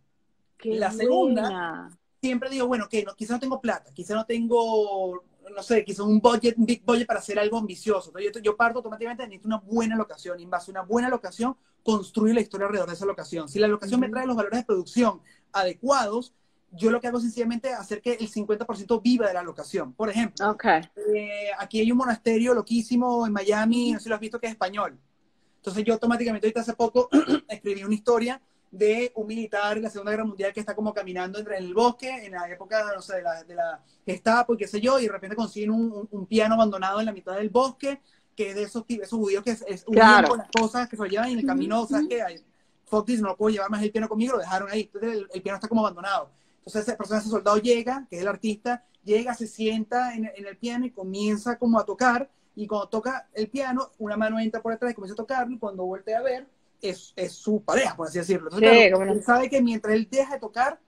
la 0.64 0.93
segunda, 0.93 1.91
siempre 2.20 2.51
digo, 2.51 2.66
bueno, 2.66 2.89
que 2.89 3.05
no, 3.05 3.14
quizás 3.14 3.33
no 3.33 3.41
tengo 3.41 3.61
plata, 3.61 3.93
quizás 3.93 4.16
no 4.16 4.26
tengo 4.26 5.24
no 5.59 5.65
sé, 5.65 5.85
quizás 5.85 6.07
un 6.07 6.21
budget, 6.21 6.57
un 6.57 6.65
big 6.65 6.85
budget 6.85 7.05
para 7.05 7.19
hacer 7.19 7.37
algo 7.37 7.59
ambicioso. 7.59 8.11
Entonces, 8.11 8.33
yo, 8.33 8.41
yo, 8.41 8.57
parto 8.57 8.79
automáticamente, 8.79 9.25
necesito 9.25 9.49
una 9.49 9.59
buena 9.59 9.97
locación. 9.97 10.39
Y 10.39 10.45
en 10.45 10.51
base 10.51 10.71
a 10.71 10.73
una 10.73 10.83
buena 10.83 11.09
locación, 11.09 11.57
construir 11.83 12.33
la 12.37 12.41
historia 12.41 12.69
alrededor 12.69 12.89
de 12.89 12.95
esa 12.95 13.05
locación. 13.05 13.49
Si 13.49 13.59
la 13.59 13.67
locación 13.67 13.99
me 13.99 14.09
trae 14.09 14.25
los 14.25 14.37
valores 14.37 14.61
de 14.61 14.65
producción 14.65 15.21
adecuados, 15.53 16.33
yo 16.71 16.93
lo 16.93 17.01
que 17.01 17.09
hago 17.09 17.19
es 17.19 17.25
sencillamente 17.25 17.73
hacer 17.75 18.01
que 18.01 18.13
el 18.13 18.31
50% 18.31 19.03
viva 19.03 19.27
de 19.27 19.35
la 19.35 19.43
locación. 19.43 19.95
Por 19.95 20.09
ejemplo, 20.11 20.49
okay. 20.49 20.83
eh, 21.13 21.49
aquí 21.59 21.81
hay 21.81 21.91
un 21.91 21.99
monasterio 21.99 22.55
loquísimo 22.55 23.27
en 23.27 23.33
Miami, 23.33 23.95
no 23.95 23.99
sé 23.99 24.05
si 24.05 24.09
lo 24.11 24.15
has 24.15 24.21
visto, 24.21 24.39
que 24.39 24.47
es 24.47 24.53
español. 24.53 24.97
Entonces 25.57 25.83
yo 25.83 25.95
automáticamente, 25.95 26.47
ahorita 26.47 26.61
hace 26.61 26.75
poco, 26.75 27.09
escribí 27.49 27.83
una 27.83 27.97
historia 27.97 28.41
de 28.71 29.12
un 29.14 29.27
militar 29.27 29.77
en 29.77 29.85
la 29.85 29.91
Segunda 29.91 30.12
Guerra 30.12 30.25
Mundial 30.25 30.53
que 30.53 30.61
está 30.61 30.75
como 30.75 30.93
caminando 30.93 31.39
entre 31.39 31.57
el 31.59 31.73
bosque 31.73 32.27
en 32.27 32.33
la 32.33 32.49
época, 32.51 32.85
no 32.95 33.01
sé, 33.01 33.16
de 33.16 33.23
la, 33.23 33.45
de 33.45 33.55
la 33.55 33.83
Gestapo 34.05 34.55
y 34.55 34.57
qué 34.59 34.66
sé 34.66 34.81
yo, 34.81 34.99
y 34.99 35.07
de 35.07 35.12
repente 35.12 35.37
consiguen 35.37 35.71
un, 35.71 36.09
un, 36.11 36.27
piano 36.27 36.55
abandonado 36.55 37.01
en 37.01 37.07
la 37.07 37.12
mitad 37.12 37.37
del 37.37 37.51
bosque, 37.51 38.01
que 38.35 38.51
es 38.51 38.55
de 38.55 38.62
esos, 38.64 38.85
esos 38.89 39.19
judíos 39.19 39.43
que 39.43 39.51
es, 39.51 39.64
es 39.66 39.85
claro. 39.85 40.29
con 40.29 40.39
las 40.39 40.49
cosas 40.51 40.89
que 40.89 40.97
se 40.97 41.03
lo 41.03 41.09
llevan 41.09 41.31
en 41.31 41.39
el 41.41 41.47
camino, 41.47 41.83
o 41.83 41.87
sea, 41.87 42.01
que 42.09 42.23
hay, 42.23 42.45
Fox 42.85 43.21
no 43.21 43.37
puedo 43.37 43.51
llevar 43.51 43.71
más 43.71 43.83
el 43.83 43.91
piano 43.91 44.09
conmigo, 44.09 44.35
lo 44.35 44.41
dejaron 44.41 44.71
ahí, 44.71 44.83
entonces 44.93 45.27
el, 45.33 45.43
piano 45.43 45.57
está 45.57 45.69
como 45.69 45.83
abandonado. 45.83 46.31
Entonces 46.59 46.83
esa 46.83 46.97
persona, 46.97 47.21
ese 47.21 47.29
soldado 47.29 47.59
llega, 47.59 48.07
que 48.09 48.16
es 48.16 48.23
el 48.23 48.29
artista, 48.29 48.85
llega, 49.05 49.35
se 49.35 49.47
sienta 49.47 50.14
en, 50.14 50.31
en 50.35 50.47
el 50.47 50.57
piano 50.57 50.87
y 50.87 50.91
comienza 50.91 51.59
como 51.59 51.79
a 51.79 51.85
tocar, 51.85 52.31
y 52.55 52.66
cuando 52.66 52.89
toca 52.89 53.29
el 53.35 53.49
piano, 53.49 53.91
una 53.99 54.16
mano 54.16 54.39
entra 54.41 54.61
por 54.61 54.73
detrás 54.73 54.93
y 54.93 54.95
comienza 54.95 55.14
a 55.14 55.25
tocarlo, 55.25 55.55
y 55.55 55.59
cuando 55.59 55.85
vuelve 55.85 56.14
a 56.14 56.23
ver, 56.23 56.47
es, 56.81 57.12
es, 57.16 57.33
su 57.33 57.62
pareja, 57.62 57.97
por 57.97 58.09
así 58.09 58.18
decirlo. 58.18 58.49
Entonces, 58.49 58.70
sí, 58.70 58.89
claro, 58.89 59.12
él 59.12 59.22
sabe 59.22 59.49
que 59.49 59.62
mientras 59.62 59.95
él 59.95 60.09
deja 60.11 60.35
de 60.35 60.41
tocar, 60.41 60.81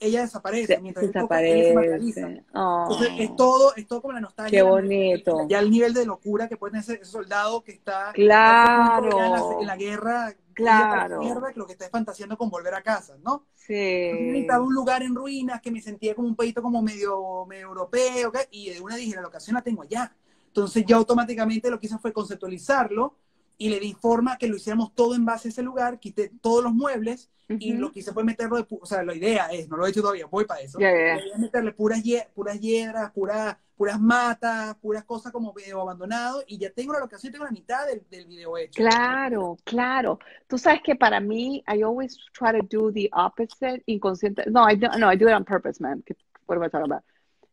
ella 0.00 0.22
desaparece. 0.22 0.78
Mientras 0.80 1.06
desaparece. 1.06 1.68
él 1.68 1.74
toca, 1.74 1.86
ella 1.86 2.12
se 2.12 2.20
Entonces, 2.20 3.08
es 3.18 3.36
todo, 3.36 3.74
es 3.76 3.86
todo 3.86 4.02
como 4.02 4.14
la 4.14 4.20
nostalgia. 4.20 4.58
Qué 4.58 4.62
bonito. 4.62 5.46
Ya 5.48 5.58
el 5.58 5.70
nivel 5.70 5.94
de 5.94 6.06
locura 6.06 6.48
que 6.48 6.56
puede 6.56 6.72
tener 6.72 6.84
ese, 6.84 6.94
ese 7.02 7.10
soldado 7.10 7.62
que 7.62 7.72
está 7.72 8.12
claro. 8.12 9.10
en, 9.10 9.32
la, 9.32 9.60
en 9.60 9.66
la 9.66 9.76
guerra. 9.76 10.34
Claro. 10.54 11.20
Mierda, 11.20 11.52
que 11.52 11.58
lo 11.58 11.66
que 11.66 11.72
está 11.72 11.88
fantaseando 11.88 12.36
con 12.36 12.50
volver 12.50 12.74
a 12.74 12.82
casa, 12.82 13.16
¿no? 13.22 13.46
Sí. 13.54 13.74
Necesitaba 13.74 14.64
un 14.64 14.74
lugar 14.74 15.04
en 15.04 15.14
ruinas 15.14 15.60
que 15.60 15.70
me 15.70 15.80
sentía 15.80 16.16
como 16.16 16.26
un 16.26 16.34
país 16.34 16.52
como 16.54 16.82
medio, 16.82 17.46
medio 17.46 17.68
europeo, 17.68 18.32
y 18.50 18.70
de 18.70 18.80
una 18.80 18.96
dije, 18.96 19.14
la 19.14 19.22
locación 19.22 19.54
la 19.54 19.62
tengo 19.62 19.82
allá. 19.82 20.12
Entonces 20.48 20.84
ya 20.84 20.96
automáticamente 20.96 21.70
lo 21.70 21.78
que 21.78 21.86
hice 21.86 21.98
fue 21.98 22.12
conceptualizarlo, 22.12 23.14
y 23.58 23.68
le 23.68 23.80
di 23.80 23.92
forma 23.92 24.38
que 24.38 24.46
lo 24.46 24.56
hiciéramos 24.56 24.94
todo 24.94 25.14
en 25.14 25.24
base 25.24 25.48
a 25.48 25.50
ese 25.50 25.62
lugar, 25.62 25.98
quité 25.98 26.30
todos 26.40 26.62
los 26.62 26.72
muebles 26.72 27.28
y 27.48 27.72
lo 27.72 27.90
que 27.90 28.00
hice 28.00 28.12
fue 28.12 28.24
meterlo, 28.24 28.56
de, 28.56 28.66
o 28.68 28.86
sea, 28.86 29.02
la 29.02 29.14
idea 29.14 29.46
es, 29.46 29.68
no 29.68 29.76
lo 29.76 29.86
he 29.86 29.90
hecho 29.90 30.02
todavía, 30.02 30.26
voy 30.26 30.44
para 30.44 30.60
eso, 30.60 30.78
yeah, 30.78 31.16
yeah. 31.16 31.38
meterle 31.38 31.72
puras, 31.72 32.02
puras 32.34 32.60
hiedras, 32.60 33.10
pura, 33.12 33.58
puras 33.74 33.98
matas, 33.98 34.76
puras 34.76 35.02
cosas 35.04 35.32
como 35.32 35.54
video 35.54 35.80
abandonado, 35.80 36.44
y 36.46 36.58
ya 36.58 36.70
tengo 36.70 36.92
la 36.92 37.00
locación, 37.00 37.32
tengo 37.32 37.46
la 37.46 37.50
mitad 37.50 37.86
del, 37.86 38.04
del 38.10 38.26
video 38.26 38.56
hecho. 38.58 38.82
Claro, 38.82 39.56
claro. 39.64 40.18
Tú 40.46 40.58
sabes 40.58 40.82
que 40.84 40.94
para 40.94 41.20
mí, 41.20 41.64
I 41.66 41.82
always 41.82 42.18
try 42.32 42.52
to 42.52 42.66
do 42.68 42.92
the 42.92 43.08
opposite, 43.12 43.82
inconsciente. 43.86 44.44
No, 44.50 44.70
I 44.70 44.76
don't, 44.76 44.96
no, 44.98 45.10
I 45.10 45.16
do 45.16 45.26
it 45.26 45.32
on 45.32 45.44
purpose, 45.44 45.80
man. 45.80 46.04
What 46.46 46.56
am 46.56 46.64
I 46.64 46.68
talking 46.68 46.90
about? 46.90 47.02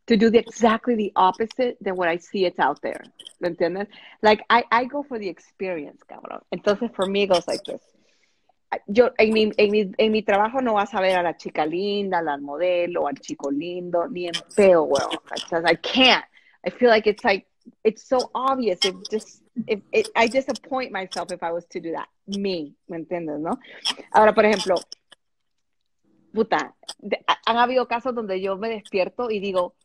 To 0.07 0.15
do 0.15 0.29
the 0.29 0.37
exactly 0.37 0.95
the 0.95 1.11
opposite 1.15 1.77
than 1.81 1.95
what 1.95 2.07
I 2.07 2.17
see 2.17 2.45
it's 2.45 2.59
out 2.59 2.79
there. 2.83 3.03
¿Me 3.39 3.49
entiendes? 3.49 3.87
Like, 4.21 4.43
I, 4.51 4.63
I 4.71 4.85
go 4.85 5.01
for 5.01 5.17
the 5.17 5.27
experience, 5.27 6.01
cabrón. 6.07 6.41
Entonces, 6.53 6.93
for 6.95 7.07
me, 7.07 7.23
it 7.23 7.29
goes 7.29 7.47
like 7.47 7.63
this. 7.65 7.81
Yo, 8.87 9.09
en 9.17 9.33
mi, 9.33 9.51
en, 9.57 9.71
mi, 9.71 9.91
en 9.97 10.11
mi 10.11 10.21
trabajo 10.21 10.61
no 10.61 10.73
vas 10.73 10.93
a 10.93 11.01
ver 11.01 11.17
a 11.17 11.23
la 11.23 11.33
chica 11.33 11.65
linda, 11.65 12.19
al 12.19 12.41
modelo, 12.41 13.07
al 13.07 13.15
chico 13.15 13.49
lindo, 13.49 14.07
ni 14.07 14.27
en 14.27 14.33
peo, 14.55 14.83
weón. 14.83 15.17
I 15.65 15.75
can't. 15.75 16.25
I 16.63 16.69
feel 16.69 16.89
like 16.89 17.07
it's 17.07 17.23
like, 17.23 17.47
it's 17.83 18.07
so 18.07 18.29
obvious. 18.35 18.79
It 18.83 18.95
just, 19.09 19.41
it, 19.65 19.81
it, 19.91 20.09
I 20.15 20.27
disappoint 20.27 20.91
myself 20.91 21.31
if 21.31 21.41
I 21.41 21.51
was 21.51 21.65
to 21.71 21.79
do 21.79 21.93
that. 21.93 22.07
Me, 22.27 22.73
¿me 22.89 22.97
entiendes, 22.97 23.39
no? 23.39 23.57
Ahora, 24.13 24.33
por 24.33 24.45
ejemplo, 24.45 24.75
puta, 26.35 26.75
han 27.45 27.57
habido 27.57 27.87
casos 27.87 28.13
donde 28.13 28.41
yo 28.41 28.57
me 28.57 28.69
despierto 28.69 29.31
y 29.31 29.39
digo, 29.39 29.75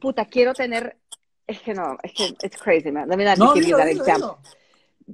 puta, 0.00 0.26
quiero 0.26 0.52
tener, 0.52 0.98
es 1.46 1.60
que 1.60 1.72
no, 1.72 1.96
es 2.02 2.12
que 2.12 2.24
it's 2.44 2.60
crazy, 2.60 2.90
man. 2.90 3.08
Let 3.08 3.16
me 3.16 3.24
not 3.24 3.38
No, 3.38 3.54
dilo, 3.54 3.78
that 3.78 3.86
dilo, 3.86 4.04
dilo. 4.04 4.38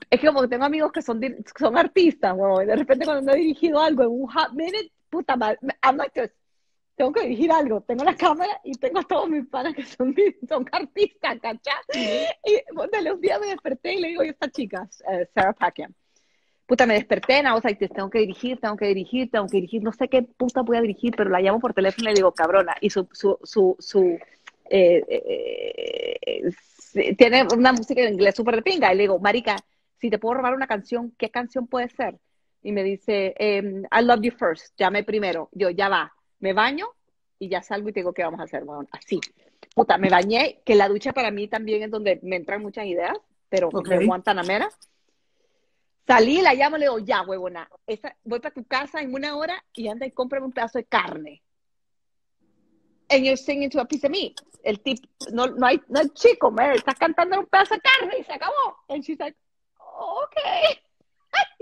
Es 0.08 0.18
que 0.18 0.26
como 0.26 0.40
que 0.40 0.48
tengo 0.48 0.64
amigos 0.64 0.90
que 0.90 1.02
son, 1.02 1.20
son 1.58 1.76
artistas, 1.76 2.34
weón, 2.34 2.62
y 2.64 2.66
de 2.66 2.76
repente 2.76 3.04
cuando 3.04 3.32
he 3.32 3.36
dirigido 3.36 3.78
algo 3.78 4.02
en 4.02 4.08
un 4.08 4.26
hot 4.26 4.52
minute, 4.54 4.90
puta 5.10 5.36
madre, 5.36 5.58
I'm 5.84 5.98
like 5.98 6.18
this. 6.18 6.32
Tengo 6.96 7.12
que 7.12 7.22
dirigir 7.22 7.52
algo, 7.52 7.82
tengo 7.82 8.04
la 8.04 8.14
cámara 8.16 8.60
y 8.64 8.72
tengo 8.72 9.00
a 9.00 9.02
todos 9.02 9.28
mis 9.28 9.46
panas 9.46 9.74
que 9.74 9.84
son, 9.84 10.14
son 10.48 10.64
artistas, 10.72 11.38
¿cachai? 11.40 11.74
Y 12.44 12.74
bueno, 12.74 12.90
de 12.92 13.02
los 13.02 13.20
días 13.20 13.40
me 13.40 13.48
desperté 13.48 13.94
y 13.94 14.00
le 14.00 14.08
digo 14.08 14.22
a 14.22 14.26
esta 14.26 14.50
chica, 14.50 14.88
eh, 15.10 15.28
Sarah 15.34 15.52
Packiam, 15.52 15.92
puta, 16.66 16.86
me 16.86 16.94
was 16.94 17.64
like, 17.64 17.78
this, 17.78 17.90
tengo 17.92 18.10
que 18.10 18.20
dirigir, 18.20 18.58
tengo 18.60 18.76
que 18.76 18.86
dirigir, 18.86 19.30
tengo 19.30 19.46
que 19.46 19.56
dirigir, 19.58 19.82
no 19.82 19.92
sé 19.92 20.08
qué 20.08 20.22
puta 20.22 20.62
voy 20.62 20.76
a 20.76 20.80
dirigir, 20.80 21.14
pero 21.16 21.30
la 21.30 21.40
llamo 21.40 21.60
por 21.60 21.74
teléfono 21.74 22.08
y 22.08 22.12
le 22.12 22.16
digo, 22.16 22.32
cabrona, 22.32 22.74
y 22.80 22.90
su, 22.90 23.08
su, 23.12 23.38
su, 23.42 23.76
su 23.78 24.18
eh, 24.70 25.04
eh, 25.08 26.16
eh, 26.24 26.50
sí, 26.78 27.14
tiene 27.16 27.46
una 27.54 27.72
música 27.72 28.02
en 28.02 28.14
inglés 28.14 28.34
súper 28.34 28.56
de 28.56 28.62
pinga, 28.62 28.92
y 28.92 28.96
le 28.96 29.02
digo, 29.02 29.18
marica, 29.18 29.56
si 29.98 30.10
te 30.10 30.18
puedo 30.18 30.34
robar 30.34 30.54
una 30.54 30.66
canción, 30.66 31.12
¿qué 31.18 31.30
canción 31.30 31.66
puede 31.66 31.88
ser? 31.88 32.16
Y 32.62 32.72
me 32.72 32.82
dice, 32.82 33.34
em, 33.38 33.82
I 33.84 34.04
love 34.04 34.20
you 34.22 34.32
first, 34.32 34.74
llame 34.78 35.04
primero, 35.04 35.48
yo, 35.52 35.70
ya 35.70 35.88
va, 35.88 36.12
me 36.40 36.52
baño 36.52 36.86
y 37.38 37.48
ya 37.48 37.62
salgo 37.62 37.88
y 37.88 37.92
te 37.92 38.00
digo, 38.00 38.12
¿qué 38.12 38.22
vamos 38.22 38.40
a 38.40 38.44
hacer? 38.44 38.64
Bueno, 38.64 38.88
así. 38.92 39.20
Puta, 39.74 39.98
me 39.98 40.10
bañé, 40.10 40.60
que 40.64 40.74
la 40.74 40.88
ducha 40.88 41.12
para 41.12 41.30
mí 41.30 41.48
también 41.48 41.82
es 41.82 41.90
donde 41.90 42.20
me 42.22 42.36
entran 42.36 42.62
muchas 42.62 42.86
ideas, 42.86 43.18
pero 43.48 43.68
Ok. 43.68 43.88
de 43.88 44.06
Guantanamera. 44.06 44.68
Salí, 46.06 46.42
la 46.42 46.54
llamo, 46.54 46.76
le 46.76 46.86
digo, 46.86 46.98
ya, 46.98 47.22
huevona, 47.22 47.68
esa, 47.86 48.16
voy 48.24 48.40
para 48.40 48.54
tu 48.54 48.64
casa 48.64 49.00
en 49.00 49.14
una 49.14 49.36
hora 49.36 49.64
y 49.72 49.88
anda 49.88 50.04
y 50.04 50.10
cómprame 50.10 50.46
un 50.46 50.52
pedazo 50.52 50.78
de 50.78 50.84
carne. 50.84 51.42
And 53.08 53.24
you're 53.24 53.36
singing 53.36 53.70
to 53.70 53.80
a 53.80 53.84
piece 53.84 54.04
of 54.04 54.10
meat. 54.10 54.40
El 54.64 54.80
tip, 54.80 54.98
no, 55.32 55.46
no, 55.46 55.66
hay, 55.66 55.80
no 55.88 56.00
hay 56.00 56.08
chico, 56.10 56.50
Mary, 56.50 56.78
estás 56.78 56.96
cantando 56.96 57.38
un 57.38 57.46
pedazo 57.46 57.74
de 57.74 57.80
carne 57.80 58.16
y 58.18 58.24
se 58.24 58.32
acabó. 58.32 58.76
And 58.88 59.02
she's 59.04 59.18
like, 59.18 59.36
oh, 59.78 60.24
okay. 60.24 60.80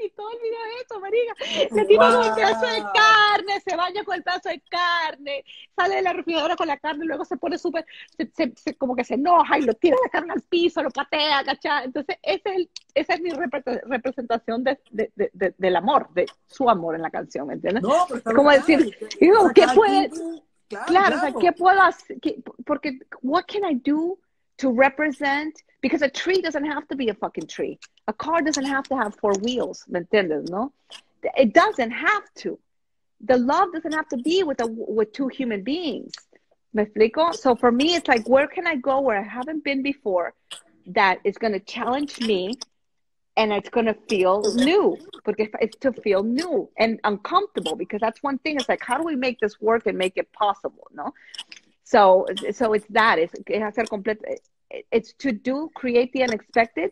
Y 0.05 0.11
todo 0.11 0.31
el 0.33 0.39
video 0.39 0.59
es 0.79 0.85
eso, 0.87 1.01
marica. 1.01 1.35
Le 1.75 1.85
tiro 1.87 2.01
con 2.01 2.25
el 2.25 2.35
pedazo 2.35 2.67
de 2.67 2.81
Wow. 2.81 2.91
carne, 2.95 3.61
se 3.61 3.77
baña 3.77 4.05
con 4.05 4.15
el 4.17 4.23
pedazo 4.23 4.49
de 4.49 4.63
carne, 4.71 5.45
sale 5.77 5.97
de 5.97 6.03
la 6.03 6.13
refrigeradora 6.13 6.57
con 6.57 6.67
la 6.69 6.79
carne, 6.79 7.05
luego 7.05 7.25
se 7.25 7.37
pone 7.37 7.59
súper, 7.59 7.85
se, 8.17 8.31
se- 8.35 8.53
se- 8.57 8.75
como 8.77 8.97
que 8.97 9.05
se 9.05 9.15
enoja 9.15 9.59
y 9.59 9.63
lo 9.63 9.75
tira 9.75 9.97
la 10.03 10.09
carne 10.11 10.33
al 10.33 10.43
piso, 10.43 10.83
lo 10.83 10.91
patea, 10.91 11.45
¿cachai? 11.45 11.85
Entonces, 11.87 12.17
ese 12.23 12.43
es 12.51 12.57
el- 12.57 12.71
esa 12.95 13.15
es 13.15 13.21
mi 13.21 13.31
repre- 13.31 13.81
representación 13.85 14.65
de, 14.65 14.81
de- 14.91 15.13
de- 15.15 15.31
de- 15.33 15.55
del 15.59 15.77
amor, 15.77 16.09
de 16.15 16.27
su 16.47 16.69
amor 16.71 16.95
en 16.95 17.03
la 17.03 17.11
canción, 17.11 17.47
¿me 17.49 17.55
entiendes? 17.55 17.83
No, 17.83 18.05
pero 18.09 18.19
está 18.19 18.31
Es 18.31 18.37
como 18.37 18.51
decir, 18.51 18.97
digo, 19.21 19.51
¿qué 19.55 19.67
puede- 19.75 20.09
tiene- 20.09 20.43
Claro, 20.69 20.87
Claro, 20.87 21.07
o 21.17 21.21
sea, 21.21 21.21
claro. 21.33 21.39
¿qué 21.41 21.53
puedo 21.53 21.83
hacer? 21.83 22.21
¿Qué- 22.21 22.43
porque, 22.65 23.01
what 23.23 23.43
can 23.49 23.69
I 23.69 23.75
do 23.85 24.19
to 24.61 24.71
represent? 24.71 25.63
Because 25.81 26.03
a 26.03 26.09
tree 26.09 26.41
doesn't 26.41 26.65
have 26.65 26.87
to 26.89 26.97
be 26.97 27.09
a 27.09 27.15
fucking 27.15 27.47
tree. 27.47 27.79
A 28.07 28.13
car 28.13 28.43
doesn't 28.43 28.65
have 28.65 28.85
to 28.89 28.97
have 28.97 29.15
four 29.17 29.33
wheels, 29.43 29.85
¿me 29.89 30.01
entiendes, 30.01 30.49
no? 30.51 30.73
It 31.37 31.53
doesn't 31.53 31.91
have 31.91 32.25
to. 32.43 32.59
The 33.23 33.37
love 33.37 33.73
doesn't 33.73 33.93
have 33.93 34.09
to 34.09 34.17
be 34.19 34.43
with 34.43 34.61
a, 34.61 34.67
with 34.67 35.13
two 35.13 35.29
human 35.29 35.63
beings. 35.63 36.13
¿Me 36.73 36.85
explico? 36.85 37.35
So 37.35 37.57
for 37.57 37.73
me, 37.73 37.95
it's 37.97 38.09
like, 38.09 38.29
where 38.29 38.47
can 38.47 38.67
I 38.67 38.77
go 38.77 39.01
where 39.01 39.19
I 39.19 39.23
haven't 39.23 39.65
been 39.65 39.83
before 39.83 40.35
that 40.87 41.19
is 41.25 41.37
going 41.37 41.53
to 41.53 41.61
challenge 41.61 42.21
me 42.21 42.59
and 43.37 43.53
it's 43.53 43.71
going 43.71 43.87
to 43.87 43.97
feel 44.09 44.43
new 44.55 44.99
because 45.25 45.49
it's 45.61 45.77
to 45.79 45.93
feel 45.93 46.23
new 46.23 46.69
and 46.77 47.01
uncomfortable 47.05 47.77
because 47.77 48.01
that's 48.01 48.23
one 48.23 48.39
thing 48.39 48.57
it's 48.57 48.69
like 48.69 48.83
how 48.83 48.99
do 48.99 49.05
we 49.05 49.17
make 49.17 49.39
this 49.41 49.61
work 49.61 49.87
and 49.87 49.97
make 49.97 50.15
it 50.17 50.31
possible 50.33 50.87
no 50.93 51.13
so 51.91 52.01
so 52.59 52.65
it's 52.77 52.89
that 52.91 53.19
it's, 53.19 53.35
it 53.47 53.61
has 53.61 53.75
to 53.75 53.85
complete 53.95 54.21
eh, 54.33 54.37
eh, 54.75 54.83
it's 54.97 55.13
to 55.15 55.29
do 55.49 55.57
create 55.75 56.11
the 56.13 56.23
unexpected 56.29 56.91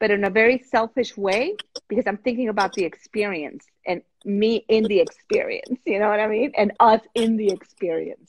but 0.00 0.10
in 0.10 0.24
a 0.24 0.32
very 0.40 0.58
selfish 0.74 1.16
way 1.26 1.42
because 1.88 2.06
i'm 2.06 2.20
thinking 2.26 2.48
about 2.54 2.72
the 2.76 2.84
experience 2.84 3.64
and 3.86 4.02
me 4.24 4.52
in 4.68 4.82
the 4.84 5.00
experience 5.06 5.78
you 5.92 5.98
know 6.00 6.08
what 6.12 6.20
i 6.20 6.28
mean 6.36 6.50
and 6.56 6.72
us 6.80 7.02
in 7.14 7.36
the 7.36 7.48
experience 7.58 8.28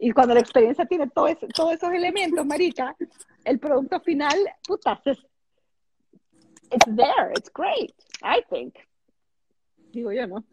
y 0.00 0.10
cuando 0.16 0.34
la 0.34 0.40
experiencia 0.40 0.84
tiene 0.86 1.06
todo 1.16 1.26
eso- 1.28 1.48
todos 1.58 1.74
esos 1.74 1.92
elementos 1.92 2.44
marica 2.44 2.96
el 3.44 3.58
producto 3.58 4.00
final 4.00 4.38
puta 4.66 5.00
it's 6.72 6.86
there. 6.86 7.30
It's 7.36 7.50
great, 7.50 7.92
I 8.22 8.40
think. 8.50 8.74
Digo 9.92 10.10
yo, 10.12 10.26
¿no? 10.26 10.44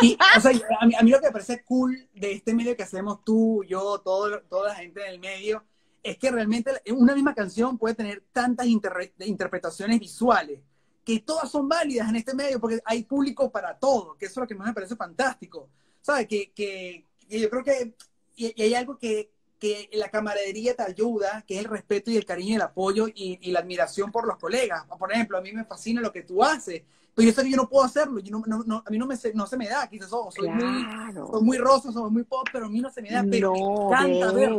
Y, 0.00 0.16
o 0.36 0.40
sea, 0.40 0.52
a 0.80 0.86
mí, 0.86 0.94
a 0.94 1.02
mí 1.02 1.10
lo 1.10 1.20
que 1.20 1.26
me 1.26 1.32
parece 1.32 1.64
cool 1.64 2.08
de 2.14 2.32
este 2.32 2.54
medio 2.54 2.76
que 2.76 2.84
hacemos 2.84 3.24
tú, 3.24 3.64
yo, 3.64 4.00
todo, 4.00 4.40
toda 4.42 4.68
la 4.68 4.74
gente 4.76 5.00
del 5.00 5.18
medio, 5.18 5.64
es 6.02 6.16
que 6.16 6.30
realmente 6.30 6.70
una 6.92 7.14
misma 7.14 7.34
canción 7.34 7.76
puede 7.76 7.94
tener 7.94 8.24
tantas 8.32 8.66
interre- 8.66 9.12
interpretaciones 9.20 9.98
visuales, 9.98 10.60
que 11.04 11.20
todas 11.20 11.50
son 11.50 11.68
válidas 11.68 12.08
en 12.08 12.16
este 12.16 12.34
medio, 12.34 12.60
porque 12.60 12.80
hay 12.84 13.02
público 13.02 13.50
para 13.50 13.78
todo, 13.78 14.16
que 14.16 14.26
eso 14.26 14.40
es 14.40 14.44
lo 14.44 14.46
que 14.46 14.54
más 14.54 14.68
me 14.68 14.74
parece 14.74 14.96
fantástico. 14.96 15.68
¿Sabes? 16.00 16.26
Que, 16.28 16.52
que, 16.52 17.06
que 17.28 17.40
yo 17.40 17.48
creo 17.48 17.64
que 17.64 17.94
y, 18.36 18.52
y 18.54 18.62
hay 18.62 18.74
algo 18.74 18.98
que, 18.98 19.32
que 19.64 19.88
la 19.94 20.10
camaradería 20.10 20.74
te 20.76 20.82
ayuda, 20.82 21.42
que 21.46 21.54
es 21.54 21.60
el 21.64 21.70
respeto 21.70 22.10
y 22.10 22.18
el 22.18 22.26
cariño 22.26 22.50
y 22.50 22.54
el 22.56 22.60
apoyo 22.62 23.08
y, 23.08 23.38
y 23.40 23.50
la 23.50 23.60
admiración 23.60 24.12
por 24.12 24.26
los 24.26 24.36
colegas. 24.36 24.84
Por 24.98 25.10
ejemplo, 25.10 25.38
a 25.38 25.40
mí 25.40 25.52
me 25.52 25.64
fascina 25.64 26.02
lo 26.02 26.12
que 26.12 26.22
tú 26.22 26.44
haces, 26.44 26.82
pero 27.14 27.28
yo 27.28 27.34
sé 27.34 27.42
que 27.44 27.50
yo 27.50 27.56
no 27.56 27.68
puedo 27.68 27.82
hacerlo, 27.84 28.18
yo 28.20 28.30
no, 28.36 28.42
no, 28.46 28.62
no- 28.66 28.82
a 28.84 28.90
mí 28.90 28.98
no, 28.98 29.06
me 29.06 29.16
se, 29.16 29.32
no 29.32 29.46
se 29.46 29.56
me 29.56 29.66
da, 29.68 29.88
quizás 29.88 30.12
oh, 30.12 30.30
soy, 30.30 30.50
muy, 30.50 30.84
Claro. 30.84 31.28
soy 31.30 31.42
muy 31.42 31.56
rosa, 31.56 31.92
soy 31.92 32.10
muy 32.10 32.24
pop, 32.24 32.46
pero 32.52 32.66
a 32.66 32.68
mí 32.68 32.80
no 32.82 32.90
se 32.90 33.00
me 33.00 33.10
da, 33.10 33.24
pero 33.30 33.52
No, 33.52 33.88
me 33.88 33.92
encanta 34.10 34.32
verlo. 34.32 34.58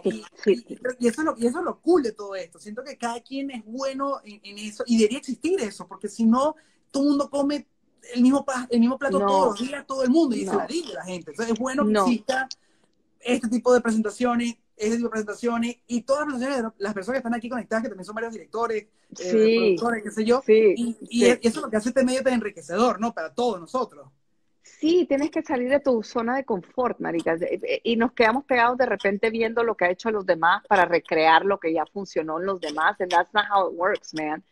tú- 0.00 0.10
y, 0.10 0.52
y- 1.00 1.08
eso 1.08 1.20
es 1.22 1.24
lo, 1.24 1.34
y 1.38 1.46
eso 1.46 1.58
es 1.60 1.64
lo 1.64 1.80
cool 1.80 2.02
de 2.02 2.12
todo 2.12 2.34
esto. 2.34 2.58
Siento 2.58 2.84
que 2.84 2.98
cada 2.98 3.20
quien 3.20 3.50
es 3.52 3.64
bueno 3.64 4.20
en, 4.22 4.38
en 4.44 4.58
eso 4.58 4.84
y 4.86 4.98
debería 4.98 5.18
existir 5.18 5.58
eso, 5.60 5.86
porque 5.88 6.08
si 6.08 6.26
no, 6.26 6.56
todo 6.90 7.04
el 7.04 7.08
mundo 7.10 7.30
come 7.30 7.66
el 8.14 8.20
mismo, 8.20 8.44
el 8.68 8.80
mismo 8.80 8.98
plato 8.98 9.18
todos 9.18 9.46
los 9.58 9.66
días, 9.66 9.86
todo 9.86 10.02
el 10.02 10.10
mundo, 10.10 10.36
y 10.36 10.44
se 10.44 10.54
la 10.54 10.66
dice 10.66 10.92
la 10.92 11.04
gente. 11.04 11.30
Entonces 11.30 11.54
es 11.54 11.58
bueno 11.58 11.86
que 11.86 11.92
No. 11.92 12.00
exista 12.06 12.48
este 13.24 13.48
tipo 13.48 13.72
de 13.74 13.80
presentaciones, 13.80 14.56
este 14.76 14.96
tipo 14.96 15.08
de 15.08 15.10
presentaciones, 15.10 15.76
y 15.86 16.02
todas 16.02 16.26
las 16.26 16.34
presentaciones 16.34 16.76
de 16.78 16.84
las 16.84 16.94
personas 16.94 17.14
que 17.16 17.18
están 17.20 17.34
aquí 17.34 17.48
conectadas, 17.48 17.82
que 17.82 17.88
también 17.88 18.04
son 18.04 18.14
varios 18.14 18.32
directores, 18.32 18.82
eh, 18.84 18.88
Sí. 19.16 19.56
productores, 19.58 20.02
qué 20.02 20.10
sé 20.10 20.24
yo, 20.24 20.42
Sí, 20.44 20.74
y, 20.76 20.96
y 21.08 21.20
sí. 21.20 21.26
eso 21.30 21.38
es 21.42 21.56
lo 21.56 21.70
que 21.70 21.76
hace 21.76 21.88
este 21.90 22.04
medio 22.04 22.22
tan 22.22 22.34
enriquecedor, 22.34 23.00
¿no? 23.00 23.12
Para 23.14 23.32
todos 23.34 23.60
nosotros. 23.60 24.08
Sí, 24.62 25.04
tienes 25.06 25.30
que 25.30 25.42
salir 25.42 25.68
de 25.70 25.78
tu 25.80 26.02
zona 26.02 26.36
de 26.36 26.44
confort, 26.44 26.98
marica. 26.98 27.36
De- 27.36 27.80
Y 27.84 27.96
nos 27.96 28.12
quedamos 28.12 28.44
pegados 28.44 28.78
de 28.78 28.86
repente 28.86 29.28
viendo 29.30 29.62
lo 29.62 29.76
que 29.76 29.84
ha 29.84 29.90
hecho 29.90 30.10
los 30.10 30.24
demás 30.26 30.62
para 30.68 30.84
recrear 30.86 31.44
lo 31.44 31.60
que 31.60 31.72
ya 31.72 31.84
funcionó 31.86 32.40
en 32.40 32.46
los 32.46 32.60
demás. 32.60 32.98
And 33.00 33.10
that's 33.10 33.32
not 33.34 33.44
how 33.50 33.70
it 33.70 33.78
works, 33.78 34.14
man. 34.14 34.42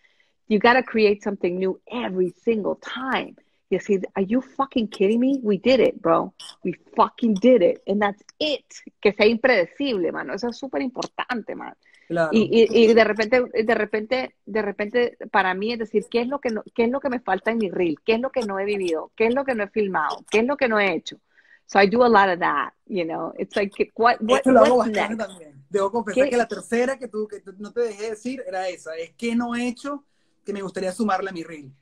You 0.49 0.59
gotta 0.59 0.83
create 0.83 1.23
something 1.23 1.59
new 1.59 1.81
every 1.87 2.31
single 2.45 2.77
time. 2.77 3.37
Y 3.73 3.77
decir, 3.77 4.07
are 4.13 4.27
you 4.27 4.43
fucking 4.43 4.87
kidding 4.89 5.19
me? 5.19 5.39
We 5.43 5.57
did 5.57 5.81
it, 5.81 5.95
bro. 5.99 6.35
We 6.63 6.75
fucking 6.95 7.37
did 7.41 7.63
it. 7.63 7.83
And 7.87 8.03
that's 8.03 8.23
it. 8.39 8.67
Que 9.01 9.15
sea 9.15 9.25
impredecible, 9.25 10.13
mano. 10.13 10.35
Eso 10.35 10.51
es 10.51 10.59
súper 10.59 10.83
importante, 10.83 11.55
man. 11.55 11.75
Claro. 12.07 12.29
Y, 12.33 12.51
y, 12.53 12.83
y 12.83 12.93
de 12.93 13.03
repente, 13.03 13.43
de 13.65 13.75
repente, 13.75 14.37
de 14.45 14.61
repente, 14.61 15.17
para 15.31 15.55
mí 15.55 15.73
es 15.73 15.79
decir, 15.79 16.05
¿qué 16.11 16.21
es 16.21 16.29
lo 16.29 16.39
que 16.39 16.51
no, 16.51 16.63
qué 16.75 16.85
es 16.85 16.91
lo 16.91 17.01
que 17.01 17.09
me 17.09 17.21
falta 17.21 17.51
en 17.51 17.57
mi 17.57 17.71
reel? 17.71 17.97
¿Qué 18.05 18.17
es 18.17 18.21
lo 18.21 18.29
que 18.29 18.43
no 18.43 18.59
he 18.59 18.67
vivido? 18.67 19.11
¿Qué 19.17 19.29
es 19.29 19.35
lo 19.35 19.43
que 19.47 19.55
no 19.55 19.65
he 19.65 19.69
filmado? 19.69 20.23
¿Qué 20.31 20.41
es 20.41 20.45
lo 20.45 20.59
que 20.59 20.69
no 20.69 20.79
he 20.79 20.93
hecho? 20.93 21.17
So 21.65 21.81
I 21.81 21.89
do 21.89 22.05
a 22.05 22.11
lot 22.11 22.29
of 22.29 22.41
that, 22.41 22.75
you 22.85 23.07
know. 23.07 23.33
It's 23.39 23.57
like, 23.57 23.73
what, 23.97 24.17
what, 24.21 24.41
Esto 24.41 24.53
lo 24.53 24.65
hago 24.65 24.77
bastante 24.77 25.17
next? 25.17 25.19
también. 25.19 25.65
Debo 25.71 25.91
confesar 25.91 26.25
¿Qué? 26.25 26.31
que 26.31 26.37
la 26.37 26.47
tercera 26.47 26.99
que, 26.99 27.09
tú, 27.09 27.27
que 27.27 27.41
no 27.57 27.73
te 27.73 27.81
dejé 27.81 28.11
decir 28.11 28.45
era 28.47 28.69
esa. 28.69 28.95
Es 28.99 29.13
que 29.15 29.35
no 29.35 29.55
he 29.55 29.67
hecho 29.67 30.05
que 30.45 30.53
me 30.53 30.61
gustaría 30.61 30.93
sumarle 30.93 31.31
a 31.31 31.33
mi 31.33 31.43
reel. 31.43 31.73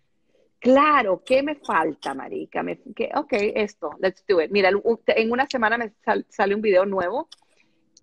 Claro, 0.60 1.22
¿qué 1.24 1.42
me 1.42 1.54
falta, 1.54 2.12
marica? 2.14 2.62
Me, 2.62 2.78
que, 2.94 3.10
ok, 3.14 3.32
esto, 3.54 3.92
let's 3.98 4.22
do 4.28 4.40
it. 4.42 4.50
Mira, 4.50 4.68
en 4.68 5.32
una 5.32 5.46
semana 5.46 5.78
me 5.78 5.92
sal- 6.04 6.26
sale 6.28 6.54
un 6.54 6.60
video 6.60 6.84
nuevo 6.84 7.28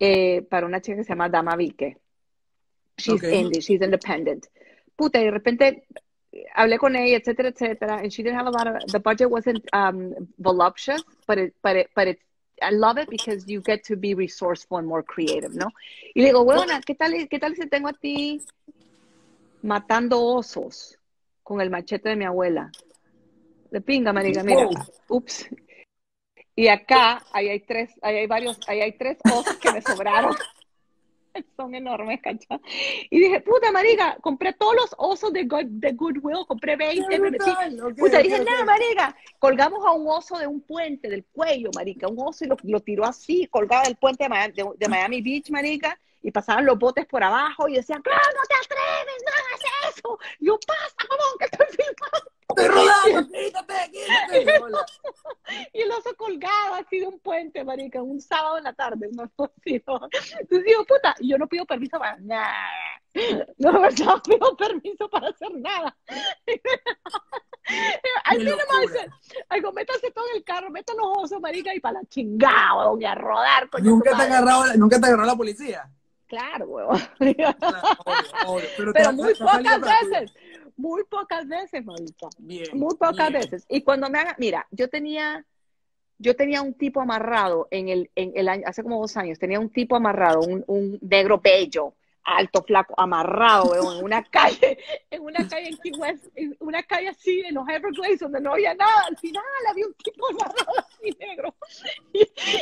eh, 0.00 0.42
para 0.42 0.66
una 0.66 0.80
chica 0.80 0.96
que 0.98 1.04
se 1.04 1.10
llama 1.10 1.28
Dama 1.28 1.54
Vique. 1.54 1.96
She's 2.98 3.22
Okay. 3.22 3.40
indie, 3.42 3.60
she's 3.60 3.80
independent. 3.80 4.46
Puta, 4.96 5.20
y 5.20 5.26
de 5.26 5.30
repente 5.30 5.84
eh, 6.32 6.46
hablé 6.52 6.78
con 6.78 6.96
ella, 6.96 7.16
etcétera, 7.18 7.50
etcétera, 7.50 7.98
and 7.98 8.10
she 8.10 8.24
didn't 8.24 8.36
have 8.36 8.48
a 8.48 8.50
lot 8.50 8.66
of, 8.66 8.90
the 8.90 8.98
budget 8.98 9.30
wasn't 9.30 9.64
um, 9.72 10.12
voluptuous, 10.38 11.04
but 11.28 11.38
it, 11.38 11.54
but 11.62 11.76
it, 11.76 11.88
but 11.94 12.08
it, 12.08 12.18
I 12.60 12.70
love 12.70 12.98
it 12.98 13.08
because 13.08 13.46
you 13.46 13.60
get 13.60 13.84
to 13.84 13.94
be 13.96 14.14
resourceful 14.14 14.78
and 14.78 14.86
more 14.88 15.04
creative, 15.04 15.54
¿no? 15.54 15.70
Y 16.12 16.22
le 16.22 16.32
digo, 16.32 16.44
¿qué 16.84 16.96
tal, 16.96 17.28
qué 17.28 17.38
tal 17.38 17.54
si 17.54 17.68
tengo 17.68 17.86
a 17.86 17.92
ti 17.92 18.40
matando 19.62 20.20
osos 20.20 20.97
con 21.48 21.62
el 21.62 21.70
machete 21.70 22.10
de 22.10 22.16
mi 22.16 22.26
abuela? 22.26 22.70
De 23.70 23.80
pinga, 23.80 24.12
marica, 24.12 24.42
mira, 24.42 24.66
Wow. 24.66 24.76
ups. 25.08 25.48
Y 26.54 26.68
acá, 26.68 27.24
ahí 27.32 27.48
hay 27.48 27.60
tres, 27.60 27.90
ahí 28.02 28.16
hay 28.16 28.26
varios, 28.26 28.58
ahí 28.66 28.82
hay 28.82 28.92
tres 28.98 29.16
osos 29.26 29.56
que 29.58 29.70
me 29.70 29.80
sobraron. 29.80 30.34
Son 31.56 31.74
enormes, 31.74 32.20
¿cachai? 32.20 32.60
Y 33.10 33.18
dije, 33.18 33.40
puta 33.40 33.72
marica, 33.72 34.18
compré 34.20 34.52
todos 34.52 34.74
los 34.74 34.94
osos 34.98 35.32
de, 35.32 35.44
Good- 35.46 35.80
de 35.80 35.92
Goodwill, 35.92 36.44
compré 36.46 36.76
20, 36.76 37.18
me 37.18 37.30
metí. 37.30 37.44
Brutal, 37.44 37.80
ok, 37.80 37.96
Puta, 37.98 38.18
ok, 38.18 38.22
dije, 38.24 38.40
ok. 38.40 38.46
nada, 38.46 38.64
marica, 38.66 39.16
colgamos 39.38 39.86
a 39.86 39.92
un 39.92 40.06
oso 40.06 40.36
de 40.38 40.46
un 40.46 40.60
puente, 40.60 41.08
del 41.08 41.24
cuello, 41.24 41.70
marica, 41.72 42.08
un 42.08 42.18
oso 42.18 42.44
y 42.44 42.48
lo, 42.48 42.56
lo 42.64 42.80
tiró 42.80 43.04
así, 43.06 43.46
colgado 43.46 43.84
del 43.84 43.96
puente 43.96 44.24
de 44.24 44.28
Miami, 44.28 44.52
de- 44.54 44.72
de 44.76 44.88
Miami 44.88 45.22
Beach, 45.22 45.50
marica, 45.50 45.98
y 46.22 46.30
pasaban 46.30 46.66
los 46.66 46.78
botes 46.78 47.06
por 47.06 47.22
abajo 47.22 47.68
y 47.68 47.74
decían, 47.74 48.02
claro, 48.02 48.22
no 48.34 48.42
te 48.48 48.54
atreves, 48.54 49.22
no 49.24 49.32
hagas 49.32 49.96
eso. 49.96 50.18
Yo, 50.40 50.58
pasa, 50.66 51.08
mamón, 51.08 51.38
que 51.38 51.44
estoy 51.46 51.66
filmando. 51.68 52.37
Estoy 52.48 52.68
rodando, 52.68 53.30
quítate, 53.30 53.90
quítate. 53.92 54.46
Y 55.72 55.80
el 55.80 55.90
oso 55.90 56.14
colgado 56.16 56.74
así 56.74 57.00
de 57.00 57.06
un 57.06 57.18
puente, 57.20 57.64
marica, 57.64 58.02
un 58.02 58.20
sábado 58.20 58.58
en 58.58 58.64
la 58.64 58.74
tarde, 58.74 59.08
no. 59.12 59.30
Entonces 59.64 60.64
digo, 60.64 60.84
puta, 60.84 61.14
yo 61.20 61.38
no 61.38 61.46
pido 61.46 61.64
permiso 61.64 61.98
para 61.98 62.16
nada. 62.18 62.54
No, 63.58 63.72
no 63.72 64.22
pido 64.22 64.56
permiso 64.56 65.08
para 65.08 65.30
hacer 65.30 65.50
nada. 65.56 65.96
Final 67.64 68.44
locura. 68.44 68.80
dice, 68.82 69.08
algo, 69.48 69.72
métase 69.72 70.10
todo 70.12 70.24
en 70.30 70.36
el 70.36 70.44
carro, 70.44 70.70
meta 70.70 70.92
los 70.94 71.24
osos, 71.24 71.40
marica, 71.40 71.74
y 71.74 71.80
para 71.80 72.00
la 72.00 72.06
chingada, 72.08 72.76
weón, 72.76 73.02
y 73.02 73.04
a 73.06 73.14
rodar, 73.16 73.68
coño, 73.70 73.90
¿Nunca 73.90 74.16
te, 74.16 74.22
agarró, 74.22 74.76
¿Nunca 74.76 75.00
te 75.00 75.06
agarró 75.06 75.24
la 75.24 75.36
policía? 75.36 75.90
Claro, 76.28 76.66
weón. 76.66 76.98
Claro. 77.18 77.56
Pero, 78.76 78.92
Pero 78.92 79.12
muy 79.14 79.34
pocas 79.34 79.80
veces, 79.80 80.34
muy 80.78 81.04
pocas 81.04 81.46
veces, 81.46 81.84
marica. 81.84 82.28
Bien. 82.38 82.70
Muy 82.72 82.94
pocas 82.96 83.28
bien. 83.30 83.42
veces. 83.42 83.66
Y 83.68 83.82
cuando 83.82 84.08
me 84.08 84.18
hagan, 84.18 84.36
mira, 84.38 84.66
yo 84.70 84.88
tenía, 84.88 85.44
yo 86.18 86.34
tenía 86.34 86.62
un 86.62 86.72
tipo 86.74 87.00
amarrado 87.00 87.68
en 87.70 87.88
el, 87.90 88.10
en 88.14 88.32
el 88.34 88.48
año, 88.48 88.62
hace 88.66 88.82
como 88.82 89.00
dos 89.00 89.16
años, 89.18 89.38
tenía 89.38 89.60
un 89.60 89.70
tipo 89.70 89.96
amarrado, 89.96 90.40
un, 90.40 90.64
un 90.66 90.98
negro 91.02 91.38
bello, 91.42 91.94
alto, 92.24 92.62
flaco, 92.62 92.94
amarrado, 92.96 93.74
en 93.74 94.04
una 94.04 94.22
calle, 94.30 94.78
en 95.10 95.22
una 95.22 95.48
calle 95.48 95.68
en 95.70 95.76
Key 95.78 95.92
West, 95.98 96.26
en 96.36 96.56
una 96.60 96.82
calle 96.82 97.08
así, 97.08 97.40
en 97.40 97.54
los 97.54 97.68
Everglades, 97.68 98.20
donde 98.20 98.40
no 98.40 98.52
había 98.52 98.74
nada. 98.74 99.04
Al 99.08 99.16
final 99.18 99.42
había 99.68 99.86
un 99.86 99.94
tipo 99.94 100.26
amarrado 100.30 100.72
así 100.78 101.10
negro. 101.18 101.54
Y, 102.12 102.20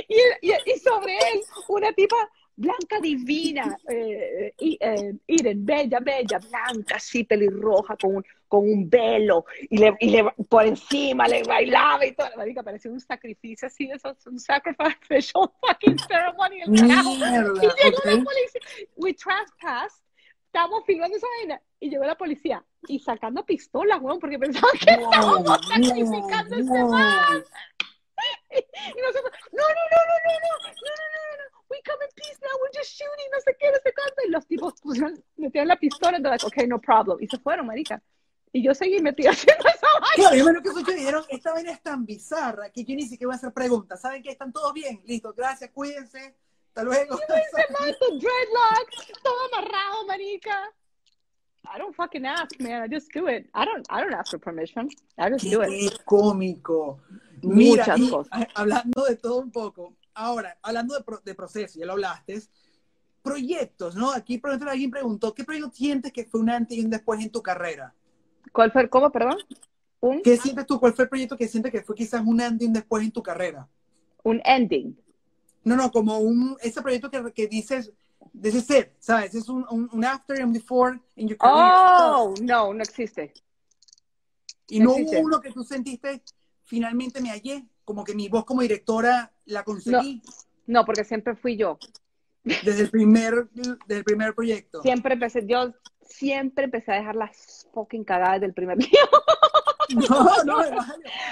y, 0.09 0.51
y- 0.51 0.73
y 0.75 0.79
sobre 0.79 1.15
él, 1.17 1.41
una 1.69 1.93
tipa 1.93 2.17
blanca 2.57 2.99
divina, 3.01 3.77
eh, 3.89 4.55
y, 4.59 4.79
eh, 4.81 5.15
Irene, 5.27 5.61
bella, 5.63 6.01
bella, 6.01 6.39
blanca, 6.39 6.97
así 6.97 7.25
pelirroja, 7.25 7.97
con 7.97 8.17
un, 8.17 8.25
con 8.49 8.69
un 8.69 8.89
velo, 8.89 9.45
y, 9.69 9.77
le, 9.77 9.95
y 10.01 10.11
le, 10.11 10.25
por 10.49 10.65
encima 10.65 11.29
le 11.29 11.43
bailaba 11.43 12.07
y 12.07 12.13
todo. 12.13 12.29
La 12.31 12.37
marica 12.37 12.63
parecía 12.63 12.91
un 12.91 13.01
sacrificio 13.01 13.67
así, 13.67 13.87
de 13.87 13.95
esos, 13.95 14.27
un 14.27 14.41
sacrificial 14.41 15.51
fucking 15.61 15.99
ceremony, 16.09 16.63
el 16.63 16.81
carajo. 16.81 17.15
Mierda, 17.15 17.63
Y 17.63 17.67
llegó 17.67 17.99
la 18.05 18.15
ok. 18.15 18.25
policía, 18.25 18.61
we 18.97 19.13
trespassed, 19.15 20.03
estábamos 20.47 20.85
filmando 20.87 21.17
esa 21.17 21.27
vaina, 21.39 21.61
y 21.79 21.91
llegó 21.91 22.05
la 22.05 22.17
policía, 22.17 22.65
y 22.89 22.99
sacando 23.01 23.45
pistolas, 23.45 24.01
weón, 24.01 24.19
porque 24.19 24.39
pensaban 24.39 24.73
que 24.79 24.97
Wow, 24.97 25.05
estábamos 25.05 25.61
sacrificando 25.69 26.57
este 26.57 26.83
wow. 26.83 26.91
man. 26.91 27.45
Y 28.49 29.01
nosotros, 29.03 29.31
no, 29.53 29.63
no, 29.63 29.83
no, 29.93 30.01
no, 30.09 30.17
no, 30.25 30.39
no, 30.41 30.57
no, 30.57 30.71
no, 30.71 30.73
no, 30.73 31.51
no, 31.53 31.56
we 31.71 31.81
come 31.83 31.99
in 32.03 32.09
peace 32.15 32.39
now, 32.43 32.55
we're 32.61 32.73
just 32.73 32.97
shooting, 32.97 33.31
no 33.33 33.41
sé 33.41 33.57
qué, 33.59 33.71
no 33.71 33.79
sé 33.83 33.93
cuánto. 33.95 34.23
Y 34.27 34.31
los 34.31 34.47
tipos 34.47 34.75
pusieron, 34.83 35.23
metieron 35.37 35.69
la 35.69 35.77
pistola, 35.77 36.17
entonces, 36.17 36.43
like, 36.43 36.47
okay, 36.47 36.69
no 36.69 36.81
problem. 36.81 37.19
Y 37.21 37.27
se 37.27 37.39
fueron, 37.39 37.67
marica. 37.67 38.03
Y 38.53 38.63
yo 38.63 38.75
seguí 38.75 39.01
metida 39.01 39.31
haciendo 39.33 39.65
esa 39.69 39.87
vaina. 40.01 40.15
Claro, 40.15 40.37
yo 40.37 40.45
me 40.45 40.53
lo 40.53 40.63
que 40.63 40.69
escuché 40.69 40.95
dijeron, 40.95 41.25
esta 41.29 41.53
vaina 41.53 41.73
es 41.73 41.83
tan 41.83 42.05
bizarra 42.07 42.71
que 42.71 42.85
yo 42.85 42.95
ni 42.95 43.03
siquiera 43.03 43.29
voy 43.29 43.35
a 43.35 43.37
hacer 43.37 43.53
preguntas. 43.53 44.01
¿Saben 44.01 44.23
que 44.23 44.31
están 44.31 44.53
todos 44.53 44.73
bien? 44.73 45.03
Listo, 45.05 45.35
gracias, 45.35 45.71
cuídense. 45.71 46.37
Hasta 46.69 46.85
luego. 46.85 47.19
Ese 47.19 47.73
man 47.73 47.95
con 47.99 48.19
dreadlocks, 48.19 49.13
todo 49.23 49.37
amarrado, 49.53 50.07
marica. 50.07 50.73
I 51.75 51.79
don't 51.79 51.95
fucking 51.97 52.25
ask, 52.25 52.59
man. 52.61 52.83
I 52.83 52.89
just 52.89 53.13
do 53.13 53.27
it. 53.29 53.49
I 53.53 53.65
don't, 53.65 53.85
I 53.91 54.01
don't 54.01 54.15
ask 54.15 54.31
for 54.31 54.39
permission. 54.39 54.89
I 55.19 55.31
just 55.31 55.45
do 55.45 55.63
it. 55.63 55.69
Qué 55.69 56.05
cómico. 56.05 57.01
Mira, 57.43 57.85
Muchas 57.85 57.99
y, 58.01 58.11
cosas. 58.11 58.47
hablando 58.55 59.05
de 59.05 59.17
todo 59.17 59.39
un 59.39 59.51
poco, 59.51 59.95
ahora, 60.17 60.59
hablando 60.63 60.95
de, 60.95 61.05
pro- 61.05 61.21
de 61.25 61.35
proceso, 61.35 61.79
ya 61.79 61.87
lo 61.87 61.93
hablaste, 61.93 62.43
proyectos, 63.23 63.95
¿no? 63.95 64.13
Aquí, 64.13 64.39
por 64.39 64.51
ejemplo, 64.51 64.71
alguien 64.71 64.91
preguntó, 64.91 65.35
¿qué 65.35 65.45
proyecto 65.45 65.71
sientes 65.73 66.13
que 66.13 66.25
fue 66.25 66.41
un 66.41 66.51
antes 66.51 66.77
y 66.77 66.85
un 66.85 66.91
después 66.91 67.21
en 67.21 67.31
tu 67.31 67.43
carrera? 67.43 67.95
¿Cuál 68.53 68.73
fue, 68.73 68.89
cómo, 68.89 69.11
perdón? 69.11 69.39
Un, 70.01 70.23
¿Qué 70.23 70.37
sientes 70.37 70.67
tú? 70.67 70.79
¿Cuál 70.81 70.95
fue 70.95 71.05
el 71.05 71.09
proyecto 71.09 71.37
que 71.37 71.49
sientes 71.49 71.73
que 71.73 71.83
fue 71.83 71.95
quizás 71.95 72.23
un 72.25 72.41
un 72.41 72.73
después 72.73 73.05
en 73.05 73.13
tu 73.13 73.23
carrera? 73.23 73.69
un 74.25 74.41
ending. 74.45 74.97
No, 75.65 75.77
no, 75.77 75.91
como 75.91 76.19
un, 76.19 76.57
ese 76.63 76.81
proyecto 76.81 77.11
que, 77.11 77.33
que 77.33 77.49
dices, 77.49 77.93
this 78.41 78.55
is 78.55 78.71
it, 78.71 78.89
¿sabes? 78.99 79.35
Es 79.35 79.49
un, 79.49 79.67
un, 79.71 79.89
un 79.93 80.05
after 80.05 80.41
and 80.41 80.53
before 80.53 81.01
in 81.17 81.29
your 81.29 81.37
career. 81.37 81.73
Oh, 81.73 82.35
no, 82.41 82.73
no 82.73 82.83
existe. 82.83 83.33
Y 84.69 84.81
no 84.81 84.91
existe. 84.91 85.17
hubo 85.17 85.27
uno 85.27 85.41
que 85.41 85.53
tú 85.53 85.65
sentiste, 85.65 86.23
finalmente 86.65 87.21
me 87.21 87.31
hallé, 87.31 87.67
como 87.87 88.05
que 88.05 88.15
mi 88.15 88.29
voz 88.29 88.45
como 88.45 88.61
directora 88.61 89.33
la 89.47 89.63
conseguí 89.63 90.21
No, 90.67 90.85
porque 90.85 91.05
siempre 91.05 91.35
fui 91.37 91.57
yo. 91.57 91.79
desde 92.45 92.83
el 92.83 92.91
primer, 92.91 93.49
desde 93.55 93.99
el 93.99 94.05
primer 94.05 94.35
proyecto. 94.35 94.83
Siempre 94.83 95.15
empecé, 95.15 95.47
yo 95.47 95.73
siempre 96.03 96.65
empecé 96.65 96.93
a 96.93 96.97
dejar 96.97 97.15
las 97.17 97.67
fucking 97.73 98.05
cagadas 98.05 98.41
del 98.43 98.53
primer 98.53 98.77
día. 98.79 99.01
No, 99.95 100.45
no. 100.45 100.59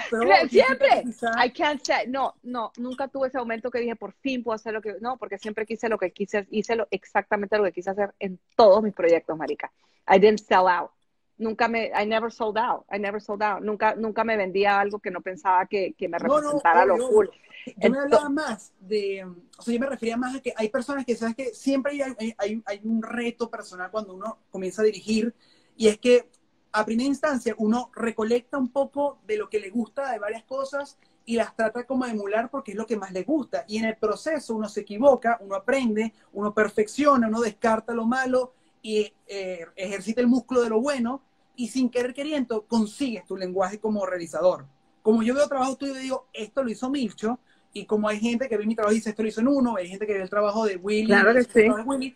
Pero 0.09 0.23
Claro, 0.23 0.47
siempre. 0.49 1.03
I 1.45 1.49
can't 1.51 1.81
say, 1.85 2.07
no, 2.07 2.35
no, 2.41 2.71
nunca 2.77 3.09
tuve 3.09 3.27
ese 3.27 3.37
momento 3.37 3.69
que 3.69 3.79
dije, 3.79 3.97
por 3.97 4.13
fin 4.13 4.41
puedo 4.43 4.55
hacer 4.55 4.73
lo 4.73 4.81
que, 4.81 4.95
no, 5.01 5.17
porque 5.17 5.37
siempre 5.37 5.65
quise 5.65 5.89
lo 5.89 5.97
que 5.97 6.11
quise, 6.11 6.47
hice 6.51 6.77
lo, 6.77 6.87
exactamente 6.89 7.57
lo 7.57 7.65
que 7.65 7.73
quise 7.73 7.89
hacer 7.89 8.13
en 8.19 8.39
todos 8.55 8.81
mis 8.81 8.93
proyectos, 8.93 9.37
marica. 9.37 9.71
I 10.07 10.19
didn't 10.19 10.39
sell 10.39 10.67
out. 10.69 10.91
Nunca 11.37 11.67
me, 11.67 11.91
I 11.93 12.05
never 12.05 12.31
sold 12.31 12.57
out, 12.57 12.85
I 12.89 12.97
never 12.97 13.19
sold 13.19 13.43
out. 13.43 13.61
Nunca, 13.61 13.93
nunca 13.95 14.23
me 14.23 14.37
vendía 14.37 14.79
algo 14.79 14.99
que 14.99 15.11
no 15.11 15.21
pensaba 15.21 15.65
que, 15.65 15.93
que 15.93 16.07
me 16.07 16.17
No, 16.17 16.27
no, 16.27 16.33
representara 16.33 16.83
obvio, 16.83 16.97
lo 16.97 17.09
cool. 17.09 17.31
Yo 17.65 17.73
me 17.75 17.87
Ento- 17.87 18.01
hablaba 18.03 18.29
más 18.29 18.73
de, 18.79 19.25
o 19.57 19.61
sea, 19.61 19.73
yo 19.73 19.79
me 19.79 19.87
refería 19.87 20.15
más 20.17 20.35
a 20.35 20.39
que 20.41 20.53
hay 20.55 20.69
personas 20.69 21.03
que, 21.05 21.15
sabes 21.15 21.35
que 21.35 21.53
siempre 21.53 21.93
hay, 21.93 22.01
hay, 22.19 22.35
hay- 22.37 22.63
hay 22.65 22.81
un 22.83 23.01
reto 23.01 23.49
personal 23.49 23.91
cuando 23.91 24.13
uno 24.13 24.39
comienza 24.49 24.81
a 24.81 24.85
dirigir 24.85 25.33
y 25.75 25.87
es 25.87 25.97
que 25.97 26.29
a 26.71 26.85
primera 26.85 27.07
instancia 27.07 27.55
uno 27.57 27.91
recolecta 27.95 28.57
un 28.57 28.69
poco 28.69 29.19
de 29.25 29.37
lo 29.37 29.49
que 29.49 29.59
le 29.59 29.69
gusta 29.69 30.11
de 30.11 30.19
varias 30.19 30.43
cosas 30.43 30.97
y 31.25 31.35
las 31.37 31.55
trata 31.55 31.85
como 31.85 32.05
de 32.05 32.11
emular 32.11 32.49
porque 32.49 32.71
es 32.71 32.77
lo 32.77 32.85
que 32.85 32.97
más 32.97 33.11
le 33.11 33.23
gusta. 33.23 33.65
Y 33.67 33.77
en 33.77 33.85
el 33.85 33.97
proceso 33.97 34.55
uno 34.55 34.69
se 34.69 34.81
equivoca, 34.81 35.37
uno 35.41 35.55
aprende, 35.55 36.13
uno 36.33 36.53
perfecciona, 36.53 37.27
uno 37.27 37.41
descarta 37.41 37.93
lo 37.93 38.05
malo 38.05 38.53
y 38.81 39.11
eh, 39.25 39.65
ejercita 39.75 40.21
el 40.21 40.27
músculo 40.27 40.61
de 40.61 40.69
lo 40.69 40.79
bueno 40.79 41.23
y 41.55 41.67
sin 41.69 41.89
querer 41.89 42.13
queriendo 42.13 42.65
consigues 42.67 43.25
tu 43.25 43.37
lenguaje 43.37 43.79
como 43.79 44.05
realizador. 44.05 44.65
Como 45.01 45.23
yo 45.23 45.33
veo 45.35 45.47
trabajo 45.47 45.75
tuyo 45.75 45.95
y 45.95 45.99
digo, 45.99 46.27
esto 46.33 46.63
lo 46.63 46.69
hizo 46.71 46.89
Milcho, 46.89 47.39
y 47.73 47.85
como 47.85 48.07
hay 48.07 48.19
gente 48.19 48.47
que 48.47 48.57
ve 48.57 48.65
mi 48.65 48.75
trabajo 48.75 48.93
y 48.93 48.97
dice, 48.97 49.09
esto 49.09 49.21
lo 49.21 49.29
hizo 49.29 49.41
en 49.41 49.47
uno, 49.49 49.75
hay 49.75 49.87
gente 49.87 50.07
que 50.07 50.13
ve 50.13 50.21
el 50.21 50.29
trabajo 50.29 50.65
de 50.65 50.77
Willy, 50.77 51.05
Claro 51.07 51.33
que 51.33 51.43
sí. 51.43 51.67
"No, 51.67 51.77
es 51.77 51.85
Willy", 51.85 52.15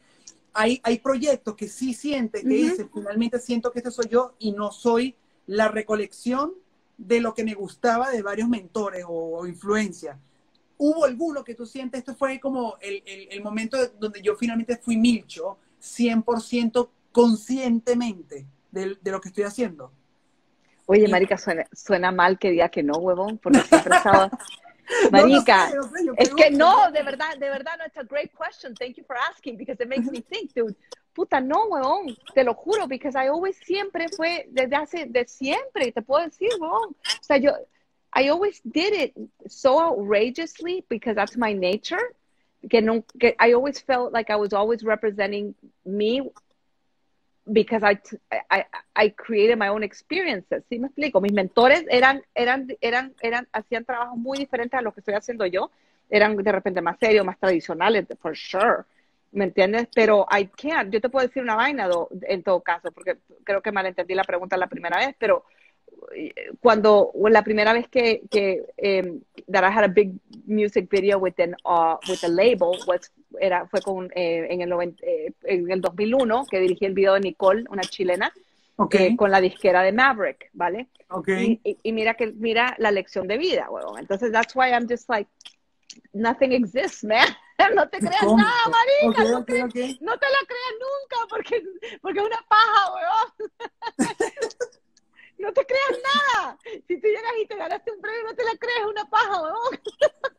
hay, 0.54 0.80
hay 0.84 1.00
proyectos 1.00 1.56
que 1.56 1.68
sí 1.68 1.94
sientes, 1.94 2.42
que 2.42 2.48
Ujú. 2.48 2.56
dicen, 2.56 2.90
finalmente 2.94 3.40
siento 3.40 3.72
que 3.72 3.80
este 3.80 3.92
soy 3.92 4.08
yo 4.10 4.36
y 4.40 4.52
no 4.54 4.72
soy 4.72 5.16
la 5.48 5.68
recolección 5.68 6.54
de 6.98 7.20
lo 7.22 7.34
que 7.34 7.44
me 7.44 7.54
gustaba 7.54 8.10
de 8.12 8.22
varios 8.22 8.50
mentores 8.50 9.06
o, 9.08 9.40
o 9.40 9.48
influencias. 9.48 10.18
¿Hubo 10.78 11.04
alguno 11.06 11.44
que 11.44 11.56
tú 11.56 11.66
sientes, 11.66 12.00
esto 12.00 12.16
fue 12.16 12.40
como 12.40 12.78
el, 12.82 13.04
el- 13.06 13.28
el 13.32 13.44
momento 13.44 13.78
donde 14.00 14.22
yo 14.22 14.36
finalmente 14.36 14.78
fui 14.78 14.96
Milcho, 14.98 15.58
100% 15.80 16.90
conscientemente 17.12 18.46
de, 18.72 18.96
de 19.02 19.12
lo 19.12 19.20
que 19.22 19.30
estoy 19.30 19.44
haciendo? 19.44 19.92
Oye, 20.86 21.08
Y- 21.08 21.12
marica, 21.12 21.38
suena, 21.38 21.66
suena 21.72 22.12
mal 22.12 22.38
que 22.40 22.52
diga 22.52 22.70
que 22.70 22.84
no, 22.84 22.98
huevón, 22.98 23.38
porque 23.38 23.60
siempre 23.62 23.94
he 23.94 23.98
estado... 23.98 24.30
No, 24.90 25.10
no 25.12 25.12
Marica, 25.12 25.70
sé, 25.70 25.76
no 25.76 25.84
sé, 25.84 26.12
Es 26.18 26.34
que 26.34 26.50
no, 26.50 26.92
de 26.92 27.04
verdad, 27.04 27.38
de 27.38 27.48
verdad, 27.50 27.74
no, 27.78 27.86
it's 27.86 27.98
a 27.98 28.04
great 28.04 28.32
question. 28.34 28.76
Thank 28.76 28.96
you 28.98 29.04
for 29.04 29.16
asking 29.30 29.56
because 29.56 29.80
it 29.80 29.88
makes 29.88 30.10
me 30.10 30.22
think, 30.22 30.52
dude. 30.56 30.76
Puta, 31.14 31.40
no, 31.40 31.68
weón, 31.68 32.18
te 32.34 32.44
lo 32.44 32.56
juro, 32.56 32.88
because 32.88 33.16
I 33.16 33.28
always 33.28 33.56
siempre 33.58 34.08
fue, 34.10 34.48
desde 34.50 34.76
hace, 34.76 35.06
de 35.06 35.28
siempre, 35.28 35.92
te 35.92 36.02
puedo 36.02 36.26
decir, 36.26 36.50
weón. 36.60 36.96
O 36.96 37.24
sea, 37.24 37.38
yo, 37.38 37.52
I 38.16 38.30
always 38.30 38.62
did 38.64 38.94
it 38.94 39.14
so 39.48 39.80
outrageously 39.80 40.84
because 40.90 41.16
that's 41.16 41.38
my 41.38 41.54
nature, 41.54 42.16
que 42.68 42.82
no, 42.82 43.04
que 43.20 43.36
I 43.40 43.54
always 43.54 43.80
felt 43.80 44.12
like 44.12 44.32
I 44.32 44.38
was 44.38 44.54
always 44.54 44.84
representing 44.84 45.54
me 45.86 46.22
because 47.52 47.84
I, 47.84 48.00
I, 48.50 48.66
I 48.96 49.10
created 49.12 49.58
my 49.58 49.70
own 49.70 49.84
experiences. 49.84 50.64
¿Sí 50.70 50.80
me 50.80 50.88
explico? 50.88 51.20
Mis 51.22 51.34
mentores 51.34 51.86
eran, 51.90 52.24
eran, 52.36 52.68
eran, 52.82 53.14
eran, 53.22 53.48
hacían 53.52 53.86
trabajos 53.86 54.18
muy 54.18 54.38
diferentes 54.38 54.78
a 54.78 54.82
lo 54.82 54.94
que 54.94 55.02
estoy 55.02 55.16
haciendo 55.16 55.46
yo. 55.46 55.72
Eran 56.10 56.36
de 56.36 56.52
repente 56.52 56.82
más 56.82 56.98
serios, 57.00 57.26
más 57.26 57.40
tradicionales, 57.40 58.06
for 58.20 58.36
sure. 58.36 58.84
¿Me 59.32 59.46
entiendes? 59.46 59.88
Pero 59.94 60.26
I 60.32 60.48
can't. 60.48 60.92
Yo 60.92 61.02
te 61.02 61.10
puedo 61.10 61.28
decir 61.28 61.44
una 61.44 61.56
vaina 61.56 61.88
en 62.24 62.44
todo 62.44 62.62
caso, 62.62 62.92
porque 62.92 63.18
creo 63.44 63.62
que 63.62 63.72
malentendí 63.72 64.16
la 64.16 64.24
pregunta 64.24 64.58
la 64.58 64.68
primera 64.68 64.98
vez, 64.98 65.16
pero 65.20 65.46
cuando 66.62 67.12
la 67.30 67.44
primera 67.44 67.74
vez 67.74 67.88
que, 67.88 68.22
que 68.30 68.64
um, 69.04 69.22
that 69.48 69.64
I 69.64 69.70
had 69.70 69.84
a 69.84 69.88
big 69.88 70.14
music 70.46 70.90
video 70.90 71.18
with 71.18 71.40
an, 71.40 71.56
uh, 71.66 71.98
with 72.08 72.24
a 72.24 72.28
label 72.28 72.78
was, 72.88 73.12
era, 73.40 73.68
fue 73.68 73.82
con, 73.82 74.10
eh, 74.16 74.48
en, 74.50 74.62
el 74.62 74.72
eh, 75.02 75.34
en 75.44 75.72
el 75.72 75.82
2001 75.82 76.46
que 76.50 76.60
dirigí 76.60 76.86
el 76.86 76.94
video 76.94 77.14
de 77.14 77.22
Nicole, 77.22 77.66
una 77.70 77.84
chilena, 77.84 78.32
okay. 78.76 79.08
eh, 79.08 79.18
con 79.18 79.32
la 79.32 79.42
disquera 79.42 79.84
de 79.84 79.92
Maverick, 79.92 80.50
¿vale? 80.54 80.88
Okay. 81.10 81.60
Y, 81.64 81.72
y, 81.72 81.78
y, 81.84 81.92
mira 81.92 82.14
que 82.16 82.28
mira 82.28 82.76
la 82.80 82.92
lección 82.92 83.28
de 83.28 83.38
vida, 83.38 83.70
huevón. 83.70 84.00
Entonces 84.00 84.32
that's 84.32 84.56
why 84.56 84.72
I'm 84.72 84.88
just 84.88 85.10
like 85.10 85.30
nothing 86.14 86.54
exists, 86.54 87.04
man. 87.04 87.28
No 87.76 87.90
te 87.90 88.00
creas 88.00 88.22
¿Cómo? 88.22 88.38
nada, 88.38 88.54
marica. 88.70 89.22
Okay, 89.22 89.32
no, 89.32 89.40
okay, 89.40 89.62
okay. 89.64 89.98
no, 90.00 90.18
te 90.18 90.26
la 90.28 90.48
creas 90.48 90.74
nunca 90.80 91.28
porque, 91.30 91.62
porque 92.02 92.20
es 92.20 92.26
una 92.26 92.46
paja, 92.48 92.94
huevón. 92.94 93.52
no 95.40 95.54
te 95.54 95.66
creas 95.66 96.00
nada. 96.04 96.58
Si 96.88 97.00
tú 97.00 97.08
llegas 97.08 97.34
y 97.42 97.46
te 97.48 97.56
ganaste 97.56 97.92
un 97.92 98.02
premio, 98.02 98.24
no 98.24 98.36
te 98.36 98.44
la 98.44 98.52
crees, 98.58 98.86
una 98.88 99.06
paja, 99.06 99.42
weón. 99.42 99.82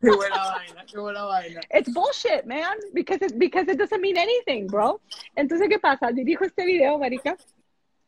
Qué 0.01 0.11
buena 0.11 0.37
vaina, 0.37 0.85
qué 0.85 0.99
buena 0.99 1.23
vaina. 1.23 1.61
It's 1.71 1.93
bullshit, 1.93 2.45
man, 2.45 2.77
because 2.93 3.25
it, 3.25 3.37
because 3.37 3.69
it 3.71 3.77
doesn't 3.77 4.01
mean 4.01 4.17
anything, 4.17 4.67
bro. 4.67 5.01
Entonces, 5.35 5.67
¿qué 5.69 5.79
pasa? 5.79 6.11
Dirijo 6.11 6.45
este 6.45 6.65
video, 6.65 6.97
marica. 6.97 7.35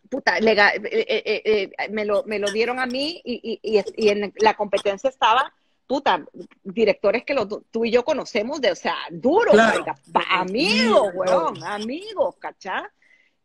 Puta, 0.09 0.39
le, 0.39 0.51
eh, 0.51 0.81
eh, 0.85 1.41
eh, 1.45 1.89
me, 1.89 2.05
lo, 2.05 2.23
me 2.25 2.37
lo 2.37 2.51
dieron 2.51 2.79
a 2.79 2.85
mí 2.85 3.21
y, 3.25 3.59
y, 3.61 3.77
y, 3.77 3.83
y 3.95 4.09
en 4.09 4.33
la 4.37 4.53
competencia 4.53 5.09
estaba 5.09 5.51
puta, 5.87 6.25
directores 6.63 7.23
que 7.23 7.33
lo, 7.33 7.47
tú 7.47 7.85
y 7.85 7.91
yo 7.91 8.03
conocemos 8.03 8.61
de, 8.61 8.71
o 8.71 8.75
sea, 8.75 8.95
duro, 9.11 9.51
claro. 9.51 9.85
amigos, 10.29 11.11
weón, 11.13 11.63
amigos, 11.63 12.35
¿cachá? 12.39 12.91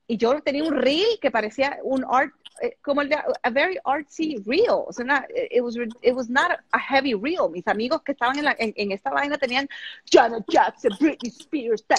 Y 0.09 0.17
yo 0.17 0.41
tenía 0.41 0.65
un 0.65 0.75
reel 0.75 1.19
que 1.21 1.31
parecía 1.31 1.79
un 1.83 2.05
art 2.11 2.33
Eh, 2.61 2.77
como 2.83 3.03
el 3.03 3.09
de 3.09 3.17
a 3.17 3.51
very 3.51 3.79
artsy 3.85 4.43
reel, 4.45 4.83
o 4.87 4.93
sea, 4.93 5.05
una, 5.05 5.27
it 5.51 5.63
was 5.63 5.77
it 6.03 6.13
was 6.13 6.29
not 6.29 6.51
a 6.73 6.79
heavy 6.79 7.15
reel. 7.15 7.49
Mis 7.51 7.67
amigos 7.69 8.03
que 8.03 8.13
estaban 8.13 8.37
en, 8.37 8.45
la, 8.47 8.57
en, 8.59 8.93
esta 8.93 9.11
vaina 9.11 9.39
tenían 9.39 9.69
Janet 10.11 10.45
Jackson, 10.49 10.93
Britney 10.99 11.31
Spears, 11.31 11.85
la 11.89 11.97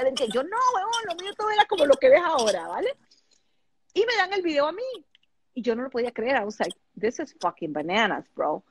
gente. 0.00 0.28
Yo 0.32 0.42
no, 0.42 0.56
weón, 0.74 1.02
lo 1.08 1.14
mío 1.16 1.32
todo 1.36 1.50
era 1.50 1.64
como 1.66 1.84
lo 1.84 1.94
que 1.96 2.08
ves 2.08 2.22
ahora, 2.24 2.68
¿vale? 2.68 2.96
Y 3.92 4.00
me 4.06 4.16
dan 4.16 4.32
el 4.32 4.42
video 4.42 4.66
a 4.66 4.72
mí 4.72 5.04
y 5.54 5.60
yo 5.60 5.74
no 5.74 5.82
lo 5.82 5.90
podía 5.90 6.12
creer. 6.12 6.40
I 6.40 6.44
was 6.44 6.58
like, 6.58 6.74
this 6.98 7.18
is 7.18 7.36
fucking 7.38 7.72
bananas, 7.72 8.24
bro. 8.34 8.62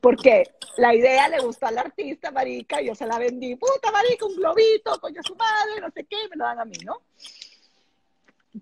Porque 0.00 0.42
la 0.76 0.94
idea 0.94 1.28
le 1.28 1.38
gustó 1.38 1.66
al 1.66 1.78
artista, 1.78 2.30
marica, 2.30 2.82
yo 2.82 2.94
se 2.94 3.06
la 3.06 3.18
vendí, 3.18 3.54
puta 3.54 3.90
marica, 3.90 4.26
un 4.26 4.34
globito, 4.34 5.00
coño 5.00 5.22
su 5.22 5.36
madre, 5.36 5.80
no 5.80 5.90
sé 5.92 6.04
qué, 6.04 6.16
me 6.28 6.36
lo 6.36 6.44
dan 6.44 6.58
a 6.58 6.64
mí, 6.64 6.76
¿no? 6.84 7.00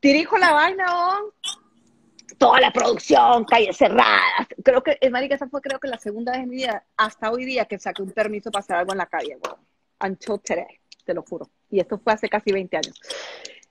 Dirijo 0.01 0.37
la 0.37 0.53
vaina, 0.53 0.87
toda 2.39 2.61
la 2.61 2.71
producción, 2.71 3.45
calles 3.45 3.77
cerradas. 3.77 4.47
Creo 4.63 4.83
que, 4.83 4.99
eh, 5.01 5.11
marica, 5.11 5.35
esa 5.35 5.49
fue 5.49 5.61
creo 5.61 5.79
que 5.79 5.89
la 5.89 5.99
segunda 5.99 6.33
vez 6.33 6.43
en 6.43 6.49
mi 6.51 6.57
vida, 6.57 6.85
hasta 6.97 7.31
hoy 7.31 7.45
día, 7.45 7.65
que 7.65 7.79
saqué 7.79 8.03
un 8.03 8.11
permiso 8.11 8.51
para 8.51 8.61
hacer 8.61 8.77
algo 8.77 8.93
en 8.93 8.99
la 8.99 9.07
calle, 9.07 9.39
Until 9.99 10.41
today, 10.41 10.81
te 11.05 11.15
lo 11.15 11.23
juro. 11.23 11.49
Y 11.71 11.81
esto 11.81 11.99
fue 11.99 12.13
hace 12.13 12.29
casi 12.29 12.53
20 12.53 12.77
años. 12.77 13.01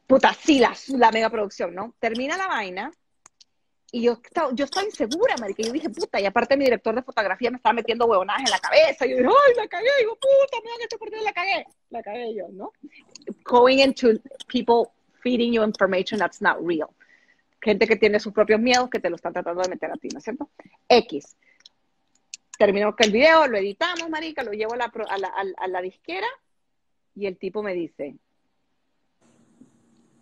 Puta, 0.07 0.33
sí, 0.33 0.59
la, 0.59 1.11
mega 1.11 1.29
producción, 1.29 1.75
¿no? 1.75 1.95
Termina 1.99 2.37
la 2.37 2.47
vaina 2.47 2.91
y 3.91 4.03
yo, 4.03 4.19
yo 4.53 4.65
estaba 4.65 4.85
insegura, 4.85 5.35
marica. 5.39 5.63
Yo 5.63 5.71
dije, 5.71 5.89
puta, 5.89 6.19
y 6.19 6.25
aparte 6.25 6.57
mi 6.57 6.65
director 6.65 6.95
de 6.95 7.03
fotografía 7.03 7.51
me 7.51 7.57
estaba 7.57 7.73
metiendo 7.73 8.05
huevonadas 8.05 8.41
en 8.43 8.51
la 8.51 8.59
cabeza. 8.59 9.05
Yo 9.05 9.17
dije, 9.17 9.29
ay, 9.29 9.55
la 9.55 9.67
cagué. 9.67 9.89
Digo, 9.99 10.15
puta, 10.15 10.61
mira 10.63 10.75
que 10.77 10.83
este 10.83 10.97
partido 10.97 11.23
la 11.23 11.33
cagué. 11.33 11.65
La 11.91 12.03
cagué 12.03 12.35
yo, 12.35 12.47
¿no? 12.49 12.71
Going 13.43 13.79
into 13.79 14.09
people 14.47 14.94
feeding 15.25 15.51
you 15.51 15.63
information 15.63 16.19
that's 16.19 16.39
not 16.41 16.57
real 16.61 16.93
gente 17.65 17.87
que 17.87 17.95
tiene 17.95 18.19
sus 18.19 18.31
propios 18.31 18.61
miedos 18.61 18.89
que 18.91 18.99
te 18.99 19.09
lo 19.09 19.15
están 19.15 19.33
tratando 19.33 19.63
de 19.63 19.69
meter 19.69 19.91
a 19.91 19.95
ti, 19.95 20.07
¿no 20.09 20.19
es 20.19 20.23
cierto? 20.23 20.51
X. 20.87 21.35
Terminó 22.59 22.95
el 22.97 23.11
video, 23.11 23.47
lo 23.47 23.57
editamos, 23.57 24.07
marica, 24.07 24.43
lo 24.43 24.51
llevo 24.51 24.73
a 24.73 24.77
la, 24.77 24.85
a 24.85 25.17
la, 25.17 25.33
a 25.57 25.67
la 25.67 25.81
disquera 25.81 26.27
y 27.15 27.25
el 27.25 27.37
tipo 27.37 27.63
me 27.63 27.73
dice, 27.73 28.15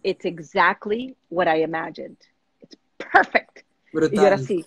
it's 0.03 0.23
exactly 0.23 1.15
what 1.29 1.47
I 1.47 1.63
imagined. 1.63 2.17
It's 2.61 2.77
perfect. 2.97 3.65
Brutal. 3.91 4.13
Y 4.13 4.17
yo 4.21 4.25
era 4.25 4.35
así, 4.37 4.65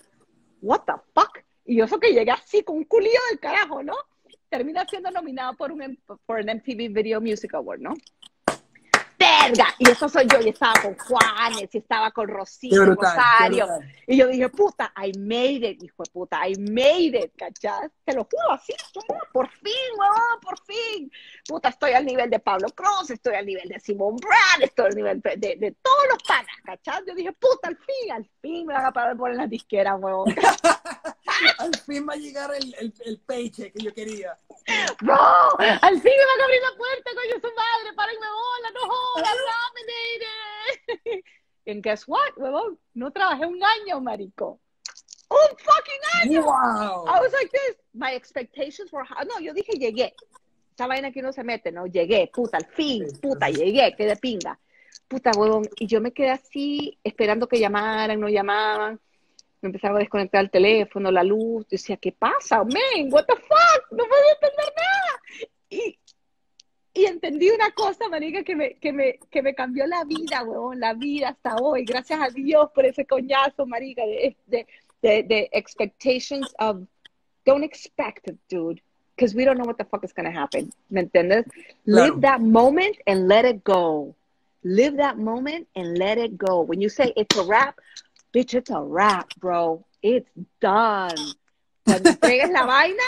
what 0.61 0.81
the 0.85 0.93
fuck? 1.15 1.39
Y 1.65 1.77
yo 1.77 1.85
eso 1.85 1.99
que 1.99 2.13
llegué 2.13 2.31
así 2.31 2.63
con 2.63 2.77
un 2.77 2.83
culillo 2.83 3.19
del 3.31 3.39
carajo, 3.39 3.81
¿no? 3.81 3.95
Termina 4.49 4.85
siendo 4.85 5.09
nominado 5.09 5.55
por 5.55 5.71
un, 5.71 5.99
por 6.25 6.39
un 6.39 6.45
MTV 6.45 6.93
Video 6.93 7.19
Music 7.21 7.55
Award, 7.55 7.79
¿no? 7.79 7.95
Verga. 9.17 9.67
Y 9.79 9.89
eso 9.89 10.07
soy 10.07 10.27
yo, 10.27 10.39
y 10.41 10.49
estaba 10.49 10.73
con 10.81 10.97
Juanes, 10.97 11.73
y 11.73 11.77
estaba 11.77 12.11
con 12.11 12.27
Rocío, 12.27 12.85
Rosario. 12.85 13.67
Y 14.05 14.17
yo 14.17 14.27
dije, 14.27 14.49
puta, 14.49 14.93
I 15.03 15.17
made 15.17 15.69
it, 15.69 15.83
hijo 15.83 16.03
de 16.03 16.11
puta, 16.11 16.47
I 16.47 16.55
made 16.59 17.19
it, 17.19 17.31
¿cachás? 17.35 17.91
Te 18.03 18.13
lo 18.13 18.23
juro, 18.25 18.53
así, 18.53 18.73
por 19.31 19.49
fin, 19.49 19.73
weón, 19.97 20.39
por 20.41 20.59
fin. 20.63 21.11
Puta, 21.47 21.69
estoy 21.69 21.91
al 21.93 22.05
nivel 22.05 22.29
de 22.29 22.39
Pablo 22.39 22.67
Cruz, 22.69 23.09
estoy 23.09 23.35
al 23.35 23.45
nivel 23.45 23.67
de 23.67 23.79
Simon 23.79 24.15
Brand, 24.17 24.63
estoy 24.63 24.87
al 24.87 24.95
nivel 24.95 25.21
de, 25.21 25.35
de, 25.37 25.55
de 25.55 25.71
todos 25.81 26.03
los 26.09 26.23
panas, 26.23 26.55
¿cachás? 26.63 27.01
Yo 27.07 27.15
dije, 27.15 27.31
puta, 27.33 27.69
al 27.69 27.77
fin, 27.77 28.11
al 28.11 28.29
fin 28.41 28.67
me 28.67 28.73
van 28.73 28.85
a 28.85 28.93
parar 28.93 29.17
por 29.17 29.31
en 29.31 29.37
las 29.37 29.49
disqueras, 29.49 29.95
weón. 29.99 30.33
al 31.57 31.75
fin 31.75 32.07
va 32.07 32.13
a 32.13 32.17
llegar 32.17 32.53
el, 32.53 32.75
el, 32.79 32.93
el 33.05 33.19
paycheck 33.19 33.73
que 33.73 33.83
yo 33.83 33.93
quería. 33.93 34.37
¡No! 35.01 35.15
Al 35.57 36.01
fin 36.01 36.11
me 36.17 36.25
van 36.25 36.41
a 36.41 36.43
abrir 36.43 36.61
la 36.61 36.77
puerta, 36.77 37.11
coño, 37.13 37.35
su 37.41 37.55
madre, 37.55 37.93
párenme 37.95 38.27
bola, 38.27 38.71
no 38.73 38.81
jodas, 38.89 39.37
nominated. 40.97 41.23
And 41.67 41.83
guess 41.83 42.07
what, 42.07 42.37
huevón? 42.37 42.79
No 42.93 43.11
trabajé 43.11 43.45
un 43.45 43.61
año, 43.61 43.99
marico. 43.99 44.59
Un 45.29 45.57
fucking 45.57 46.01
año. 46.23 46.43
Wow. 46.43 47.05
I 47.07 47.19
was 47.19 47.33
like 47.33 47.51
this. 47.51 47.75
My 47.93 48.13
expectations 48.13 48.91
were 48.93 49.03
high. 49.03 49.25
No, 49.25 49.39
yo 49.41 49.53
dije 49.53 49.73
llegué. 49.77 50.13
Esa 50.73 50.87
vaina 50.87 51.11
que 51.11 51.19
uno 51.19 51.33
se 51.33 51.43
mete, 51.43 51.71
¿no? 51.71 51.85
Llegué, 51.87 52.29
puta, 52.33 52.57
al 52.57 52.65
fin, 52.67 53.05
puta, 53.21 53.49
llegué, 53.49 53.93
quedé 53.97 54.15
pinga. 54.15 54.57
Puta, 55.07 55.31
huevón. 55.35 55.67
Y 55.77 55.87
yo 55.87 55.99
me 55.99 56.13
quedé 56.13 56.29
así, 56.29 56.97
esperando 57.03 57.47
que 57.47 57.59
llamaran, 57.59 58.19
no 58.19 58.29
llamaban 58.29 58.99
me 59.61 59.67
empezaba 59.67 59.97
a 59.97 59.99
desconectar 59.99 60.43
el 60.43 60.51
teléfono, 60.51 61.11
la 61.11 61.23
luz, 61.23 61.63
yo 61.63 61.69
decía, 61.71 61.97
¿qué 61.97 62.11
pasa? 62.11 62.63
Man, 62.63 63.11
what 63.11 63.25
the 63.25 63.35
fuck, 63.35 63.91
no 63.91 64.03
podía 64.03 64.33
entender 64.33 64.73
nada. 64.75 65.49
Y, 65.69 65.99
y 66.93 67.05
entendí 67.05 67.49
una 67.49 67.71
cosa, 67.71 68.07
marica, 68.09 68.43
que 68.43 68.55
me, 68.55 68.75
que 68.75 68.91
me, 68.91 69.19
que 69.29 69.41
me 69.41 69.53
cambió 69.53 69.85
la 69.85 70.03
vida, 70.03 70.43
weón, 70.43 70.79
la 70.79 70.93
vida 70.93 71.29
hasta 71.29 71.55
hoy. 71.57 71.85
Gracias 71.85 72.19
a 72.19 72.29
Dios 72.29 72.69
por 72.73 72.85
ese 72.85 73.05
coñazo, 73.05 73.65
marica, 73.65 74.05
de, 74.05 74.35
de, 74.47 74.67
de, 75.01 75.23
de 75.23 75.49
expectations 75.51 76.53
of, 76.59 76.81
don't 77.45 77.63
expect 77.63 78.27
it, 78.27 78.37
dude, 78.49 78.81
because 79.15 79.35
we 79.35 79.45
don't 79.45 79.57
know 79.57 79.65
what 79.65 79.77
the 79.77 79.85
fuck 79.85 80.03
is 80.03 80.13
going 80.13 80.31
to 80.31 80.39
happen. 80.39 80.71
¿Me 80.89 81.01
entiendes? 81.01 81.45
Claro. 81.85 82.13
Live 82.13 82.21
that 82.21 82.41
moment 82.41 82.97
and 83.05 83.27
let 83.27 83.45
it 83.45 83.63
go. 83.63 84.15
Live 84.63 84.97
that 84.97 85.17
moment 85.17 85.67
and 85.75 85.97
let 85.97 86.17
it 86.17 86.37
go. 86.37 86.61
When 86.61 86.81
you 86.81 86.89
say 86.89 87.13
it's 87.15 87.37
a 87.37 87.43
wrap, 87.43 87.79
bitch, 88.33 88.53
it's 88.53 88.69
a 88.69 88.81
wrap, 88.81 89.33
bro. 89.39 89.85
It's 90.01 90.29
done. 90.61 91.15
Cuando 91.85 92.11
entregues 92.11 92.51
la 92.51 92.65
vaina 92.67 93.03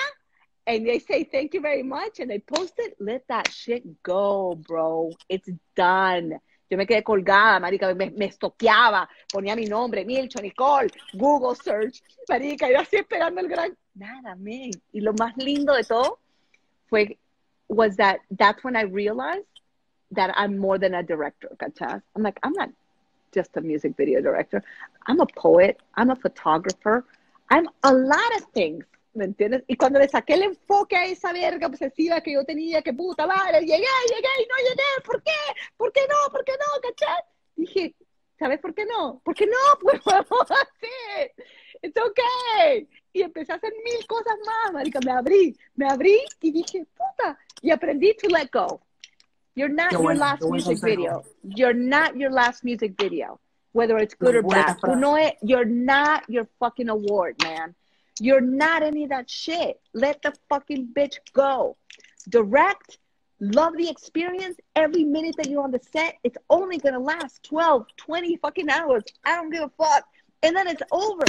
and 0.67 0.85
they 0.87 0.99
say 0.99 1.23
thank 1.23 1.53
you 1.53 1.61
very 1.61 1.83
much 1.83 2.19
and 2.19 2.29
they 2.29 2.39
post 2.39 2.73
it, 2.77 2.95
let 2.99 3.27
that 3.27 3.51
shit 3.51 4.03
go, 4.03 4.55
bro. 4.55 5.11
It's 5.27 5.49
done. 5.75 6.39
Yo 6.69 6.77
me 6.77 6.85
quedé 6.85 7.03
colgada, 7.03 7.59
marica, 7.59 7.95
me, 7.95 8.11
me 8.11 8.27
estoqueaba, 8.27 9.07
ponía 9.33 9.55
mi 9.55 9.65
nombre, 9.65 10.05
Milcho, 10.05 10.39
Nicole, 10.39 10.89
Google 11.13 11.55
search, 11.55 12.03
marica, 12.29 12.69
iba 12.69 12.81
así 12.81 12.97
esperando 12.97 13.41
el 13.41 13.47
gran... 13.47 13.75
Nada, 13.95 14.35
man. 14.35 14.69
Y 14.93 15.01
lo 15.01 15.13
más 15.13 15.35
lindo 15.37 15.73
de 15.73 15.83
todo 15.83 16.19
fue, 16.87 17.17
was 17.67 17.95
that 17.97 18.19
that's 18.37 18.63
when 18.63 18.75
I 18.75 18.83
realized 18.83 19.45
that 20.11 20.31
I'm 20.35 20.59
more 20.59 20.77
than 20.77 20.93
a 20.93 21.03
director, 21.03 21.49
¿cachas? 21.57 22.01
I'm 22.15 22.21
like, 22.21 22.39
I'm 22.43 22.53
not 22.53 22.69
just 23.33 23.55
a 23.57 23.61
music 23.61 23.95
video 23.97 24.21
director. 24.21 24.63
I'm 25.07 25.19
a 25.19 25.25
poet, 25.25 25.77
I'm 25.95 26.09
a 26.09 26.15
photographer, 26.15 27.05
I'm 27.49 27.67
a 27.83 27.93
lot 27.93 28.31
of 28.37 28.45
things, 28.53 28.85
¿me 29.13 29.25
entiendes? 29.25 29.63
Y 29.67 29.75
cuando 29.75 29.99
le 29.99 30.07
saqué 30.07 30.33
el 30.33 30.43
enfoque 30.43 30.95
a 30.95 31.05
esa 31.05 31.33
verga 31.33 31.67
obsesiva 31.67 32.21
que 32.21 32.33
yo 32.33 32.43
tenía, 32.43 32.81
que 32.81 32.93
puta 32.93 33.25
madre, 33.25 33.61
llegué, 33.61 33.77
llegué 34.07 34.33
y 34.39 34.47
no 34.47 34.55
llegué, 34.69 35.03
¿por 35.05 35.21
qué? 35.23 35.31
¿Por 35.77 35.91
qué 35.91 36.01
no? 36.09 36.31
¿Por 36.31 36.43
qué 36.45 36.53
no? 36.53 36.81
¿Cachai? 36.81 37.23
Dije, 37.55 37.95
¿sabes 38.37 38.59
por 38.59 38.73
qué 38.73 38.85
no? 38.85 39.21
¿Por 39.23 39.35
qué 39.35 39.45
no? 39.45 39.57
Pues 39.81 40.01
podemos 40.01 40.51
hacer. 40.51 41.33
It's 41.81 41.99
okay. 41.99 42.87
Y 43.13 43.21
empecé 43.21 43.53
a 43.53 43.55
hacer 43.55 43.73
mil 43.83 44.05
cosas 44.07 44.35
más, 44.45 44.73
marica. 44.73 44.99
Me 45.05 45.11
abrí, 45.11 45.57
me 45.75 45.87
abrí 45.87 46.19
y 46.41 46.51
dije, 46.51 46.85
puta, 46.85 47.37
y 47.61 47.71
aprendí 47.71 48.13
to 48.15 48.27
let 48.27 48.49
go. 48.51 48.81
You're 49.55 49.69
not 49.69 49.91
your 49.91 50.15
last 50.15 50.43
music 50.43 50.79
video. 50.81 51.23
You're 51.43 51.73
not 51.73 52.15
your 52.15 52.31
last 52.31 52.63
music 52.63 52.93
video, 52.99 53.39
whether 53.71 53.97
it's 53.97 54.13
good 54.13 54.35
or 54.35 54.43
bad. 54.43 54.77
You 54.87 54.95
know 54.95 55.15
it. 55.15 55.37
you're 55.41 55.65
not 55.65 56.23
your 56.29 56.47
fucking 56.59 56.89
award, 56.89 57.35
man. 57.43 57.75
You're 58.19 58.41
not 58.41 58.83
any 58.83 59.03
of 59.03 59.09
that 59.09 59.29
shit. 59.29 59.79
Let 59.93 60.21
the 60.21 60.33
fucking 60.49 60.89
bitch 60.93 61.15
go. 61.33 61.77
Direct, 62.27 62.97
love 63.39 63.77
the 63.77 63.89
experience. 63.89 64.57
Every 64.75 65.03
minute 65.03 65.35
that 65.37 65.49
you're 65.49 65.63
on 65.63 65.71
the 65.71 65.79
set, 65.91 66.15
it's 66.23 66.37
only 66.49 66.77
gonna 66.77 66.99
last 66.99 67.43
12, 67.43 67.85
20 67.97 68.37
fucking 68.37 68.69
hours. 68.69 69.03
I 69.25 69.35
don't 69.35 69.49
give 69.49 69.63
a 69.63 69.71
fuck. 69.77 70.05
And 70.43 70.55
then 70.55 70.67
it's 70.67 70.83
over. 70.91 71.25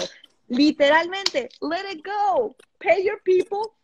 Literalmente, 0.50 1.48
let 1.60 1.84
it 1.84 2.02
go. 2.02 2.54
Pay 2.80 3.02
your 3.02 3.18
people 3.24 3.74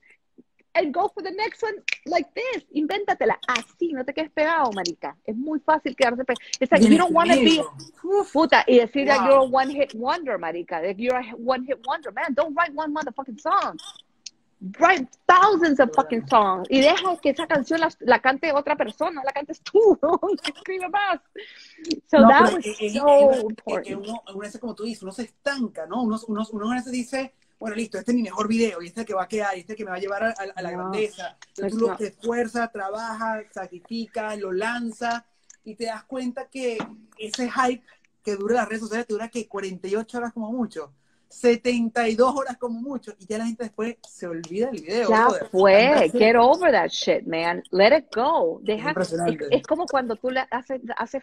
and 0.76 0.92
go 0.92 1.08
for 1.08 1.22
the 1.22 1.30
next 1.30 1.62
one 1.62 1.74
like 2.06 2.26
this. 2.34 2.64
Invéntatela 2.74 3.38
así, 3.48 3.92
no 3.92 4.04
te 4.04 4.12
quedes 4.12 4.30
pegado, 4.30 4.70
marica. 4.72 5.16
Es 5.24 5.36
muy 5.36 5.58
fácil 5.60 5.96
quedarse 5.96 6.24
pegado. 6.24 6.40
It's 6.60 6.70
like 6.70 6.82
you 6.82 6.98
don't 6.98 7.12
want 7.12 7.30
to 7.30 7.36
be 7.36 7.62
puta 8.32 8.64
y 8.66 8.78
decir 8.78 9.06
wow. 9.06 9.14
that 9.14 9.26
you're 9.26 9.38
a 9.38 9.44
one 9.44 9.70
hit 9.70 9.94
wonder, 9.94 10.38
marica. 10.38 10.80
That 10.82 10.98
you're 10.98 11.16
a 11.16 11.22
one 11.36 11.64
hit 11.64 11.78
wonder, 11.86 12.12
man. 12.12 12.34
Don't 12.34 12.54
write 12.54 12.74
one 12.74 12.94
motherfucking 12.94 13.40
song. 13.40 13.78
Write 14.78 15.06
thousands 15.28 15.80
of 15.80 15.90
fucking 15.94 16.26
songs 16.28 16.66
y 16.70 16.80
deja 16.80 17.14
que 17.18 17.28
esa 17.28 17.46
canción 17.46 17.78
la, 17.78 17.90
la 18.00 18.20
cante 18.20 18.54
otra 18.54 18.74
persona, 18.74 19.22
la 19.22 19.30
cantes 19.30 19.60
tú, 19.60 19.98
escribe 20.44 20.88
más. 20.88 21.20
So 22.10 22.20
no, 22.20 22.28
that 22.28 22.54
was 22.54 22.66
es, 22.66 22.94
so 22.94 23.32
es, 23.32 23.44
important. 23.44 23.86
Es, 23.86 23.96
uno, 23.96 24.22
uno, 24.34 24.48
como 24.58 24.74
tú 24.74 24.84
dices, 24.84 25.02
uno 25.02 25.12
se 25.12 25.24
estanca, 25.24 25.86
¿no? 25.86 26.02
Uno, 26.02 26.18
uno, 26.28 26.42
uno 26.50 26.70
veces 26.70 26.90
dice, 26.90 27.34
bueno, 27.58 27.76
listo, 27.76 27.98
este 27.98 28.12
es 28.12 28.16
mi 28.16 28.22
mejor 28.22 28.48
video 28.48 28.82
y 28.82 28.86
este 28.86 29.00
es 29.00 29.02
el 29.04 29.06
que 29.06 29.14
va 29.14 29.24
a 29.24 29.28
quedar 29.28 29.56
y 29.56 29.60
este 29.60 29.72
es 29.72 29.74
el 29.74 29.76
que 29.78 29.84
me 29.84 29.90
va 29.90 29.96
a 29.96 30.00
llevar 30.00 30.24
a, 30.24 30.28
a, 30.28 30.42
a 30.54 30.62
la 30.62 30.72
no, 30.72 30.78
grandeza. 30.78 31.38
Entonces 31.48 31.78
tú 31.78 31.88
lo 31.88 31.96
te 31.96 32.08
esfuerzas, 32.08 32.70
trabajas, 32.72 33.46
sacrificas, 33.52 34.38
lo 34.38 34.52
lanzas 34.52 35.22
y 35.64 35.74
te 35.74 35.86
das 35.86 36.04
cuenta 36.04 36.48
que 36.48 36.78
ese 37.18 37.50
hype 37.50 37.82
que 38.22 38.36
dura 38.36 38.56
las 38.56 38.68
redes 38.68 38.82
sociales 38.82 39.06
te 39.06 39.14
dura 39.14 39.28
que 39.28 39.48
48 39.48 40.18
horas 40.18 40.32
como 40.32 40.52
mucho. 40.52 40.92
72 41.28 42.34
horas 42.34 42.56
como 42.56 42.80
mucho 42.80 43.12
y 43.18 43.26
ya 43.26 43.38
la 43.38 43.46
gente 43.46 43.64
después 43.64 43.96
se 44.08 44.26
olvida 44.26 44.70
del 44.70 44.80
video. 44.80 45.08
Ya 45.08 45.28
fue, 45.50 46.10
get 46.12 46.36
over 46.36 46.72
that 46.72 46.88
shit, 46.90 47.26
man. 47.26 47.62
Let 47.70 47.96
it 47.96 48.06
go. 48.14 48.60
Deja, 48.62 48.92
es, 48.98 49.14
es, 49.50 49.62
como 49.62 49.86
cuando 49.86 50.16
tú 50.16 50.30
le 50.30 50.44
haces, 50.50 50.80
haces, 50.96 51.22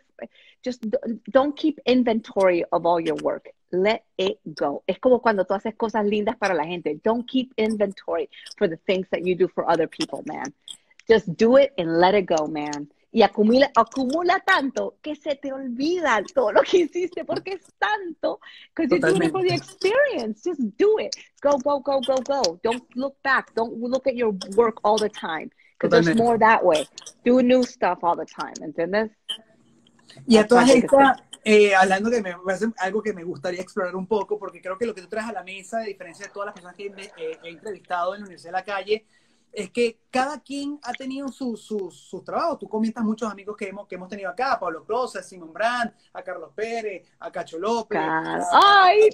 just 0.64 0.84
don't 1.28 1.56
keep 1.56 1.80
inventory 1.86 2.64
of 2.72 2.86
all 2.86 3.00
your 3.00 3.18
work. 3.24 3.50
Let 3.72 4.04
it 4.18 4.40
go. 4.46 4.84
Es 4.88 5.00
como 5.00 5.20
cuando 5.22 5.46
tú 5.46 5.54
haces 5.54 5.76
cosas 5.76 6.06
lindas 6.06 6.38
para 6.38 6.54
la 6.54 6.66
gente. 6.66 7.00
Don't 7.04 7.28
keep 7.28 7.52
inventory 7.58 8.30
for 8.58 8.68
the 8.70 8.78
things 8.78 9.08
that 9.10 9.26
you 9.26 9.36
do 9.36 9.48
for 9.48 9.70
other 9.70 9.88
people, 9.88 10.22
man. 10.26 10.54
Just 11.08 11.28
do 11.38 11.58
it 11.58 11.74
and 11.78 12.00
let 12.00 12.14
it 12.14 12.26
go, 12.26 12.48
man 12.48 12.90
y 13.14 13.22
acumula, 13.22 13.72
acumula 13.76 14.40
tanto 14.40 14.96
que 15.00 15.16
se 15.16 15.36
te 15.36 15.54
olvida 15.54 16.20
todo 16.34 16.52
lo 16.52 16.64
que 16.64 16.80
hiciste 16.80 17.24
porque 17.24 17.54
es 17.54 17.62
tanto 17.78 18.40
because 18.76 18.90
you're 18.90 19.00
doing 19.00 19.28
it 19.28 19.32
for 19.32 19.44
the 19.44 19.54
experience 19.54 20.42
just 20.44 20.60
do 20.78 20.98
it. 21.00 21.16
Go 21.40 21.60
go 21.60 21.80
go 21.80 22.02
go 22.02 22.16
go. 22.26 22.60
Don't 22.64 22.84
look 22.96 23.16
back. 23.24 23.54
Don't 23.54 23.78
look 23.80 24.08
at 24.08 24.16
your 24.16 24.34
work 24.56 24.80
all 24.84 24.98
the 24.98 25.10
time 25.10 25.52
because 25.78 25.92
there's 25.92 26.18
more 26.18 26.40
that 26.40 26.66
way. 26.66 26.88
Do 27.24 27.44
new 27.44 27.64
stuff 27.64 28.00
all 28.04 28.16
the 28.16 28.26
time 28.26 28.56
¿entiendes? 28.62 29.12
y 30.28 30.38
a 30.38 30.48
todas 30.48 30.70
estas 30.70 31.22
eh, 31.46 31.76
hablando 31.76 32.10
que 32.10 32.22
me 32.22 32.34
parece 32.38 32.68
algo 32.78 33.02
que 33.04 33.14
me 33.14 33.24
gustaría 33.24 33.62
explorar 33.62 33.96
un 33.96 34.08
poco 34.08 34.40
porque 34.40 34.62
creo 34.62 34.78
que 34.78 34.86
lo 34.86 34.96
que 34.96 35.02
tú 35.02 35.08
traes 35.08 35.28
a 35.28 35.34
la 35.34 35.44
mesa 35.44 35.80
de 35.80 35.88
diferencia 35.88 36.26
de 36.26 36.32
todas 36.32 36.48
las 36.48 36.54
personas 36.54 36.76
que 36.76 36.86
he, 36.86 37.02
eh, 37.18 37.38
he 37.44 37.50
entrevistado 37.50 38.16
en 38.16 38.22
la 38.22 38.26
Universidad 38.26 38.54
de 38.54 38.58
la 38.60 38.64
Calle 38.64 39.06
es 39.54 39.70
que 39.70 40.00
cada 40.10 40.42
quien 40.42 40.80
ha 40.82 40.94
tenido 40.94 41.28
sus 41.28 41.62
su, 41.62 41.92
su 41.92 42.22
trabajos. 42.24 42.60
Tú 42.60 42.68
comentas 42.68 43.04
muchos 43.04 43.32
amigos 43.32 43.56
que 43.56 43.70
hemos, 43.70 43.88
que 43.88 43.96
hemos 43.96 44.10
tenido 44.10 44.30
acá, 44.30 44.54
a 44.54 44.60
Pablo 44.60 44.84
Croce, 44.84 45.20
a 45.20 45.24
Simón 45.24 45.54
Brand, 45.54 45.94
a 46.12 46.24
Carlos 46.24 46.52
Pérez, 46.56 47.08
a 47.20 47.32
Cacho 47.32 47.60
López. 47.60 48.00
Claro. 48.00 48.44
¡Ay! 48.52 49.10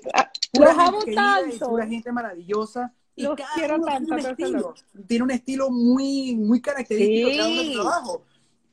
Los 0.54 0.70
amo 0.70 1.00
tanto. 1.14 1.70
Una 1.70 1.86
gente 1.86 2.12
maravillosa. 2.12 2.94
Y 3.16 3.24
los 3.24 3.36
cada 3.36 3.54
quiero 3.54 3.76
uno 3.76 3.86
tanto. 3.86 4.16
Tiene 4.16 4.22
un, 4.22 4.30
estilo, 4.30 4.74
tiene 5.06 5.24
un 5.26 5.32
estilo 5.32 5.70
muy, 5.70 6.36
muy 6.38 6.62
característico 6.62 7.30
Sí. 7.30 7.38
cada 7.38 7.50
uno 7.50 7.60
de 7.60 7.66
su 7.68 7.74
trabajo. 7.74 8.24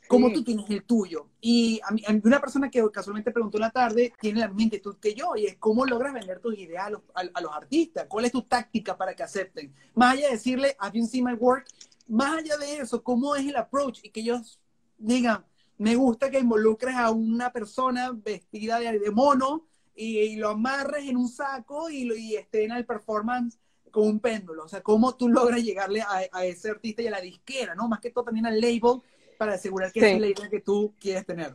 Como 0.09 0.29
Sí. 0.29 0.35
tú 0.35 0.45
tienes 0.45 0.69
el 0.71 0.85
tuyo. 0.85 1.27
Y 1.41 1.81
a 1.85 1.91
mí, 1.93 2.03
a 2.07 2.13
mí 2.13 2.21
una 2.25 2.41
persona 2.41 2.71
que 2.71 2.83
casualmente 2.93 3.31
preguntó 3.31 3.57
en 3.59 3.63
la 3.63 3.71
tarde 3.71 4.13
tiene 4.21 4.41
la 4.41 4.49
misma 4.49 4.63
inquietud 4.65 4.97
que 5.01 5.15
yo, 5.15 5.37
y 5.37 5.47
es 5.47 5.57
cómo 5.57 5.85
logras 5.87 6.13
vender 6.15 6.41
tus 6.41 6.57
ideas 6.59 6.87
a 6.87 6.91
los, 6.91 7.03
a, 7.15 7.23
a 7.35 7.41
los 7.41 7.53
artistas. 7.53 8.07
¿Cuál 8.09 8.25
es 8.27 8.33
tu 8.33 8.43
táctica 8.43 8.97
para 8.97 9.15
que 9.15 9.23
acepten? 9.23 9.75
Más 9.95 10.15
allá 10.15 10.27
de 10.27 10.33
decirle, 10.35 10.77
have 10.79 10.99
you 10.99 11.07
seen 11.07 11.25
my 11.25 11.35
work? 11.35 11.67
Más 12.09 12.39
allá 12.39 12.57
de 12.57 12.79
eso, 12.79 13.03
¿cómo 13.03 13.35
es 13.37 13.47
el 13.47 13.57
approach? 13.57 14.01
Y 14.05 14.11
que 14.11 14.21
ellos 14.21 14.61
digan, 14.99 15.45
me 15.79 15.97
gusta 15.97 16.31
que 16.31 16.39
involucres 16.39 16.95
a 16.95 17.11
una 17.11 17.53
persona 17.53 18.13
vestida 18.13 18.79
de, 18.79 18.99
de 18.99 19.11
mono 19.11 19.67
y, 19.95 20.19
y, 20.21 20.37
lo 20.37 20.51
amarres 20.51 21.09
en 21.09 21.17
un 21.17 21.29
saco 21.29 21.91
y, 21.91 22.05
lo, 22.05 22.15
y 22.17 22.37
esté 22.37 22.65
en 22.65 22.73
el 22.73 22.87
performance 22.87 23.59
con 23.91 24.07
un 24.07 24.21
péndulo. 24.21 24.65
O 24.65 24.69
sea, 24.69 24.83
¿cómo 24.83 25.17
tú 25.17 25.29
logras 25.29 25.63
llegarle 25.63 26.03
a, 26.03 26.21
a, 26.33 26.45
ese 26.45 26.71
artista 26.71 27.03
y 27.03 27.09
a 27.09 27.11
la 27.11 27.21
disquera, 27.21 27.75
¿no? 27.75 27.89
Más 27.89 28.01
que 28.01 28.11
todo 28.11 28.25
también 28.25 28.47
al 28.47 28.61
label 28.61 29.01
para 29.37 29.55
asegurar 29.55 29.93
que 29.93 30.01
sí. 30.01 30.07
es 30.07 30.21
la 30.21 30.27
idea 30.29 30.49
que 30.49 30.61
tú 30.61 30.95
quieres 30.99 31.25
tener. 31.27 31.55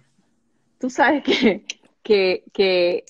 Tú 0.79 0.89
sabes 0.89 1.23
que, 1.23 1.65
que, 2.01 2.43
que 2.53 3.05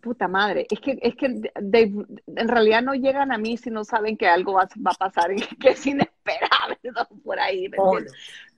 puta 0.00 0.28
madre, 0.28 0.66
es 0.70 0.80
que, 0.80 0.98
es 1.02 1.14
que 1.14 1.28
de, 1.60 1.80
en 2.26 2.48
realidad 2.48 2.82
no 2.82 2.94
llegan 2.94 3.32
a 3.32 3.38
mí 3.38 3.56
si 3.56 3.70
no 3.70 3.84
saben 3.84 4.16
que 4.16 4.26
algo 4.26 4.54
va, 4.54 4.68
va 4.84 4.92
a 4.92 5.10
pasar 5.10 5.34
que 5.34 5.68
es 5.70 5.86
inesperable 5.86 6.78
por 7.24 7.38
ahí, 7.38 7.68
¿me. 7.68 7.78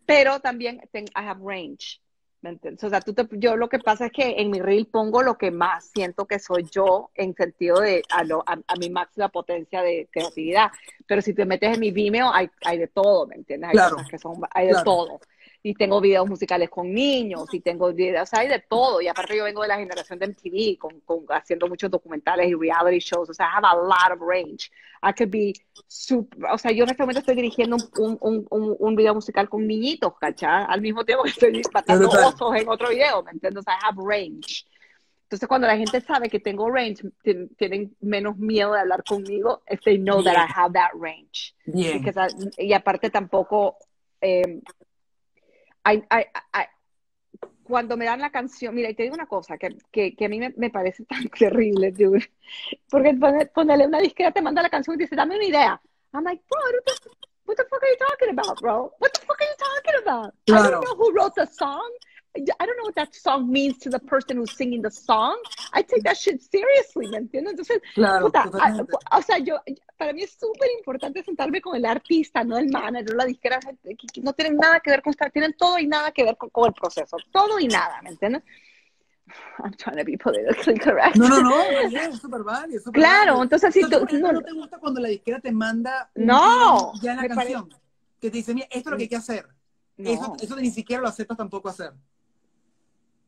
Pero 0.07 0.41
también 0.41 0.81
ten, 0.91 1.05
I 1.05 1.27
have 1.27 1.41
range, 1.45 2.01
¿me 2.43 2.51
entiendes? 2.51 2.85
O 2.85 2.91
sea, 2.91 3.01
tú 3.01 3.15
te, 3.15 3.27
yo 3.33 3.57
lo 3.57 3.69
que 3.69 3.79
pasa 3.79 4.07
es 4.07 4.13
que 4.13 4.35
en 4.39 4.51
mi 4.51 4.61
reel 4.61 4.87
pongo 4.87 5.23
lo 5.23 5.39
que 5.39 5.51
más 5.51 5.87
siento 5.87 6.27
que 6.27 6.39
soy 6.39 6.67
yo 6.71 7.11
en 7.15 7.35
sentido 7.35 7.81
de 7.81 8.03
a, 8.11 8.25
lo, 8.25 8.43
a, 8.47 8.59
a 8.67 8.77
mi 8.77 8.91
máxima 8.91 9.29
potencia 9.29 9.83
de 9.83 10.09
creatividad. 10.11 10.71
Pero 11.07 11.23
si 11.23 11.33
te 11.33 11.45
metes 11.45 11.75
en 11.75 11.81
mi 11.81 11.91
Vimeo 11.91 12.33
hay, 12.33 12.51
hay 12.65 12.79
de 12.79 12.89
todo, 12.89 13.27
¿me 13.27 13.37
entiendes? 13.37 13.71
Hay 13.71 13.75
claro. 13.75 13.97
cosas 13.97 14.11
que 14.11 14.19
son, 14.19 14.41
hay 14.51 14.67
de 14.67 14.73
claro. 14.73 14.85
todo 14.85 15.21
y 15.65 15.75
tengo 15.75 16.01
videos 16.01 16.29
musicales 16.29 16.69
con 16.69 16.93
niños, 16.93 17.47
y 17.53 17.61
tengo 17.61 17.93
videos, 17.93 18.25
o 18.25 18.27
sea, 18.27 18.41
hay 18.41 18.49
de 18.49 18.59
todo, 18.59 19.01
y 19.01 19.07
aparte 19.07 19.37
yo 19.37 19.45
vengo 19.45 19.63
de 19.63 19.69
la 19.69 19.77
generación 19.79 20.19
de 20.19 20.27
MTV, 20.27 20.79
con, 20.79 21.01
con, 21.01 21.25
haciendo 21.29 21.69
muchos 21.69 21.91
documentales 21.91 22.49
y 22.49 22.55
reality 22.55 22.99
shows, 22.99 23.31
o 23.31 23.35
sea, 23.35 23.47
I 23.47 23.59
have 23.59 23.67
a 23.67 23.77
lot 23.77 24.13
of 24.13 24.21
range. 24.21 24.71
I 25.05 25.13
could 25.13 25.31
be 25.31 25.53
super, 25.87 26.51
o 26.51 26.59
sea, 26.59 26.73
yo 26.73 26.85
en 26.85 26.91
este 26.91 27.03
momento 27.03 27.21
estoy 27.21 27.37
dirigiendo 27.37 27.77
un, 27.99 28.19
un, 28.21 28.47
un, 28.51 28.77
un 28.79 28.97
video 28.97 29.15
musical 29.15 29.49
con 29.49 29.67
niñitos, 29.67 30.13
¿cachai? 30.19 30.65
Al 30.69 30.81
mismo 30.81 31.05
tiempo 31.05 31.25
que 31.25 31.31
estoy 31.31 31.63
matando 31.73 32.09
osos 32.09 32.57
en 32.57 32.69
otro 32.69 32.91
video, 32.91 33.23
¿me 33.23 33.31
entiendes? 33.31 33.65
I 33.67 33.85
have 33.85 34.01
range. 34.05 34.65
Entonces, 35.25 35.49
cuando 35.49 35.67
la 35.67 35.77
gente 35.77 36.01
sabe 36.03 36.29
que 36.29 36.41
tengo 36.41 36.69
range, 36.71 37.05
tienen 37.57 37.97
menos 38.01 38.37
miedo 38.37 38.75
de 38.75 38.81
hablar 38.81 39.03
conmigo, 39.03 39.63
if 39.71 39.81
they 39.83 39.97
know 39.97 40.23
Bien. 40.23 40.35
that 40.35 40.47
I 40.47 40.53
have 40.55 40.73
that 40.75 40.91
range. 40.93 41.55
Bien. 41.65 42.05
I, 42.05 42.67
y 42.67 42.73
aparte 42.73 43.11
tampoco... 43.11 43.77
Eh, 44.21 44.61
I, 45.85 45.97
I, 46.11 46.27
I, 46.55 46.67
cuando 47.63 47.97
me 47.97 48.05
dan 48.05 48.21
la 48.21 48.31
canción, 48.31 48.75
mira, 48.75 48.91
y 48.91 48.95
te 48.95 49.05
digo 49.05 49.15
una 49.15 49.27
cosa 49.27 49.57
que, 49.57 49.77
que, 49.91 50.15
que 50.15 50.25
a 50.25 50.29
mí 50.29 50.39
me, 50.39 50.53
me, 50.57 50.71
parece 50.71 51.05
tan 51.05 51.29
terrible, 51.39 51.93
dude. 51.93 52.31
Porque 52.91 53.15
ponerle 53.55 53.87
una 53.87 54.01
disquera 54.01 54.31
te 54.31 54.43
manda 54.43 54.63
la 54.63 54.71
canción 54.71 54.97
y 54.97 54.99
dice, 54.99 55.17
dame 55.17 55.37
una 55.37 55.45
idea. 55.45 55.81
I'm 56.13 56.25
like, 56.25 56.43
bro, 56.49 56.61
what 56.61 56.95
the, 57.03 57.11
what 57.47 57.57
the 57.57 57.65
fuck 57.65 57.83
are 57.83 57.89
you 57.89 57.97
talking 57.97 58.31
about, 58.31 58.61
bro? 58.61 58.93
What 58.99 59.13
the 59.15 59.21
fuck 59.27 59.41
are 59.41 59.47
you 59.47 59.57
talking 59.57 60.03
about? 60.03 60.35
Claro. 60.47 60.67
I 60.67 60.71
don't 60.71 60.85
know 60.85 60.97
who 60.97 61.13
wrote 61.13 61.35
the 61.35 61.47
song. 61.47 61.91
I 62.35 62.67
don't 62.67 62.77
know 62.79 62.85
what 62.85 62.95
that 62.95 63.15
song 63.15 63.51
means 63.51 63.77
to 63.81 63.91
the 63.91 63.99
person 63.99 64.39
who's 64.39 64.57
singing 64.57 64.81
the 64.81 64.91
song. 64.91 65.37
I 65.75 65.83
take 65.83 66.03
that 66.05 66.17
shit 66.17 66.41
seriously, 66.41 67.07
¿me 67.09 67.19
entiendes? 67.19 67.53
Entonces, 67.53 67.83
claro, 67.95 68.27
puta, 68.27 68.51
a, 69.11 69.19
o 69.19 69.23
sea, 69.23 69.39
yo, 69.39 69.61
para 69.99 70.15
mí 70.15 70.23
es 70.23 70.33
súper 70.33 70.71
importante 70.79 71.23
sentarme 71.23 71.61
con 71.61 71.77
el 71.77 71.85
artista, 71.85 72.43
no 72.43 72.57
el 72.57 72.71
manager, 72.71 73.15
la 73.15 73.27
disquera, 73.27 73.61
que 73.61 74.21
no 74.23 74.33
tienen 74.33 74.57
nada 74.57 74.81
que 74.81 74.91
ver 74.91 75.03
con, 75.03 75.15
tienen 75.31 75.55
todo 75.59 75.79
y 75.79 75.87
nada 75.87 76.11
que 76.11 76.25
ver 76.25 76.39
con, 76.39 76.49
con 76.49 76.69
el 76.69 76.73
proceso, 76.73 77.19
todo 77.31 77.59
y 77.59 77.69
nada, 77.69 78.01
¿me 78.03 78.11
entiendes? 78.11 78.43
I'm 79.63 79.75
trying 79.75 79.99
to 79.99 80.05
be 80.05 80.17
politically 80.17 80.79
correct. 80.79 81.17
No, 81.17 81.29
no, 81.29 81.43
no, 81.43 81.61
es 81.81 82.19
súper 82.19 82.43
válido. 82.45 82.81
Super 82.81 82.99
claro, 82.99 83.33
válido. 83.33 83.43
entonces 83.43 83.75
si 83.75 83.83
tú... 83.83 84.07
No, 84.19 84.33
no 84.33 84.41
te 84.41 84.53
gusta 84.53 84.79
cuando 84.79 85.01
la 85.01 85.09
disquera 85.09 85.39
te 85.39 85.53
manda 85.53 86.11
no, 86.15 86.95
ya 87.03 87.15
la 87.15 87.29
canción, 87.29 87.69
parece... 87.69 87.83
que 88.21 88.31
te 88.31 88.37
dice, 88.39 88.55
mira, 88.55 88.69
esto 88.71 88.89
es 88.89 88.91
lo 88.91 88.97
que 88.97 89.03
hay 89.03 89.09
que 89.11 89.17
hacer. 89.17 89.47
No. 89.99 90.11
Eso, 90.11 90.37
eso 90.41 90.57
ni 90.57 90.71
siquiera 90.71 91.03
lo 91.03 91.09
aceptas 91.09 91.37
tampoco 91.37 91.69
hacer 91.69 91.93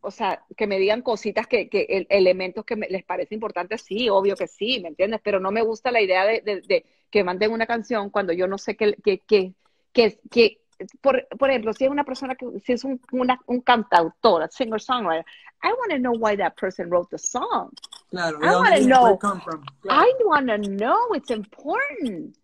o 0.05 0.11
sea, 0.11 0.45
que 0.57 0.67
me 0.67 0.79
digan 0.79 1.03
cositas 1.03 1.47
que, 1.47 1.69
que 1.69 1.87
el, 1.89 2.07
elementos 2.11 2.65
que 2.65 2.77
me, 2.77 2.89
les 2.89 3.05
parece 3.05 3.35
importantes, 3.35 3.83
sí, 3.83 4.09
obvio 4.09 4.37
que 4.37 4.47
sí, 4.47 4.81
¿me 4.81 4.89
entiendes? 4.89 5.21
Pero 5.23 5.41
no 5.41 5.51
me 5.51 5.63
gusta 5.63 5.91
la 5.91 6.01
idea 6.01 6.25
de, 6.25 6.41
de, 6.41 6.61
de 6.63 6.87
que 7.11 7.25
manden 7.25 7.53
una 7.53 7.67
canción 7.67 8.11
cuando 8.11 8.33
yo 8.33 8.47
no 8.47 8.59
sé 8.59 8.77
que, 8.77 8.95
que, 8.95 9.19
que, 9.21 9.55
que, 9.93 10.21
que 10.31 10.61
por, 11.01 11.27
por, 11.39 11.51
ejemplo, 11.51 11.73
si 11.73 11.85
es 11.85 11.91
una 11.91 12.05
persona 12.05 12.35
que, 12.35 12.47
si 12.65 12.73
es 12.73 12.85
un, 12.85 13.01
una, 13.13 13.41
un 13.47 13.61
cantautor, 13.61 14.43
a 14.43 14.49
singer-songwriter, 14.49 15.25
I 15.63 15.69
want 15.69 15.93
to 15.93 15.99
know 15.99 16.13
why 16.13 16.37
that 16.37 16.55
person 16.57 16.91
wrote 16.91 17.09
the 17.11 17.19
song. 17.19 17.71
Claro, 18.11 18.39
I 18.43 18.55
want 18.55 18.77
to 18.77 18.87
know. 18.87 19.19
Claro. 19.19 19.63
I 19.89 20.13
want 20.25 20.49
to 20.49 20.59
know. 20.59 21.15
It's 21.15 21.31
important. 21.31 22.37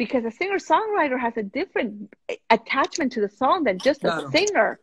because 0.00 0.22
the 0.22 0.30
singer 0.30 0.56
songwriter 0.56 1.20
has 1.20 1.36
a 1.36 1.42
different 1.42 2.10
attachment 2.48 3.12
to 3.12 3.20
the 3.20 3.28
song 3.28 3.64
than 3.64 3.76
just 3.76 4.00
Claro. 4.00 4.26
a 4.26 4.30
singer. 4.30 4.80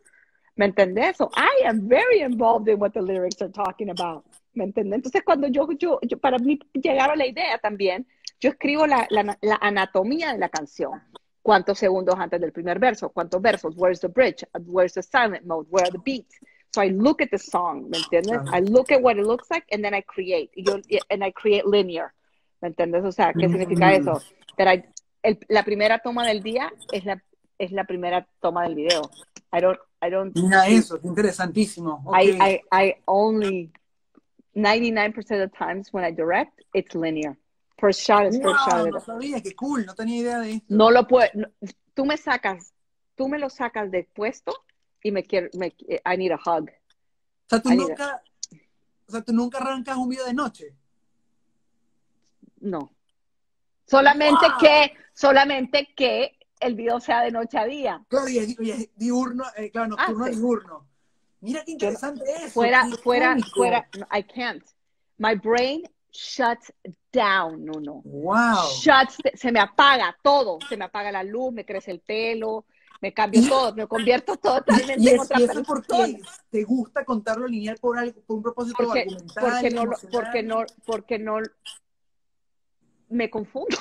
¿Me 0.58 0.66
entendés? 0.66 1.16
So 1.16 1.30
I 1.36 1.66
am 1.66 1.88
very 1.88 2.20
involved 2.20 2.68
in 2.68 2.78
what 2.80 2.90
the 2.92 3.00
lyrics 3.00 3.40
are 3.40 3.50
talking 3.50 3.90
about. 3.90 4.24
¿Me 4.54 4.64
entendés? 4.64 4.96
Entonces, 4.96 5.22
cuando 5.24 5.46
yo, 5.48 5.66
yo, 5.78 6.00
yo 6.02 6.18
para 6.18 6.36
mí 6.38 6.58
llegaba 6.74 7.14
la 7.16 7.26
idea 7.26 7.58
también, 7.58 8.06
yo 8.40 8.50
escribo 8.50 8.86
la, 8.86 9.06
la, 9.10 9.38
la 9.40 9.56
anatomía 9.60 10.32
de 10.32 10.38
la 10.38 10.48
canción. 10.48 11.00
¿Cuántos 11.42 11.78
segundos 11.78 12.16
antes 12.18 12.40
del 12.40 12.52
primer 12.52 12.78
verso? 12.80 13.08
¿Cuántos 13.10 13.40
versos? 13.40 13.74
Where's 13.76 14.00
the 14.00 14.08
bridge? 14.08 14.44
Where's 14.66 14.92
the 14.94 15.02
silent 15.02 15.46
mode? 15.46 15.66
Where 15.70 15.84
are 15.86 15.92
the 15.92 16.02
beats? 16.04 16.34
So 16.74 16.82
I 16.82 16.90
look 16.90 17.22
at 17.22 17.30
the 17.30 17.38
song, 17.38 17.88
¿me 17.88 17.98
entiendes? 17.98 18.40
I 18.52 18.60
look 18.60 18.90
at 18.92 19.00
what 19.00 19.16
it 19.16 19.24
looks 19.24 19.48
like 19.50 19.64
and 19.72 19.82
then 19.82 19.94
I 19.94 20.02
create. 20.02 20.50
Y 20.54 20.64
Yo, 20.64 20.74
and 21.08 21.24
I 21.24 21.30
create 21.32 21.64
linear. 21.66 22.12
¿Me 22.60 22.68
entiendes? 22.68 23.04
O 23.04 23.12
sea, 23.12 23.32
¿qué 23.32 23.46
Mm. 23.48 23.52
significa 23.52 23.94
eso? 23.94 24.20
That 24.58 24.66
I- 24.74 24.84
el- 25.22 25.38
la 25.48 25.62
primera 25.62 26.00
toma 26.00 26.26
del 26.26 26.42
día 26.42 26.70
es 26.92 27.04
la, 27.04 27.22
es 27.58 27.70
la 27.72 27.84
primera 27.84 28.26
toma 28.42 28.64
del 28.64 28.74
video. 28.74 29.02
I 29.52 29.60
don't, 29.60 29.78
I 30.00 30.10
don't, 30.10 30.34
Mira 30.36 30.66
eso, 30.68 31.00
qué 31.00 31.08
interesantísimo. 31.08 32.02
Ok. 32.06 32.16
I, 32.16 32.30
I, 32.40 32.60
I 32.72 32.94
only, 33.06 33.72
99% 34.54 35.16
of 35.16 35.50
the 35.50 35.56
times 35.58 35.92
when 35.92 36.04
I 36.04 36.10
direct, 36.12 36.60
it's 36.72 36.94
linear. 36.94 37.36
First 37.80 38.00
shot 38.04 38.26
is 38.26 38.38
first 38.40 38.64
shot. 38.64 38.84
Wow, 38.84 38.90
no 38.90 39.00
sabía, 39.00 39.40
qué 39.42 39.54
cool, 39.56 39.84
no 39.86 39.94
tenía 39.94 40.16
idea 40.20 40.38
de 40.40 40.50
esto. 40.54 40.66
No 40.68 40.90
lo 40.90 41.06
puedo, 41.06 41.28
no- 41.34 41.48
tú 41.94 42.04
me 42.04 42.16
sacas, 42.16 42.72
tú 43.16 43.28
me 43.28 43.38
lo 43.38 43.50
sacas 43.50 43.90
de 43.90 44.04
puesto 44.14 44.52
y 45.02 45.10
me 45.10 45.22
quiero, 45.24 45.48
me, 45.54 45.74
I 46.04 46.16
need 46.16 46.32
a 46.32 46.36
hug. 46.36 46.68
O 46.70 47.48
sea, 47.48 47.60
tú 47.60 47.70
I 47.70 47.76
nunca, 47.76 48.22
o 49.06 49.10
sea, 49.12 49.22
tú 49.22 49.32
nunca 49.32 49.58
arrancas 49.58 49.96
un 49.96 50.08
video 50.08 50.26
de 50.26 50.34
noche. 50.34 50.74
No. 52.60 52.92
Solamente 53.86 54.46
Wow. 54.48 54.58
que, 54.60 54.92
solamente 55.14 55.88
que 55.96 56.37
el 56.60 56.74
video 56.74 57.00
sea 57.00 57.22
de 57.22 57.30
noche 57.30 57.58
a 57.58 57.64
día. 57.64 58.04
Claro, 58.08 58.28
y 58.28 58.38
es, 58.38 58.60
y 58.60 58.70
es 58.70 58.88
diurno, 58.96 59.44
eh, 59.56 59.70
claro, 59.70 59.88
nocturno 59.88 60.24
Ah, 60.24 60.28
sí. 60.28 60.36
diurno. 60.36 60.86
Mira 61.40 61.62
qué 61.64 61.72
interesante 61.72 62.24
eso. 62.36 62.50
Fuera, 62.50 62.86
qué 62.90 62.96
fuera, 62.96 63.36
fuera, 63.54 63.88
no, 63.98 64.06
I 64.16 64.22
can't. 64.24 64.64
My 65.18 65.34
brain 65.36 65.82
shuts 66.10 66.72
down, 67.12 67.64
no, 67.64 67.80
no. 67.80 68.00
Wow. 68.04 68.56
Shuts, 68.80 69.18
se 69.34 69.52
me 69.52 69.60
apaga 69.60 70.16
todo, 70.22 70.58
se 70.68 70.76
me 70.76 70.84
apaga 70.86 71.12
la 71.12 71.22
luz, 71.22 71.52
me 71.52 71.64
crece 71.64 71.90
el 71.92 72.00
pelo, 72.00 72.64
me 73.00 73.14
cambio 73.14 73.40
Y- 73.40 73.48
todo, 73.48 73.72
me 73.74 73.86
convierto 73.86 74.36
totalmente 74.42 75.00
Y, 75.02 75.08
en 75.08 75.14
es, 75.14 75.20
otra 75.20 75.38
y 75.40 75.44
eso 75.44 75.52
persona. 75.54 75.66
porque 75.66 76.20
te 76.50 76.64
gusta 76.64 77.04
contarlo 77.04 77.46
lineal 77.46 77.76
por 77.78 77.96
algo, 77.98 78.20
por 78.22 78.36
un 78.38 78.42
propósito 78.42 78.76
Porque, 78.82 79.00
argumental. 79.02 79.44
porque 79.44 79.70
no, 79.70 79.82
porque 80.10 80.42
no, 80.42 80.58
porque 80.84 81.18
no 81.20 81.38
me 83.10 83.30
confundo. 83.30 83.76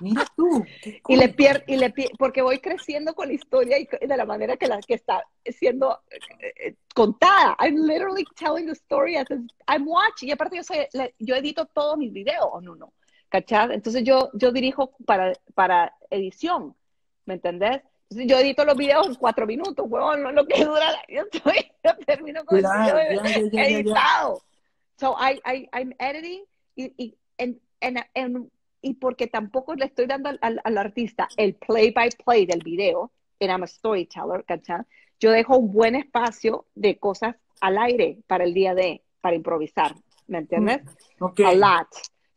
Mira 0.00 0.24
tú. 0.36 0.64
y 1.08 1.16
le 1.16 1.28
pierdo 1.28 1.62
y 1.68 1.76
le 1.76 1.92
pier- 1.94 2.10
porque 2.18 2.42
voy 2.42 2.58
creciendo 2.58 3.14
con 3.14 3.28
la 3.28 3.34
historia 3.34 3.78
y 3.78 3.86
de 3.86 4.16
la 4.16 4.24
manera 4.24 4.56
que 4.56 4.66
la 4.66 4.80
que 4.80 4.94
está 4.94 5.22
siendo 5.44 6.00
eh, 6.40 6.52
eh, 6.68 6.74
contada 6.94 7.56
I'm 7.60 7.76
literally 7.86 8.24
telling 8.36 8.66
the 8.66 8.72
story 8.72 9.16
as 9.16 9.26
I'm 9.68 9.86
watching 9.86 10.28
y 10.28 10.32
aparte 10.32 10.56
yo 10.56 10.64
soy 10.64 10.78
yo 11.20 11.36
edito 11.36 11.66
todos 11.66 11.96
mis 11.96 12.12
videos 12.12 12.62
no 12.62 12.74
no 12.74 12.92
entonces 13.72 14.02
yo 14.02 14.30
yo 14.34 14.50
dirijo 14.50 14.92
para 15.06 15.32
para 15.54 15.94
edición 16.10 16.74
¿me 17.26 17.34
entendés? 17.34 17.82
entonces 18.08 18.26
yo 18.28 18.38
edito 18.38 18.64
los 18.64 18.76
videos 18.76 19.06
en 19.06 19.14
cuatro 19.16 19.46
minutos 19.46 19.86
huevón 19.88 20.22
no 20.22 20.30
es 20.30 20.34
lo 20.34 20.46
que 20.46 20.64
dura 20.64 20.90
la- 20.92 21.04
yo 21.08 21.22
estoy 21.30 21.54
yo 21.84 21.96
termino 22.06 22.44
con 22.44 22.58
Claro, 22.58 22.98
el 22.98 23.08
video 23.08 23.22
ya, 23.24 23.30
ya, 23.30 23.40
ya, 23.40 23.50
ya, 23.50 23.68
ya. 23.70 23.78
editado 23.78 24.42
so 24.98 25.16
I, 25.20 25.40
I 25.44 25.68
I'm 25.72 25.92
editing 25.98 26.44
y, 26.76 26.92
y 26.96 27.14
en, 27.38 27.60
en, 27.80 27.98
en- 28.14 28.50
y 28.82 28.94
porque 28.94 29.26
tampoco 29.26 29.74
le 29.74 29.86
estoy 29.86 30.06
dando 30.06 30.28
al, 30.30 30.38
al- 30.42 30.60
al 30.64 30.78
artista 30.78 31.28
el 31.36 31.54
play 31.54 31.90
by 31.90 32.10
play 32.24 32.46
del 32.46 32.60
video, 32.60 33.10
and 33.40 33.50
I'm 33.50 33.62
a 33.62 33.66
storyteller, 33.66 34.44
¿cachai? 34.44 34.82
Yo 35.20 35.30
dejo 35.30 35.56
un 35.56 35.72
buen 35.72 35.94
espacio 35.94 36.66
de 36.74 36.98
cosas 36.98 37.34
al 37.60 37.78
aire 37.78 38.18
para 38.26 38.44
el 38.44 38.52
día 38.54 38.74
de, 38.74 39.02
para 39.20 39.34
improvisar, 39.36 39.94
¿me 40.28 40.38
entiendes? 40.38 40.82
Mm, 40.82 41.24
ok. 41.24 41.40
A 41.40 41.52
lot. 41.54 41.88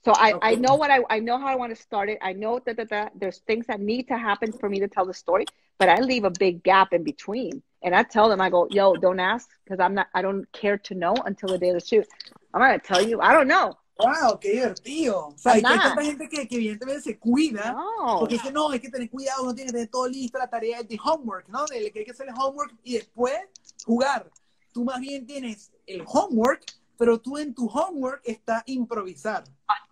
So 0.05 0.13
I, 0.13 0.29
I 0.41 0.55
Okay. 0.55 0.55
know 0.55 0.75
what 0.75 0.89
I, 0.89 1.03
I 1.09 1.19
know 1.19 1.37
how 1.37 1.47
I 1.47 1.55
want 1.55 1.75
to 1.75 1.81
start 1.81 2.09
it. 2.09 2.17
I 2.21 2.33
know 2.33 2.59
that, 2.65 2.77
that, 2.77 2.89
that 2.89 3.11
there's 3.19 3.39
things 3.39 3.67
that 3.67 3.79
need 3.81 4.07
to 4.07 4.17
happen 4.17 4.53
for 4.53 4.69
me 4.69 4.79
to 4.79 4.87
tell 4.87 5.05
the 5.05 5.13
story, 5.13 5.49
but 5.77 5.89
I 5.89 5.99
leave 5.99 6.23
a 6.23 6.29
big 6.29 6.63
gap 6.63 6.93
in 6.93 7.03
between. 7.03 7.61
And 7.83 7.93
I 7.93 8.03
tell 8.03 8.29
them, 8.29 8.39
I 8.41 8.49
go, 8.49 8.67
yo, 8.71 8.95
don't 8.95 9.19
ask 9.19 9.47
because 9.63 9.79
I'm 9.79 9.93
not, 9.93 10.07
I 10.13 10.21
don't 10.21 10.49
care 10.53 10.77
to 10.77 10.95
know 10.95 11.21
until 11.25 11.49
the 11.49 11.57
day 11.57 11.69
of 11.69 11.75
the 11.75 11.85
shoot. 11.85 12.07
I'm 12.53 12.61
not 12.61 12.67
going 12.69 12.79
to 12.79 12.87
tell 12.87 13.01
you. 13.01 13.19
I 13.21 13.33
don't 13.33 13.47
know. 13.47 13.77
Wow, 13.99 14.39
qué 14.39 14.51
divertido. 14.51 15.27
O 15.27 15.37
sea, 15.37 15.53
hay, 15.53 15.61
tanta 15.61 16.01
gente 16.01 16.29
que, 16.29 16.47
que 16.47 16.55
evidentemente 16.55 17.01
se 17.01 17.19
cuida. 17.19 17.73
No. 17.73 18.19
Porque 18.19 18.35
dice, 18.35 18.51
no, 18.51 18.69
hay 18.69 18.79
que 18.79 18.89
tener 18.89 19.09
cuidado, 19.09 19.43
no 19.43 19.53
tiene 19.53 19.67
que 19.67 19.73
tener 19.73 19.89
todo 19.89 20.07
listo, 20.07 20.37
la 20.37 20.49
tarea 20.49 20.81
de 20.81 20.99
homework, 21.03 21.49
¿no? 21.49 21.65
De 21.65 21.91
que 21.91 21.99
hay 21.99 22.05
que 22.05 22.11
hacer 22.11 22.29
el 22.29 22.35
homework 22.35 22.73
y 22.83 22.93
después 22.93 23.37
jugar. 23.85 24.29
Tú 24.71 24.85
más 24.85 25.01
bien 25.01 25.25
tienes 25.25 25.71
el 25.85 26.03
homework, 26.07 26.63
pero 26.97 27.19
tú 27.19 27.37
en 27.37 27.53
tu 27.53 27.67
homework 27.67 28.21
está 28.23 28.63
improvisar. 28.67 29.43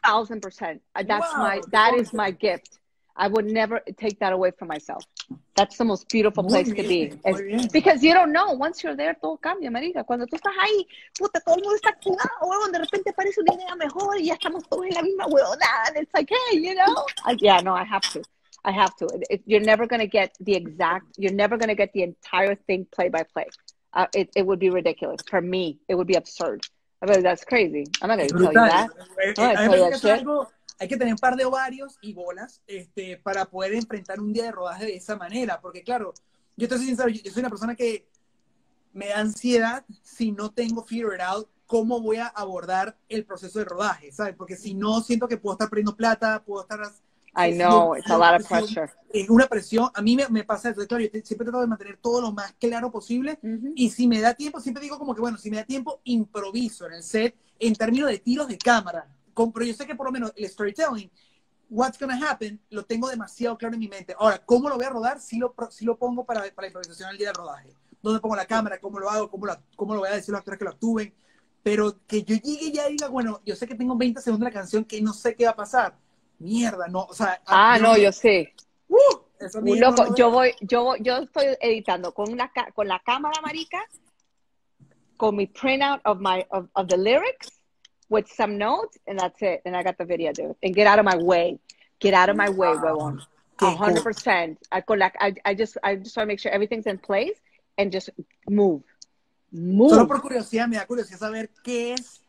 thousand 0.03 0.41
percent. 0.41 0.81
That's 0.95 1.33
Wow, 1.33 1.43
my 1.43 1.61
that 1.71 1.93
is 1.95 2.13
my 2.13 2.31
gift. 2.31 2.79
I 3.15 3.27
would 3.27 3.45
never 3.45 3.81
take 3.97 4.19
that 4.19 4.31
away 4.31 4.51
from 4.51 4.67
myself. 4.69 5.03
That's 5.57 5.75
the 5.77 5.83
most 5.85 6.07
beautiful 6.07 6.43
Muy 6.43 6.51
place 6.51 6.67
to 6.69 6.83
be. 6.87 7.11
because 7.73 8.03
you 8.03 8.13
don't 8.13 8.31
know. 8.31 8.51
Once 8.53 8.83
you're 8.83 8.95
there, 8.95 9.15
todo 9.19 9.37
cambia, 9.37 9.71
marica. 9.71 10.03
Cuando 10.03 10.25
tú 10.27 10.35
estás 10.37 10.53
ahí, 10.61 10.85
puta, 11.17 11.39
todo 11.41 11.55
el 11.55 11.63
mundo 11.63 11.75
está 11.75 11.89
activado, 11.89 12.29
huevón. 12.43 12.71
De 12.71 12.77
repente 12.79 13.09
aparece 13.09 13.41
una 13.41 13.55
idea 13.55 13.75
mejor 13.75 14.19
y 14.19 14.25
ya 14.27 14.35
estamos 14.35 14.63
todos 14.69 14.85
en 14.85 14.93
la 14.93 15.01
misma 15.01 15.25
huevonada. 15.25 15.87
And 15.87 15.97
it's 15.97 16.13
like, 16.13 16.29
hey, 16.51 16.59
you 16.61 16.75
know? 16.75 17.05
I, 17.25 17.35
yeah, 17.41 17.59
no, 17.61 17.73
I 17.73 17.83
have 17.83 18.03
to. 18.13 18.21
I 18.63 18.71
have 18.71 18.95
to. 18.97 19.05
It- 19.07 19.23
it- 19.31 19.43
you're 19.47 19.65
never 19.65 19.87
going 19.87 20.01
to 20.01 20.07
get 20.07 20.35
the 20.39 20.53
exact, 20.55 21.05
you're 21.17 21.33
never 21.33 21.57
going 21.57 21.69
to 21.69 21.75
get 21.75 21.91
the 21.93 22.03
entire 22.03 22.53
thing 22.53 22.85
play 22.91 23.09
by 23.09 23.23
play. 23.23 23.47
Uh, 23.93 24.05
it, 24.13 24.29
it 24.35 24.45
would 24.45 24.59
be 24.59 24.69
ridiculous. 24.69 25.21
For 25.27 25.41
me, 25.41 25.79
it 25.87 25.95
would 25.95 26.07
be 26.07 26.15
absurd. 26.15 26.67
I 27.01 27.05
mean, 27.07 27.23
that's 27.23 27.43
crazy. 27.45 27.85
I'm 28.01 28.09
not 28.09 28.17
going 28.17 28.29
to 28.29 28.33
tell 28.37 28.47
you 28.47 28.53
that. 28.53 28.89
Eh, 29.23 29.29
eh, 29.29 29.33
No, 29.37 29.43
a 29.43 29.55
mí 29.55 29.57
me 29.57 29.65
tell 29.67 29.77
you 29.77 29.89
that 29.89 29.89
que 29.89 29.95
eso 29.95 29.95
es 29.95 30.01
shit. 30.01 30.25
algo- 30.27 30.47
hay 30.79 30.87
que 30.87 30.97
tener 30.97 31.13
un 31.13 31.19
par 31.19 31.35
de 31.35 31.45
ovarios 31.45 31.97
y 32.01 32.13
bolas 32.13 32.61
este, 32.67 33.17
para 33.17 33.45
poder 33.45 33.73
enfrentar 33.73 34.19
un 34.19 34.33
día 34.33 34.43
de 34.43 34.51
rodaje 34.51 34.85
de 34.85 34.95
esa 34.95 35.15
manera. 35.15 35.59
Porque, 35.59 35.83
claro, 35.83 36.13
yo 36.55 36.65
estoy 36.65 36.79
sincero, 36.79 37.09
yo, 37.09 37.21
yo 37.21 37.31
soy 37.31 37.39
una 37.41 37.49
persona 37.49 37.75
que 37.75 38.07
me 38.93 39.07
da 39.09 39.19
ansiedad 39.19 39.85
si 40.01 40.31
no 40.31 40.51
tengo 40.51 40.83
figured 40.83 41.21
out 41.21 41.47
cómo 41.65 41.99
voy 42.01 42.17
a 42.17 42.27
abordar 42.27 42.97
el 43.09 43.25
proceso 43.25 43.59
de 43.59 43.65
rodaje, 43.65 44.11
¿sabes? 44.11 44.35
Porque 44.35 44.55
si 44.55 44.73
no, 44.73 45.01
siento 45.01 45.27
que 45.27 45.37
puedo 45.37 45.53
estar 45.53 45.69
perdiendo 45.69 45.95
plata, 45.95 46.43
puedo 46.43 46.61
estar... 46.61 46.79
I 47.39 47.51
know, 47.51 47.95
it's 47.95 48.09
a 48.09 48.17
lot 48.17 48.41
of 48.41 48.47
pressure. 48.47 48.89
Es 49.13 49.29
una 49.29 49.45
presión. 49.47 49.91
A 49.93 50.01
mí 50.01 50.15
me, 50.15 50.27
me 50.29 50.43
pasa 50.43 50.69
eso. 50.71 50.87
Claro, 50.87 51.03
yo 51.03 51.11
te- 51.11 51.23
siempre 51.23 51.45
trato 51.45 51.61
de 51.61 51.67
mantener 51.67 51.97
todo 51.97 52.19
lo 52.19 52.31
más 52.31 52.53
claro 52.53 52.89
posible. 52.89 53.37
Mhm. 53.43 53.73
Y 53.75 53.91
si 53.91 54.07
me 54.07 54.19
da 54.21 54.33
tiempo, 54.33 54.59
siempre 54.59 54.81
digo 54.81 54.97
como 54.97 55.13
que, 55.13 55.21
bueno, 55.21 55.37
si 55.37 55.51
me 55.51 55.57
da 55.57 55.63
tiempo, 55.63 56.01
improviso 56.05 56.87
en 56.87 56.93
el 56.93 57.03
set 57.03 57.35
en 57.59 57.75
términos 57.75 58.09
de 58.09 58.17
tiros 58.17 58.47
de 58.47 58.57
cámara. 58.57 59.07
Con- 59.37 59.53
pero 59.53 59.67
yo 59.67 59.73
sé 59.75 59.85
que 59.85 59.93
por 59.93 60.07
lo 60.07 60.11
menos 60.11 60.33
el 60.35 60.49
storytelling, 60.49 61.11
what's 61.69 61.99
gonna 61.99 62.19
happen, 62.27 62.59
lo 62.71 62.83
tengo 62.83 63.07
demasiado 63.07 63.55
claro 63.55 63.75
en 63.75 63.79
mi 63.81 63.87
mente. 63.87 64.15
Ahora, 64.17 64.43
¿cómo 64.43 64.67
lo 64.67 64.77
voy 64.77 64.85
a 64.85 64.89
rodar? 64.89 65.19
Sí 65.21 65.37
lo, 65.37 65.53
sí 65.69 65.85
lo 65.85 65.95
pongo 65.95 66.25
para, 66.25 66.41
para 66.55 66.63
la 66.63 66.67
improvisación 66.69 67.07
al 67.09 67.17
día 67.19 67.27
del 67.27 67.35
rodaje. 67.35 67.69
¿Dónde 68.01 68.19
pongo 68.19 68.35
la 68.35 68.47
cámara? 68.47 68.79
¿Cómo 68.79 68.97
lo 68.99 69.07
hago? 69.11 69.29
¿Cómo 69.29 69.45
lo, 69.45 69.55
cómo 69.75 69.93
lo 69.93 69.99
voy 69.99 70.09
a 70.09 70.13
decir 70.15 70.33
a 70.33 70.37
los 70.37 70.39
actores 70.39 70.57
que 70.57 70.65
lo 70.65 70.71
actúen? 70.71 71.13
Pero 71.61 71.99
que 72.07 72.23
yo 72.23 72.35
llegue 72.35 72.71
ya 72.71 72.89
y 72.89 72.93
diga, 72.93 73.09
bueno, 73.09 73.41
yo 73.45 73.55
sé 73.55 73.67
que 73.67 73.75
tengo 73.75 73.95
20 73.95 74.21
segundos 74.21 74.45
de 74.47 74.51
la 74.51 74.59
canción 74.59 74.83
que 74.85 74.99
no 75.03 75.13
sé 75.13 75.35
qué 75.35 75.45
va 75.45 75.51
a 75.51 75.55
pasar. 75.55 75.95
Mierda, 76.39 76.87
no, 76.87 77.01
o 77.03 77.13
sea... 77.13 77.39
Ah, 77.45 77.77
no, 77.79 77.95
yo 77.95 78.11
sé. 78.11 78.55
¡Uh! 78.87 78.97
Eso 79.39 79.61
Muy 79.61 79.79
no 79.79 79.91
loco. 79.91 80.03
lo- 80.05 80.15
Yo 80.15 80.31
voy, 80.31 80.55
yo 80.61 80.83
voy, 80.83 80.99
yo 81.03 81.17
estoy 81.17 81.45
editando 81.61 82.11
con 82.11 82.31
una 82.33 82.51
con 82.73 82.87
la 82.87 82.99
cámara 83.05 83.39
marica, 83.43 83.77
con 85.15 85.35
mi 85.35 85.45
printout 85.47 86.01
of 86.05 86.17
my 86.19 86.43
of, 86.49 86.65
of 86.73 86.87
the 86.87 86.97
lyrics 86.97 87.56
with 88.09 88.27
some 88.27 88.57
notes, 88.57 88.97
and 89.07 89.19
that's 89.19 89.41
it. 89.41 89.61
And 89.65 89.75
I 89.75 89.83
got 89.83 89.97
the 89.97 90.05
video, 90.05 90.31
dude. 90.31 90.55
And 90.63 90.73
get 90.75 90.87
out 90.87 90.99
of 90.99 91.05
my 91.05 91.17
way. 91.17 91.59
Get 91.99 92.13
out 92.13 92.29
of 92.29 92.35
my 92.35 92.49
way, 92.49 92.69
huevón. 92.69 93.21
A 93.59 93.71
hundred 93.71 94.03
percent. 94.03 94.59
I 94.71 94.83
la, 94.87 95.09
I, 95.19 95.33
I 95.43 95.53
just 95.55 95.77
I 95.83 95.95
just 95.95 96.15
want 96.15 96.27
to 96.27 96.27
make 96.27 96.39
sure 96.39 96.51
everything's 96.51 96.85
in 96.85 96.97
place 96.99 97.39
and 97.77 97.91
just 97.91 98.09
move. 98.49 98.83
Move. 99.51 99.89
Solo 99.89 100.07
por 100.07 100.21
curiosidad, 100.21 100.67
me 100.67 100.77
da 100.77 100.85
curiosidad 100.85 101.19
saber 101.19 101.49
qué 101.63 101.93
es 101.93 102.21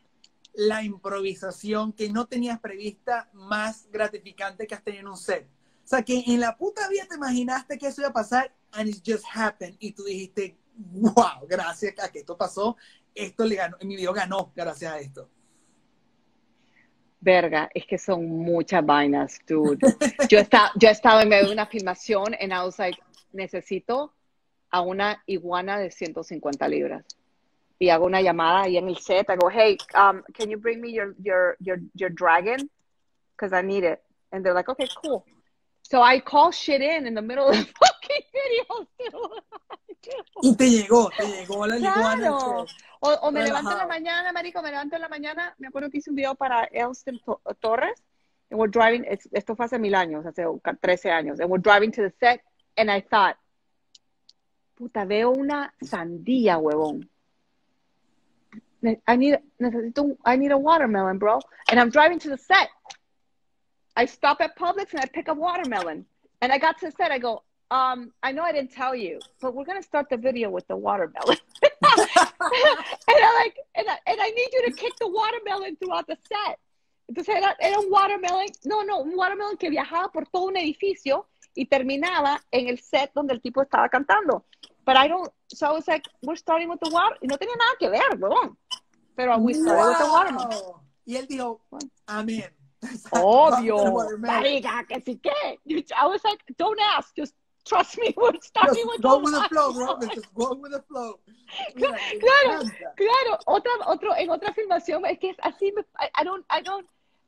la 0.54 0.82
improvisación 0.82 1.92
que 1.92 2.08
no 2.08 2.26
tenías 2.26 2.58
prevista 2.60 3.28
más 3.32 3.88
gratificante 3.90 4.66
que 4.66 4.74
has 4.74 4.82
tenido 4.82 5.02
en 5.02 5.08
un 5.08 5.16
set. 5.16 5.46
O 5.84 5.88
sea, 5.88 6.02
que 6.02 6.22
en 6.26 6.40
la 6.40 6.56
puta 6.56 6.88
vida 6.88 7.06
te 7.08 7.16
imaginaste 7.16 7.78
que 7.78 7.86
eso 7.86 8.00
iba 8.00 8.10
a 8.10 8.12
pasar 8.12 8.52
and 8.72 8.88
it 8.88 9.02
just 9.04 9.24
happened 9.32 9.76
y 9.78 9.92
tú 9.92 10.04
dijiste, 10.04 10.56
wow, 10.76 11.46
gracias 11.48 11.94
a 12.02 12.10
que 12.10 12.20
esto 12.20 12.36
pasó, 12.36 12.76
esto 13.14 13.44
le 13.44 13.56
ganó, 13.56 13.76
mi 13.82 13.96
video 13.96 14.12
ganó 14.12 14.52
gracias 14.54 14.92
a 14.92 14.98
esto. 14.98 15.28
Verga, 17.20 17.68
es 17.74 17.84
que 17.86 17.98
son 17.98 18.26
muchas 18.26 18.84
vainas, 18.84 19.40
dude. 19.46 19.78
Yo, 20.28 20.38
está, 20.38 20.70
yo 20.76 20.88
he 20.88 20.92
estado 20.92 21.20
en 21.20 21.28
medio 21.28 21.46
de 21.46 21.52
una 21.52 21.66
filmación 21.66 22.34
and 22.40 22.52
I 22.52 22.64
was 22.64 22.78
like, 22.78 22.98
necesito 23.32 24.12
a 24.70 24.82
una 24.82 25.22
iguana 25.26 25.78
de 25.78 25.90
150 25.90 26.68
libras. 26.68 27.04
Y 27.80 27.90
hago 27.90 28.06
una 28.06 28.20
llamada 28.20 28.62
ahí 28.62 28.76
en 28.76 28.88
el 28.88 28.98
set. 28.98 29.30
I 29.30 29.36
go, 29.36 29.48
hey, 29.48 29.78
um, 29.94 30.22
can 30.32 30.50
you 30.50 30.58
bring 30.58 30.80
me 30.80 30.92
your, 30.92 31.14
your, 31.22 31.56
your, 31.60 31.78
your 31.94 32.10
dragon? 32.10 32.68
Because 33.36 33.52
I 33.52 33.62
need 33.62 33.84
it. 33.84 34.02
And 34.32 34.44
they're 34.44 34.54
like, 34.54 34.68
okay, 34.68 34.88
cool. 35.02 35.24
So 35.82 36.02
I 36.02 36.20
call 36.20 36.50
shit 36.50 36.82
in 36.82 37.06
in 37.06 37.14
the 37.14 37.22
middle 37.22 37.48
of 37.48 37.56
the 37.56 37.64
fucking 37.80 38.22
video. 38.32 38.86
y 40.42 40.56
te 40.56 40.70
llegó, 40.70 41.10
te 41.16 41.26
llegó 41.26 41.66
la. 41.66 41.76
Claro. 41.78 42.66
O, 43.00 43.10
o 43.10 43.30
me 43.30 43.44
levanto 43.44 43.70
en 43.72 43.78
la 43.78 43.86
mañana, 43.86 44.32
marico, 44.32 44.60
me 44.62 44.70
levanto 44.70 44.96
en 44.96 45.02
la 45.02 45.08
mañana. 45.08 45.54
Me 45.58 45.68
acuerdo 45.68 45.90
que 45.90 45.98
hice 45.98 46.10
un 46.10 46.16
video 46.16 46.34
para 46.34 46.64
Elston 46.64 47.20
To- 47.20 47.40
Torres. 47.60 48.02
And 48.50 48.58
we're 48.58 48.70
driving, 48.70 49.04
es- 49.04 49.28
esto 49.32 49.54
fue 49.54 49.66
hace 49.66 49.78
mil 49.78 49.94
años, 49.94 50.24
hace 50.26 50.44
13 50.80 51.10
años. 51.10 51.38
And 51.40 51.50
we're 51.50 51.60
driving 51.62 51.92
to 51.92 52.02
the 52.02 52.10
set. 52.18 52.42
And 52.76 52.90
I 52.90 53.00
thought, 53.02 53.36
puta, 54.74 55.04
veo 55.04 55.30
una 55.30 55.72
sandía, 55.80 56.58
huevón. 56.58 57.08
I 58.82 59.16
need, 59.16 59.38
necesito 59.58 60.16
I 60.24 60.36
need 60.36 60.52
a 60.52 60.56
watermelon, 60.56 61.18
bro. 61.18 61.40
And 61.68 61.78
I'm 61.80 61.90
driving 61.90 62.18
to 62.20 62.28
the 62.30 62.38
set. 62.38 62.68
I 63.96 64.06
stop 64.06 64.40
at 64.40 64.56
Publix 64.56 64.92
and 64.92 65.00
I 65.02 65.06
pick 65.06 65.28
up 65.28 65.36
watermelon. 65.36 66.06
And 66.40 66.52
I 66.52 66.58
got 66.58 66.78
to 66.78 66.86
the 66.86 66.92
set. 66.92 67.10
I 67.10 67.18
go, 67.18 67.42
um, 67.70 68.12
I 68.22 68.32
know 68.32 68.42
I 68.42 68.52
didn't 68.52 68.72
tell 68.72 68.94
you, 68.94 69.18
but 69.40 69.54
we're 69.54 69.64
gonna 69.64 69.82
start 69.82 70.08
the 70.08 70.16
video 70.16 70.50
with 70.50 70.66
the 70.68 70.76
watermelon. 70.76 71.36
and 71.62 71.70
I 72.40 73.42
like, 73.42 73.56
and 73.74 73.88
I, 73.88 73.98
and 74.06 74.20
I 74.20 74.30
need 74.30 74.48
you 74.52 74.66
to 74.66 74.72
kick 74.72 74.92
the 74.98 75.08
watermelon 75.08 75.76
throughout 75.76 76.06
the 76.06 76.16
set. 76.16 76.58
Entonces 77.10 77.34
era, 77.34 77.56
era 77.60 77.78
un 77.78 77.90
watermelon, 77.90 78.46
no, 78.64 78.82
no, 78.82 79.00
un 79.00 79.14
watermelon 79.14 79.56
que 79.56 79.70
viajaba 79.70 80.10
por 80.12 80.26
todo 80.26 80.46
un 80.46 80.56
edificio 80.56 81.26
y 81.54 81.66
terminaba 81.66 82.40
en 82.50 82.68
el 82.68 82.78
set 82.78 83.10
donde 83.14 83.34
el 83.34 83.40
tipo 83.40 83.62
estaba 83.62 83.88
cantando. 83.88 84.44
But 84.84 84.96
I 84.96 85.08
don't, 85.08 85.30
so 85.48 85.66
I 85.66 85.72
was 85.72 85.86
like, 85.88 86.06
we're 86.22 86.36
starting 86.36 86.68
with 86.68 86.80
the 86.80 86.90
water, 86.90 87.16
y 87.20 87.26
no 87.26 87.36
tenía 87.36 87.56
nada 87.56 87.76
que 87.78 87.88
ver, 87.90 88.18
weón. 88.18 88.56
Pero 89.16 89.36
we 89.38 89.54
started 89.54 89.88
with 89.88 89.98
the 89.98 90.10
watermelon. 90.10 90.74
Y 91.04 91.16
él 91.16 91.26
dijo, 91.26 91.60
amén. 92.06 92.50
Obvio. 93.12 94.18
Marica, 94.18 94.84
que 94.86 95.00
sí 95.00 95.20
que. 95.20 95.58
I 95.96 96.06
was 96.06 96.22
like, 96.24 96.42
don't 96.56 96.78
ask, 96.96 97.14
just 97.16 97.34
trust 97.68 97.98
me, 97.98 98.14
we're 98.16 98.32
starting 98.40 98.74
Just 98.74 98.88
with 98.88 99.02
go 99.02 99.18
the 99.18 99.24
with 99.24 99.34
the 99.34 99.48
flow, 99.48 99.70
watermelon. 99.72 100.14
Just 100.14 100.34
go 100.34 100.54
with 100.54 100.72
the 100.72 100.82
flow. 100.82 101.18
Mira, 101.76 101.98
Claro, 102.20 102.62
claro, 102.96 103.38
otra, 103.46 103.72
otro, 103.86 104.14
en 104.16 104.30
otra 104.30 104.52
filmación, 104.52 105.04
es 105.06 105.18
que 105.18 105.30
es 105.30 105.36
así, 105.42 105.72
I, 105.98 106.08
I 106.20 106.24
don't, 106.24 106.44
I 106.50 106.62
don't, 106.62 106.86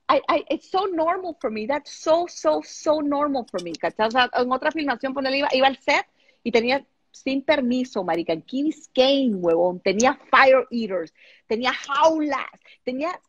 I, 0.09 0.21
I, 0.29 0.45
it's 0.51 0.71
so 0.71 0.87
normal 0.87 1.37
for 1.41 1.51
me, 1.51 1.67
that's 1.67 1.93
so, 1.93 2.27
so, 2.29 2.63
so 2.65 3.01
normal 3.01 3.47
for 3.51 3.63
me, 3.63 3.73
¿cachai? 3.73 4.09
O 4.09 4.11
sea, 4.11 4.29
en 4.35 4.51
otra 4.51 4.73
filmación, 4.73 5.13
cuando 5.13 5.31
iba, 5.31 5.49
iba 5.53 5.67
al 5.67 5.77
set 5.77 6.07
y 6.43 6.51
tenía, 6.51 6.85
sin 7.13 7.43
permiso, 7.43 8.05
marica, 8.05 8.33
en 8.33 8.43
Key 8.43 8.65
Biscayne, 8.65 9.37
huevón, 9.37 9.81
tenía 9.81 10.19
fire 10.31 10.67
eaters, 10.71 11.13
tenía 11.47 11.73
jaulas, 11.73 12.51
tenía 12.85 13.21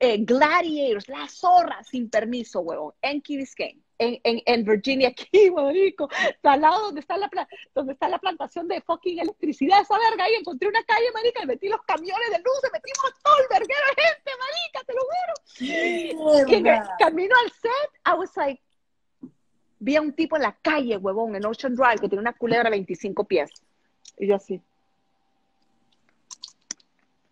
eh, 0.00 0.18
gladiators, 0.18 1.08
las 1.08 1.32
zorras, 1.32 1.88
sin 1.88 2.08
permiso, 2.10 2.60
huevón, 2.60 2.94
en 3.02 3.20
Key 3.20 3.36
Biscayne. 3.36 3.80
En, 4.02 4.20
en, 4.24 4.42
en 4.46 4.64
Virginia, 4.64 5.08
aquí, 5.08 5.50
marico, 5.50 6.08
al 6.42 6.60
lado 6.60 6.86
donde 6.86 7.00
está 7.00 7.16
la 7.16 7.30
donde 7.74 7.92
está 7.92 8.08
la 8.08 8.18
plantación 8.18 8.66
de 8.66 8.80
fucking 8.80 9.20
electricidad, 9.20 9.80
esa 9.82 9.96
verga 9.98 10.24
ahí, 10.24 10.34
encontré 10.34 10.68
una 10.68 10.82
calle, 10.84 11.06
marica, 11.14 11.42
y 11.42 11.46
metí 11.46 11.68
los 11.68 11.80
camiones 11.82 12.30
de 12.30 12.38
luz, 12.38 12.60
y 12.68 12.72
metimos 12.72 13.12
todo 13.22 13.36
el 13.38 13.46
verguero 13.48 13.80
de 13.96 14.02
gente, 14.02 14.30
marica, 14.44 14.80
te 14.86 14.92
lo 14.94 15.00
juro. 15.02 16.46
Me- 16.48 16.60
Mierda. 16.62 16.96
camino 16.98 17.34
al 17.44 17.50
set, 17.52 17.90
I 18.06 18.18
was 18.18 18.36
like, 18.36 18.60
vi 19.78 19.96
a 19.96 20.00
un 20.00 20.12
tipo 20.12 20.36
en 20.36 20.42
la 20.42 20.52
calle, 20.62 20.96
huevón, 20.96 21.36
en 21.36 21.44
Ocean 21.46 21.74
Drive, 21.74 22.00
que 22.00 22.08
tiene 22.08 22.20
una 22.22 22.32
culebra 22.32 22.64
de 22.64 22.70
25 22.70 23.24
pies. 23.24 23.50
Y 24.18 24.26
yo 24.26 24.34
así. 24.36 24.60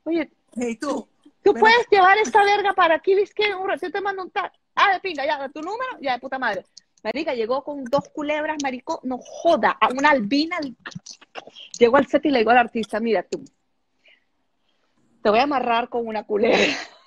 Oye, 0.05 0.31
Hey, 0.57 0.77
tú. 0.77 1.07
¿Tú 1.43 1.55
puedes 1.55 1.87
llevar 1.91 2.19
esta 2.19 2.45
verga 2.45 2.73
para 2.73 2.97
aquí, 2.97 3.15
que 3.35 3.55
un 3.55 3.69
ratito 3.69 3.93
te 3.93 4.01
mando 4.01 4.23
un 4.23 4.31
tal? 4.31 4.51
Ah, 4.75 4.95
de 4.95 5.01
pinga, 5.01 5.25
ya, 5.25 5.49
tu 5.49 5.61
número, 5.61 5.99
ya, 6.01 6.15
de 6.15 6.19
puta 6.19 6.39
madre. 6.39 6.65
Marica, 7.03 7.35
llegó 7.35 7.65
con 7.65 7.85
dos 7.85 8.09
culebras, 8.11 8.59
marico, 8.63 9.01
no 9.05 9.19
joda, 9.19 9.77
a 9.81 9.89
una 9.89 10.11
albina. 10.11 10.59
Llegó 11.79 11.97
al 11.97 12.07
set 12.07 12.27
y 12.27 12.31
le 12.31 12.41
digo 12.41 12.51
al 12.51 12.59
artista, 12.59 13.01
mira 13.01 13.23
tú, 13.23 13.43
te 15.23 15.31
voy 15.31 15.39
a 15.39 15.45
amarrar 15.45 15.89
con 15.89 16.07
una 16.07 16.25
culebra. 16.25 16.59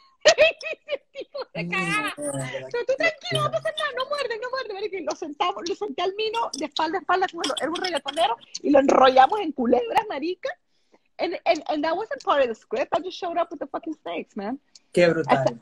Se 1.53 1.67
cagaba. 1.67 2.13
Mierda. 2.17 2.49
Pero 2.71 2.85
tú 2.85 2.93
tranquilo, 2.97 3.43
no 3.43 3.51
pasa 3.51 3.69
nada, 3.77 3.91
no 3.97 4.05
muerde, 4.07 4.39
no 4.41 4.49
muerde, 4.49 4.73
marica. 4.73 4.97
Y 4.97 5.03
lo 5.03 5.11
sentamos, 5.11 5.63
lo 5.67 5.75
senté 5.75 6.01
al 6.01 6.15
mino 6.15 6.49
de 6.57 6.65
espalda 6.65 6.97
a 6.97 7.01
espalda, 7.01 7.27
como 7.27 7.43
era 7.43 7.69
un 7.69 7.75
reggaetonero, 7.75 8.37
y 8.61 8.71
lo 8.71 8.79
enrollamos 8.79 9.39
en 9.41 9.51
culebras, 9.51 10.05
marica. 10.09 10.49
And, 11.19 11.39
and, 11.45 11.63
and 11.69 11.83
that 11.83 11.95
wasn't 11.95 12.23
part 12.23 12.41
of 12.41 12.47
the 12.47 12.55
script. 12.55 12.89
I 12.93 12.99
just 12.99 13.17
showed 13.17 13.37
up 13.37 13.49
with 13.51 13.59
the 13.59 13.67
fucking 13.67 13.95
snakes, 14.01 14.35
man. 14.35 14.59
Qué 14.91 15.07
brutal. 15.07 15.37
A, 15.37 15.45
Qué 15.45 15.59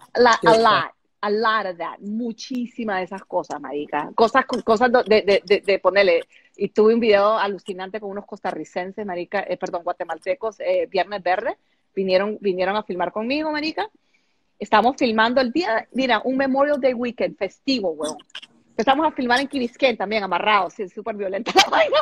a 0.48 0.57
lot, 0.57 0.91
a 1.22 1.30
lot 1.30 1.65
of 1.65 1.78
that. 1.78 1.99
Muchísimas 1.99 2.98
de 2.98 3.03
esas 3.03 3.23
cosas, 3.26 3.60
marica. 3.60 4.11
Cosas, 4.15 4.45
cosas 4.64 4.91
de, 4.91 5.22
de, 5.22 5.44
de, 5.45 5.61
de 5.61 5.80
ponerle. 5.80 6.23
Y 6.56 6.69
tuve 6.69 6.94
un 6.94 6.99
video 6.99 7.38
alucinante 7.38 7.99
con 7.99 8.10
unos 8.10 8.26
costarricenses, 8.26 9.06
marica, 9.06 9.41
eh, 9.41 9.57
perdón, 9.57 9.84
guatemaltecos, 9.84 10.60
eh, 10.60 10.88
Viernes 10.90 11.22
Verde. 11.22 11.57
Vinieron, 11.94 12.38
vinieron 12.40 12.76
a 12.76 12.84
filmar 12.84 13.11
conmigo, 13.11 13.52
marica. 13.52 13.90
Estamos 14.57 14.95
filmando 14.98 15.41
el 15.41 15.52
día, 15.52 15.88
mira, 15.91 16.22
un 16.23 16.38
Memorial 16.38 16.80
Day 16.80 16.94
Weekend 16.94 17.36
festivo, 17.36 17.91
weón. 17.91 18.18
Empezamos 18.72 19.06
a 19.06 19.11
filmar 19.11 19.39
en 19.41 19.48
Biscayne 19.48 19.98
también, 19.98 20.23
amarrados, 20.23 20.73
sí, 20.73 20.88
súper 20.88 21.15
violenta 21.15 21.52
la 21.56 21.64
vaina. 21.69 21.98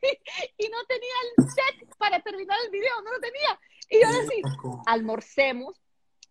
Y, 0.00 0.64
y 0.64 0.68
no 0.68 0.78
tenía 0.86 1.14
el 1.36 1.44
set 1.50 1.96
para 1.98 2.20
terminar 2.20 2.56
el 2.64 2.70
video, 2.70 3.02
no 3.04 3.12
lo 3.12 3.20
tenía. 3.20 3.60
Y 3.90 4.00
yo 4.00 4.08
decía, 4.08 4.82
almorcemos, 4.86 5.80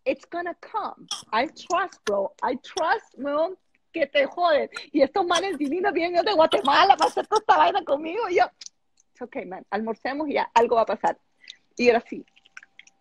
it's 0.04 0.26
gonna 0.30 0.56
come. 0.60 1.06
I 1.32 1.46
trust, 1.48 2.02
bro. 2.06 2.34
I 2.42 2.56
trust, 2.56 3.14
weón, 3.18 3.56
que 3.92 4.06
te 4.06 4.26
joden. 4.26 4.70
Y 4.92 5.02
estos 5.02 5.26
manes 5.26 5.58
divinos 5.58 5.92
vienen 5.92 6.24
de 6.24 6.32
Guatemala 6.32 6.96
para 6.96 7.10
hacer 7.10 7.26
toda 7.26 7.40
esta 7.40 7.56
vaina 7.58 7.84
conmigo. 7.84 8.28
Y 8.30 8.36
yo, 8.36 8.44
it's 9.10 9.22
okay, 9.22 9.44
man. 9.44 9.64
Almorcemos 9.70 10.28
y 10.28 10.34
ya 10.34 10.50
algo 10.54 10.76
va 10.76 10.82
a 10.82 10.86
pasar. 10.86 11.18
Y 11.76 11.88
era 11.88 11.98
así. 11.98 12.24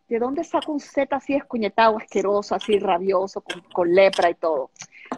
¿De 0.07 0.19
dónde 0.19 0.43
saco 0.43 0.73
un 0.73 0.79
set 0.81 1.13
así 1.13 1.35
escuñetado, 1.35 1.97
asqueroso, 1.97 2.53
así 2.53 2.77
rabioso, 2.79 3.41
con, 3.41 3.61
con 3.61 3.93
lepra 3.93 4.29
y 4.29 4.35
todo? 4.35 4.71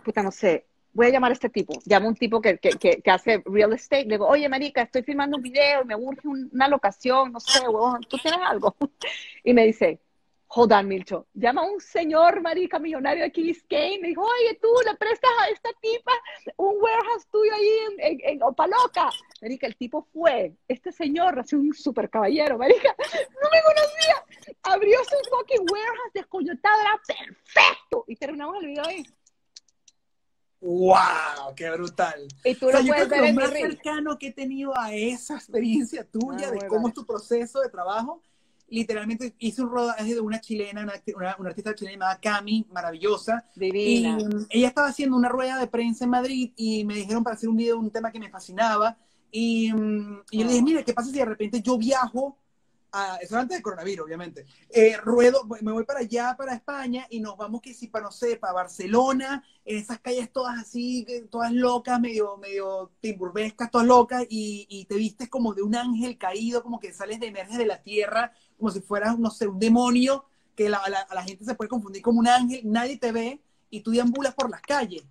Puta, 0.04 0.22
no 0.22 0.32
sé. 0.32 0.68
Voy 0.94 1.07
a 1.07 1.10
llamar 1.10 1.32
a 1.32 1.34
este 1.34 1.49
tipo. 1.49 1.74
Llamo 1.86 2.06
a 2.06 2.10
un 2.10 2.15
tipo 2.15 2.40
que, 2.41 2.57
que, 2.60 2.70
que, 2.72 3.02
que 3.02 3.11
hace 3.11 3.41
real 3.45 3.74
estate. 3.74 4.03
Le 4.06 4.11
digo, 4.15 4.28
oye, 4.28 4.48
marica, 4.48 4.84
estoy 4.84 5.03
filmando 5.03 5.38
un 5.38 5.44
video 5.44 5.82
y 5.84 5.86
me 5.86 5.95
urge 5.95 6.28
un- 6.28 6.49
una 6.53 6.68
locación, 6.68 7.32
no 7.32 7.40
sé, 7.40 7.60
huevón, 7.68 8.02
¿tú 8.07 8.18
tienes 8.18 8.40
algo? 8.44 8.76
Y 9.44 9.53
me 9.53 9.65
dice, 9.65 9.99
hold 10.56 10.72
on, 10.72 10.88
Milcho, 10.88 11.26
llama 11.34 11.61
a 11.61 11.65
un 11.65 11.82
señor, 11.82 12.41
marica, 12.41 12.78
millonario 12.80 13.30
Key 13.32 13.44
Biscayne. 13.44 13.99
Me 14.02 14.10
dijo, 14.10 14.22
oye, 14.22 14.57
tú 14.61 14.68
le 14.86 14.95
prestas 14.95 15.32
a 15.41 15.49
esta 15.49 15.70
tipa 15.82 16.11
un 16.57 16.76
warehouse 16.80 17.26
tuyo 17.32 17.52
ahí 17.56 17.70
en, 17.98 18.11
en, 18.11 18.30
en 18.36 18.44
Opaloca. 18.44 19.10
Marica, 19.41 19.65
el 19.68 19.76
tipo 19.76 20.07
fue, 20.14 20.53
este 20.68 20.91
señor, 20.91 21.40
así 21.40 21.56
un 21.56 21.74
super 21.74 22.07
caballero, 22.10 22.57
marica, 22.60 22.95
no 23.41 23.49
me 23.52 23.61
conocía. 23.64 24.56
Abrió 24.61 24.98
su 25.03 25.30
fucking 25.30 25.65
warehouse 25.72 26.14
descoyotado, 26.14 26.82
era 26.82 27.02
perfecto. 27.07 28.06
Y 28.07 28.15
terminamos 28.15 28.57
el 28.61 28.68
video 28.68 28.86
ahí. 28.86 29.03
¡Wow! 30.64 31.53
¡Qué 31.56 31.69
brutal! 31.72 32.27
Y 32.44 32.56
tú 32.56 32.68
O 32.68 32.69
sea, 32.72 32.80
lo 32.80 32.85
yo 32.85 32.94
puedes 32.94 33.10
creo 33.10 33.10
que 33.10 33.22
ver 33.22 33.35
lo 33.35 33.41
más 33.41 33.52
reel. 33.52 33.69
cercano 33.76 34.18
que 34.18 34.27
he 34.27 34.31
tenido 34.34 34.77
a 34.77 34.94
esa 34.94 35.35
experiencia 35.35 36.03
tuya 36.10 36.48
Ah, 36.48 36.52
de 36.52 36.68
cómo 36.68 36.88
es 36.88 36.94
tu 36.94 37.06
proceso 37.06 37.60
de 37.61 37.69
trabajo, 37.69 38.22
literalmente 38.69 39.35
hice 39.40 39.61
un 39.61 39.69
rodaje 39.69 40.14
de 40.15 40.19
una 40.22 40.40
chilena, 40.41 40.81
una, 41.15 41.35
una- 41.38 41.49
artista 41.49 41.76
chilena 41.76 41.94
llamada 41.95 42.19
Cami, 42.19 42.65
maravillosa, 42.72 43.45
y 43.84 44.14
Divina. 44.14 44.18
mm, 44.18 44.45
ella 44.49 44.68
estaba 44.69 44.88
haciendo 44.88 45.18
una 45.18 45.30
rueda 45.30 45.57
de 45.60 45.68
prensa 45.68 46.06
en 46.06 46.11
Madrid 46.11 46.53
y 46.56 46.85
me 46.85 46.95
dijeron 46.95 47.23
para 47.23 47.35
hacer 47.35 47.49
un 47.49 47.57
video 47.57 47.76
de 47.76 47.81
un 47.81 47.91
tema 47.91 48.11
que 48.11 48.19
me 48.19 48.30
fascinaba, 48.30 48.98
y, 49.31 49.72
mm, 49.73 50.23
y 50.31 50.40
yo 50.40 50.45
le 50.45 50.52
dije, 50.52 50.64
mire, 50.64 50.84
¿qué 50.85 50.94
pasa 50.94 51.11
si 51.11 51.18
de 51.19 51.26
repente 51.26 51.61
yo 51.61 51.77
viajo? 51.77 52.38
Eso 53.22 53.38
antes 53.38 53.56
del 53.56 53.64
coronavirus, 53.64 54.06
obviamente. 54.06 54.45
Eh, 54.70 54.98
ruedo, 54.98 55.45
me 55.61 55.72
voy 55.72 55.84
para 55.84 56.02
allá, 56.02 56.36
para 56.38 56.53
España, 56.53 57.07
y 57.10 57.20
nos 57.20 57.36
vamos 57.36 57.60
que 57.61 57.74
si 57.74 57.88
para, 57.88 58.06
no 58.06 58.11
sé, 58.11 58.38
para 58.38 58.53
Barcelona, 58.53 59.44
en 59.65 59.78
esas 59.78 59.99
calles 59.99 60.32
todas 60.32 60.60
así, 60.60 61.06
todas 61.32 61.52
locas, 61.52 61.99
medio, 61.99 62.38
medio 62.38 62.91
timburbescas, 62.99 63.72
todas 63.72 63.88
locas, 63.88 64.24
y, 64.30 64.68
y 64.70 64.86
te 64.86 64.95
vistes 64.95 65.28
como 65.28 65.56
de 65.56 65.64
un 65.64 65.76
ángel 65.76 66.20
caído, 66.20 66.61
como 66.61 66.80
que 66.80 66.94
sales 66.94 67.20
de 67.20 67.28
emerges 67.28 67.57
de 67.57 67.65
la 67.65 67.82
tierra, 67.82 68.32
como 68.60 68.70
si 68.70 68.80
fueras, 68.82 69.18
no 69.18 69.32
sé, 69.32 69.48
un 69.48 69.57
demonio, 69.60 70.26
que 70.56 70.70
la, 70.70 70.82
la, 70.88 70.99
a 70.99 71.15
la 71.15 71.24
gente 71.24 71.45
se 71.45 71.56
puede 71.56 71.70
confundir 71.70 72.03
como 72.03 72.20
un 72.20 72.28
ángel, 72.28 72.61
nadie 72.64 72.98
te 72.98 73.11
ve, 73.11 73.41
y 73.72 73.82
tú 73.82 73.90
deambulas 73.90 74.36
por 74.36 74.52
las 74.52 74.61
calles. 74.61 75.03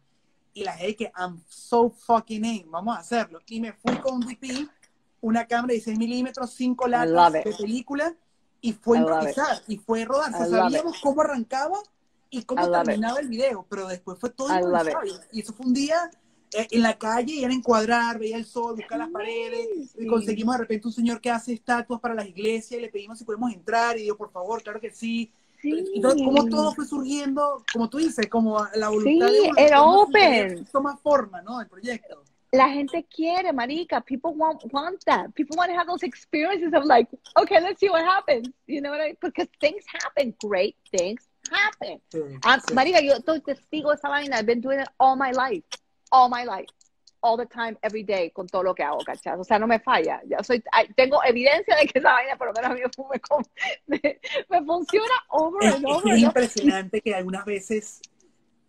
Y 0.54 0.62
la 0.62 0.74
gente 0.74 0.96
que, 0.96 1.12
I'm 1.18 1.42
so 1.48 1.90
fucking 1.90 2.44
in, 2.44 2.70
vamos 2.70 2.96
a 2.96 3.00
hacerlo. 3.00 3.40
Y 3.46 3.60
me 3.60 3.72
fui 3.72 3.96
con 3.96 4.16
un 4.16 4.20
DP, 4.20 4.68
una 5.22 5.46
cámara 5.46 5.68
de 5.68 5.74
16 5.74 5.98
milímetros, 5.98 6.50
cinco 6.50 6.86
love 6.86 7.06
latas 7.06 7.46
it. 7.46 7.52
de 7.52 7.56
película, 7.64 8.14
y 8.60 8.72
fue 8.74 8.98
improvisar, 8.98 9.62
y 9.66 9.78
fue 9.78 10.04
rodar. 10.04 10.34
O 10.34 10.36
sea, 10.36 10.46
sabíamos 10.46 11.00
cómo 11.00 11.22
arrancaba 11.22 11.78
y 12.28 12.42
cómo 12.42 12.66
love 12.66 12.80
it. 12.82 12.84
terminaba 12.86 13.18
el 13.20 13.28
video, 13.28 13.64
pero 13.68 13.88
después 13.88 14.18
fue 14.18 14.30
todo 14.30 14.52
improvisado. 14.54 15.00
Y 15.32 15.40
eso 15.40 15.52
fue 15.54 15.66
un 15.66 15.72
día 15.74 16.10
eh, 16.54 16.68
en 16.70 16.82
la 16.82 16.98
calle, 16.98 17.32
y 17.32 17.44
era 17.44 17.54
encuadrar, 17.54 18.18
veía 18.18 18.36
el 18.36 18.44
sol, 18.44 18.76
buscar 18.76 18.98
las 18.98 19.08
paredes, 19.08 19.68
y 19.74 20.02
Sí. 20.02 20.06
conseguimos 20.06 20.54
de 20.56 20.58
repente 20.58 20.86
un 20.86 20.92
señor 20.92 21.18
que 21.20 21.30
hace 21.30 21.54
estatuas 21.54 21.98
para 22.00 22.14
las 22.14 22.26
iglesias, 22.26 22.78
y 22.78 22.82
le 22.82 22.90
pedimos 22.90 23.18
si 23.18 23.24
podemos 23.24 23.50
entrar, 23.52 23.96
y 23.96 24.02
dijo, 24.02 24.16
por 24.18 24.30
favor, 24.30 24.62
claro 24.62 24.78
que 24.80 24.90
sí. 24.90 25.32
Sí. 25.62 25.92
Entonces, 25.94 26.20
cómo 26.24 26.44
todo 26.46 26.74
fue 26.74 26.84
surgiendo, 26.84 27.64
como 27.72 27.88
tú 27.88 27.98
dices, 27.98 28.26
como 28.28 28.66
la 28.74 28.88
voluntad 28.88 29.28
Sí, 29.28 29.50
de 29.56 29.64
era 29.64 29.82
open. 29.84 30.64
Toma 30.72 30.96
forma, 30.96 31.40
¿no? 31.40 31.60
El 31.60 31.68
proyecto. 31.68 32.21
La 32.52 32.68
gente 32.68 33.04
quiere, 33.04 33.52
marica. 33.52 34.00
People 34.00 34.34
want, 34.34 34.62
want 34.72 35.02
that. 35.06 35.34
People 35.34 35.56
want 35.56 35.70
to 35.70 35.76
have 35.76 35.86
those 35.86 36.02
experiences 36.02 36.72
of 36.74 36.84
like, 36.84 37.08
okay, 37.38 37.60
let's 37.60 37.80
see 37.80 37.88
what 37.88 38.04
happens. 38.04 38.48
You 38.66 38.82
know 38.82 38.90
what 38.90 39.00
I 39.00 39.06
mean? 39.06 39.16
Because 39.20 39.48
things 39.58 39.84
happen. 39.86 40.34
Great 40.38 40.76
things 40.94 41.22
happen. 41.50 41.98
Sí, 42.12 42.20
um, 42.44 42.60
sí. 42.60 42.74
Marica, 42.74 43.00
yo 43.00 43.14
estoy 43.14 43.40
testigo 43.40 43.90
de 43.90 43.96
esa 43.96 44.08
vaina. 44.08 44.36
I've 44.36 44.46
been 44.46 44.60
doing 44.60 44.80
it 44.80 44.88
all 45.00 45.16
my 45.16 45.30
life. 45.32 45.64
All 46.10 46.28
my 46.28 46.44
life. 46.44 46.68
All 47.24 47.36
the 47.36 47.46
time, 47.46 47.78
every 47.84 48.02
day, 48.02 48.30
con 48.30 48.48
todo 48.48 48.64
lo 48.64 48.74
que 48.74 48.82
hago, 48.82 48.98
¿cachai? 49.04 49.38
O 49.38 49.44
sea, 49.44 49.56
no 49.56 49.68
me 49.68 49.78
falla. 49.78 50.20
Yo 50.26 50.38
soy, 50.42 50.60
tengo 50.96 51.22
evidencia 51.24 51.76
de 51.76 51.86
que 51.86 52.00
esa 52.00 52.12
vaina, 52.12 52.36
por 52.36 52.48
lo 52.48 52.52
menos 52.52 52.72
a 52.72 52.74
mí 52.74 52.80
me, 53.86 54.00
me, 54.02 54.20
me 54.50 54.66
funciona 54.66 55.14
over 55.30 55.72
and 55.72 55.86
over. 55.86 56.14
Es, 56.14 56.18
es 56.18 56.22
impresionante 56.24 57.00
que 57.00 57.14
algunas 57.14 57.44
veces 57.44 58.00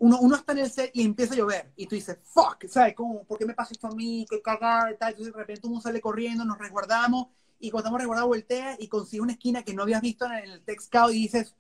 uno, 0.03 0.19
uno 0.19 0.35
está 0.35 0.51
en 0.51 0.57
el 0.57 0.69
set 0.69 0.91
y 0.93 1.05
empieza 1.05 1.33
a 1.33 1.37
llover 1.37 1.71
y 1.77 1.87
tú 1.87 1.95
dices, 1.95 2.17
fuck, 2.25 2.65
¿sabes? 2.67 2.93
¿Cómo? 2.93 3.23
¿Por 3.23 3.39
qué 3.39 3.45
me 3.45 3.53
pasa 3.53 3.71
esto 3.71 3.87
a 3.87 3.91
mí? 3.91 4.25
¿Qué 4.29 4.41
cagada? 4.41 4.91
Y 4.91 4.97
tal. 4.97 5.11
Entonces 5.11 5.33
de 5.33 5.39
repente 5.39 5.65
uno 5.65 5.79
sale 5.79 6.01
corriendo, 6.01 6.43
nos 6.43 6.57
resguardamos 6.57 7.27
y 7.57 7.71
cuando 7.71 7.87
estamos 7.87 8.01
resguardados 8.01 8.27
voltea 8.27 8.75
y 8.77 8.89
consigue 8.89 9.21
una 9.21 9.31
esquina 9.31 9.63
que 9.63 9.73
no 9.73 9.83
habías 9.83 10.01
visto 10.01 10.25
en 10.25 10.33
el 10.33 10.61
text 10.63 10.87
scout 10.87 11.13
y 11.13 11.21
dices, 11.21 11.55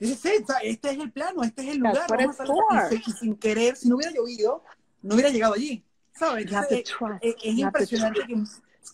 este 0.00 0.90
es 0.90 0.98
el 0.98 1.12
plano, 1.12 1.44
este 1.44 1.62
es 1.62 1.68
el 1.68 1.78
lugar. 1.78 2.08
Vamos 2.08 2.40
a 2.40 2.92
y, 2.92 3.12
sin 3.12 3.36
querer, 3.36 3.76
si 3.76 3.88
no 3.88 3.94
hubiera 3.94 4.12
llovido, 4.12 4.64
no 5.02 5.14
hubiera 5.14 5.30
llegado 5.30 5.54
allí. 5.54 5.84
¿Sabes? 6.12 6.46
Entonces, 6.46 6.92
es, 7.20 7.36
es 7.40 7.54
impresionante 7.54 8.26
que 8.26 8.34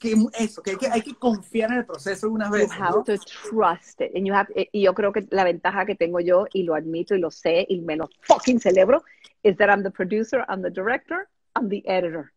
que 0.01 0.15
eso, 0.39 0.63
que 0.63 0.73
hay, 0.73 0.77
que 0.77 0.89
hay 0.89 1.03
que 1.03 1.15
confiar 1.15 1.71
en 1.71 1.79
el 1.79 1.87
proceso 1.87 2.27
algunas 2.27 2.51
veces. 2.51 2.77
You 2.77 2.85
have 2.85 3.05
to 3.05 3.19
trust 3.19 4.01
it. 4.01 4.15
And 4.15 4.27
you 4.27 4.35
have, 4.35 4.49
y 4.55 4.83
yo 4.83 4.95
creo 4.95 5.13
que 5.13 5.27
la 5.31 5.45
ventaja 5.45 5.87
que 5.87 5.95
tengo 5.95 6.21
yo, 6.21 6.47
y 6.53 6.65
lo 6.65 6.75
admito 6.75 7.15
y 7.15 7.21
lo 7.21 7.31
sé, 7.31 7.67
y 7.69 7.81
me 7.81 7.97
lo 7.97 8.09
fucking 8.23 8.61
celebro, 8.61 9.05
is 9.43 9.57
that 9.57 9.69
I'm 9.69 9.83
the 9.83 9.91
producer, 9.91 10.45
I'm 10.49 10.63
the 10.63 10.71
director, 10.71 11.29
I'm 11.55 11.69
the 11.69 11.83
editor, 11.87 12.33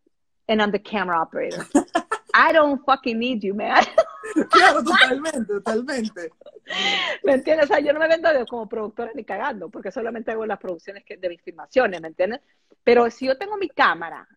and 0.48 0.60
I'm 0.62 0.70
the 0.70 0.82
camera 0.82 1.20
operator. 1.20 1.66
I 2.32 2.52
don't 2.52 2.84
fucking 2.84 3.18
need 3.18 3.42
you, 3.42 3.54
man. 3.54 3.84
Claro, 4.48 4.84
totalmente, 4.84 5.44
totalmente. 5.44 6.30
¿Me 7.24 7.32
entiendes? 7.32 7.64
O 7.64 7.66
sea, 7.66 7.80
yo 7.80 7.92
no 7.92 7.98
me 7.98 8.06
vendo 8.06 8.28
como 8.46 8.68
productora 8.68 9.10
ni 9.12 9.24
cagando, 9.24 9.68
porque 9.70 9.90
solamente 9.90 10.30
hago 10.30 10.46
las 10.46 10.60
producciones 10.60 11.04
que, 11.04 11.16
de 11.16 11.28
mis 11.28 11.42
filmaciones, 11.42 12.00
¿me 12.00 12.06
entiendes? 12.06 12.40
Pero 12.84 13.10
si 13.10 13.26
yo 13.26 13.36
tengo 13.36 13.56
mi 13.56 13.68
cámara, 13.68 14.28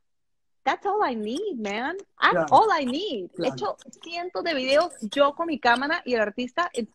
That's 0.64 0.86
all 0.86 1.04
I 1.04 1.14
need, 1.14 1.60
man. 1.60 1.98
That's 2.22 2.52
all 2.52 2.70
I 2.72 2.86
need. 2.86 3.32
He 3.38 3.48
hecho 3.48 3.76
cientos 4.02 4.44
de 4.44 4.54
videos 4.54 4.94
yo 5.02 5.34
con 5.36 5.48
mi 5.48 5.60
cámara 5.60 6.02
y 6.06 6.14
el 6.14 6.22
artista 6.22 6.70
en, 6.74 6.90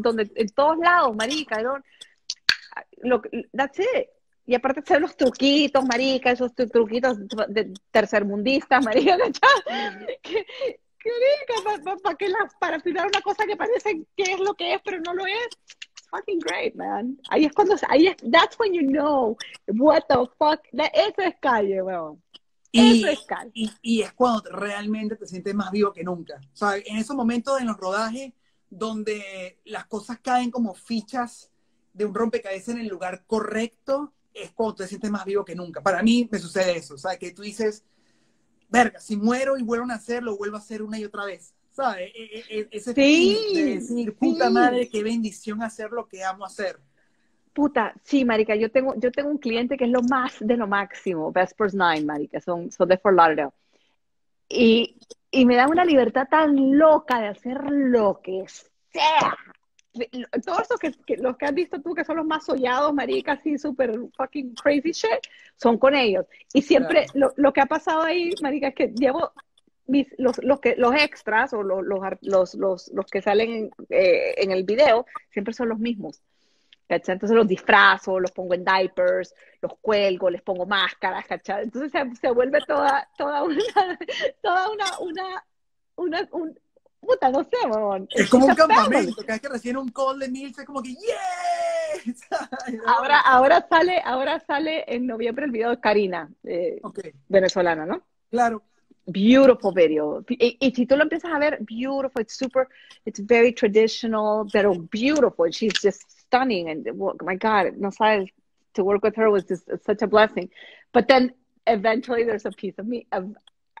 donde, 0.00 0.30
en 0.34 0.48
todos 0.50 0.76
lados, 0.78 1.16
marica. 1.16 1.62
Lo, 2.98 3.22
that's 3.52 3.78
it. 3.78 4.08
Y 4.44 4.54
aparte 4.54 4.80
hacer 4.80 5.00
los 5.00 5.16
truquitos, 5.16 5.84
marica, 5.84 6.30
esos 6.30 6.54
truquitos 6.54 7.18
de 7.48 7.72
tercermundistas, 7.90 8.84
marica, 8.84 9.16
que, 10.22 10.44
que 11.02 11.10
para, 11.64 11.96
para, 11.96 12.16
que 12.16 12.28
para 12.60 12.80
filmar 12.80 13.06
una 13.06 13.20
cosa 13.22 13.44
que 13.46 13.56
parece 13.56 14.04
que 14.16 14.22
es 14.22 14.38
lo 14.38 14.54
que 14.54 14.74
es, 14.74 14.80
pero 14.84 15.00
no 15.00 15.14
lo 15.14 15.26
es. 15.26 15.48
Fucking 16.10 16.38
great, 16.38 16.74
man. 16.76 17.18
Ahí 17.30 17.46
es 17.46 17.52
cuando, 17.52 17.74
ahí 17.88 18.06
es, 18.06 18.16
that's 18.30 18.56
when 18.60 18.72
you 18.72 18.82
know 18.82 19.36
what 19.66 20.02
the 20.08 20.28
fuck, 20.38 20.60
eso 20.72 21.22
es 21.22 21.34
calle, 21.40 21.82
weón. 21.82 22.22
Y, 23.54 23.70
y, 23.82 24.02
es 24.02 24.12
cuando 24.12 24.50
realmente 24.50 25.16
te 25.16 25.26
sientes 25.26 25.54
más 25.54 25.70
vivo 25.70 25.92
que 25.92 26.04
nunca. 26.04 26.40
O 26.52 26.56
sea, 26.56 26.76
en 26.76 26.96
esos 26.96 27.16
momentos 27.16 27.60
en 27.60 27.66
los 27.66 27.76
rodajes 27.76 28.32
donde 28.70 29.58
las 29.64 29.86
cosas 29.86 30.18
caen 30.22 30.50
como 30.50 30.74
fichas 30.74 31.50
de 31.92 32.04
un 32.04 32.14
rompecabezas 32.14 32.74
en 32.74 32.80
el 32.80 32.88
lugar 32.88 33.24
correcto, 33.26 34.12
es 34.34 34.52
cuando 34.52 34.76
te 34.76 34.86
sientes 34.86 35.10
más 35.10 35.24
vivo 35.24 35.44
que 35.44 35.54
nunca. 35.54 35.82
Para 35.82 36.02
mí 36.02 36.28
me 36.30 36.38
sucede 36.38 36.76
eso, 36.76 36.94
o 36.94 36.98
sea, 36.98 37.18
que 37.18 37.32
tú 37.32 37.42
dices, 37.42 37.84
verga, 38.68 39.00
si 39.00 39.16
muero 39.16 39.56
y 39.56 39.62
vuelvo 39.62 39.90
a 39.90 39.94
hacer, 39.94 40.22
lo 40.22 40.36
vuelvo 40.36 40.56
a 40.56 40.60
hacer 40.60 40.82
una 40.82 40.98
y 40.98 41.04
otra 41.04 41.24
vez. 41.24 41.54
¿Sabes? 41.70 42.10
E, 42.14 42.38
e, 42.38 42.60
e, 42.60 42.68
ese 42.70 42.94
sí, 42.94 43.36
de 43.54 43.64
decir, 43.64 44.16
puta 44.16 44.48
madre, 44.48 44.88
qué 44.88 45.02
bendición 45.02 45.62
hacer 45.62 45.90
lo 45.90 46.08
que 46.08 46.24
amo 46.24 46.46
hacer. 46.46 46.80
Puta, 47.56 47.94
sí, 48.02 48.26
marica, 48.26 48.54
yo 48.54 48.70
tengo, 48.70 48.94
yo 48.98 49.10
tengo 49.10 49.30
un 49.30 49.38
cliente 49.38 49.78
que 49.78 49.84
es 49.84 49.90
lo 49.90 50.02
más 50.02 50.36
de 50.40 50.58
lo 50.58 50.66
máximo, 50.66 51.32
Vespers 51.32 51.72
Nine, 51.72 52.04
marica, 52.04 52.38
son, 52.38 52.70
son 52.70 52.86
de 52.86 52.98
Fort 52.98 53.16
Lauderdale. 53.16 53.50
Y, 54.46 54.98
y 55.30 55.46
me 55.46 55.56
da 55.56 55.66
una 55.66 55.86
libertad 55.86 56.28
tan 56.30 56.76
loca 56.76 57.18
de 57.18 57.28
hacer 57.28 57.58
lo 57.70 58.20
que 58.20 58.44
sea. 58.92 59.34
Todos 60.44 60.66
los 60.68 60.78
que, 60.78 61.16
los 61.16 61.38
que 61.38 61.46
has 61.46 61.54
visto 61.54 61.80
tú, 61.80 61.94
que 61.94 62.04
son 62.04 62.18
los 62.18 62.26
más 62.26 62.44
sollados, 62.44 62.92
marica, 62.92 63.32
así 63.32 63.56
súper 63.56 63.98
fucking 64.14 64.54
crazy 64.54 64.92
shit, 64.92 65.20
son 65.56 65.78
con 65.78 65.94
ellos. 65.94 66.26
Y 66.52 66.60
siempre, 66.60 67.06
lo, 67.14 67.32
lo, 67.36 67.54
que 67.54 67.62
ha 67.62 67.66
pasado 67.66 68.02
ahí, 68.02 68.34
marica, 68.42 68.68
es 68.68 68.74
que 68.74 68.88
llevo 68.88 69.32
mis, 69.86 70.08
los, 70.18 70.36
los, 70.44 70.60
que, 70.60 70.76
los 70.76 70.94
extras 70.94 71.54
o 71.54 71.62
los, 71.62 71.82
los, 71.82 72.54
los, 72.54 72.88
los 72.92 73.06
que 73.06 73.22
salen 73.22 73.50
en, 73.50 73.70
eh, 73.88 74.34
en 74.36 74.50
el 74.50 74.64
video, 74.64 75.06
siempre 75.30 75.54
son 75.54 75.70
los 75.70 75.78
mismos. 75.78 76.20
¿Cachai? 76.88 77.14
Entonces 77.14 77.36
los 77.36 77.48
disfrazo, 77.48 78.20
los 78.20 78.30
pongo 78.32 78.54
en 78.54 78.64
diapers, 78.64 79.34
los 79.60 79.72
cuelgo, 79.80 80.30
les 80.30 80.42
pongo 80.42 80.66
máscaras, 80.66 81.26
¿cachai? 81.26 81.64
Entonces 81.64 81.92
se, 81.92 82.20
se 82.20 82.30
vuelve 82.30 82.60
toda, 82.66 83.08
toda 83.16 83.42
una, 83.42 83.56
toda 84.42 84.70
una, 84.70 84.98
una, 85.00 85.44
una, 85.96 86.28
un, 86.32 86.58
puta, 87.00 87.30
no 87.30 87.44
sé, 87.44 87.66
mamón. 87.68 88.08
Es 88.10 88.28
como 88.28 88.46
un 88.46 88.54
campamento, 88.54 89.16
cada 89.22 89.34
vez 89.34 89.40
que 89.40 89.48
recién 89.48 89.76
un 89.76 89.88
call 89.90 90.18
de 90.18 90.28
Mills 90.28 90.58
es 90.58 90.64
como 90.64 90.82
que 90.82 90.94
¡yeah! 90.94 92.04
ahora, 92.86 93.20
ahora 93.20 93.66
sale, 93.68 94.00
ahora 94.04 94.40
sale 94.46 94.84
en 94.86 95.06
noviembre 95.06 95.46
el 95.46 95.50
video 95.50 95.70
de 95.70 95.80
Karina, 95.80 96.28
eh, 96.44 96.80
okay. 96.82 97.12
venezolana, 97.28 97.86
¿no? 97.86 98.02
Claro. 98.30 98.62
Beautiful 99.08 99.72
video. 99.72 100.24
Y, 100.28 100.58
y, 100.60 100.74
si 100.74 100.84
tú 100.84 100.96
lo 100.96 101.04
empiezas 101.04 101.32
a 101.32 101.38
ver, 101.38 101.58
beautiful, 101.60 102.20
it's 102.20 102.36
super, 102.36 102.66
it's 103.04 103.24
very 103.24 103.52
traditional, 103.52 104.48
pero 104.52 104.74
beautiful. 104.74 105.48
She's 105.48 105.74
just 105.80 106.15
stunning. 106.28 106.68
And 106.68 106.86
my 107.22 107.34
god 107.36 107.76
no 107.78 107.90
sabes 107.90 108.28
to 108.74 108.84
work 108.84 109.02
with 109.02 109.16
her 109.16 109.30
was 109.30 109.44
just 109.44 109.68
such 109.84 110.02
a 110.02 110.06
blessing. 110.06 110.50
But 110.92 111.08
then 111.08 111.32
eventually 111.66 112.24
there's 112.24 112.46
a 112.46 112.50
piece 112.50 112.74
of 112.78 112.86
me 112.86 113.06
of 113.12 113.34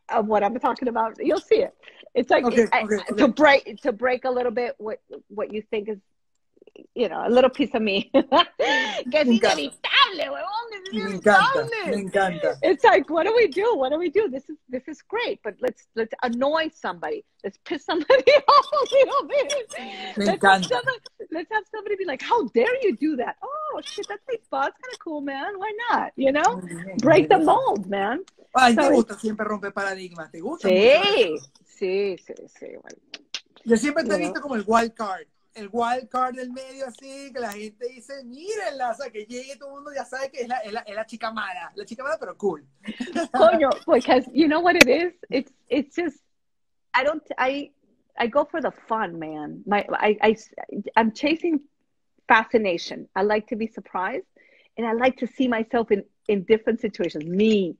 of 0.08 0.26
what 0.26 0.42
i'm 0.42 0.58
talking 0.58 0.88
about. 0.88 1.16
You'll 1.18 1.40
see 1.40 1.56
it. 1.56 1.74
It's 2.14 2.30
like 2.30 2.44
okay, 2.44 2.66
I, 2.72 2.82
okay, 2.82 3.16
to 3.18 3.28
break 3.28 3.82
to 3.82 3.92
break 3.92 4.24
a 4.24 4.30
little 4.30 4.52
bit 4.52 4.74
what 4.78 5.00
what 5.28 5.52
you 5.52 5.62
think 5.62 5.88
is 5.88 5.98
you 6.94 7.08
know, 7.08 7.22
a 7.26 7.30
little 7.30 7.50
piece 7.50 7.74
of 7.74 7.82
me. 7.82 8.10
que 8.12 9.20
es 9.20 9.26
inevitable, 9.26 10.30
huevón, 10.30 10.66
es 10.72 10.92
inevitable. 10.92 11.70
Me 11.86 11.96
encanta. 11.96 12.58
It's 12.62 12.84
like, 12.84 13.08
what 13.10 13.26
do 13.26 13.34
we 13.34 13.48
do? 13.48 13.76
What 13.76 13.90
do 13.90 13.98
we 13.98 14.10
do? 14.10 14.28
This 14.28 14.48
is 14.48 14.56
this 14.68 14.86
is 14.88 15.02
great, 15.02 15.40
but 15.42 15.54
let's 15.60 15.86
let's 15.94 16.14
annoy 16.22 16.70
somebody. 16.74 17.24
Let's 17.44 17.58
piss 17.64 17.84
somebody 17.84 18.32
off 18.48 18.66
a 18.72 18.94
little 18.94 19.28
bit. 19.28 19.54
Me 19.78 20.14
let's 20.16 20.30
encanta. 20.30 20.52
Have 20.52 20.64
somebody, 20.64 20.98
let's 21.30 21.52
have 21.52 21.64
somebody 21.70 21.96
be 21.96 22.04
like, 22.04 22.22
how 22.22 22.48
dare 22.48 22.76
you 22.82 22.96
do 22.96 23.16
that? 23.16 23.36
Oh 23.42 23.80
shit, 23.84 24.06
that's 24.08 24.22
like 24.28 24.42
fun. 24.50 24.68
It's 24.68 24.78
kind 24.80 24.94
of 24.94 24.98
cool, 25.00 25.20
man. 25.20 25.58
Why 25.58 25.72
not? 25.90 26.12
You 26.16 26.32
know, 26.32 26.62
break 26.98 27.28
the 27.28 27.38
mold, 27.38 27.88
man. 27.88 28.24
Ay, 28.54 28.74
so, 28.74 28.80
te 28.80 28.94
gusta 28.94 29.14
siempre 29.18 29.44
romper 29.44 29.72
paradigmas, 29.72 30.30
¿te 30.30 30.40
gusta? 30.40 30.68
Sí, 30.68 31.36
sí, 31.64 32.16
sí, 32.18 32.34
sí. 32.58 32.66
Bueno. 32.80 32.98
Yo 33.64 33.76
siempre 33.76 34.04
te 34.04 34.14
he 34.14 34.18
visto 34.18 34.40
como 34.40 34.54
el 34.54 34.64
wild 34.66 34.94
card 34.94 35.26
el 35.56 35.70
wild 35.72 36.08
card 36.08 36.36
del 36.36 36.52
medio 36.52 36.86
así, 36.86 37.32
que 37.32 37.40
la 37.40 37.52
gente 37.52 37.88
dice, 37.88 38.22
mírenla, 38.24 38.90
o 38.90 38.94
sea, 38.94 39.10
que 39.10 39.24
llegue 39.24 39.56
todo 39.56 39.70
el 39.70 39.74
mundo 39.76 39.90
ya 39.94 40.04
sabe 40.04 40.30
que 40.30 40.42
es 40.42 40.48
la, 40.48 40.58
es 40.58 40.72
la, 40.72 40.80
es 40.80 40.94
la 40.94 41.06
chica 41.06 41.32
mala, 41.32 41.72
la 41.74 41.84
chica 41.84 42.02
mala 42.02 42.18
pero 42.18 42.36
cool. 42.36 42.64
Coño, 43.32 43.70
because 43.86 44.28
you 44.32 44.46
know 44.48 44.60
what 44.60 44.76
it 44.76 44.86
is? 44.86 45.14
It's, 45.30 45.52
it's 45.68 45.96
just, 45.96 46.18
I 46.94 47.04
don't, 47.04 47.22
I, 47.38 47.70
I 48.18 48.26
go 48.26 48.44
for 48.44 48.60
the 48.60 48.70
fun, 48.70 49.18
man. 49.18 49.62
My, 49.66 49.86
I, 49.92 50.18
I, 50.22 50.36
I'm 50.94 51.12
chasing 51.12 51.60
fascination. 52.28 53.08
I 53.16 53.22
like 53.22 53.48
to 53.48 53.56
be 53.56 53.66
surprised 53.66 54.26
and 54.76 54.86
I 54.86 54.92
like 54.92 55.16
to 55.18 55.26
see 55.26 55.48
myself 55.48 55.90
in, 55.90 56.04
in 56.28 56.44
different 56.44 56.80
situations. 56.80 57.24
Me, 57.24 57.76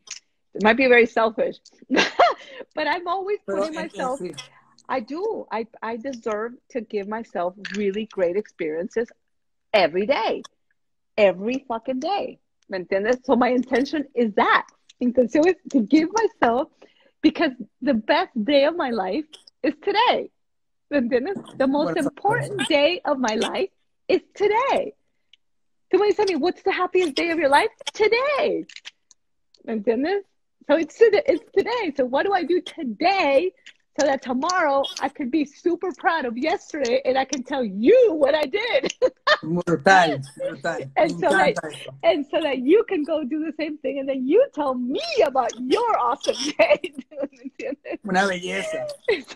it 0.55 0.63
might 0.63 0.79
be 0.79 0.87
very 0.87 1.07
selfish, 1.07 1.57
but 1.91 2.87
I'm 2.89 3.07
always 3.07 3.39
putting 3.47 3.75
myself 3.75 4.21
I 4.89 5.01
do. 5.01 5.47
I, 5.51 5.67
I 5.83 5.97
deserve 5.97 6.53
to 6.71 6.81
give 6.81 7.09
myself 7.09 7.55
really 7.75 8.07
great 8.07 8.37
experiences 8.37 9.09
every 9.73 10.07
day, 10.07 10.43
every 11.17 11.65
fucking 11.69 12.01
day. 12.01 12.39
¿Me 12.69 12.79
entiendes? 12.79 13.25
So 13.25 13.37
my 13.37 13.49
intention 13.51 14.07
is 14.15 14.33
that. 14.35 14.67
Intención 15.03 15.47
is 15.47 15.57
to 15.71 15.81
give 15.81 16.09
myself, 16.13 16.69
because 17.23 17.51
the 17.83 17.95
best 17.95 18.33
day 18.45 18.65
of 18.65 18.77
my 18.77 18.91
life 18.91 19.25
is 19.63 19.75
today. 19.83 20.31
¿Me 20.91 21.01
entiendes? 21.01 21.59
The 21.59 21.67
most 21.67 21.97
important 21.97 22.69
day 22.69 23.01
of 23.05 23.19
my 23.19 23.35
life 23.35 23.71
is 24.09 24.21
today. 24.35 24.95
Somebody 25.91 26.13
tell 26.15 26.27
me, 26.27 26.37
what's 26.37 26.63
the 26.63 26.73
happiest 26.73 27.15
day 27.15 27.31
of 27.31 27.39
your 27.39 27.49
life? 27.49 27.71
Today. 27.93 28.65
¿Me 29.65 29.75
entiendes? 29.75 30.23
So 30.69 30.77
it's, 30.77 30.97
it's 31.01 31.45
today. 31.57 31.93
So 31.97 32.05
what 32.05 32.27
do 32.27 32.33
I 32.33 32.43
do 32.43 32.61
today 32.61 33.53
so 33.99 34.07
that 34.07 34.23
tomorrow 34.23 34.83
I 35.01 35.09
could 35.09 35.31
be 35.31 35.45
super 35.45 35.91
proud 35.97 36.25
of 36.25 36.37
yesterday 36.37 37.01
and 37.05 37.17
I 37.19 37.25
can 37.25 37.43
tell 37.43 37.65
you 37.65 38.13
what 38.13 38.35
I 38.35 38.45
did. 38.45 38.93
Brutal. 39.43 39.87
and 39.87 40.25
so 40.25 41.29
that 41.31 41.55
and 42.03 42.27
so 42.27 42.41
that 42.43 42.59
you 42.59 42.85
can 42.89 43.05
go 43.05 43.25
do 43.25 43.45
the 43.45 43.53
same 43.59 43.79
thing 43.79 43.99
and 43.99 44.09
then 44.09 44.27
you 44.27 44.47
tell 44.55 44.75
me 44.75 45.03
about 45.25 45.53
your 45.59 45.99
awesome 45.99 46.37
day. 46.59 46.95
Una 48.05 48.27
belleza. 48.27 48.87
It's, 49.09 49.35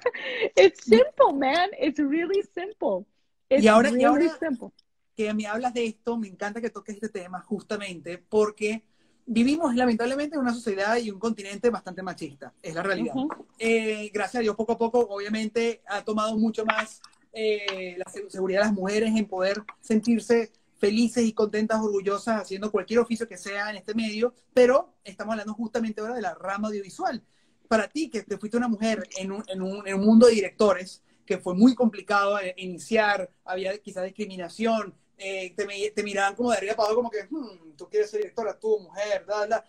it's, 0.56 0.84
simple, 0.84 1.32
man. 1.32 1.70
It's 1.78 1.98
really 1.98 2.42
simple. 2.54 3.06
It's 3.48 3.64
y 3.64 3.68
ahora, 3.68 3.90
really 3.90 4.02
y 4.02 4.04
ahora 4.04 4.38
simple. 4.38 4.72
que 5.16 5.32
me 5.34 5.46
hablas 5.46 5.74
de 5.74 5.86
esto, 5.86 6.16
me 6.16 6.28
encanta 6.28 6.60
que 6.60 6.70
toques 6.70 6.94
este 6.96 7.08
tema 7.08 7.40
justamente 7.40 8.18
porque 8.18 8.84
vivimos 9.26 9.74
lamentablemente 9.74 10.36
en 10.36 10.42
una 10.42 10.54
sociedad 10.54 10.96
y 10.96 11.10
un 11.10 11.18
continente 11.18 11.70
bastante 11.70 12.02
machista, 12.02 12.52
es 12.62 12.74
la 12.74 12.82
realidad. 12.82 13.14
Uh 13.14 13.28
-huh. 13.28 13.46
eh, 13.58 14.10
gracias 14.12 14.40
a 14.40 14.42
Dios, 14.42 14.56
poco 14.56 14.72
a 14.72 14.78
poco, 14.78 15.00
obviamente, 15.00 15.82
ha 15.86 16.02
tomado 16.04 16.36
mucho 16.36 16.64
más 16.64 17.00
eh, 17.32 17.96
la 17.96 18.10
seguridad 18.28 18.60
de 18.60 18.66
las 18.66 18.74
mujeres 18.74 19.12
en 19.16 19.26
poder 19.26 19.62
sentirse 19.80 20.50
felices 20.78 21.24
y 21.24 21.32
contentas, 21.32 21.80
orgullosas, 21.80 22.40
haciendo 22.40 22.72
cualquier 22.72 23.00
oficio 23.00 23.28
que 23.28 23.36
sea 23.36 23.70
en 23.70 23.76
este 23.76 23.94
medio, 23.94 24.34
pero 24.54 24.94
estamos 25.04 25.32
hablando 25.32 25.54
justamente 25.54 26.00
ahora 26.00 26.14
de 26.14 26.22
la 26.22 26.34
rama 26.34 26.68
audiovisual. 26.68 27.22
Para 27.68 27.86
ti, 27.86 28.08
que 28.08 28.22
te 28.22 28.38
fuiste 28.38 28.56
una 28.56 28.66
mujer 28.66 29.06
en 29.18 29.30
un, 29.30 29.44
en 29.46 29.62
un, 29.62 29.86
en 29.86 29.94
un 29.94 30.04
mundo 30.04 30.26
de 30.26 30.34
directores, 30.34 31.02
que 31.26 31.38
fue 31.38 31.54
muy 31.54 31.76
complicado 31.76 32.36
iniciar, 32.56 33.30
había 33.44 33.78
quizás 33.78 34.04
discriminación, 34.04 34.94
eh, 35.22 35.52
te, 35.54 35.92
te, 35.94 36.02
miraban 36.02 36.34
como 36.34 36.50
de 36.50 36.56
arriba 36.56 36.74
para 36.74 36.86
abajo, 36.86 36.96
como 36.96 37.10
que, 37.10 37.24
hmm, 37.28 37.76
tú 37.76 37.88
quieres 37.90 38.10
ser 38.10 38.20
directora, 38.20 38.58
tú, 38.58 38.80
mujer, 38.80 39.26
da, 39.26 39.46
da. 39.46 39.64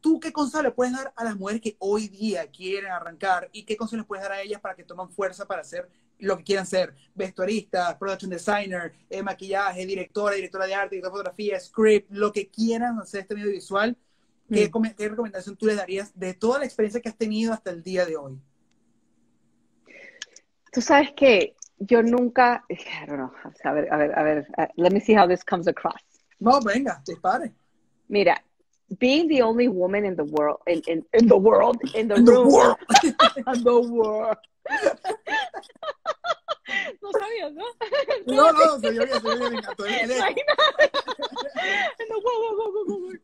¿Tú 0.00 0.18
qué 0.18 0.32
consejo 0.32 0.64
le 0.64 0.72
puedes 0.72 0.92
dar 0.92 1.12
a 1.16 1.24
las 1.24 1.36
mujeres 1.36 1.60
que 1.60 1.76
hoy 1.78 2.08
día 2.08 2.48
quieren 2.50 2.90
arrancar 2.90 3.48
y 3.52 3.64
qué 3.64 3.76
consejo 3.76 3.98
les 3.98 4.06
puedes 4.06 4.22
dar 4.22 4.32
a 4.32 4.42
ellas 4.42 4.60
para 4.60 4.74
que 4.74 4.82
tomen 4.82 5.10
fuerza 5.10 5.46
para 5.46 5.60
hacer 5.60 5.88
lo 6.18 6.36
que 6.36 6.44
quieran 6.44 6.66
ser? 6.66 6.94
Vestuaristas, 7.14 7.96
production 7.96 8.30
designer, 8.30 8.92
eh, 9.08 9.22
maquillaje, 9.22 9.86
directora, 9.86 10.34
directora 10.34 10.66
de 10.66 10.74
arte, 10.74 10.96
directora 10.96 11.10
de 11.10 11.18
fotografía, 11.18 11.60
script, 11.60 12.10
lo 12.10 12.32
que 12.32 12.48
quieran 12.48 12.98
hacer 12.98 13.20
este 13.20 13.34
medio 13.34 13.50
visual. 13.50 13.96
¿Qué, 14.50 14.68
mm. 14.68 14.94
¿Qué 14.96 15.08
recomendación 15.08 15.56
tú 15.56 15.66
les 15.66 15.76
darías 15.76 16.10
de 16.18 16.34
toda 16.34 16.58
la 16.58 16.64
experiencia 16.64 17.00
que 17.00 17.08
has 17.08 17.16
tenido 17.16 17.52
hasta 17.52 17.70
el 17.70 17.82
día 17.82 18.04
de 18.06 18.16
hoy? 18.16 18.40
Tú 20.72 20.80
sabes 20.80 21.10
que 21.16 21.54
yo 21.86 22.02
nunca, 22.02 22.64
I 22.70 23.06
don't 23.06 23.18
know, 23.18 23.32
a 23.64 23.72
ver, 23.72 23.88
a 23.92 23.98
ver, 23.98 24.18
a 24.18 24.24
ver, 24.24 24.46
uh, 24.58 24.66
let 24.76 24.92
me 24.92 25.00
see 25.00 25.14
how 25.14 25.26
this 25.26 25.42
comes 25.42 25.66
across. 25.66 26.00
No, 26.40 26.60
venga, 26.60 27.00
dispare. 27.04 27.52
Mira, 28.08 28.36
being 28.98 29.28
the 29.28 29.42
only 29.42 29.68
woman 29.68 30.04
in 30.04 30.16
the 30.16 30.24
world, 30.24 30.60
in, 30.66 30.80
in, 30.86 31.04
in 31.12 31.28
the 31.28 31.36
world, 31.36 31.78
in 31.94 32.08
the 32.08 32.16
in 32.16 32.24
room. 32.24 32.48
The 32.48 32.54
world. 32.54 32.78
in 33.54 33.64
the 33.64 33.80
world. 33.80 34.36
no 37.02 37.10
sabías, 37.12 37.52
¿no? 37.54 37.64
No, 38.26 38.52
no, 38.52 38.78
se 38.80 38.94
yo 38.94 39.04
bien, 39.04 39.20
se 39.20 39.28
yo 39.28 39.48
bien, 39.48 39.62
the 42.08 42.20
world, 42.24 42.40
world, 42.58 42.74
world, 42.74 42.88
world. 42.88 43.18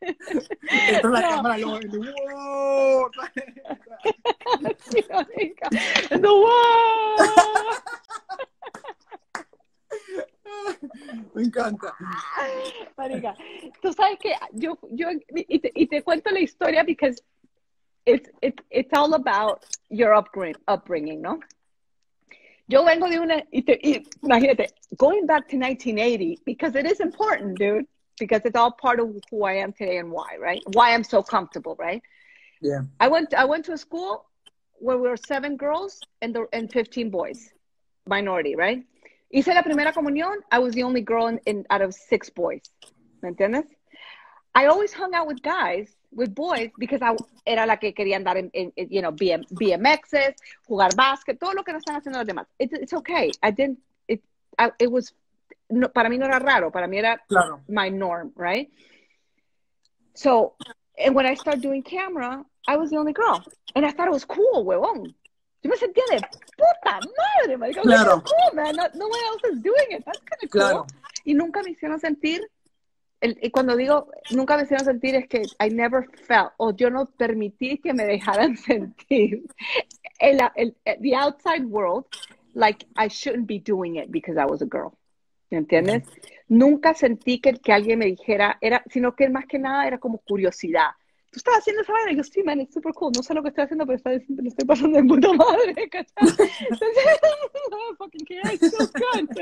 Entró 0.00 1.10
la 1.10 1.22
cámara 1.22 1.58
y 1.58 1.62
luego, 1.62 1.80
in 1.80 1.90
the 1.90 1.98
world. 1.98 3.14
In 6.10 6.22
the 6.22 6.32
world. 6.32 7.20
Me 11.34 11.42
encanta. 11.42 11.94
Marica, 12.96 13.34
tú 13.82 13.92
sabes 13.92 14.18
que 14.18 14.34
yo, 14.52 14.78
yo 14.90 15.08
y, 15.34 15.58
te, 15.58 15.72
y 15.74 15.86
te 15.86 16.02
cuento 16.02 16.30
la 16.30 16.40
historia 16.40 16.82
because 16.82 17.22
it's, 18.06 18.30
it, 18.42 18.60
it's 18.70 18.90
all 18.92 19.14
about 19.14 19.64
your 19.88 20.14
upbringing, 20.14 20.56
upbringing, 20.68 21.20
¿no? 21.20 21.40
Yo 22.68 22.84
vengo 22.84 23.08
de 23.08 23.18
una, 23.18 23.42
y 23.50 23.62
te, 23.62 23.78
y, 23.82 24.06
imagínate, 24.22 24.68
going 24.96 25.26
back 25.26 25.48
to 25.48 25.56
1980, 25.56 26.40
because 26.44 26.76
it 26.76 26.86
is 26.86 27.00
important, 27.00 27.58
dude, 27.58 27.86
because 28.20 28.42
it's 28.44 28.56
all 28.56 28.70
part 28.70 29.00
of 29.00 29.16
who 29.30 29.44
I 29.44 29.54
am 29.54 29.72
today 29.72 29.96
and 29.96 30.12
why, 30.12 30.36
right? 30.38 30.62
Why 30.74 30.94
I'm 30.94 31.02
so 31.02 31.22
comfortable, 31.24 31.74
right? 31.76 32.00
Yeah. 32.60 32.82
I 33.00 33.08
went, 33.08 33.34
I 33.34 33.44
went 33.46 33.64
to 33.64 33.72
a 33.72 33.78
school 33.78 34.26
where 34.74 34.96
we 34.96 35.08
were 35.08 35.16
seven 35.16 35.56
girls 35.56 36.00
and, 36.22 36.32
the, 36.32 36.46
and 36.52 36.70
15 36.70 37.10
boys, 37.10 37.52
minority, 38.06 38.54
right? 38.54 38.84
Hice 39.32 39.48
la 39.48 39.62
primera 39.62 39.92
comunión. 39.92 40.36
I 40.52 40.58
was 40.60 40.74
the 40.74 40.84
only 40.84 41.00
girl 41.00 41.26
in, 41.26 41.40
in, 41.46 41.66
out 41.70 41.82
of 41.82 41.94
six 41.94 42.30
boys. 42.30 42.62
¿Me 43.22 43.30
entiendes? 43.30 43.66
I 44.54 44.66
always 44.66 44.92
hung 44.92 45.14
out 45.14 45.26
with 45.26 45.42
guys, 45.42 45.94
with 46.12 46.34
boys, 46.34 46.70
because 46.78 47.00
I 47.02 47.16
era 47.46 47.66
la 47.66 47.76
que 47.76 47.92
quería 47.92 48.16
andar 48.16 48.36
en, 48.36 48.50
in, 48.52 48.72
you 48.90 49.00
know, 49.00 49.12
BM, 49.12 49.44
BMXs, 49.52 50.34
jugar 50.68 50.94
básquet, 50.96 51.38
todo 51.38 51.52
lo 51.52 51.62
que 51.62 51.72
no 51.72 51.78
están 51.78 51.96
haciendo 51.96 52.18
los 52.18 52.26
demás. 52.26 52.46
It, 52.58 52.72
it's 52.72 52.92
okay. 52.92 53.30
I 53.42 53.52
didn't, 53.52 53.78
it, 54.08 54.20
I, 54.58 54.72
it 54.80 54.90
was, 54.90 55.12
no, 55.70 55.88
para 55.88 56.08
mí 56.08 56.18
no 56.18 56.26
era 56.26 56.38
raro. 56.38 56.70
Para 56.70 56.86
mí 56.86 56.98
era 56.98 57.22
claro. 57.28 57.62
my 57.68 57.90
norm, 57.90 58.32
right? 58.36 58.70
So, 60.14 60.54
and 60.98 61.14
when 61.14 61.26
I 61.26 61.34
started 61.34 61.62
doing 61.62 61.82
camera, 61.82 62.44
I 62.66 62.76
was 62.76 62.90
the 62.90 62.96
only 62.98 63.12
girl. 63.12 63.42
And 63.74 63.86
I 63.86 63.90
thought 63.90 64.08
it 64.08 64.12
was 64.12 64.24
cool, 64.24 64.64
huevón. 64.64 65.14
Yo 65.62 65.70
me 65.70 65.76
sentía 65.76 66.04
de 66.10 66.20
puta 66.56 67.00
madre, 67.00 67.56
marica. 67.56 67.82
Claro. 67.82 68.22
Cool, 68.22 68.54
man. 68.54 68.74
No, 68.76 68.88
no 68.94 69.08
one 69.08 69.20
else 69.28 69.44
is 69.52 69.62
doing 69.62 69.86
it. 69.90 70.04
That's 70.04 70.20
kind 70.20 70.42
of 70.42 70.50
cool. 70.50 70.60
Claro. 70.60 70.86
Y 71.24 71.34
nunca 71.34 71.62
me 71.62 71.72
hicieron 71.72 72.00
sentir, 72.00 72.40
el, 73.20 73.38
y 73.42 73.50
cuando 73.50 73.76
digo 73.76 74.10
nunca 74.30 74.56
me 74.56 74.62
hicieron 74.62 74.86
sentir 74.86 75.14
es 75.14 75.28
que 75.28 75.42
I 75.60 75.68
never 75.68 76.08
felt, 76.26 76.52
o 76.56 76.72
yo 76.72 76.88
no 76.88 77.04
permití 77.04 77.78
que 77.78 77.92
me 77.92 78.04
dejaran 78.04 78.56
sentir 78.56 79.44
el, 80.18 80.38
el, 80.56 80.74
the 81.00 81.14
outside 81.14 81.64
world 81.66 82.06
like 82.54 82.86
I 82.96 83.08
shouldn't 83.08 83.46
be 83.46 83.58
doing 83.58 83.96
it 83.96 84.10
because 84.10 84.38
I 84.38 84.46
was 84.46 84.62
a 84.62 84.66
girl. 84.66 84.96
¿Me 85.50 85.58
entiendes? 85.58 86.04
Nunca 86.48 86.94
sentí 86.94 87.40
que, 87.40 87.54
que 87.54 87.72
alguien 87.72 87.98
me 87.98 88.06
dijera, 88.06 88.58
era, 88.60 88.82
sino 88.90 89.14
que 89.14 89.28
más 89.28 89.46
que 89.46 89.58
nada 89.58 89.86
era 89.86 89.98
como 89.98 90.18
curiosidad 90.18 90.90
tú 91.30 91.38
estás 91.38 91.58
haciendo 91.58 91.82
esa 91.82 91.92
vaina, 91.92 92.12
y 92.12 92.16
yo, 92.16 92.24
sí, 92.24 92.42
man, 92.42 92.60
es 92.60 92.72
super 92.72 92.92
cool, 92.92 93.12
no 93.14 93.22
sé 93.22 93.34
lo 93.34 93.42
que 93.42 93.50
estoy 93.50 93.64
haciendo, 93.64 93.86
pero 93.86 93.96
está, 93.96 94.10
lo 94.10 94.48
estoy 94.48 94.66
pasando 94.66 94.98
de 94.98 95.04
puta 95.04 95.32
madre, 95.32 95.74
¿cachai? 95.90 96.48
Entonces. 96.70 97.04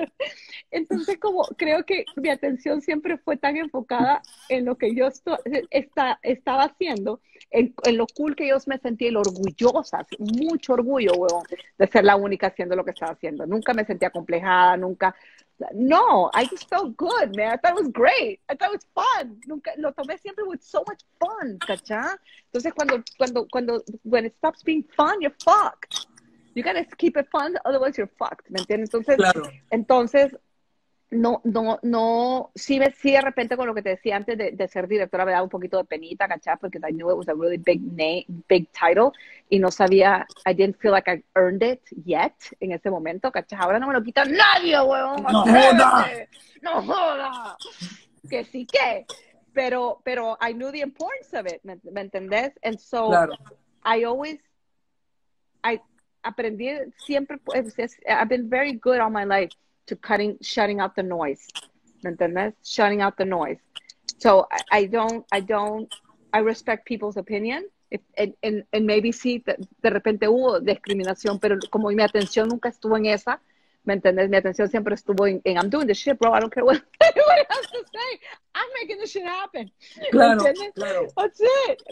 Entonces, 0.71 1.19
como, 1.19 1.45
creo 1.57 1.85
que 1.85 2.05
mi 2.17 2.29
atención 2.29 2.83
siempre 2.83 3.17
fue 3.17 3.39
tan 3.39 3.57
enfocada 3.57 4.21
en 4.51 4.67
lo 4.67 4.77
que 4.77 4.95
yo 4.95 5.07
esto, 5.07 5.39
está, 5.71 6.19
estaba 6.23 6.65
haciendo, 6.65 7.21
en, 7.51 7.75
en, 7.85 7.97
lo 7.97 8.07
cool 8.15 8.37
que 8.37 8.49
yo 8.49 8.59
me 8.67 8.79
sentía, 8.79 9.11
lo 9.11 9.21
orgullosa, 9.21 10.07
mucho 10.19 10.75
orgullo, 10.75 11.15
huevón, 11.15 11.45
de 11.79 11.87
ser 11.87 12.05
la 12.05 12.17
única 12.17 12.49
haciendo 12.49 12.77
lo 12.77 12.85
que 12.85 12.91
estaba 12.91 13.13
haciendo. 13.13 13.47
Nunca 13.47 13.73
me 13.73 13.87
sentía 13.87 14.11
complejada, 14.11 14.77
nunca, 14.77 15.15
no, 15.75 16.31
I 16.35 16.45
just 16.45 16.69
felt 16.69 16.97
good, 16.97 17.37
man. 17.37 17.53
I 17.53 17.57
thought 17.57 17.77
it 17.77 17.83
was 17.83 17.89
great. 17.89 18.41
I 18.49 18.55
thought 18.55 18.73
it 18.73 18.81
was 18.81 18.87
fun. 18.95 19.37
Nunca, 19.47 19.73
lo 19.79 19.93
tomé 19.93 20.21
siempre 20.21 20.45
with 20.45 20.63
so 20.63 20.85
much 20.87 21.03
fun, 21.21 21.59
¿cachá? 21.59 22.17
Entonces, 22.53 22.73
cuando, 22.75 23.03
cuando, 23.17 23.47
cuando, 23.51 23.83
when 24.05 24.25
it 24.25 24.35
stops 24.39 24.63
being 24.63 24.85
fun, 24.97 25.21
you're 25.21 25.35
fucked. 25.45 26.07
You 26.55 26.63
gotta 26.63 26.85
keep 26.97 27.17
it 27.17 27.29
fun, 27.31 27.57
otherwise 27.65 27.97
you're 27.97 28.11
fucked, 28.19 28.51
¿me 28.51 28.61
entiendes? 28.61 28.91
Entonces, 28.91 29.17
claro. 29.17 29.51
entonces, 29.71 30.35
no, 31.11 31.41
no, 31.45 31.79
no, 31.83 32.51
sí, 32.55 32.79
me, 32.79 32.93
sí 32.93 33.13
de 33.13 33.23
repente 33.23 33.57
con 33.57 33.67
lo 33.67 33.75
que 33.75 33.83
te 33.83 33.91
decía 33.91 34.17
antes 34.17 34.37
de, 34.37 34.53
de, 34.53 34.69
ser 34.69 34.87
directora 34.87 35.25
me 35.25 35.33
daba 35.33 35.43
un 35.43 35.49
poquito 35.49 35.79
de 35.79 35.85
penita, 35.85 36.29
¿cachá? 36.29 36.57
Porque 36.57 36.79
I 36.79 36.93
knew 36.93 37.11
it 37.11 37.17
was 37.17 37.29
a 37.29 37.35
really 37.35 37.57
big 37.57 37.81
name, 37.81 38.27
big 38.49 38.69
title, 38.73 39.13
y 39.49 39.59
no 39.59 39.71
sabía, 39.71 40.27
I 40.45 40.53
didn't 40.53 40.77
feel 40.79 40.93
like 40.93 41.11
I 41.11 41.23
earned 41.35 41.63
it 41.63 41.81
yet 42.05 42.35
en 42.61 42.73
ese 42.73 42.91
momento, 42.91 43.33
¿cachá? 43.33 43.59
Ahora 43.59 43.79
no 43.79 43.87
me 43.87 43.95
lo 43.95 44.03
quita 44.03 44.25
nadie, 44.27 44.79
huevón. 44.79 45.23
¡No 45.23 45.43
joda! 45.45 46.07
¡No 46.61 46.83
joda! 46.83 47.57
Que 48.29 48.45
sí 48.45 48.67
que, 48.67 49.07
pero, 49.55 50.01
pero 50.05 50.37
I 50.43 50.53
knew 50.53 50.71
the 50.71 50.81
importance 50.81 51.33
of 51.35 51.47
it, 51.47 51.63
¿me, 51.63 51.79
¿me 51.91 52.03
entendés? 52.03 52.53
And 52.63 52.79
so, 52.79 53.09
claro. 53.09 53.33
I 53.83 54.05
always, 54.05 54.41
I 55.65 55.81
aprendí 56.23 56.69
siempre, 56.99 57.39
I've 57.55 58.29
been 58.29 58.51
very 58.51 58.75
good 58.75 58.99
all 58.99 59.11
my 59.11 59.25
life 59.25 59.57
to 59.89 59.97
cutting, 59.97 60.39
shutting 60.41 60.81
out 60.81 60.95
the 60.95 61.03
noise. 61.03 61.47
¿Me 62.03 62.11
entiendes? 62.11 62.55
Shutting 62.63 63.03
out 63.03 63.17
the 63.17 63.25
noise. 63.25 63.59
So 64.19 64.47
I, 64.51 64.81
I 64.81 64.87
don't, 64.87 65.25
I 65.33 65.41
don't, 65.41 65.93
I 66.33 66.39
respect 66.39 66.87
people's 66.87 67.17
opinion. 67.17 67.69
And, 68.19 68.35
and, 68.43 68.65
and, 68.73 68.87
maybe 68.87 69.13
sí, 69.13 69.43
de, 69.45 69.91
repente 69.91 70.29
hubo 70.29 70.61
discriminación, 70.61 71.41
pero 71.41 71.57
como 71.71 71.89
mi 71.89 72.03
atención 72.03 72.49
nunca 72.49 72.69
estuvo 72.69 72.99
en 72.99 73.07
esa, 73.07 73.41
¿me 73.85 73.95
entiendes? 73.95 74.29
Mi 74.29 74.37
atención 74.37 74.69
siempre 74.69 74.95
estuvo 74.95 75.27
en, 75.27 75.41
en 75.45 75.57
I'm 75.57 75.71
doing 75.71 75.87
the 75.87 75.95
shit, 75.95 76.19
bro. 76.19 76.35
I 76.35 76.41
don't 76.41 76.53
care 76.53 76.65
what 76.65 76.77
anybody 77.01 77.47
has 77.49 77.67
to 77.71 77.79
say. 77.91 78.21
I'm 78.59 78.69
making 78.81 78.99
the 78.99 79.07
shit 79.07 79.25
happen. 79.25 79.71
Claro, 80.11 80.43
claro. 80.75 81.07
That's 81.17 81.41
it. 81.41 81.83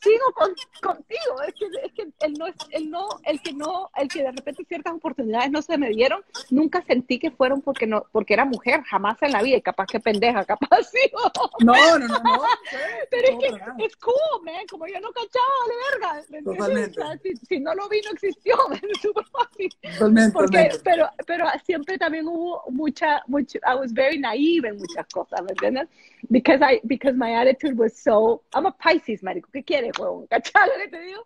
sigo 0.00 0.32
con, 0.34 0.54
contigo. 0.82 1.42
Es 1.46 1.54
que, 1.54 1.66
es 1.84 1.92
que 1.92 2.26
el, 2.26 2.34
no, 2.34 2.46
el, 2.70 2.90
no, 2.90 3.08
el 3.24 3.40
que 3.40 3.52
no, 3.54 3.90
el 3.96 4.08
que 4.08 4.22
de 4.22 4.32
repente 4.32 4.64
ciertas 4.64 4.92
oportunidades 4.92 5.50
no 5.50 5.62
se 5.62 5.78
me 5.78 5.88
dieron, 5.88 6.22
nunca 6.50 6.82
sentí 6.82 7.18
que 7.18 7.30
fueron 7.30 7.62
porque 7.62 7.86
no, 7.86 8.04
porque 8.12 8.34
era 8.34 8.44
mujer, 8.44 8.82
jamás 8.82 9.16
en 9.22 9.32
la 9.32 9.42
vida, 9.42 9.56
y 9.56 9.62
capaz 9.62 9.86
que 9.86 10.00
pendeja, 10.00 10.44
capaz 10.52 10.82
sí. 10.90 11.10
No, 11.60 11.74
no, 11.98 11.98
no, 11.98 12.18
no. 12.18 12.42
Pero 13.10 13.28
es 13.28 13.38
que 13.38 13.84
es 13.84 13.96
cool, 13.96 14.42
man. 14.44 14.66
Como 14.68 14.86
yo 14.86 15.00
no 15.00 15.10
cachaba, 15.12 15.62
de 15.68 15.74
verga. 15.90 16.44
Totalmente. 16.44 17.36
si, 17.48 17.60
no 17.60 17.74
lo 17.74 17.88
vi, 17.88 18.00
no 18.02 18.10
existió. 18.10 18.56
Es 18.72 19.00
súper 19.00 19.24
fácil. 19.26 19.74
Totalmente, 19.80 20.32
porque, 20.32 20.70
Pero, 20.84 21.08
pero 21.26 21.46
siempre 21.64 21.96
también 21.96 22.26
hubo 22.26 22.64
mucha, 22.70 23.22
mucha, 23.26 23.58
I 23.66 23.76
was 23.76 23.92
very 23.92 24.18
naive 24.18 24.68
en 24.68 24.76
muchas 24.76 25.06
cosas, 25.08 25.42
¿me 25.42 25.52
entiendes? 25.52 25.88
Because 26.30 26.60
I, 26.62 26.80
because 26.86 27.16
my 27.16 27.34
attitude 27.34 27.76
was 27.76 27.98
so, 27.98 28.42
I'm 28.54 28.66
a 28.66 28.72
Pisces, 28.72 29.22
marico, 29.22 29.50
¿qué 29.52 29.64
quieres, 29.64 29.92
huevón? 29.98 30.28
¿Cachai 30.28 30.68
lo 30.68 30.78
que 30.78 30.90
te 30.90 30.98
digo? 30.98 31.22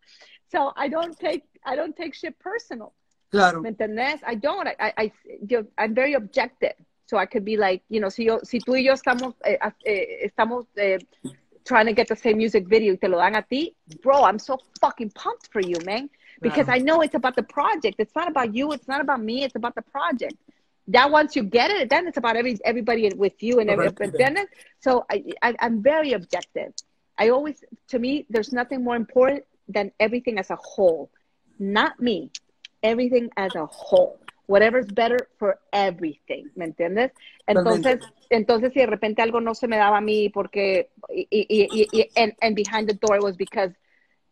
So 0.50 0.72
I 0.76 0.88
don't 0.88 1.18
take, 1.18 1.44
I 1.64 1.76
don't 1.76 1.96
take 1.96 2.14
shit 2.14 2.38
personal. 2.38 2.92
Claro. 3.30 3.60
¿Me 3.60 3.70
entendés? 3.70 4.20
I 4.26 4.34
don't, 4.36 4.68
I, 4.68 4.92
I, 4.96 5.12
yo, 5.46 5.66
I'm 5.76 5.94
very 5.94 6.14
objective. 6.14 6.74
So 7.06 7.18
I 7.18 7.26
could 7.26 7.44
be 7.44 7.56
like, 7.56 7.82
you 7.88 8.00
know, 8.00 8.08
si, 8.08 8.24
yo, 8.24 8.40
si 8.42 8.58
tú 8.58 8.74
y 8.74 8.84
yo 8.84 8.94
estamos, 8.94 9.34
eh, 9.44 9.58
eh, 9.84 10.28
estamos 10.28 10.66
eh, 10.76 10.98
trying 11.64 11.86
to 11.86 11.92
get 11.92 12.08
the 12.08 12.16
same 12.16 12.38
music 12.38 12.66
video 12.66 12.94
y 12.94 12.96
te 12.96 13.08
lo 13.08 13.18
dan 13.18 13.36
a 13.36 13.42
ti, 13.42 13.76
bro, 14.02 14.24
I'm 14.24 14.38
so 14.38 14.58
fucking 14.80 15.10
pumped 15.10 15.52
for 15.52 15.60
you, 15.60 15.76
man. 15.84 16.08
Because 16.40 16.68
I 16.68 16.78
know 16.78 17.00
it's 17.00 17.14
about 17.14 17.34
the 17.34 17.42
project. 17.42 17.96
It's 17.98 18.14
not 18.14 18.28
about 18.28 18.54
you. 18.54 18.72
It's 18.72 18.86
not 18.86 19.00
about 19.00 19.22
me. 19.22 19.44
It's 19.44 19.56
about 19.56 19.74
the 19.74 19.82
project. 19.82 20.34
That 20.88 21.10
once 21.10 21.34
you 21.34 21.42
get 21.42 21.70
it, 21.70 21.90
then 21.90 22.06
it's 22.06 22.16
about 22.16 22.36
every 22.36 22.58
everybody 22.64 23.10
with 23.14 23.42
you 23.42 23.58
and 23.58 23.70
everything. 23.70 24.46
So 24.80 25.04
I, 25.10 25.24
I, 25.42 25.54
I'm 25.58 25.82
very 25.82 26.12
objective. 26.12 26.72
I 27.18 27.30
always, 27.30 27.64
to 27.88 27.98
me, 27.98 28.26
there's 28.28 28.52
nothing 28.52 28.84
more 28.84 28.94
important 28.96 29.44
than 29.68 29.90
everything 29.98 30.38
as 30.38 30.50
a 30.50 30.56
whole. 30.56 31.10
Not 31.58 31.98
me, 31.98 32.30
everything 32.82 33.30
as 33.36 33.54
a 33.54 33.66
whole. 33.66 34.18
Whatever's 34.46 34.86
better 34.86 35.28
for 35.38 35.58
everything, 35.72 36.50
¿me 36.54 36.66
entiendes? 36.66 37.10
Entonces, 37.48 37.98
entonces 38.30 38.72
si 38.72 38.80
de 38.80 38.86
repente 38.86 39.22
algo 39.22 39.40
no 39.40 39.54
se 39.54 39.66
me 39.66 39.76
daba 39.76 39.98
a 39.98 40.00
mí 40.00 40.28
porque, 40.28 40.90
y, 41.08 41.26
y, 41.30 41.88
y, 41.92 42.10
and, 42.14 42.32
and 42.40 42.54
behind 42.54 42.88
the 42.88 42.94
door 42.94 43.20
was 43.20 43.36
because 43.36 43.72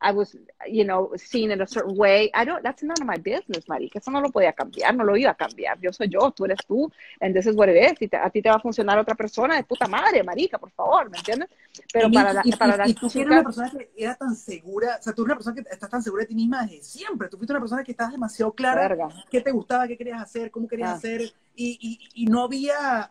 I 0.01 0.13
was, 0.13 0.37
you 0.67 0.85
know, 0.85 1.13
seen 1.17 1.51
in 1.51 1.61
a 1.61 1.67
certain 1.67 1.97
way. 1.97 2.31
I 2.35 2.45
don't, 2.45 2.63
that's 2.63 2.83
none 2.83 3.01
of 3.01 3.07
my 3.07 3.17
business, 3.17 3.67
marica. 3.69 3.99
Eso 3.99 4.11
no 4.11 4.21
lo 4.21 4.31
podía 4.31 4.53
cambiar, 4.53 4.95
no 4.95 5.05
lo 5.05 5.17
iba 5.17 5.31
a 5.31 5.35
cambiar. 5.35 5.81
Yo 5.81 5.93
soy 5.93 6.09
yo, 6.09 6.31
tú 6.31 6.45
eres 6.45 6.59
tú, 6.67 6.91
and 7.21 7.35
this 7.35 7.47
is 7.47 7.55
what 7.55 7.69
it 7.69 7.77
is. 7.77 7.99
Si 7.99 8.09
te, 8.09 8.17
a 8.17 8.29
ti 8.29 8.43
te 8.43 8.49
va 8.49 8.57
a 8.57 8.61
funcionar 8.61 8.99
otra 8.99 9.15
persona, 9.15 9.57
de 9.57 9.65
puta 9.65 9.89
madre, 9.89 10.23
marica, 10.23 10.59
por 10.59 10.71
favor, 10.73 11.11
¿me 11.11 11.19
entiendes? 11.19 11.49
Pero 11.93 12.09
y, 12.09 12.13
para, 12.13 12.43
y, 12.45 12.53
para 12.53 12.75
y, 12.75 12.79
las 12.79 12.89
y 12.91 12.95
tú 12.95 13.09
chicas... 13.09 13.27
una 13.27 13.43
persona 13.43 13.71
que 13.71 13.91
era 13.97 14.15
tan 14.15 14.37
segura, 14.37 14.97
o 15.01 15.03
sea, 15.03 15.13
tú 15.13 15.23
eres 15.23 15.27
una 15.27 15.37
persona 15.37 15.55
que 15.55 15.69
estás 15.71 15.91
tan 15.91 16.03
segura 16.03 16.23
de 16.23 16.27
ti 16.27 16.35
misma 16.35 16.63
desde 16.63 16.83
siempre. 16.83 17.29
Tú 17.29 17.37
fuiste 17.39 17.53
una 17.53 17.61
persona 17.61 17.83
que 17.83 17.93
estabas 17.93 18.13
demasiado 18.13 18.53
clara 18.53 18.89
Verga. 18.89 19.09
qué 19.31 19.41
te 19.41 19.53
gustaba, 19.53 19.89
qué 19.89 19.97
querías 19.97 20.21
hacer, 20.21 20.51
cómo 20.51 20.69
querías 20.69 20.91
ah. 20.91 20.95
hacer, 20.95 21.23
y, 21.57 21.79
y, 22.15 22.25
y 22.25 22.27
no 22.27 22.43
había 22.43 23.11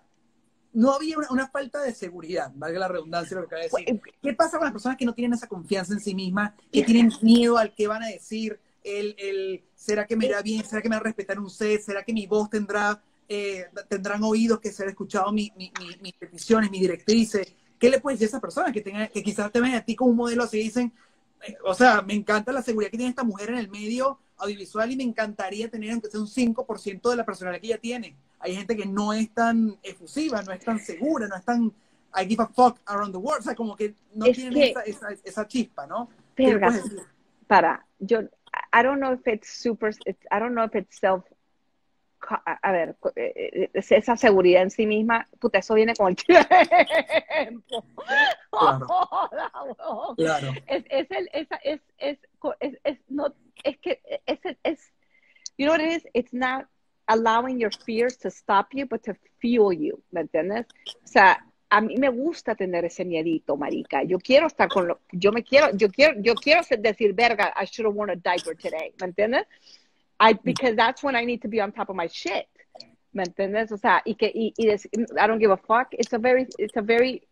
no 0.73 0.91
había 0.91 1.17
una, 1.17 1.27
una, 1.29 1.47
falta 1.47 1.81
de 1.81 1.93
seguridad, 1.93 2.51
valga 2.55 2.79
la 2.79 2.87
redundancia 2.87 3.35
lo 3.35 3.41
que 3.41 3.55
acaba 3.55 3.61
de 3.61 3.69
decir. 3.69 4.01
¿Qué 4.21 4.33
pasa 4.33 4.57
con 4.57 4.65
las 4.65 4.71
personas 4.71 4.97
que 4.97 5.05
no 5.05 5.13
tienen 5.13 5.33
esa 5.33 5.47
confianza 5.47 5.93
en 5.93 5.99
sí 5.99 6.15
mismas, 6.15 6.53
que 6.71 6.83
tienen 6.83 7.11
miedo 7.21 7.57
al 7.57 7.73
que 7.73 7.87
van 7.87 8.03
a 8.03 8.07
decir? 8.07 8.59
El, 8.83 9.15
el, 9.17 9.63
¿Será 9.75 10.05
que 10.05 10.15
me 10.15 10.25
irá 10.25 10.41
bien? 10.41 10.65
¿Será 10.65 10.81
que 10.81 10.89
me 10.89 10.95
va 10.95 11.01
a 11.01 11.03
respetar 11.03 11.39
un 11.39 11.49
set? 11.49 11.81
¿Será 11.81 12.03
que 12.03 12.11
mi 12.11 12.27
voz 12.27 12.49
tendrá, 12.49 13.01
eh, 13.29 13.65
tendrán 13.87 14.23
oídos 14.23 14.59
que 14.59 14.71
se 14.71 14.83
han 14.83 14.89
escuchado 14.89 15.31
mi, 15.31 15.51
mi, 15.55 15.71
mi, 15.79 15.95
mis 16.01 16.13
peticiones, 16.13 16.69
mis 16.71 16.81
directrices? 16.81 17.53
¿Qué 17.79 17.89
le 17.89 17.99
puedes 17.99 18.19
decir 18.19 18.27
a 18.27 18.31
esas 18.31 18.41
personas 18.41 18.73
que, 18.73 18.81
tengan, 18.81 19.09
que 19.09 19.21
quizás 19.21 19.51
te 19.51 19.61
ven 19.61 19.75
a 19.75 19.85
ti 19.85 19.95
como 19.95 20.11
un 20.11 20.17
modelo 20.17 20.43
así 20.43 20.57
y 20.57 20.63
dicen, 20.63 20.91
eh, 21.45 21.55
o 21.65 21.73
sea, 21.73 22.01
me 22.01 22.13
encanta 22.13 22.51
la 22.51 22.61
seguridad 22.61 22.89
que 22.89 22.97
tiene 22.97 23.09
esta 23.09 23.23
mujer 23.23 23.49
en 23.49 23.57
el 23.57 23.69
medio 23.69 24.19
audiovisual 24.37 24.91
y 24.91 24.95
me 24.95 25.03
encantaría 25.03 25.69
tener 25.69 25.91
aunque 25.91 26.09
sea 26.09 26.19
un 26.19 26.27
5% 26.27 27.09
de 27.09 27.15
la 27.15 27.25
personalidad 27.25 27.61
que 27.61 27.67
ella 27.67 27.77
tiene? 27.77 28.15
Hay 28.43 28.55
gente 28.55 28.75
que 28.75 28.85
no 28.85 29.13
es 29.13 29.33
tan 29.33 29.77
efusiva, 29.81 30.41
no 30.41 30.51
es 30.51 30.59
tan 30.59 30.77
segura, 30.79 31.27
no 31.27 31.35
es 31.35 31.45
tan 31.45 31.73
I 32.15 32.25
give 32.25 32.41
a 32.43 32.47
fuck 32.47 32.79
around 32.85 33.13
the 33.13 33.17
world, 33.17 33.39
o 33.39 33.43
sea, 33.43 33.55
como 33.55 33.75
que 33.75 33.95
no 34.13 34.25
es 34.25 34.35
tienen 34.35 34.53
que, 34.53 34.69
esa, 34.71 34.81
esa, 34.81 35.07
esa, 35.23 35.47
chispa, 35.47 35.87
¿no? 35.87 36.09
Pero, 36.35 36.59
para, 37.47 37.85
yo, 37.99 38.19
I 38.71 38.83
don't 38.83 38.99
know 38.99 39.13
if 39.13 39.25
it's 39.27 39.49
super, 39.49 39.91
I 40.29 40.39
don't 40.39 40.53
know 40.53 40.65
if 40.65 40.75
it's 40.75 40.99
self, 40.99 41.23
a, 42.45 42.71
ver, 42.71 42.95
esa 43.73 44.17
seguridad 44.17 44.63
en 44.63 44.71
sí 44.71 44.85
misma, 44.85 45.27
puta, 45.39 45.59
eso 45.59 45.73
viene 45.73 45.95
con 45.95 46.09
el 46.09 46.15
tiempo. 46.15 47.85
Claro. 48.51 48.87
claro. 50.15 50.53
Es, 50.67 50.83
es, 50.89 51.11
el, 51.11 51.29
es, 51.33 51.47
es, 51.63 51.81
es, 52.59 52.79
es, 52.83 52.97
no, 53.07 53.33
es 53.63 53.77
que, 53.79 54.01
es, 54.25 54.39
es, 54.63 54.93
you 55.57 55.65
know 55.65 55.73
what 55.73 55.81
it 55.81 55.93
is? 55.93 56.07
It's 56.13 56.33
not 56.33 56.67
allowing 57.07 57.59
your 57.59 57.71
fears 57.85 58.17
to 58.17 58.29
stop 58.29 58.73
you, 58.73 58.85
but 58.85 59.03
to 59.03 59.15
fuel 59.39 59.73
you, 59.73 60.01
¿me 60.11 60.21
entiendes? 60.21 60.65
O 61.03 61.07
sea, 61.07 61.37
a 61.69 61.81
mí 61.81 61.97
me 61.97 62.09
gusta 62.09 62.55
tener 62.55 62.85
ese 62.85 63.03
miedito, 63.03 63.57
marica. 63.57 64.03
Yo 64.03 64.19
quiero 64.19 64.47
estar 64.47 64.69
con 64.69 64.87
lo, 64.87 64.99
yo 65.11 65.31
me 65.31 65.43
quiero, 65.43 65.75
yo 65.75 65.89
quiero, 65.89 66.21
yo 66.21 66.35
quiero 66.35 66.61
decir, 66.79 67.13
verga, 67.13 67.53
I 67.55 67.65
should 67.65 67.85
have 67.85 67.95
worn 67.95 68.11
a 68.11 68.15
diaper 68.15 68.55
today, 68.55 68.93
¿me 68.99 69.07
entiendes? 69.07 69.45
I, 70.19 70.33
because 70.33 70.75
that's 70.75 71.03
when 71.03 71.15
I 71.15 71.25
need 71.25 71.41
to 71.41 71.47
be 71.47 71.59
on 71.59 71.71
top 71.71 71.89
of 71.89 71.95
my 71.95 72.07
shit, 72.07 72.47
¿me 73.11 73.23
entiendes? 73.23 73.71
O 73.71 73.77
sea, 73.77 74.01
y 74.05 74.13
que, 74.13 74.31
y, 74.33 74.53
y 74.57 74.67
des, 74.67 74.87
I 75.19 75.27
don't 75.27 75.39
give 75.39 75.51
a 75.51 75.57
fuck. 75.57 75.87
It's 75.93 76.13
a 76.13 76.19
very, 76.19 76.47
it's 76.57 76.77
a 76.77 76.81
very 76.81 77.23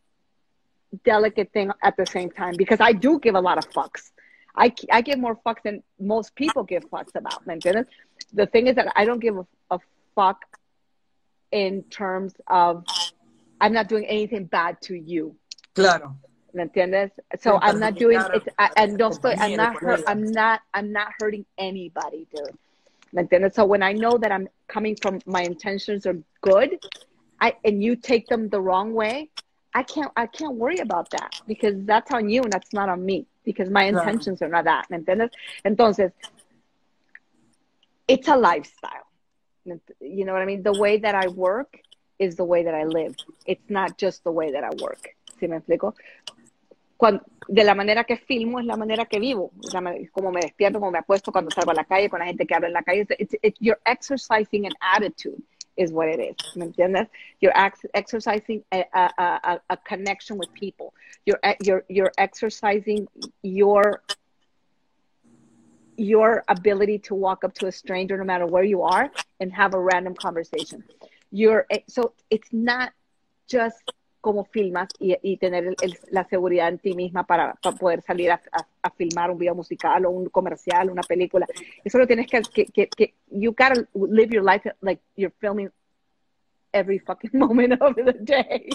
delicate 1.05 1.51
thing 1.53 1.71
at 1.81 1.95
the 1.95 2.05
same 2.05 2.29
time 2.29 2.55
because 2.57 2.79
I 2.81 2.93
do 2.93 3.19
give 3.19 3.35
a 3.35 3.39
lot 3.41 3.57
of 3.57 3.69
fucks. 3.71 4.11
I, 4.55 4.73
I 4.91 5.01
give 5.01 5.19
more 5.19 5.37
fucks 5.45 5.63
than 5.63 5.83
most 5.99 6.35
people 6.35 6.63
give 6.63 6.83
fucks 6.89 7.15
about, 7.15 7.45
¿me 7.47 7.55
entiendes? 7.55 7.85
The 8.33 8.45
thing 8.45 8.67
is 8.67 8.75
that 8.75 8.91
I 8.95 9.05
don't 9.05 9.19
give 9.19 9.37
a, 9.37 9.45
a 9.71 9.79
fuck 10.15 10.43
in 11.51 11.83
terms 11.83 12.33
of 12.47 12.85
I'm 13.59 13.73
not 13.73 13.87
doing 13.87 14.05
anything 14.05 14.45
bad 14.45 14.81
to 14.83 14.95
you. 14.95 15.35
Claro. 15.75 16.15
¿Me 16.53 16.65
entiendes? 16.65 17.11
So 17.39 17.59
I'm 17.61 17.79
not 17.79 17.95
doing 17.95 18.19
it, 18.19 18.47
and 18.75 18.97
no 18.97 19.09
estoy, 19.09 19.35
I'm 19.37 19.55
not 19.55 19.75
hurt, 19.77 20.03
I'm 20.07 20.23
not, 20.23 20.61
I'm 20.73 20.91
not 20.91 21.13
hurting 21.19 21.45
anybody, 21.57 22.27
dude. 22.35 22.57
¿Me 23.13 23.23
entiendes? 23.23 23.53
So 23.53 23.65
when 23.65 23.81
I 23.81 23.93
know 23.93 24.17
that 24.17 24.31
I'm 24.31 24.49
coming 24.67 24.97
from 25.01 25.19
my 25.25 25.43
intentions 25.43 26.05
are 26.05 26.17
good, 26.41 26.77
I 27.39 27.55
and 27.63 27.81
you 27.81 27.95
take 27.95 28.27
them 28.27 28.49
the 28.49 28.59
wrong 28.59 28.93
way, 28.93 29.29
I 29.73 29.83
can't, 29.83 30.11
I 30.17 30.27
can't 30.27 30.55
worry 30.55 30.79
about 30.79 31.09
that 31.11 31.41
because 31.47 31.75
that's 31.85 32.11
on 32.11 32.29
you 32.29 32.41
and 32.41 32.51
that's 32.51 32.73
not 32.73 32.89
on 32.89 33.05
me 33.05 33.27
because 33.43 33.69
my 33.69 33.83
intentions 33.83 34.39
claro. 34.39 34.51
are 34.51 34.63
not 34.63 34.65
that. 34.65 34.89
¿Me 34.89 34.97
entiendes? 34.97 35.31
Entonces, 35.65 36.11
it's 38.07 38.27
a 38.27 38.35
lifestyle. 38.35 39.07
You 39.65 40.25
know 40.25 40.33
what 40.33 40.41
I 40.41 40.45
mean? 40.45 40.63
The 40.63 40.73
way 40.73 40.97
that 40.97 41.15
I 41.15 41.27
work 41.27 41.79
is 42.19 42.35
the 42.35 42.45
way 42.45 42.63
that 42.63 42.73
I 42.73 42.83
live. 42.83 43.15
It's 43.45 43.69
not 43.69 43.97
just 43.97 44.23
the 44.23 44.31
way 44.31 44.51
that 44.51 44.63
I 44.63 44.69
work. 44.81 45.15
¿Sí 45.39 45.47
me 45.47 45.57
explico? 45.57 45.95
Cuando, 46.97 47.23
de 47.47 47.63
la 47.63 47.73
manera 47.73 48.03
que 48.03 48.15
filmo 48.15 48.59
es 48.59 48.65
la 48.65 48.77
manera 48.77 49.05
que 49.05 49.19
vivo, 49.19 49.51
como 50.11 50.31
me 50.31 50.41
despierto, 50.41 50.79
como 50.79 50.91
me 50.91 50.99
apuesto 50.99 51.31
cuando 51.31 51.49
salgo 51.49 51.71
a 51.71 51.73
la 51.73 51.83
calle 51.83 52.09
con 52.09 52.19
la 52.19 52.25
gente 52.25 52.45
que 52.45 52.53
habla 52.53 52.67
en 52.67 52.73
la 52.73 52.83
calle. 52.83 53.07
It's, 53.17 53.35
it's, 53.41 53.59
you're 53.59 53.81
exercising 53.85 54.67
an 54.67 54.73
attitude 54.79 55.41
is 55.77 55.91
what 55.91 56.07
it 56.07 56.19
is. 56.19 56.55
¿Me 56.55 56.67
entiendes? 56.67 57.07
You're 57.39 57.57
ex 57.57 57.85
exercising 57.93 58.63
a, 58.71 58.85
a, 58.93 59.11
a, 59.17 59.61
a, 59.69 59.77
connection 59.77 60.37
with 60.37 60.53
people. 60.53 60.93
You're, 61.25 61.39
you're, 61.61 61.83
you're 61.87 62.11
exercising 62.17 63.07
your 63.41 64.01
your 65.97 66.43
ability 66.47 66.97
to 66.97 67.13
walk 67.13 67.43
up 67.43 67.53
to 67.53 67.67
a 67.67 67.71
stranger 67.71 68.17
no 68.17 68.23
matter 68.23 68.45
where 68.47 68.63
you 68.63 68.81
are 68.81 69.11
and 69.39 69.53
have 69.53 69.73
a 69.73 69.79
random 69.79 70.15
conversation. 70.15 70.83
You're 71.31 71.67
eh, 71.69 71.79
so 71.87 72.13
it's 72.29 72.47
not 72.51 72.91
just 73.47 73.77
como 74.21 74.45
filmas 74.45 74.87
y, 74.99 75.15
y 75.21 75.37
tener 75.37 75.65
el, 75.65 75.75
el, 75.81 75.97
la 76.11 76.23
seguridad 76.25 76.69
en 76.69 76.77
ti 76.77 76.93
misma 76.93 77.25
para, 77.25 77.55
para 77.55 77.75
poder 77.75 78.01
salir 78.03 78.31
a, 78.31 78.41
a, 78.51 78.67
a, 78.83 78.89
filmar 78.91 79.31
un 79.31 79.39
video 79.39 79.55
musical 79.55 80.05
o 80.05 80.11
un 80.11 80.29
comercial, 80.29 80.89
una 80.89 81.01
película. 81.01 81.47
Eso 81.83 81.97
lo 81.97 82.07
tienes 82.07 82.27
que, 82.27 82.41
que, 82.41 82.65
que, 82.65 82.87
que 82.87 83.15
you 83.31 83.53
gotta 83.57 83.87
live 83.93 84.33
your 84.33 84.43
life 84.43 84.69
like 84.81 85.01
you're 85.15 85.33
filming 85.39 85.69
every 86.73 86.99
fucking 86.99 87.31
moment 87.33 87.81
of 87.81 87.95
the 87.95 88.13
day. 88.13 88.69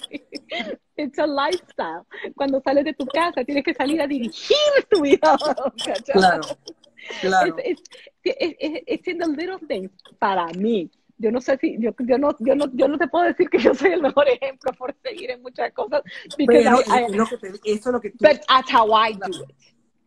It's 0.96 1.18
a 1.18 1.26
lifestyle. 1.26 2.06
Cuando 2.34 2.60
sales 2.60 2.84
de 2.84 2.92
tu 2.92 3.06
casa, 3.06 3.44
tienes 3.44 3.64
que 3.64 3.74
salir 3.74 4.00
a 4.00 4.06
dirigir 4.06 4.56
tu 4.90 5.02
vida. 5.02 5.36
Claro. 6.12 6.42
Claro. 7.20 7.56
It's, 7.58 7.82
it's, 8.24 8.56
it's, 8.60 8.84
it's 8.86 9.08
in 9.08 9.18
the 9.18 9.28
little 9.28 9.58
things 9.58 9.90
para 10.18 10.46
mí. 10.54 10.90
Yo 11.18 11.30
no 11.32 11.40
sé 11.40 11.56
si, 11.58 11.76
yo, 11.78 11.94
yo, 11.98 12.18
no, 12.18 12.36
yo, 12.40 12.54
no, 12.54 12.70
yo 12.74 12.88
no 12.88 12.98
te 12.98 13.08
puedo 13.08 13.24
decir 13.24 13.48
que 13.48 13.58
yo 13.58 13.74
soy 13.74 13.92
el 13.92 14.02
mejor 14.02 14.28
ejemplo 14.28 14.72
por 14.72 14.94
seguir 15.02 15.30
en 15.30 15.42
muchas 15.42 15.72
cosas. 15.72 16.02
Pero 16.36 16.80
I, 16.80 17.12
lo 17.14 17.26
que 17.26 17.38
te, 17.38 17.48
eso 17.48 17.60
es 17.64 17.86
lo 17.86 18.00
que 18.00 18.10
tú... 18.10 18.18
But 18.20 18.42
that's 18.46 18.72
how 18.72 18.90
I 18.92 19.14
do 19.14 19.44
it. 19.44 19.56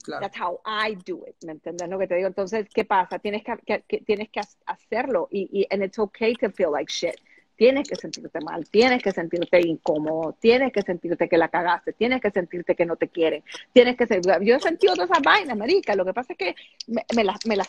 Claro. 0.04 0.22
That's 0.22 0.40
how 0.40 0.62
I 0.66 0.96
do 1.06 1.26
it, 1.28 1.36
¿me 1.46 1.52
entiendes 1.52 1.88
lo 1.90 2.00
que 2.00 2.08
te 2.08 2.16
digo? 2.16 2.28
Entonces, 2.28 2.68
¿qué 2.74 2.86
pasa? 2.86 3.20
Tienes 3.20 3.44
que, 3.44 3.58
que, 3.66 3.84
que 3.88 3.98
tienes 4.00 4.30
que 4.30 4.42
hacerlo 4.66 5.28
y, 5.30 5.50
y 5.52 5.68
and 5.70 5.84
it's 5.84 6.00
okay 6.00 6.34
to 6.36 6.50
feel 6.50 6.72
like 6.72 6.92
shit 6.92 7.16
tienes 7.60 7.90
que 7.90 7.98
sentirte 7.98 8.40
mal, 8.40 8.70
tienes 8.70 9.04
que 9.04 9.12
sentirte 9.12 9.60
incómodo, 9.60 10.34
tienes 10.40 10.72
que 10.72 10.82
sentirte 10.82 11.28
que 11.28 11.38
la 11.38 11.50
cagaste, 11.50 11.92
tienes 11.92 12.22
que 12.22 12.32
sentirte 12.32 12.74
que 12.74 12.86
no 12.86 12.96
te 12.96 13.10
quieren, 13.10 13.44
tienes 13.74 13.98
que 13.98 14.08
ser, 14.08 14.22
yo 14.24 14.56
he 14.56 14.60
sentido 14.62 14.94
todas 14.94 15.10
esas 15.10 15.22
vainas, 15.22 15.58
marica, 15.58 15.94
lo 15.94 16.06
que 16.06 16.14
pasa 16.14 16.32
es 16.32 16.38
que 16.38 16.56
me, 16.88 17.04
me 17.14 17.26
las, 17.26 17.46
me, 17.46 17.58
las, 17.58 17.68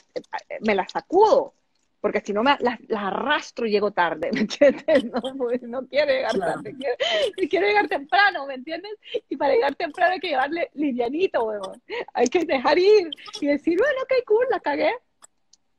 me 0.60 0.76
las 0.76 0.92
sacudo, 0.92 1.54
porque 2.00 2.20
si 2.20 2.32
no 2.32 2.42
me 2.42 2.56
las, 2.60 2.80
las, 2.88 3.02
arrastro 3.02 3.66
y 3.66 3.70
llego 3.70 3.90
tarde, 3.90 4.30
¿me 4.32 4.40
entiendes? 4.40 4.84
No, 5.10 5.20
pues, 5.36 5.62
no 5.62 5.86
quiere 5.86 6.16
llegar 6.16 6.32
claro. 6.32 6.52
tarde, 6.54 6.74
quiere, 6.76 7.48
quiere, 7.48 7.66
llegar 7.68 7.88
temprano, 7.88 8.46
¿me 8.46 8.54
entiendes? 8.54 8.92
Y 9.28 9.36
para 9.36 9.54
llegar 9.54 9.74
temprano 9.74 10.14
hay 10.14 10.20
que 10.20 10.28
llevarle 10.28 10.70
livianito, 10.74 11.44
weón. 11.44 11.82
Hay 12.14 12.28
que 12.28 12.44
dejar 12.44 12.78
ir 12.78 13.10
y 13.40 13.46
decir, 13.46 13.78
bueno, 13.78 14.02
ok, 14.02 14.12
cool, 14.26 14.46
la 14.50 14.60
cagué. 14.60 14.92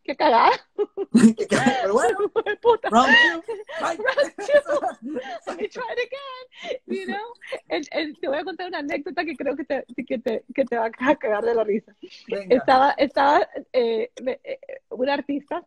Qué 0.04 0.16
cagada. 0.16 0.52
Pero 1.84 1.94
bueno, 1.94 2.18
puta. 2.62 2.90
round 2.90 3.16
two. 3.46 3.54
Round 3.80 4.02
two. 4.36 5.20
Let 5.48 5.58
me 5.58 5.68
try 5.68 5.84
it 5.92 6.00
again. 6.08 6.80
You 6.88 7.06
know? 7.06 7.34
El, 7.70 7.88
el, 7.92 8.20
te 8.20 8.28
voy 8.28 8.38
a 8.40 8.44
contar 8.44 8.68
una 8.68 8.80
anécdota 8.80 9.24
que 9.24 9.36
creo 9.36 9.56
que 9.56 9.64
te, 9.64 9.86
que 10.08 10.18
te, 10.18 10.44
que 10.56 10.66
te 10.66 10.78
va 10.78 10.86
a 10.86 11.16
cagar 11.16 11.44
de 11.44 11.54
la 11.54 11.64
risa. 11.64 11.96
Venga. 12.28 12.56
Estaba, 12.56 12.92
estaba 12.98 13.48
eh, 13.74 14.12
me, 14.24 14.40
eh, 14.44 14.60
un 14.90 15.10
artista 15.10 15.64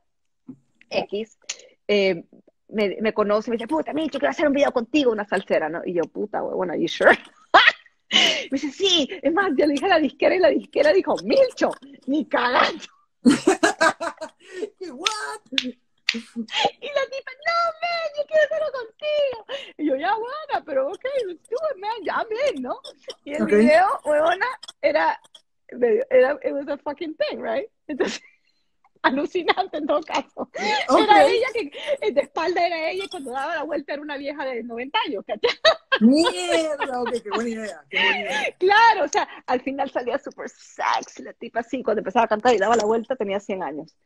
X, 0.90 1.38
eh, 1.88 2.24
me, 2.68 2.96
me, 3.00 3.12
conoce 3.12 3.48
y 3.48 3.52
me 3.52 3.56
dice, 3.56 3.66
puta, 3.68 3.92
Micho, 3.92 4.18
quiero 4.18 4.30
hacer 4.30 4.46
un 4.46 4.54
video 4.54 4.72
contigo, 4.72 5.10
una 5.12 5.24
salsera, 5.24 5.68
¿no? 5.68 5.82
Y 5.84 5.94
yo, 5.94 6.02
puta, 6.04 6.40
bueno, 6.40 6.72
¿are 6.72 6.80
you 6.80 6.88
sure? 6.88 7.10
me 8.10 8.48
dice, 8.50 8.70
sí, 8.70 9.08
es 9.22 9.32
más, 9.32 9.50
yo 9.56 9.66
le 9.66 9.74
dije 9.74 9.86
a 9.86 9.90
la 9.90 9.98
disquera 9.98 10.34
y 10.34 10.38
la 10.38 10.48
disquera 10.48 10.92
dijo, 10.92 11.16
Milcho, 11.24 11.70
ni 12.06 12.24
cagando. 12.26 12.84
What? 13.24 15.40
Y 16.14 16.16
la 16.16 17.04
tipa, 17.10 17.32
no, 17.44 17.58
man, 17.80 18.08
yo 18.16 18.22
quiero 18.28 18.44
hacerlo 18.44 18.70
contigo. 18.72 19.46
Y 19.78 19.86
yo, 19.86 19.96
ya, 19.96 20.14
buena, 20.14 20.64
pero 20.64 20.86
ok, 20.88 21.04
let's 21.26 21.48
do 21.48 21.56
it, 21.72 21.78
man, 21.80 21.90
ya, 22.04 22.24
bien, 22.28 22.62
¿no? 22.62 22.78
Y 23.24 23.34
el 23.34 23.42
Okay. 23.42 23.58
video, 23.58 23.84
huevona, 24.04 24.46
era, 24.80 25.20
era, 26.10 26.38
it 26.44 26.52
was 26.52 26.68
a 26.68 26.76
fucking 26.78 27.16
thing, 27.16 27.40
right? 27.40 27.68
Entonces, 27.88 28.22
alucinante 29.04 29.78
en 29.78 29.86
todo 29.86 30.00
caso. 30.00 30.50
Era 30.54 31.24
ella 31.24 31.46
que, 31.52 31.70
eh, 32.00 32.12
de 32.12 32.20
espalda 32.22 32.66
era 32.66 32.90
ella 32.90 33.04
y 33.04 33.08
cuando 33.08 33.32
daba 33.32 33.54
la 33.56 33.62
vuelta 33.62 33.92
era 33.92 34.02
una 34.02 34.16
vieja 34.16 34.44
de 34.44 34.62
90 34.64 34.98
años, 35.06 35.24
¿cachai? 35.26 35.58
Mierda, 36.00 37.02
ok, 37.02 37.10
qué 37.22 37.30
buena 37.30 37.50
idea, 37.50 37.84
qué 37.88 37.98
buena 37.98 38.20
idea. 38.20 38.56
Claro, 38.58 39.04
o 39.04 39.08
sea, 39.08 39.28
al 39.46 39.60
final 39.60 39.90
salía 39.90 40.18
súper 40.18 40.48
sexy 40.48 41.22
la 41.22 41.32
tipa 41.34 41.60
así, 41.60 41.82
cuando 41.82 42.00
empezaba 42.00 42.24
a 42.24 42.28
cantar 42.28 42.54
y 42.54 42.58
daba 42.58 42.76
la 42.76 42.84
vuelta 42.84 43.14
tenía 43.14 43.38
100 43.38 43.62
años, 43.62 43.96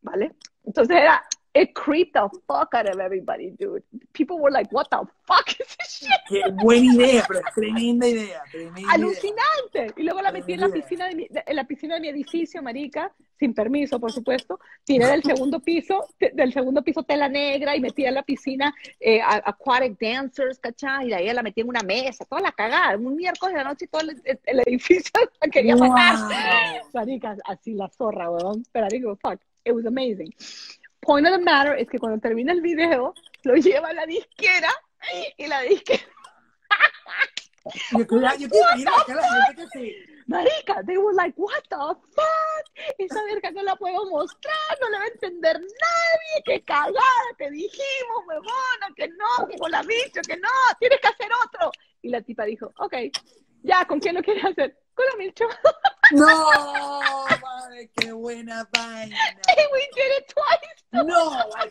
¿vale? 0.00 0.34
Entonces 0.64 0.96
era, 0.96 1.26
it 1.62 1.72
creeped 1.74 2.12
the 2.14 2.28
fuck 2.46 2.74
out 2.74 2.88
of 2.88 3.00
everybody, 3.00 3.50
dude. 3.58 3.82
People 4.12 4.38
were 4.38 4.50
like, 4.50 4.70
what 4.72 4.88
the 4.90 4.98
fuck 5.26 5.48
is 5.58 5.66
this 5.76 5.90
shit? 6.00 6.10
Qué 6.28 6.42
buena 6.62 6.92
idea, 6.94 7.24
pero 7.26 7.40
tremenda 7.54 8.06
idea, 8.06 8.42
tremenda 8.50 8.80
idea. 8.80 8.92
Alucinante. 8.92 9.94
Y 9.96 10.02
luego 10.02 10.20
la 10.22 10.32
metí 10.32 10.52
en 10.52 10.60
la 10.60 10.68
idea. 10.68 10.82
piscina 10.82 11.08
de 11.08 11.14
mi, 11.14 11.26
en 11.30 11.56
la 11.56 11.64
piscina 11.64 11.94
de 11.94 12.00
mi 12.00 12.08
edificio, 12.08 12.62
marica, 12.62 13.12
sin 13.38 13.54
permiso, 13.54 13.98
por 14.00 14.12
supuesto. 14.12 14.58
Tiré 14.84 15.06
del 15.06 15.22
segundo 15.22 15.60
piso, 15.60 16.06
te- 16.18 16.30
del 16.34 16.52
segundo 16.52 16.82
piso 16.82 17.02
tela 17.02 17.28
negra 17.28 17.74
y 17.76 17.80
metí 17.80 18.04
en 18.04 18.14
la 18.14 18.22
piscina 18.22 18.74
eh, 19.00 19.20
aquatic 19.22 19.98
dancers, 20.00 20.58
¿cachai? 20.58 21.06
Y 21.06 21.08
de 21.10 21.14
ahí 21.16 21.32
la 21.32 21.42
metí 21.42 21.60
en 21.62 21.68
una 21.68 21.80
mesa, 21.82 22.24
toda 22.24 22.40
la 22.42 22.52
cagada. 22.52 22.96
Un 22.96 23.16
miércoles 23.16 23.54
de 23.54 23.62
la 23.62 23.68
noche 23.70 23.86
todo 23.86 24.02
el, 24.02 24.20
el- 24.24 24.40
el 24.44 24.60
edificio 24.66 25.12
la 25.40 25.48
quería 25.48 25.76
matar. 25.76 26.16
Wow. 26.16 26.90
Marica, 26.94 27.36
así 27.46 27.74
la 27.74 27.88
zorra, 27.88 28.30
weón. 28.30 28.64
Pero 28.72 28.88
digo, 28.88 29.16
fuck, 29.16 29.40
it 29.64 29.72
was 29.72 29.86
amazing. 29.86 30.32
Point 31.06 31.26
of 31.26 31.32
the 31.34 31.38
matter 31.42 31.78
es 31.78 31.88
que 31.88 31.98
cuando 31.98 32.18
termina 32.20 32.52
el 32.52 32.60
video, 32.60 33.14
lo 33.44 33.54
lleva 33.54 33.88
a 33.88 33.92
la 33.92 34.06
disquera 34.06 34.70
y 35.36 35.46
la 35.46 35.60
disquera, 35.62 36.02
Yo, 37.92 38.06
quiero- 38.06 38.36
yo 38.38 38.48
quiero 38.48 38.76
ir 38.78 38.88
acá 38.88 39.12
a 39.12 39.14
la 39.14 39.44
gente 39.46 39.62
que 39.72 39.78
sí. 39.78 39.96
marica, 40.26 40.82
they 40.84 40.96
were 40.96 41.14
like, 41.14 41.34
what 41.36 41.62
the 41.68 41.76
fuck? 41.76 42.94
Esa 42.98 43.22
verga 43.24 43.50
no 43.52 43.62
la 43.62 43.76
puedo 43.76 44.04
mostrar, 44.10 44.78
no 44.80 44.88
la 44.90 44.98
va 44.98 45.04
a 45.04 45.08
entender 45.08 45.60
nadie, 45.60 46.42
qué 46.44 46.62
cagada, 46.64 46.92
te 47.38 47.50
dijimos, 47.50 48.24
huevona, 48.26 48.88
que 48.96 49.08
no, 49.08 49.46
que 49.48 49.58
con 49.58 49.70
la 49.70 49.82
bicho, 49.82 50.20
que 50.26 50.36
no, 50.36 50.48
tienes 50.80 51.00
que 51.00 51.08
hacer 51.08 51.28
otro. 51.44 51.70
Y 52.02 52.08
la 52.10 52.20
tipa 52.22 52.44
dijo, 52.44 52.72
ok, 52.78 52.94
ya, 53.62 53.84
¿con 53.84 53.98
quién 54.00 54.14
lo 54.16 54.22
quieres 54.22 54.44
hacer? 54.44 54.76
Con 54.96 55.06
la 55.06 55.16
Milcho. 55.18 55.44
No, 56.12 56.26
madre, 57.42 57.90
qué 57.96 58.12
buena 58.12 58.66
vaina. 58.72 59.16
And 59.48 59.68
we 59.72 59.88
did 59.94 60.10
it 60.18 60.32
twice. 60.34 61.04
No, 61.04 61.30
ay, 61.56 61.70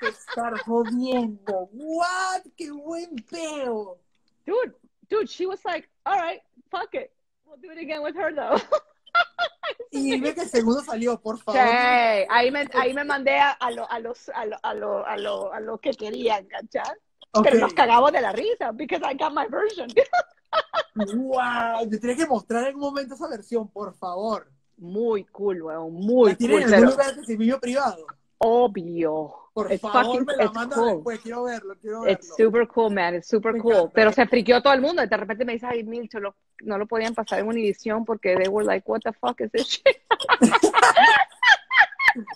que 0.00 0.08
estar 0.08 0.56
jodiendo. 0.60 1.68
What? 1.72 2.42
Qué 2.56 2.70
buen 2.70 3.16
peo. 3.28 3.98
dude, 4.46 4.72
dude, 5.08 5.28
she 5.28 5.46
was 5.46 5.64
like, 5.64 5.88
all 6.06 6.16
right, 6.16 6.40
fuck 6.70 6.94
it. 6.94 7.12
We'll 7.44 7.56
do 7.60 7.70
it 7.72 7.78
again 7.78 8.02
with 8.02 8.14
her 8.16 8.32
though. 8.32 8.56
Y 9.92 10.02
dime 10.02 10.32
que 10.34 10.42
el 10.42 10.48
segundo 10.48 10.82
salió, 10.82 11.20
por 11.20 11.36
Sí, 11.36 11.42
favor. 11.42 11.60
ahí 12.30 12.50
me, 12.52 12.64
ahí 12.74 12.94
me 12.94 13.02
mandé 13.02 13.36
a, 13.38 13.50
a, 13.50 13.70
lo, 13.72 13.90
a, 13.90 13.98
los, 13.98 14.28
a, 14.28 14.44
lo, 14.46 14.56
a, 14.62 14.74
lo, 14.74 15.04
a, 15.04 15.16
lo, 15.16 15.52
a 15.52 15.58
lo 15.60 15.78
que 15.78 15.90
querían, 15.90 16.46
¿cachai? 16.46 16.94
Ok. 17.32 17.44
Pero 17.44 17.58
nos 17.58 17.74
cagamos 17.74 18.12
de 18.12 18.20
la 18.20 18.30
risa, 18.32 18.70
because 18.72 19.02
I 19.04 19.14
got 19.14 19.32
my 19.32 19.46
version. 19.48 19.88
Wow, 20.94 21.88
te 21.88 21.98
tienes 21.98 22.18
que 22.18 22.26
mostrar 22.26 22.68
en 22.68 22.74
un 22.74 22.80
momento 22.80 23.14
esa 23.14 23.28
versión, 23.28 23.68
por 23.68 23.94
favor. 23.94 24.50
Muy 24.76 25.24
cool, 25.24 25.62
weón, 25.62 25.92
muy 25.94 26.30
¿La 26.32 26.36
cool, 26.38 26.50
en 26.62 26.74
algún 26.74 26.90
lugar 26.90 27.14
de 27.14 27.24
servicio 27.24 27.60
privado? 27.60 28.06
obvio. 28.38 29.34
Por 29.52 29.70
It's 29.72 29.82
favor, 29.82 30.04
fucking, 30.04 30.24
me 30.26 30.36
la 30.36 30.44
it's 30.44 30.54
mandas 30.54 30.78
cool. 30.78 30.94
después. 30.94 31.20
Quiero 31.20 31.42
verlo, 31.42 31.74
quiero 31.80 32.00
verlo. 32.02 32.12
It's 32.16 32.36
super 32.36 32.68
cool, 32.68 32.90
man. 32.90 33.16
It's 33.16 33.26
super 33.28 33.52
Me 33.52 33.60
cool. 33.60 33.72
encanta. 33.72 33.92
Pero 33.94 34.12
se 34.12 34.26
friqueó 34.26 34.62
todo 34.62 34.72
el 34.72 34.80
mundo. 34.80 35.02
Y 35.02 35.08
de 35.08 35.16
repente 35.16 35.44
me 35.44 35.52
dice, 35.54 35.66
ay, 35.68 35.82
Milcho, 35.82 36.18
no 36.62 36.78
lo 36.78 36.86
podían 36.86 37.14
pasar 37.14 37.40
en 37.40 37.48
Univision 37.48 38.04
porque 38.04 38.36
they 38.36 38.48
were 38.48 38.64
like, 38.64 38.88
what 38.88 39.00
the 39.02 39.12
fuck 39.12 39.40
is 39.40 39.50
this 39.50 39.66
shit? 39.66 39.84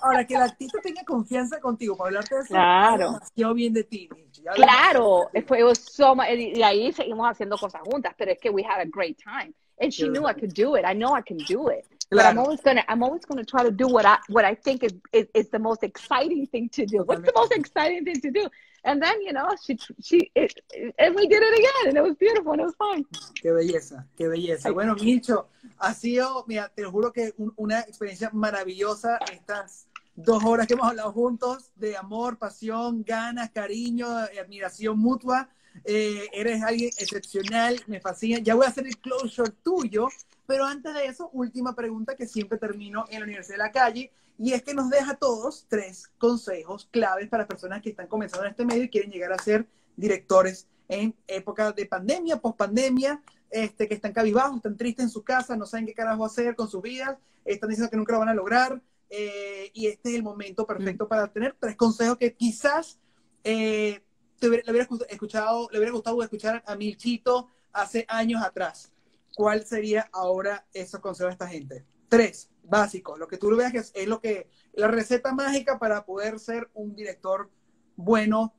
Ahora, 0.02 0.26
que 0.26 0.34
el 0.34 0.42
artista 0.42 0.80
tenga 0.80 1.02
confianza 1.05 1.60
contigo 1.60 1.96
para 1.96 2.09
hablarte 2.09 2.34
de 2.34 2.40
eso, 2.42 2.48
Claro. 2.55 3.06
demasiado 3.06 3.55
bien 3.55 3.72
de 3.72 3.84
ti. 3.84 4.09
Claro, 4.55 5.30
fue 5.46 5.74
so 5.74 6.14
mu- 6.14 6.22
y 6.22 6.62
ahí 6.62 6.92
seguimos 6.92 7.26
haciendo 7.28 7.59
cosas 7.59 7.80
juntas, 7.82 8.14
pero 8.16 8.32
es 8.32 8.38
que 8.38 8.51
we 8.51 8.62
had 8.62 8.80
a 8.80 8.84
great 8.84 9.18
time. 9.22 9.52
And 9.80 9.90
she 9.90 10.09
knew 10.09 10.26
I 10.28 10.34
could 10.34 10.52
do 10.55 10.76
it. 10.76 10.84
I 10.84 10.94
know 10.94 11.16
I 11.16 11.22
can 11.22 11.42
do 11.44 11.68
it. 11.70 11.84
But 12.10 12.20
I'm 12.26 12.34
Claro. 12.34 12.40
always 12.42 12.60
gonna 12.62 12.84
I'm 12.86 13.02
always 13.02 13.24
gonna 13.26 13.44
try 13.44 13.64
to 13.64 13.72
do 13.72 13.88
what 13.88 14.05
I 14.05 14.18
what 14.28 14.44
I 14.44 14.55
think 14.55 14.84
is, 14.84 14.92
is, 15.12 15.26
is 15.34 15.51
the 15.51 15.59
most 15.59 15.82
exciting 15.82 16.46
thing 16.46 16.68
to 16.70 16.86
do. 16.86 17.02
What's 17.02 17.22
the 17.24 17.32
most 17.34 17.52
exciting 17.52 18.05
thing 18.05 18.20
to 18.20 18.30
do? 18.30 18.48
And 18.86 19.01
then, 19.02 19.15
you 19.23 19.32
know, 19.32 19.48
she 19.65 19.78
she 20.02 20.31
it, 20.35 20.52
and 20.98 21.15
we 21.16 21.27
did 21.27 21.43
it 21.43 21.55
again 21.59 21.89
and 21.89 21.97
it 21.97 22.02
was 22.02 22.16
beautiful 22.19 22.52
and 22.52 22.61
it 22.61 22.66
was 22.66 22.77
fun. 22.77 23.06
Qué 23.40 23.51
belleza, 23.51 24.06
qué 24.16 24.28
belleza. 24.28 24.70
Bueno, 24.73 24.94
Milcho, 24.94 25.48
ha 25.78 25.94
sido, 25.94 26.44
mira, 26.47 26.69
te 26.74 26.82
lo 26.82 26.90
juro 26.90 27.11
que 27.12 27.32
un- 27.39 27.55
una 27.56 27.81
experiencia 27.81 28.28
maravillosa 28.35 29.19
estas 29.32 29.86
dos 30.16 30.44
horas 30.44 30.66
que 30.66 30.74
hemos 30.74 30.86
hablado 30.89 31.12
juntos 31.12 31.73
de 31.77 31.97
amor, 31.97 32.39
pasión, 32.39 33.02
ganas, 33.05 33.51
cariño, 33.51 34.06
admiración 34.09 34.98
mutua. 34.98 35.48
Eh, 35.85 36.28
eres 36.32 36.62
alguien 36.62 36.90
excepcional, 36.98 37.81
me 37.86 38.01
fascina. 38.01 38.39
Ya 38.40 38.55
voy 38.55 38.66
a 38.66 38.69
hacer 38.69 38.86
el 38.86 38.98
closure 38.98 39.51
tuyo, 39.62 40.09
pero 40.47 40.66
antes 40.66 40.93
de 40.94 41.06
eso, 41.06 41.31
última 41.32 41.74
pregunta 41.74 42.15
que 42.15 42.27
siempre 42.28 42.59
termino 42.59 43.06
en 43.09 43.20
la 43.20 43.24
Universidad 43.24 43.55
de 43.56 43.62
la 43.65 43.73
Calle, 43.73 44.12
y 44.39 44.52
es 44.52 44.62
que 44.62 44.74
nos 44.74 44.90
deja 44.90 45.12
a 45.12 45.16
todos 45.16 45.66
tres 45.69 46.11
consejos 46.19 46.89
claves 46.90 47.28
para 47.28 47.47
personas 47.47 47.82
que 47.82 47.90
están 47.90 48.09
comenzando 48.09 48.44
en 48.44 48.51
este 48.51 48.65
medio 48.65 48.85
y 48.85 48.89
quieren 48.89 49.11
llegar 49.11 49.32
a 49.32 49.39
ser 49.39 49.66
directores 49.97 50.66
en 50.89 51.15
época 51.27 51.73
de 51.73 51.86
pandemia, 51.86 52.40
post-pandemia, 52.40 53.23
este, 53.51 53.89
que 53.89 53.94
están 53.94 54.12
cabizbajos, 54.12 54.56
están 54.56 54.77
tristes 54.77 55.05
en 55.05 55.11
su 55.11 55.23
casa, 55.23 55.56
no 55.56 55.66
saben 55.66 55.86
qué 55.86 55.94
carajo 55.94 56.24
hacer 56.24 56.56
con 56.56 56.69
sus 56.69 56.82
vidas, 56.82 57.16
están 57.44 57.70
diciendo 57.70 57.90
que 57.90 57.97
nunca 57.97 58.12
lo 58.12 58.19
van 58.19 58.28
a 58.28 58.35
lograr, 58.35 58.82
eh, 59.11 59.70
y 59.73 59.86
este 59.86 60.11
es 60.11 60.16
el 60.16 60.23
momento 60.23 60.66
perfecto 60.66 61.06
para 61.06 61.28
tener 61.28 61.56
tres 61.59 61.77
consejos 61.77 62.19
que 62.19 62.35
quizás 62.35 62.98
eh, 63.44 64.02
te 64.40 64.48
hubiera, 64.48 64.65
le 64.65 64.73
hubiera 64.73 64.89
escu- 64.89 65.06
escuchado, 65.09 65.69
le 65.70 65.78
hubiera 65.78 65.93
gustado 65.93 66.23
escuchar 66.23 66.65
a 66.66 66.74
Milchito 66.74 67.48
hace 67.73 68.05
años 68.09 68.43
atrás. 68.43 68.90
¿Cuál 69.36 69.65
sería 69.65 70.09
ahora 70.12 70.66
esos 70.73 71.01
consejos 71.01 71.31
de 71.31 71.32
esta 71.32 71.48
gente? 71.48 71.85
Tres, 72.09 72.51
básicos, 72.64 73.18
lo 73.18 73.28
que 73.28 73.36
tú 73.38 73.54
veas 73.56 73.72
que 73.72 73.78
es, 73.78 73.92
es 73.94 74.08
lo 74.08 74.20
que, 74.20 74.48
la 74.72 74.88
receta 74.88 75.32
mágica 75.32 75.78
para 75.78 76.04
poder 76.04 76.38
ser 76.38 76.70
un 76.74 76.94
director 76.94 77.50
bueno 77.96 78.54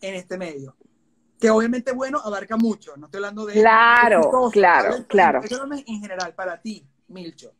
en 0.00 0.14
este 0.14 0.36
medio. 0.38 0.76
Que 1.38 1.50
obviamente 1.50 1.92
bueno 1.92 2.18
abarca 2.22 2.56
mucho, 2.56 2.96
no 2.96 3.06
estoy 3.06 3.18
hablando 3.18 3.46
de... 3.46 3.54
Claro, 3.54 4.50
claro, 4.52 4.94
hablo- 4.94 5.06
claro. 5.06 5.40
en 5.42 6.00
general, 6.00 6.34
para 6.34 6.60
ti, 6.60 6.86
Milcho. 7.08 7.52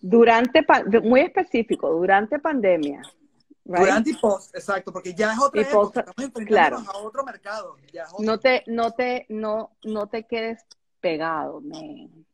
Durante 0.00 0.64
muy 1.02 1.20
específico, 1.20 1.88
durante 1.92 2.38
pandemia. 2.40 3.02
right? 3.64 3.78
Durante 3.80 4.10
y 4.10 4.14
post, 4.14 4.54
exacto, 4.56 4.92
porque 4.92 5.14
ya 5.14 5.32
es 5.32 5.38
otra 5.38 5.60
Y 5.60 5.64
post, 5.66 5.96
estamos 5.96 6.18
enfrentándonos 6.18 6.82
claro. 6.82 6.98
a 6.98 7.06
otro 7.06 7.24
mercado. 7.24 7.76
Ya 7.92 8.02
es 8.02 8.12
otro- 8.12 8.24
no 8.24 8.40
te, 8.40 8.64
no 8.66 8.90
te, 8.92 9.26
no, 9.28 9.76
no 9.84 10.08
te 10.08 10.26
quedes 10.26 10.64
pegado, 11.00 11.60
man. 11.60 12.26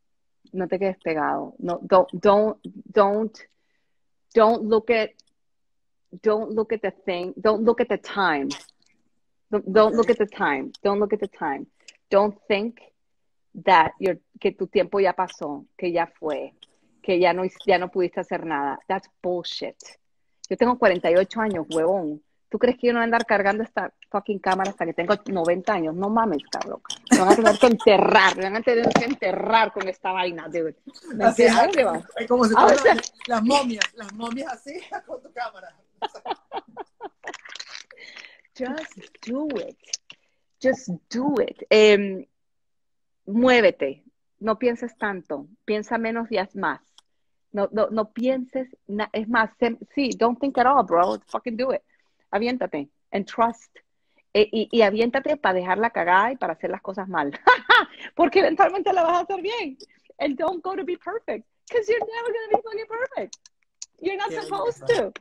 No 0.51 0.67
te 0.67 0.79
quedes 0.79 0.97
pegado. 1.03 1.53
No, 1.59 1.79
don't, 1.83 2.09
don't, 2.13 2.57
don't, 2.91 3.37
don't 4.33 4.63
look 4.63 4.89
at, 4.89 5.11
don't 6.21 6.51
look 6.51 6.73
at 6.73 6.81
the 6.81 6.91
thing, 6.91 7.33
don't 7.39 7.63
look 7.63 7.81
at 7.81 7.89
the 7.89 7.97
time. 7.97 8.49
Don't, 9.51 9.73
don't 9.73 9.95
look 9.95 10.09
at 10.09 10.17
the 10.17 10.27
time. 10.27 10.71
Don't 10.83 10.99
look 10.99 11.13
at 11.13 11.19
the 11.19 11.27
time. 11.27 11.67
Don't 12.09 12.37
think 12.47 12.79
that 13.65 13.93
your, 13.99 14.17
que 14.39 14.51
tu 14.51 14.67
tiempo 14.67 14.99
ya 14.99 15.13
pasó, 15.13 15.65
que 15.77 15.91
ya 15.91 16.07
fue, 16.07 16.53
que 17.01 17.19
ya 17.19 17.33
no, 17.33 17.43
ya 17.65 17.77
no 17.77 17.89
pudiste 17.89 18.19
hacer 18.19 18.45
nada. 18.45 18.79
That's 18.87 19.09
bullshit. 19.21 19.77
Yo 20.49 20.57
tengo 20.57 20.77
48 20.77 21.41
años, 21.41 21.67
huevón. 21.69 22.21
¿Tú 22.49 22.57
crees 22.57 22.77
que 22.79 22.87
yo 22.87 22.93
no 22.93 22.99
voy 22.99 23.03
a 23.03 23.05
andar 23.05 23.25
cargando 23.27 23.63
esta 23.63 23.93
fucking 24.09 24.39
cámara 24.39 24.71
hasta 24.71 24.85
que 24.85 24.93
tengo 24.93 25.13
90 25.23 25.71
años? 25.71 25.95
No 25.95 26.09
mames, 26.09 26.41
cabrón. 26.51 26.81
Me 27.11 27.19
van 27.19 27.29
a 27.29 27.35
tener 27.35 27.59
que 27.59 27.67
enterrar, 27.67 28.35
me 28.37 28.43
van 28.43 28.55
a 28.55 28.61
tener 28.61 28.89
que 28.89 29.05
enterrar 29.05 29.71
con 29.71 29.87
esta 29.87 30.11
vaina, 30.11 30.47
dude. 30.47 30.75
¿Me 31.13 31.25
Así 31.25 31.45
como 32.27 32.45
si 32.45 32.53
Ah, 32.57 32.67
fueran 32.69 32.99
las 33.27 33.43
momias, 33.43 33.85
las 33.93 34.11
momias 34.13 34.51
así 34.51 34.73
con 35.05 35.21
tu 35.21 35.31
cámara. 35.31 35.75
Just 38.57 38.97
do 39.27 39.47
it. 39.59 39.77
Just 40.61 40.89
do 41.09 41.35
it. 41.41 41.63
Em, 41.69 42.25
muévete. 43.27 44.03
No 44.39 44.57
pienses 44.57 44.97
tanto. 44.97 45.47
Piensa 45.65 45.97
menos 45.97 46.29
días 46.29 46.55
más. 46.55 46.81
No, 47.51 47.69
no, 47.71 47.89
no 47.89 48.11
pienses. 48.11 48.75
es 49.13 49.27
más, 49.29 49.51
sí, 49.93 50.11
don't 50.17 50.39
think 50.39 50.57
at 50.57 50.65
all, 50.65 50.83
bro. 50.83 51.19
Fucking 51.27 51.55
do 51.55 51.73
it. 51.73 51.81
Aviéntate. 52.31 52.89
And 53.11 53.25
trust. 53.25 53.75
E- 54.33 54.49
y, 54.51 54.69
y 54.71 54.81
aviéntate 54.83 55.37
para 55.37 55.55
dejarla 55.55 55.89
cagada 55.89 56.31
y 56.31 56.37
para 56.37 56.53
hacer 56.53 56.69
las 56.69 56.81
cosas 56.81 57.07
mal. 57.07 57.31
Porque 58.15 58.39
eventualmente 58.39 58.93
la 58.93 59.03
vas 59.03 59.17
a 59.17 59.19
hacer 59.21 59.41
bien. 59.41 59.77
And 60.19 60.37
don't 60.37 60.63
go 60.63 60.75
to 60.75 60.83
be 60.83 60.97
perfect. 60.97 61.45
Because 61.67 61.87
you're 61.87 61.99
never 61.99 62.31
going 62.31 62.49
to 62.49 62.57
be 62.57 62.61
fucking 62.63 62.87
perfect. 62.87 63.37
You're 64.01 64.17
not 64.17 64.31
supposed 64.31 64.85
to. 64.87 65.11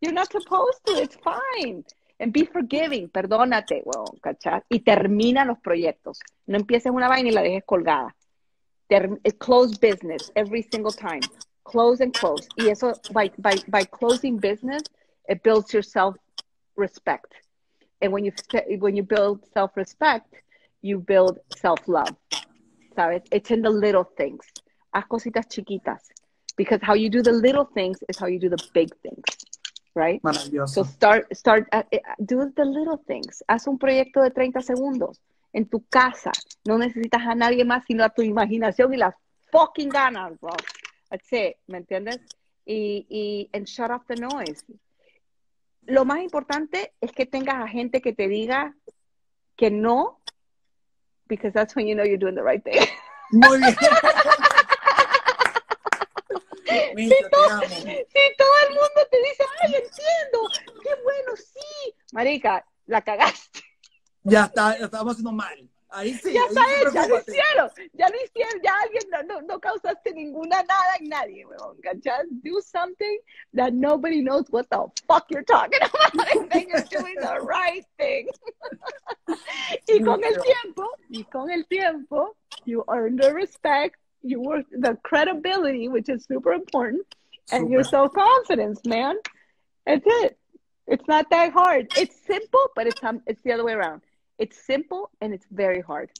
You're 0.00 0.14
not 0.14 0.30
supposed 0.30 0.80
to. 0.86 1.02
It's 1.02 1.16
fine. 1.16 1.84
And 2.18 2.32
be 2.32 2.44
forgiving. 2.44 3.08
Perdónate, 3.08 3.82
weón, 3.84 4.18
¿cachai? 4.20 4.62
Y 4.68 4.80
termina 4.80 5.44
los 5.44 5.58
proyectos. 5.58 6.20
No 6.46 6.56
empieces 6.56 6.92
una 6.92 7.08
vaina 7.08 7.28
y 7.28 7.32
la 7.32 7.42
dejes 7.42 7.64
colgada. 7.64 8.14
Ter- 8.88 9.18
eh, 9.24 9.32
close 9.32 9.78
business 9.78 10.30
every 10.34 10.62
single 10.62 10.92
time. 10.92 11.20
Close 11.64 12.02
and 12.02 12.12
close. 12.12 12.48
Y 12.56 12.68
eso, 12.68 12.92
by, 13.12 13.30
by, 13.38 13.62
by 13.68 13.84
closing 13.84 14.38
business, 14.38 14.82
it 15.28 15.42
builds 15.42 15.72
your 15.72 15.82
self-respect. 16.72 17.32
And 18.00 18.12
when 18.12 18.24
you, 18.24 18.32
when 18.78 18.96
you 18.96 19.02
build 19.02 19.40
self-respect, 19.54 20.34
you 20.80 20.98
build 20.98 21.38
self-love. 21.56 22.16
¿Sabes? 22.96 23.22
It's 23.30 23.50
in 23.50 23.62
the 23.62 23.70
little 23.70 24.04
things. 24.04 24.44
Haz 24.92 25.04
cositas 25.08 25.46
chiquitas. 25.48 26.00
Because 26.56 26.80
how 26.82 26.94
you 26.94 27.08
do 27.08 27.22
the 27.22 27.32
little 27.32 27.64
things 27.64 27.98
is 28.08 28.18
how 28.18 28.26
you 28.26 28.38
do 28.38 28.48
the 28.48 28.62
big 28.74 28.90
things. 29.02 29.24
Right? 29.94 30.20
So 30.66 30.82
start, 30.82 31.34
start, 31.36 31.68
uh, 31.72 31.82
do 32.24 32.52
the 32.56 32.64
little 32.64 32.98
things. 33.06 33.42
Haz 33.48 33.66
un 33.66 33.78
proyecto 33.78 34.22
de 34.22 34.30
30 34.30 34.60
segundos 34.60 35.18
en 35.52 35.66
tu 35.66 35.84
casa. 35.88 36.32
No 36.66 36.78
necesitas 36.78 37.22
a 37.26 37.34
nadie 37.34 37.64
más 37.64 37.84
sino 37.86 38.04
a 38.04 38.10
tu 38.10 38.22
imaginación 38.22 38.92
y 38.94 38.96
las 38.96 39.14
fucking 39.50 39.90
ganas, 39.90 40.38
bro. 40.40 40.52
That's 41.10 41.32
it, 41.32 41.56
¿me 41.66 41.78
entiendes? 41.78 42.20
Y, 42.64 43.06
y 43.08 43.50
and 43.52 43.66
shut 43.66 43.90
off 43.90 44.06
the 44.06 44.16
noise. 44.16 44.64
Lo 45.86 46.04
más 46.04 46.20
importante 46.20 46.94
es 47.00 47.12
que 47.12 47.26
tengas 47.26 47.62
a 47.62 47.68
gente 47.68 48.00
que 48.00 48.12
te 48.12 48.28
diga 48.28 48.74
que 49.56 49.70
no, 49.70 50.20
because 51.26 51.52
that's 51.52 51.74
when 51.74 51.86
you 51.86 51.94
know 51.94 52.04
you're 52.04 52.18
doing 52.18 52.34
the 52.34 52.42
right 52.42 52.62
thing. 52.62 52.80
Muy 53.30 53.58
bien. 53.58 53.76
Te 56.94 57.26
amo. 57.50 57.62
Si 57.68 58.36
todo 58.38 58.52
el 58.68 58.74
mundo 58.74 59.08
te 59.10 59.16
dice, 59.18 59.44
ay, 59.62 59.74
entiendo, 59.74 60.48
qué 60.82 61.02
bueno, 61.02 61.36
sí. 61.36 61.94
Marica, 62.12 62.64
la 62.86 63.02
cagaste. 63.02 63.60
Ya 64.22 64.44
está, 64.44 64.78
lo 64.78 64.84
estamos 64.86 65.12
haciendo 65.12 65.32
mal. 65.32 65.71
Ahí 65.94 66.14
sí. 66.14 66.32
Ya 66.32 66.40
ahí 66.40 66.48
está 66.48 66.62
hecho, 66.62 66.92
ya 66.94 67.02
lo 67.02 67.06
preocúpate. 67.20 67.32
hicieron, 67.32 67.70
ya 67.92 68.08
lo 68.08 68.16
hicieron, 68.24 68.62
ya 68.62 68.72
alguien 68.82 69.02
no, 69.10 69.22
no, 69.22 69.42
no 69.42 69.60
causaste 69.60 70.12
ninguna 70.14 70.62
nada 70.62 70.96
en 70.98 71.08
nadie, 71.08 71.44
weón, 71.44 71.76
¿cachai? 71.82 72.26
Do 72.42 72.60
something 72.62 73.18
that 73.54 73.74
nobody 73.74 74.22
knows 74.22 74.46
what 74.50 74.66
the 74.70 74.86
fuck 75.06 75.26
you're 75.30 75.44
talking 75.44 75.80
about, 75.82 76.36
and 76.36 76.50
then 76.50 76.66
you're 76.68 76.84
doing 76.90 77.14
the 77.20 77.40
right 77.42 77.84
thing. 77.98 78.26
y 79.86 80.00
con 80.02 80.24
el 80.24 80.40
tiempo, 80.42 80.88
y 81.10 81.24
con 81.24 81.50
el 81.50 81.64
tiempo, 81.66 82.36
you 82.64 82.84
earn 82.88 83.16
the 83.16 83.32
respect, 83.34 83.96
you 84.22 84.40
work 84.40 84.64
the 84.70 84.96
credibility, 85.02 85.88
which 85.88 86.08
is 86.08 86.24
super 86.24 86.52
important, 86.54 87.02
and 87.50 87.68
your 87.70 87.84
Super. 87.84 88.08
self-confidence, 88.08 88.80
man. 88.86 89.16
That's 89.84 90.04
it. 90.06 90.38
It's 90.86 91.06
not 91.06 91.28
that 91.30 91.52
hard. 91.52 91.92
It's 91.98 92.16
simple, 92.26 92.70
but 92.74 92.86
it's 92.86 93.02
um, 93.04 93.20
it's 93.26 93.42
the 93.42 93.52
other 93.52 93.64
way 93.64 93.74
around. 93.74 94.02
It's 94.38 94.56
simple 94.56 95.10
and 95.20 95.34
it's 95.34 95.46
very 95.50 95.80
hard. 95.80 96.10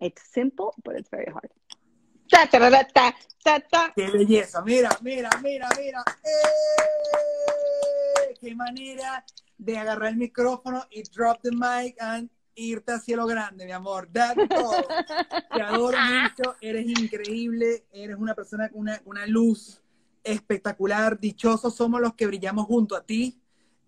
It's 0.00 0.22
simple, 0.32 0.74
but 0.84 0.96
it's 0.96 1.10
very 1.10 1.30
hard. 1.32 1.50
Ta, 2.30 2.46
ta, 2.46 2.58
ta, 2.58 2.84
ta, 2.92 3.14
ta, 3.42 3.60
ta. 3.60 3.92
Qué 3.96 4.10
belleza. 4.10 4.62
Mira, 4.62 4.90
mira, 5.02 5.30
mira, 5.42 5.68
mira. 5.76 6.04
¡Eh! 6.24 8.34
Qué 8.40 8.54
manera 8.54 9.24
de 9.56 9.78
agarrar 9.78 10.10
el 10.10 10.16
micrófono 10.16 10.84
y 10.90 11.02
drop 11.02 11.40
the 11.42 11.50
mic 11.50 11.96
and 12.00 12.30
irte 12.54 12.92
a 12.92 12.98
cielo 12.98 13.26
grande, 13.26 13.64
mi 13.64 13.72
amor. 13.72 14.08
Todo. 14.48 14.48
Te 15.54 15.62
adoro 15.62 15.98
mucho. 15.98 16.56
Eres 16.60 16.86
increíble. 16.86 17.86
Eres 17.92 18.16
una 18.16 18.34
persona 18.34 18.68
con 18.68 18.80
una, 18.80 19.00
una 19.04 19.26
luz 19.26 19.80
espectacular. 20.22 21.18
Dichosos 21.18 21.74
somos 21.74 22.00
los 22.00 22.14
que 22.14 22.26
brillamos 22.26 22.66
junto 22.66 22.96
a 22.96 23.04
ti. 23.04 23.40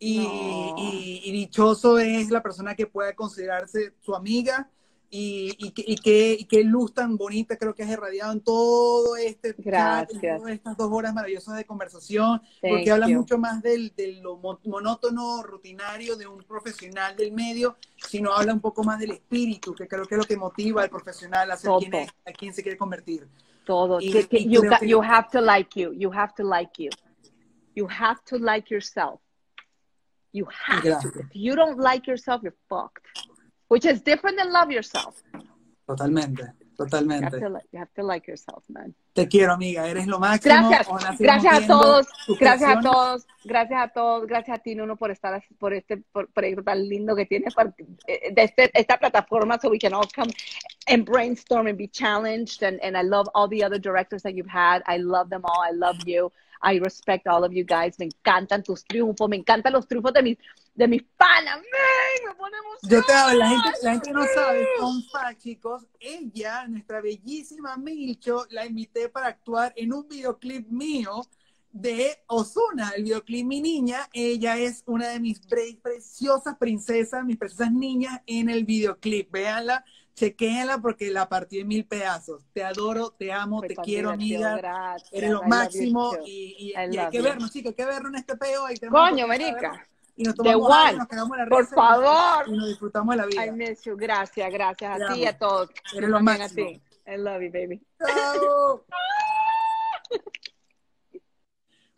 Y, 0.03 0.19
No. 0.19 0.75
y- 0.79 1.21
y 1.25 1.31
dichoso 1.33 1.99
es 1.99 2.31
la 2.31 2.43
persona 2.43 2.75
que 2.75 2.87
pueda 2.87 3.15
considerarse 3.15 3.93
su 4.01 4.15
amiga. 4.15 4.69
Y, 5.13 5.57
y, 5.59 5.73
y 5.93 5.97
qué, 5.97 6.47
qué 6.49 6.63
luz 6.63 6.95
tan 6.95 7.17
bonita 7.17 7.57
creo 7.59 7.75
que 7.75 7.83
has 7.83 7.91
irradiado 7.91 8.33
en 8.33 8.41
todo 8.43 9.17
este 9.17 9.49
chat, 9.57 9.57
en 9.57 9.65
Gracias. 10.21 10.39
todas 10.39 10.53
estas 10.55 10.77
dos 10.77 10.89
horas 10.93 11.13
maravillosas 11.13 11.57
de 11.57 11.65
conversación, 11.65 12.41
Thank 12.63 12.71
porque 12.71 12.91
habla 12.93 13.09
mucho 13.09 13.37
más 13.37 13.61
del, 13.61 13.93
de 13.97 14.13
lo 14.23 14.37
mo- 14.37 14.61
monótono, 14.65 15.43
rutinario 15.43 16.15
de 16.15 16.29
un 16.29 16.45
profesional 16.45 17.17
del 17.17 17.33
medio, 17.33 17.77
sino 17.97 18.33
habla 18.33 18.55
un 18.55 18.61
poco 18.61 18.85
más 18.85 19.01
del 19.01 19.11
espíritu, 19.11 19.75
que 19.75 19.89
creo 19.89 20.05
que 20.07 20.15
es 20.15 20.19
lo 20.21 20.25
que 20.27 20.37
motiva 20.37 20.83
al 20.85 20.91
profesional 20.91 21.51
a 21.51 21.57
ser 21.57 21.73
quien 21.81 21.95
es, 21.95 22.11
a 22.25 22.31
quien 22.33 22.55
se 22.55 22.63
quiere 22.63 22.79
convertir. 22.79 23.27
Todo. 23.67 24.01
Y- 24.01 24.13
Que- 24.13 24.29
que 24.29 24.45
you, 24.45 24.63
que- 24.63 24.89
you 24.89 25.03
have 25.03 25.27
to 25.33 25.41
like 25.41 25.79
you. 25.79 25.93
You 25.93 26.13
have 26.13 26.33
to 26.37 26.45
like 26.45 26.81
you. 26.81 26.91
You 27.75 27.89
have 27.91 28.21
to 28.27 28.39
like 28.39 28.73
yourself. 28.73 29.21
You 30.33 30.47
have 30.67 30.83
Gracias. 30.83 31.13
to. 31.13 31.21
If 31.21 31.27
you 31.35 31.55
don't 31.57 31.79
like 31.79 32.07
yourself, 32.07 32.43
you're 32.43 32.55
fucked. 32.69 33.05
Which 33.69 33.85
is 33.85 34.03
different 34.03 34.39
than 34.39 34.53
love 34.53 34.71
yourself. 34.71 35.23
Totalmente, 35.87 36.43
You 36.43 36.47
have 36.47 36.77
totalmente. 36.77 37.31
to, 37.41 37.61
you 37.73 37.79
have 37.81 37.93
to 37.97 38.03
like 38.05 38.27
yourself, 38.29 38.63
man. 38.69 38.95
Te 39.13 39.27
quiero, 39.27 39.53
amiga, 39.55 39.89
eres 39.89 40.07
lo 40.07 40.21
máximo. 40.21 40.69
Gracias, 40.71 41.19
gracias 41.19 41.65
a 41.65 41.67
todos, 41.67 42.07
gracias 42.39 42.77
a 42.77 42.81
todos, 42.81 43.27
gracias 43.45 43.81
a 43.83 43.89
todos, 43.89 44.27
gracias 44.29 44.59
a 44.59 44.63
ti, 44.63 44.75
Nuno, 44.77 44.95
por 44.97 45.11
estar 45.11 45.43
por 45.59 45.75
este 45.75 45.97
por- 46.13 46.29
proyecto 46.33 46.63
tan 46.63 46.89
lindo 46.89 47.17
que 47.17 47.27
tienes 47.27 47.55
para- 47.55 47.75
eh, 48.07 48.33
de 48.33 48.43
este- 48.45 48.71
esta 48.73 48.99
plataforma 48.99 49.59
so 49.61 49.69
we 49.69 49.79
can 49.81 49.93
all 49.93 50.07
come 50.15 50.31
and 50.87 51.05
brainstorm 51.05 51.67
and 51.67 51.77
be 51.77 51.89
challenged 51.89 52.63
and, 52.63 52.79
and 52.85 52.97
I 52.97 53.03
love 53.03 53.27
all 53.35 53.49
the 53.49 53.65
other 53.65 53.79
directors 53.81 54.23
that 54.23 54.35
you've 54.35 54.49
had. 54.51 54.83
I 54.87 54.99
love 54.99 55.29
them 55.29 55.43
all. 55.45 55.63
I 55.65 55.73
love 55.73 55.99
you. 56.07 56.31
I 56.63 56.79
respect 56.79 57.27
all 57.27 57.45
of 57.45 57.53
you 57.53 57.65
guys. 57.65 57.99
Me 57.99 58.07
encantan 58.07 58.63
tus 58.63 58.85
triunfos, 58.85 59.29
me 59.29 59.37
encantan 59.37 59.73
los 59.73 59.87
triunfos 59.87 60.13
de 60.13 60.23
mis 60.23 60.39
de 60.75 60.89
mis 60.89 61.03
panas. 61.17 61.59
Me 61.59 62.89
Yo 62.89 63.03
te 63.03 63.13
hablo, 63.13 63.39
la 63.39 63.49
gente, 63.49 63.69
la 63.83 63.93
gente 63.93 64.13
no 64.13 64.25
sabe, 64.35 64.67
fact, 65.13 65.41
chicos, 65.43 65.87
ella, 65.99 66.67
nuestra 66.69 67.01
bellísima 67.01 67.77
Milcho, 67.77 68.47
la 68.51 68.65
invité 68.67 69.09
para 69.09 69.27
actuar 69.27 69.73
en 69.77 69.93
un 69.93 70.09
videoclip 70.09 70.67
mío 70.69 71.23
de 71.73 72.17
Osuna, 72.27 72.93
el 72.97 73.05
videoclip 73.05 73.47
Mi 73.47 73.61
Niña. 73.61 74.09
Ella 74.13 74.57
es 74.57 74.83
una 74.87 75.09
de 75.09 75.21
mis 75.21 75.41
pre- 75.41 75.79
preciosas 75.83 76.57
princesas, 76.57 77.25
mis 77.25 77.37
preciosas 77.37 77.73
niñas 77.73 78.21
en 78.27 78.49
el 78.49 78.65
videoclip. 78.65 79.31
Véanla, 79.31 79.85
chequéenla 80.15 80.79
porque 80.79 81.11
la 81.11 81.29
partí 81.29 81.61
en 81.61 81.69
mil 81.69 81.87
pedazos. 81.87 82.45
Te 82.53 82.63
adoro, 82.65 83.11
te 83.11 83.33
amo, 83.33 83.61
te 83.63 83.75
quiero, 83.77 84.11
amiga. 84.11 84.57
gracias. 84.57 85.13
Eres 85.13 85.31
lo 85.31 85.43
máximo 85.45 86.13
y, 86.25 86.55
y- 86.59 86.69
I 86.79 86.95
y 86.95 86.99
hay 86.99 87.11
que 87.11 87.19
you. 87.19 87.25
vernos, 87.25 87.51
chicos, 87.51 87.71
hay 87.71 87.75
que 87.77 87.85
vernos 87.85 88.13
en 88.13 88.19
este 88.19 88.37
peo. 88.37 88.67
Ahí 88.67 88.77
Coño, 88.79 89.27
marica. 89.27 89.87
Y 90.17 90.25
nos 90.25 90.35
tomamos 90.35 90.71
algo, 90.71 90.89
one. 90.89 90.99
nos 90.99 91.09
cagamos 91.09 91.37
la 91.39 91.47
Por 91.47 91.67
favor. 91.67 92.49
Y 92.49 92.53
nos 92.53 92.69
disfrutamos 92.69 93.13
de 93.15 93.17
la 93.17 93.27
vida. 93.27 93.47
I 93.47 93.51
miss 93.53 93.83
you. 93.85 93.97
Gracias, 93.97 94.53
gracias 94.53 94.99
Te 94.99 95.05
a 95.05 95.09
ti 95.15 95.21
y 95.21 95.27
a 95.27 95.39
todos. 95.39 95.71
Eres 95.95 96.11
lo 96.11 96.21
máximo. 96.21 96.67
a 96.67 96.71
ti. 96.73 96.83
I 97.07 97.17
love 97.17 97.43
you, 97.43 97.51
baby. 97.51 97.81
Chao. 97.99 98.85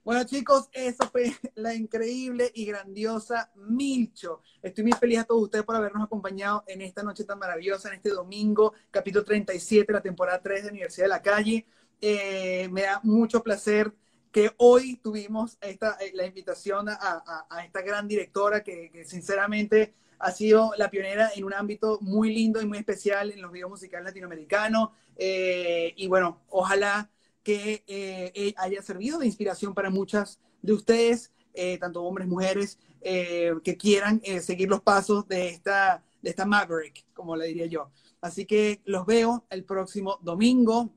Bueno, 0.04 0.24
chicos, 0.24 0.68
eso 0.72 1.08
fue 1.12 1.32
la 1.54 1.74
increíble 1.74 2.50
y 2.54 2.66
grandiosa 2.66 3.52
Milcho. 3.54 4.42
Estoy 4.60 4.82
muy 4.82 4.92
feliz 4.94 5.20
a 5.20 5.24
todos 5.24 5.44
ustedes 5.44 5.64
por 5.64 5.76
habernos 5.76 6.02
acompañado 6.02 6.64
en 6.66 6.82
esta 6.82 7.04
noche 7.04 7.22
tan 7.22 7.38
maravillosa, 7.38 7.88
en 7.88 7.94
este 7.94 8.10
domingo, 8.10 8.72
capítulo 8.90 9.24
37, 9.24 9.92
la 9.92 10.00
temporada 10.00 10.42
3 10.42 10.64
de 10.64 10.70
Universidad 10.70 11.04
de 11.04 11.08
la 11.08 11.22
Calle. 11.22 11.66
Eh, 12.00 12.68
me 12.72 12.82
da 12.82 13.00
mucho 13.04 13.44
placer 13.44 13.92
que 14.32 14.50
hoy 14.56 14.96
tuvimos 14.96 15.56
esta, 15.60 15.96
eh, 16.00 16.10
la 16.14 16.26
invitación 16.26 16.88
a, 16.88 17.44
esta 17.64 17.82
gran 17.82 18.08
directora 18.08 18.64
que, 18.64 18.90
que 18.90 19.04
sinceramente 19.04 19.94
ha 20.18 20.32
sido 20.32 20.72
la 20.78 20.90
pionera 20.90 21.30
en 21.36 21.44
un 21.44 21.54
ámbito 21.54 21.98
muy 22.00 22.34
lindo 22.34 22.60
y 22.60 22.66
muy 22.66 22.78
especial 22.78 23.30
en 23.30 23.40
los 23.40 23.52
videos 23.52 23.70
musicales 23.70 24.06
latinoamericanos. 24.06 24.90
Eh, 25.16 25.92
y 25.96 26.08
bueno, 26.08 26.42
ojalá 26.48 27.08
que 27.42 27.84
eh, 27.86 28.54
haya 28.56 28.82
servido 28.82 29.18
de 29.18 29.26
inspiración 29.26 29.74
para 29.74 29.90
muchas 29.90 30.38
de 30.62 30.72
ustedes, 30.72 31.32
tanto 31.80 32.02
hombres, 32.02 32.26
mujeres, 32.28 32.78
que 33.02 33.76
quieran 33.78 34.22
seguir 34.40 34.68
los 34.68 34.80
pasos 34.80 35.28
de 35.28 35.48
esta, 35.48 36.02
de 36.22 36.30
esta 36.30 36.46
Maverick, 36.46 37.04
como 37.12 37.36
le 37.36 37.46
diría 37.46 37.66
yo. 37.66 37.90
Así 38.22 38.46
que 38.46 38.80
los 38.84 39.04
veo 39.04 39.44
el 39.50 39.64
próximo 39.64 40.18
domingo, 40.22 40.94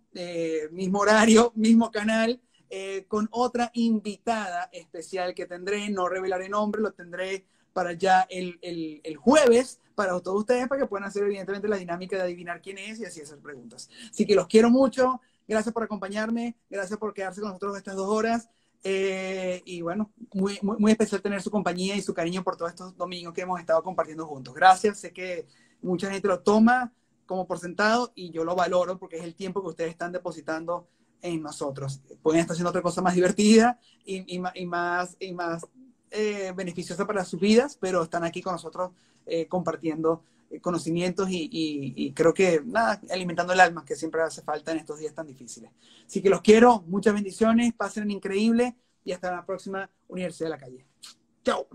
mismo 0.71 0.99
horario, 0.99 1.51
mismo 1.55 1.91
canal. 1.91 2.39
Eh, 2.69 3.05
con 3.07 3.29
otra 3.31 3.69
invitada 3.73 4.69
especial 4.73 5.35
que 5.35 5.45
tendré, 5.45 5.89
no 5.89 6.09
revelaré 6.09 6.49
nombre, 6.49 6.81
lo 6.81 6.91
tendré 6.93 7.45
para 7.73 7.93
ya 7.93 8.25
el, 8.29 8.57
el, 8.61 9.15
jueves, 9.17 9.79
para 9.93 10.19
todos 10.19 10.39
ustedes, 10.39 10.67
para 10.67 10.81
que 10.81 10.87
puedan 10.87 11.07
hacer 11.07 11.23
evidentemente 11.23 11.67
la 11.67 11.77
dinámica 11.77 12.17
de 12.17 12.23
adivinar 12.23 12.61
quién 12.61 12.77
es 12.77 12.99
y 12.99 13.05
así 13.05 13.21
hacer 13.21 13.37
preguntas. 13.39 13.89
Así 14.09 14.25
que 14.25 14.33
los 14.33 14.47
quiero 14.47 14.69
mucho, 14.69 15.21
gracias 15.47 15.73
por 15.73 15.83
acompañarme, 15.83 16.57
gracias 16.69 16.97
por 16.99 17.13
quedarse 17.13 17.41
con 17.41 17.49
nosotros 17.49 17.77
estas 17.77 17.95
dos 17.95 18.07
horas. 18.07 18.49
Eh, 18.83 19.63
y 19.65 19.81
bueno, 19.81 20.11
muy, 20.33 20.59
muy, 20.61 20.77
muy, 20.77 20.91
especial 20.91 21.21
tener 21.21 21.41
su 21.41 21.49
compañía 21.49 21.95
y 21.95 22.03
su 22.03 22.13
cariño 22.13 22.43
por 22.43 22.55
todos 22.55 22.69
estos 22.69 22.95
domingos 22.95 23.33
que 23.33 23.41
hemos 23.41 23.59
estado 23.59 23.81
compartiendo 23.81 24.27
juntos. 24.27 24.53
Gracias, 24.53 24.99
sé 24.99 25.11
que 25.11 25.47
mucha 25.81 26.11
gente 26.11 26.27
lo 26.27 26.41
toma 26.41 26.93
como 27.25 27.47
por 27.47 27.57
sentado 27.57 28.11
y 28.13 28.29
yo 28.29 28.43
lo 28.43 28.55
valoro 28.55 28.99
porque 28.99 29.17
es 29.17 29.23
el 29.23 29.33
tiempo 29.33 29.63
que 29.63 29.69
ustedes 29.69 29.89
están 29.89 30.11
depositando 30.11 30.87
en 31.21 31.41
nosotros. 31.41 32.01
Pueden 32.21 32.41
estar 32.41 32.53
haciendo 32.53 32.69
otra 32.69 32.83
cosa 32.83 33.01
más 33.01 33.15
divertida 33.15 33.79
y, 34.05 34.37
más, 34.67 35.17
y 35.19 35.33
más 35.33 35.65
eh, 36.11 36.53
beneficiosa 36.55 37.07
para 37.07 37.25
sus 37.25 37.39
vidas, 37.39 37.77
pero 37.81 38.03
están 38.03 38.23
aquí 38.23 38.41
con 38.41 38.53
nosotros 38.53 38.91
eh, 39.25 39.47
compartiendo 39.47 40.23
eh, 40.49 40.61
conocimientos 40.61 41.27
y, 41.29 42.11
creo 42.15 42.33
que 42.33 42.61
nada, 42.65 43.01
alimentando 43.09 43.53
el 43.53 43.59
alma 43.59 43.83
que 43.83 43.95
siempre 43.95 44.21
hace 44.21 44.41
falta 44.41 44.71
en 44.71 44.79
estos 44.79 44.99
días 44.99 45.13
tan 45.13 45.27
difíciles. 45.27 45.71
Así 46.05 46.21
que 46.21 46.29
los 46.29 46.41
quiero, 46.41 46.83
muchas 46.87 47.13
bendiciones, 47.13 47.73
pasen 47.73 48.11
increíble 48.11 48.75
y 49.03 49.11
hasta 49.11 49.31
la 49.31 49.45
próxima 49.45 49.89
Universidad 50.07 50.47
de 50.47 50.49
la 50.51 50.57
Calle. 50.57 50.85
Chao. 51.43 51.67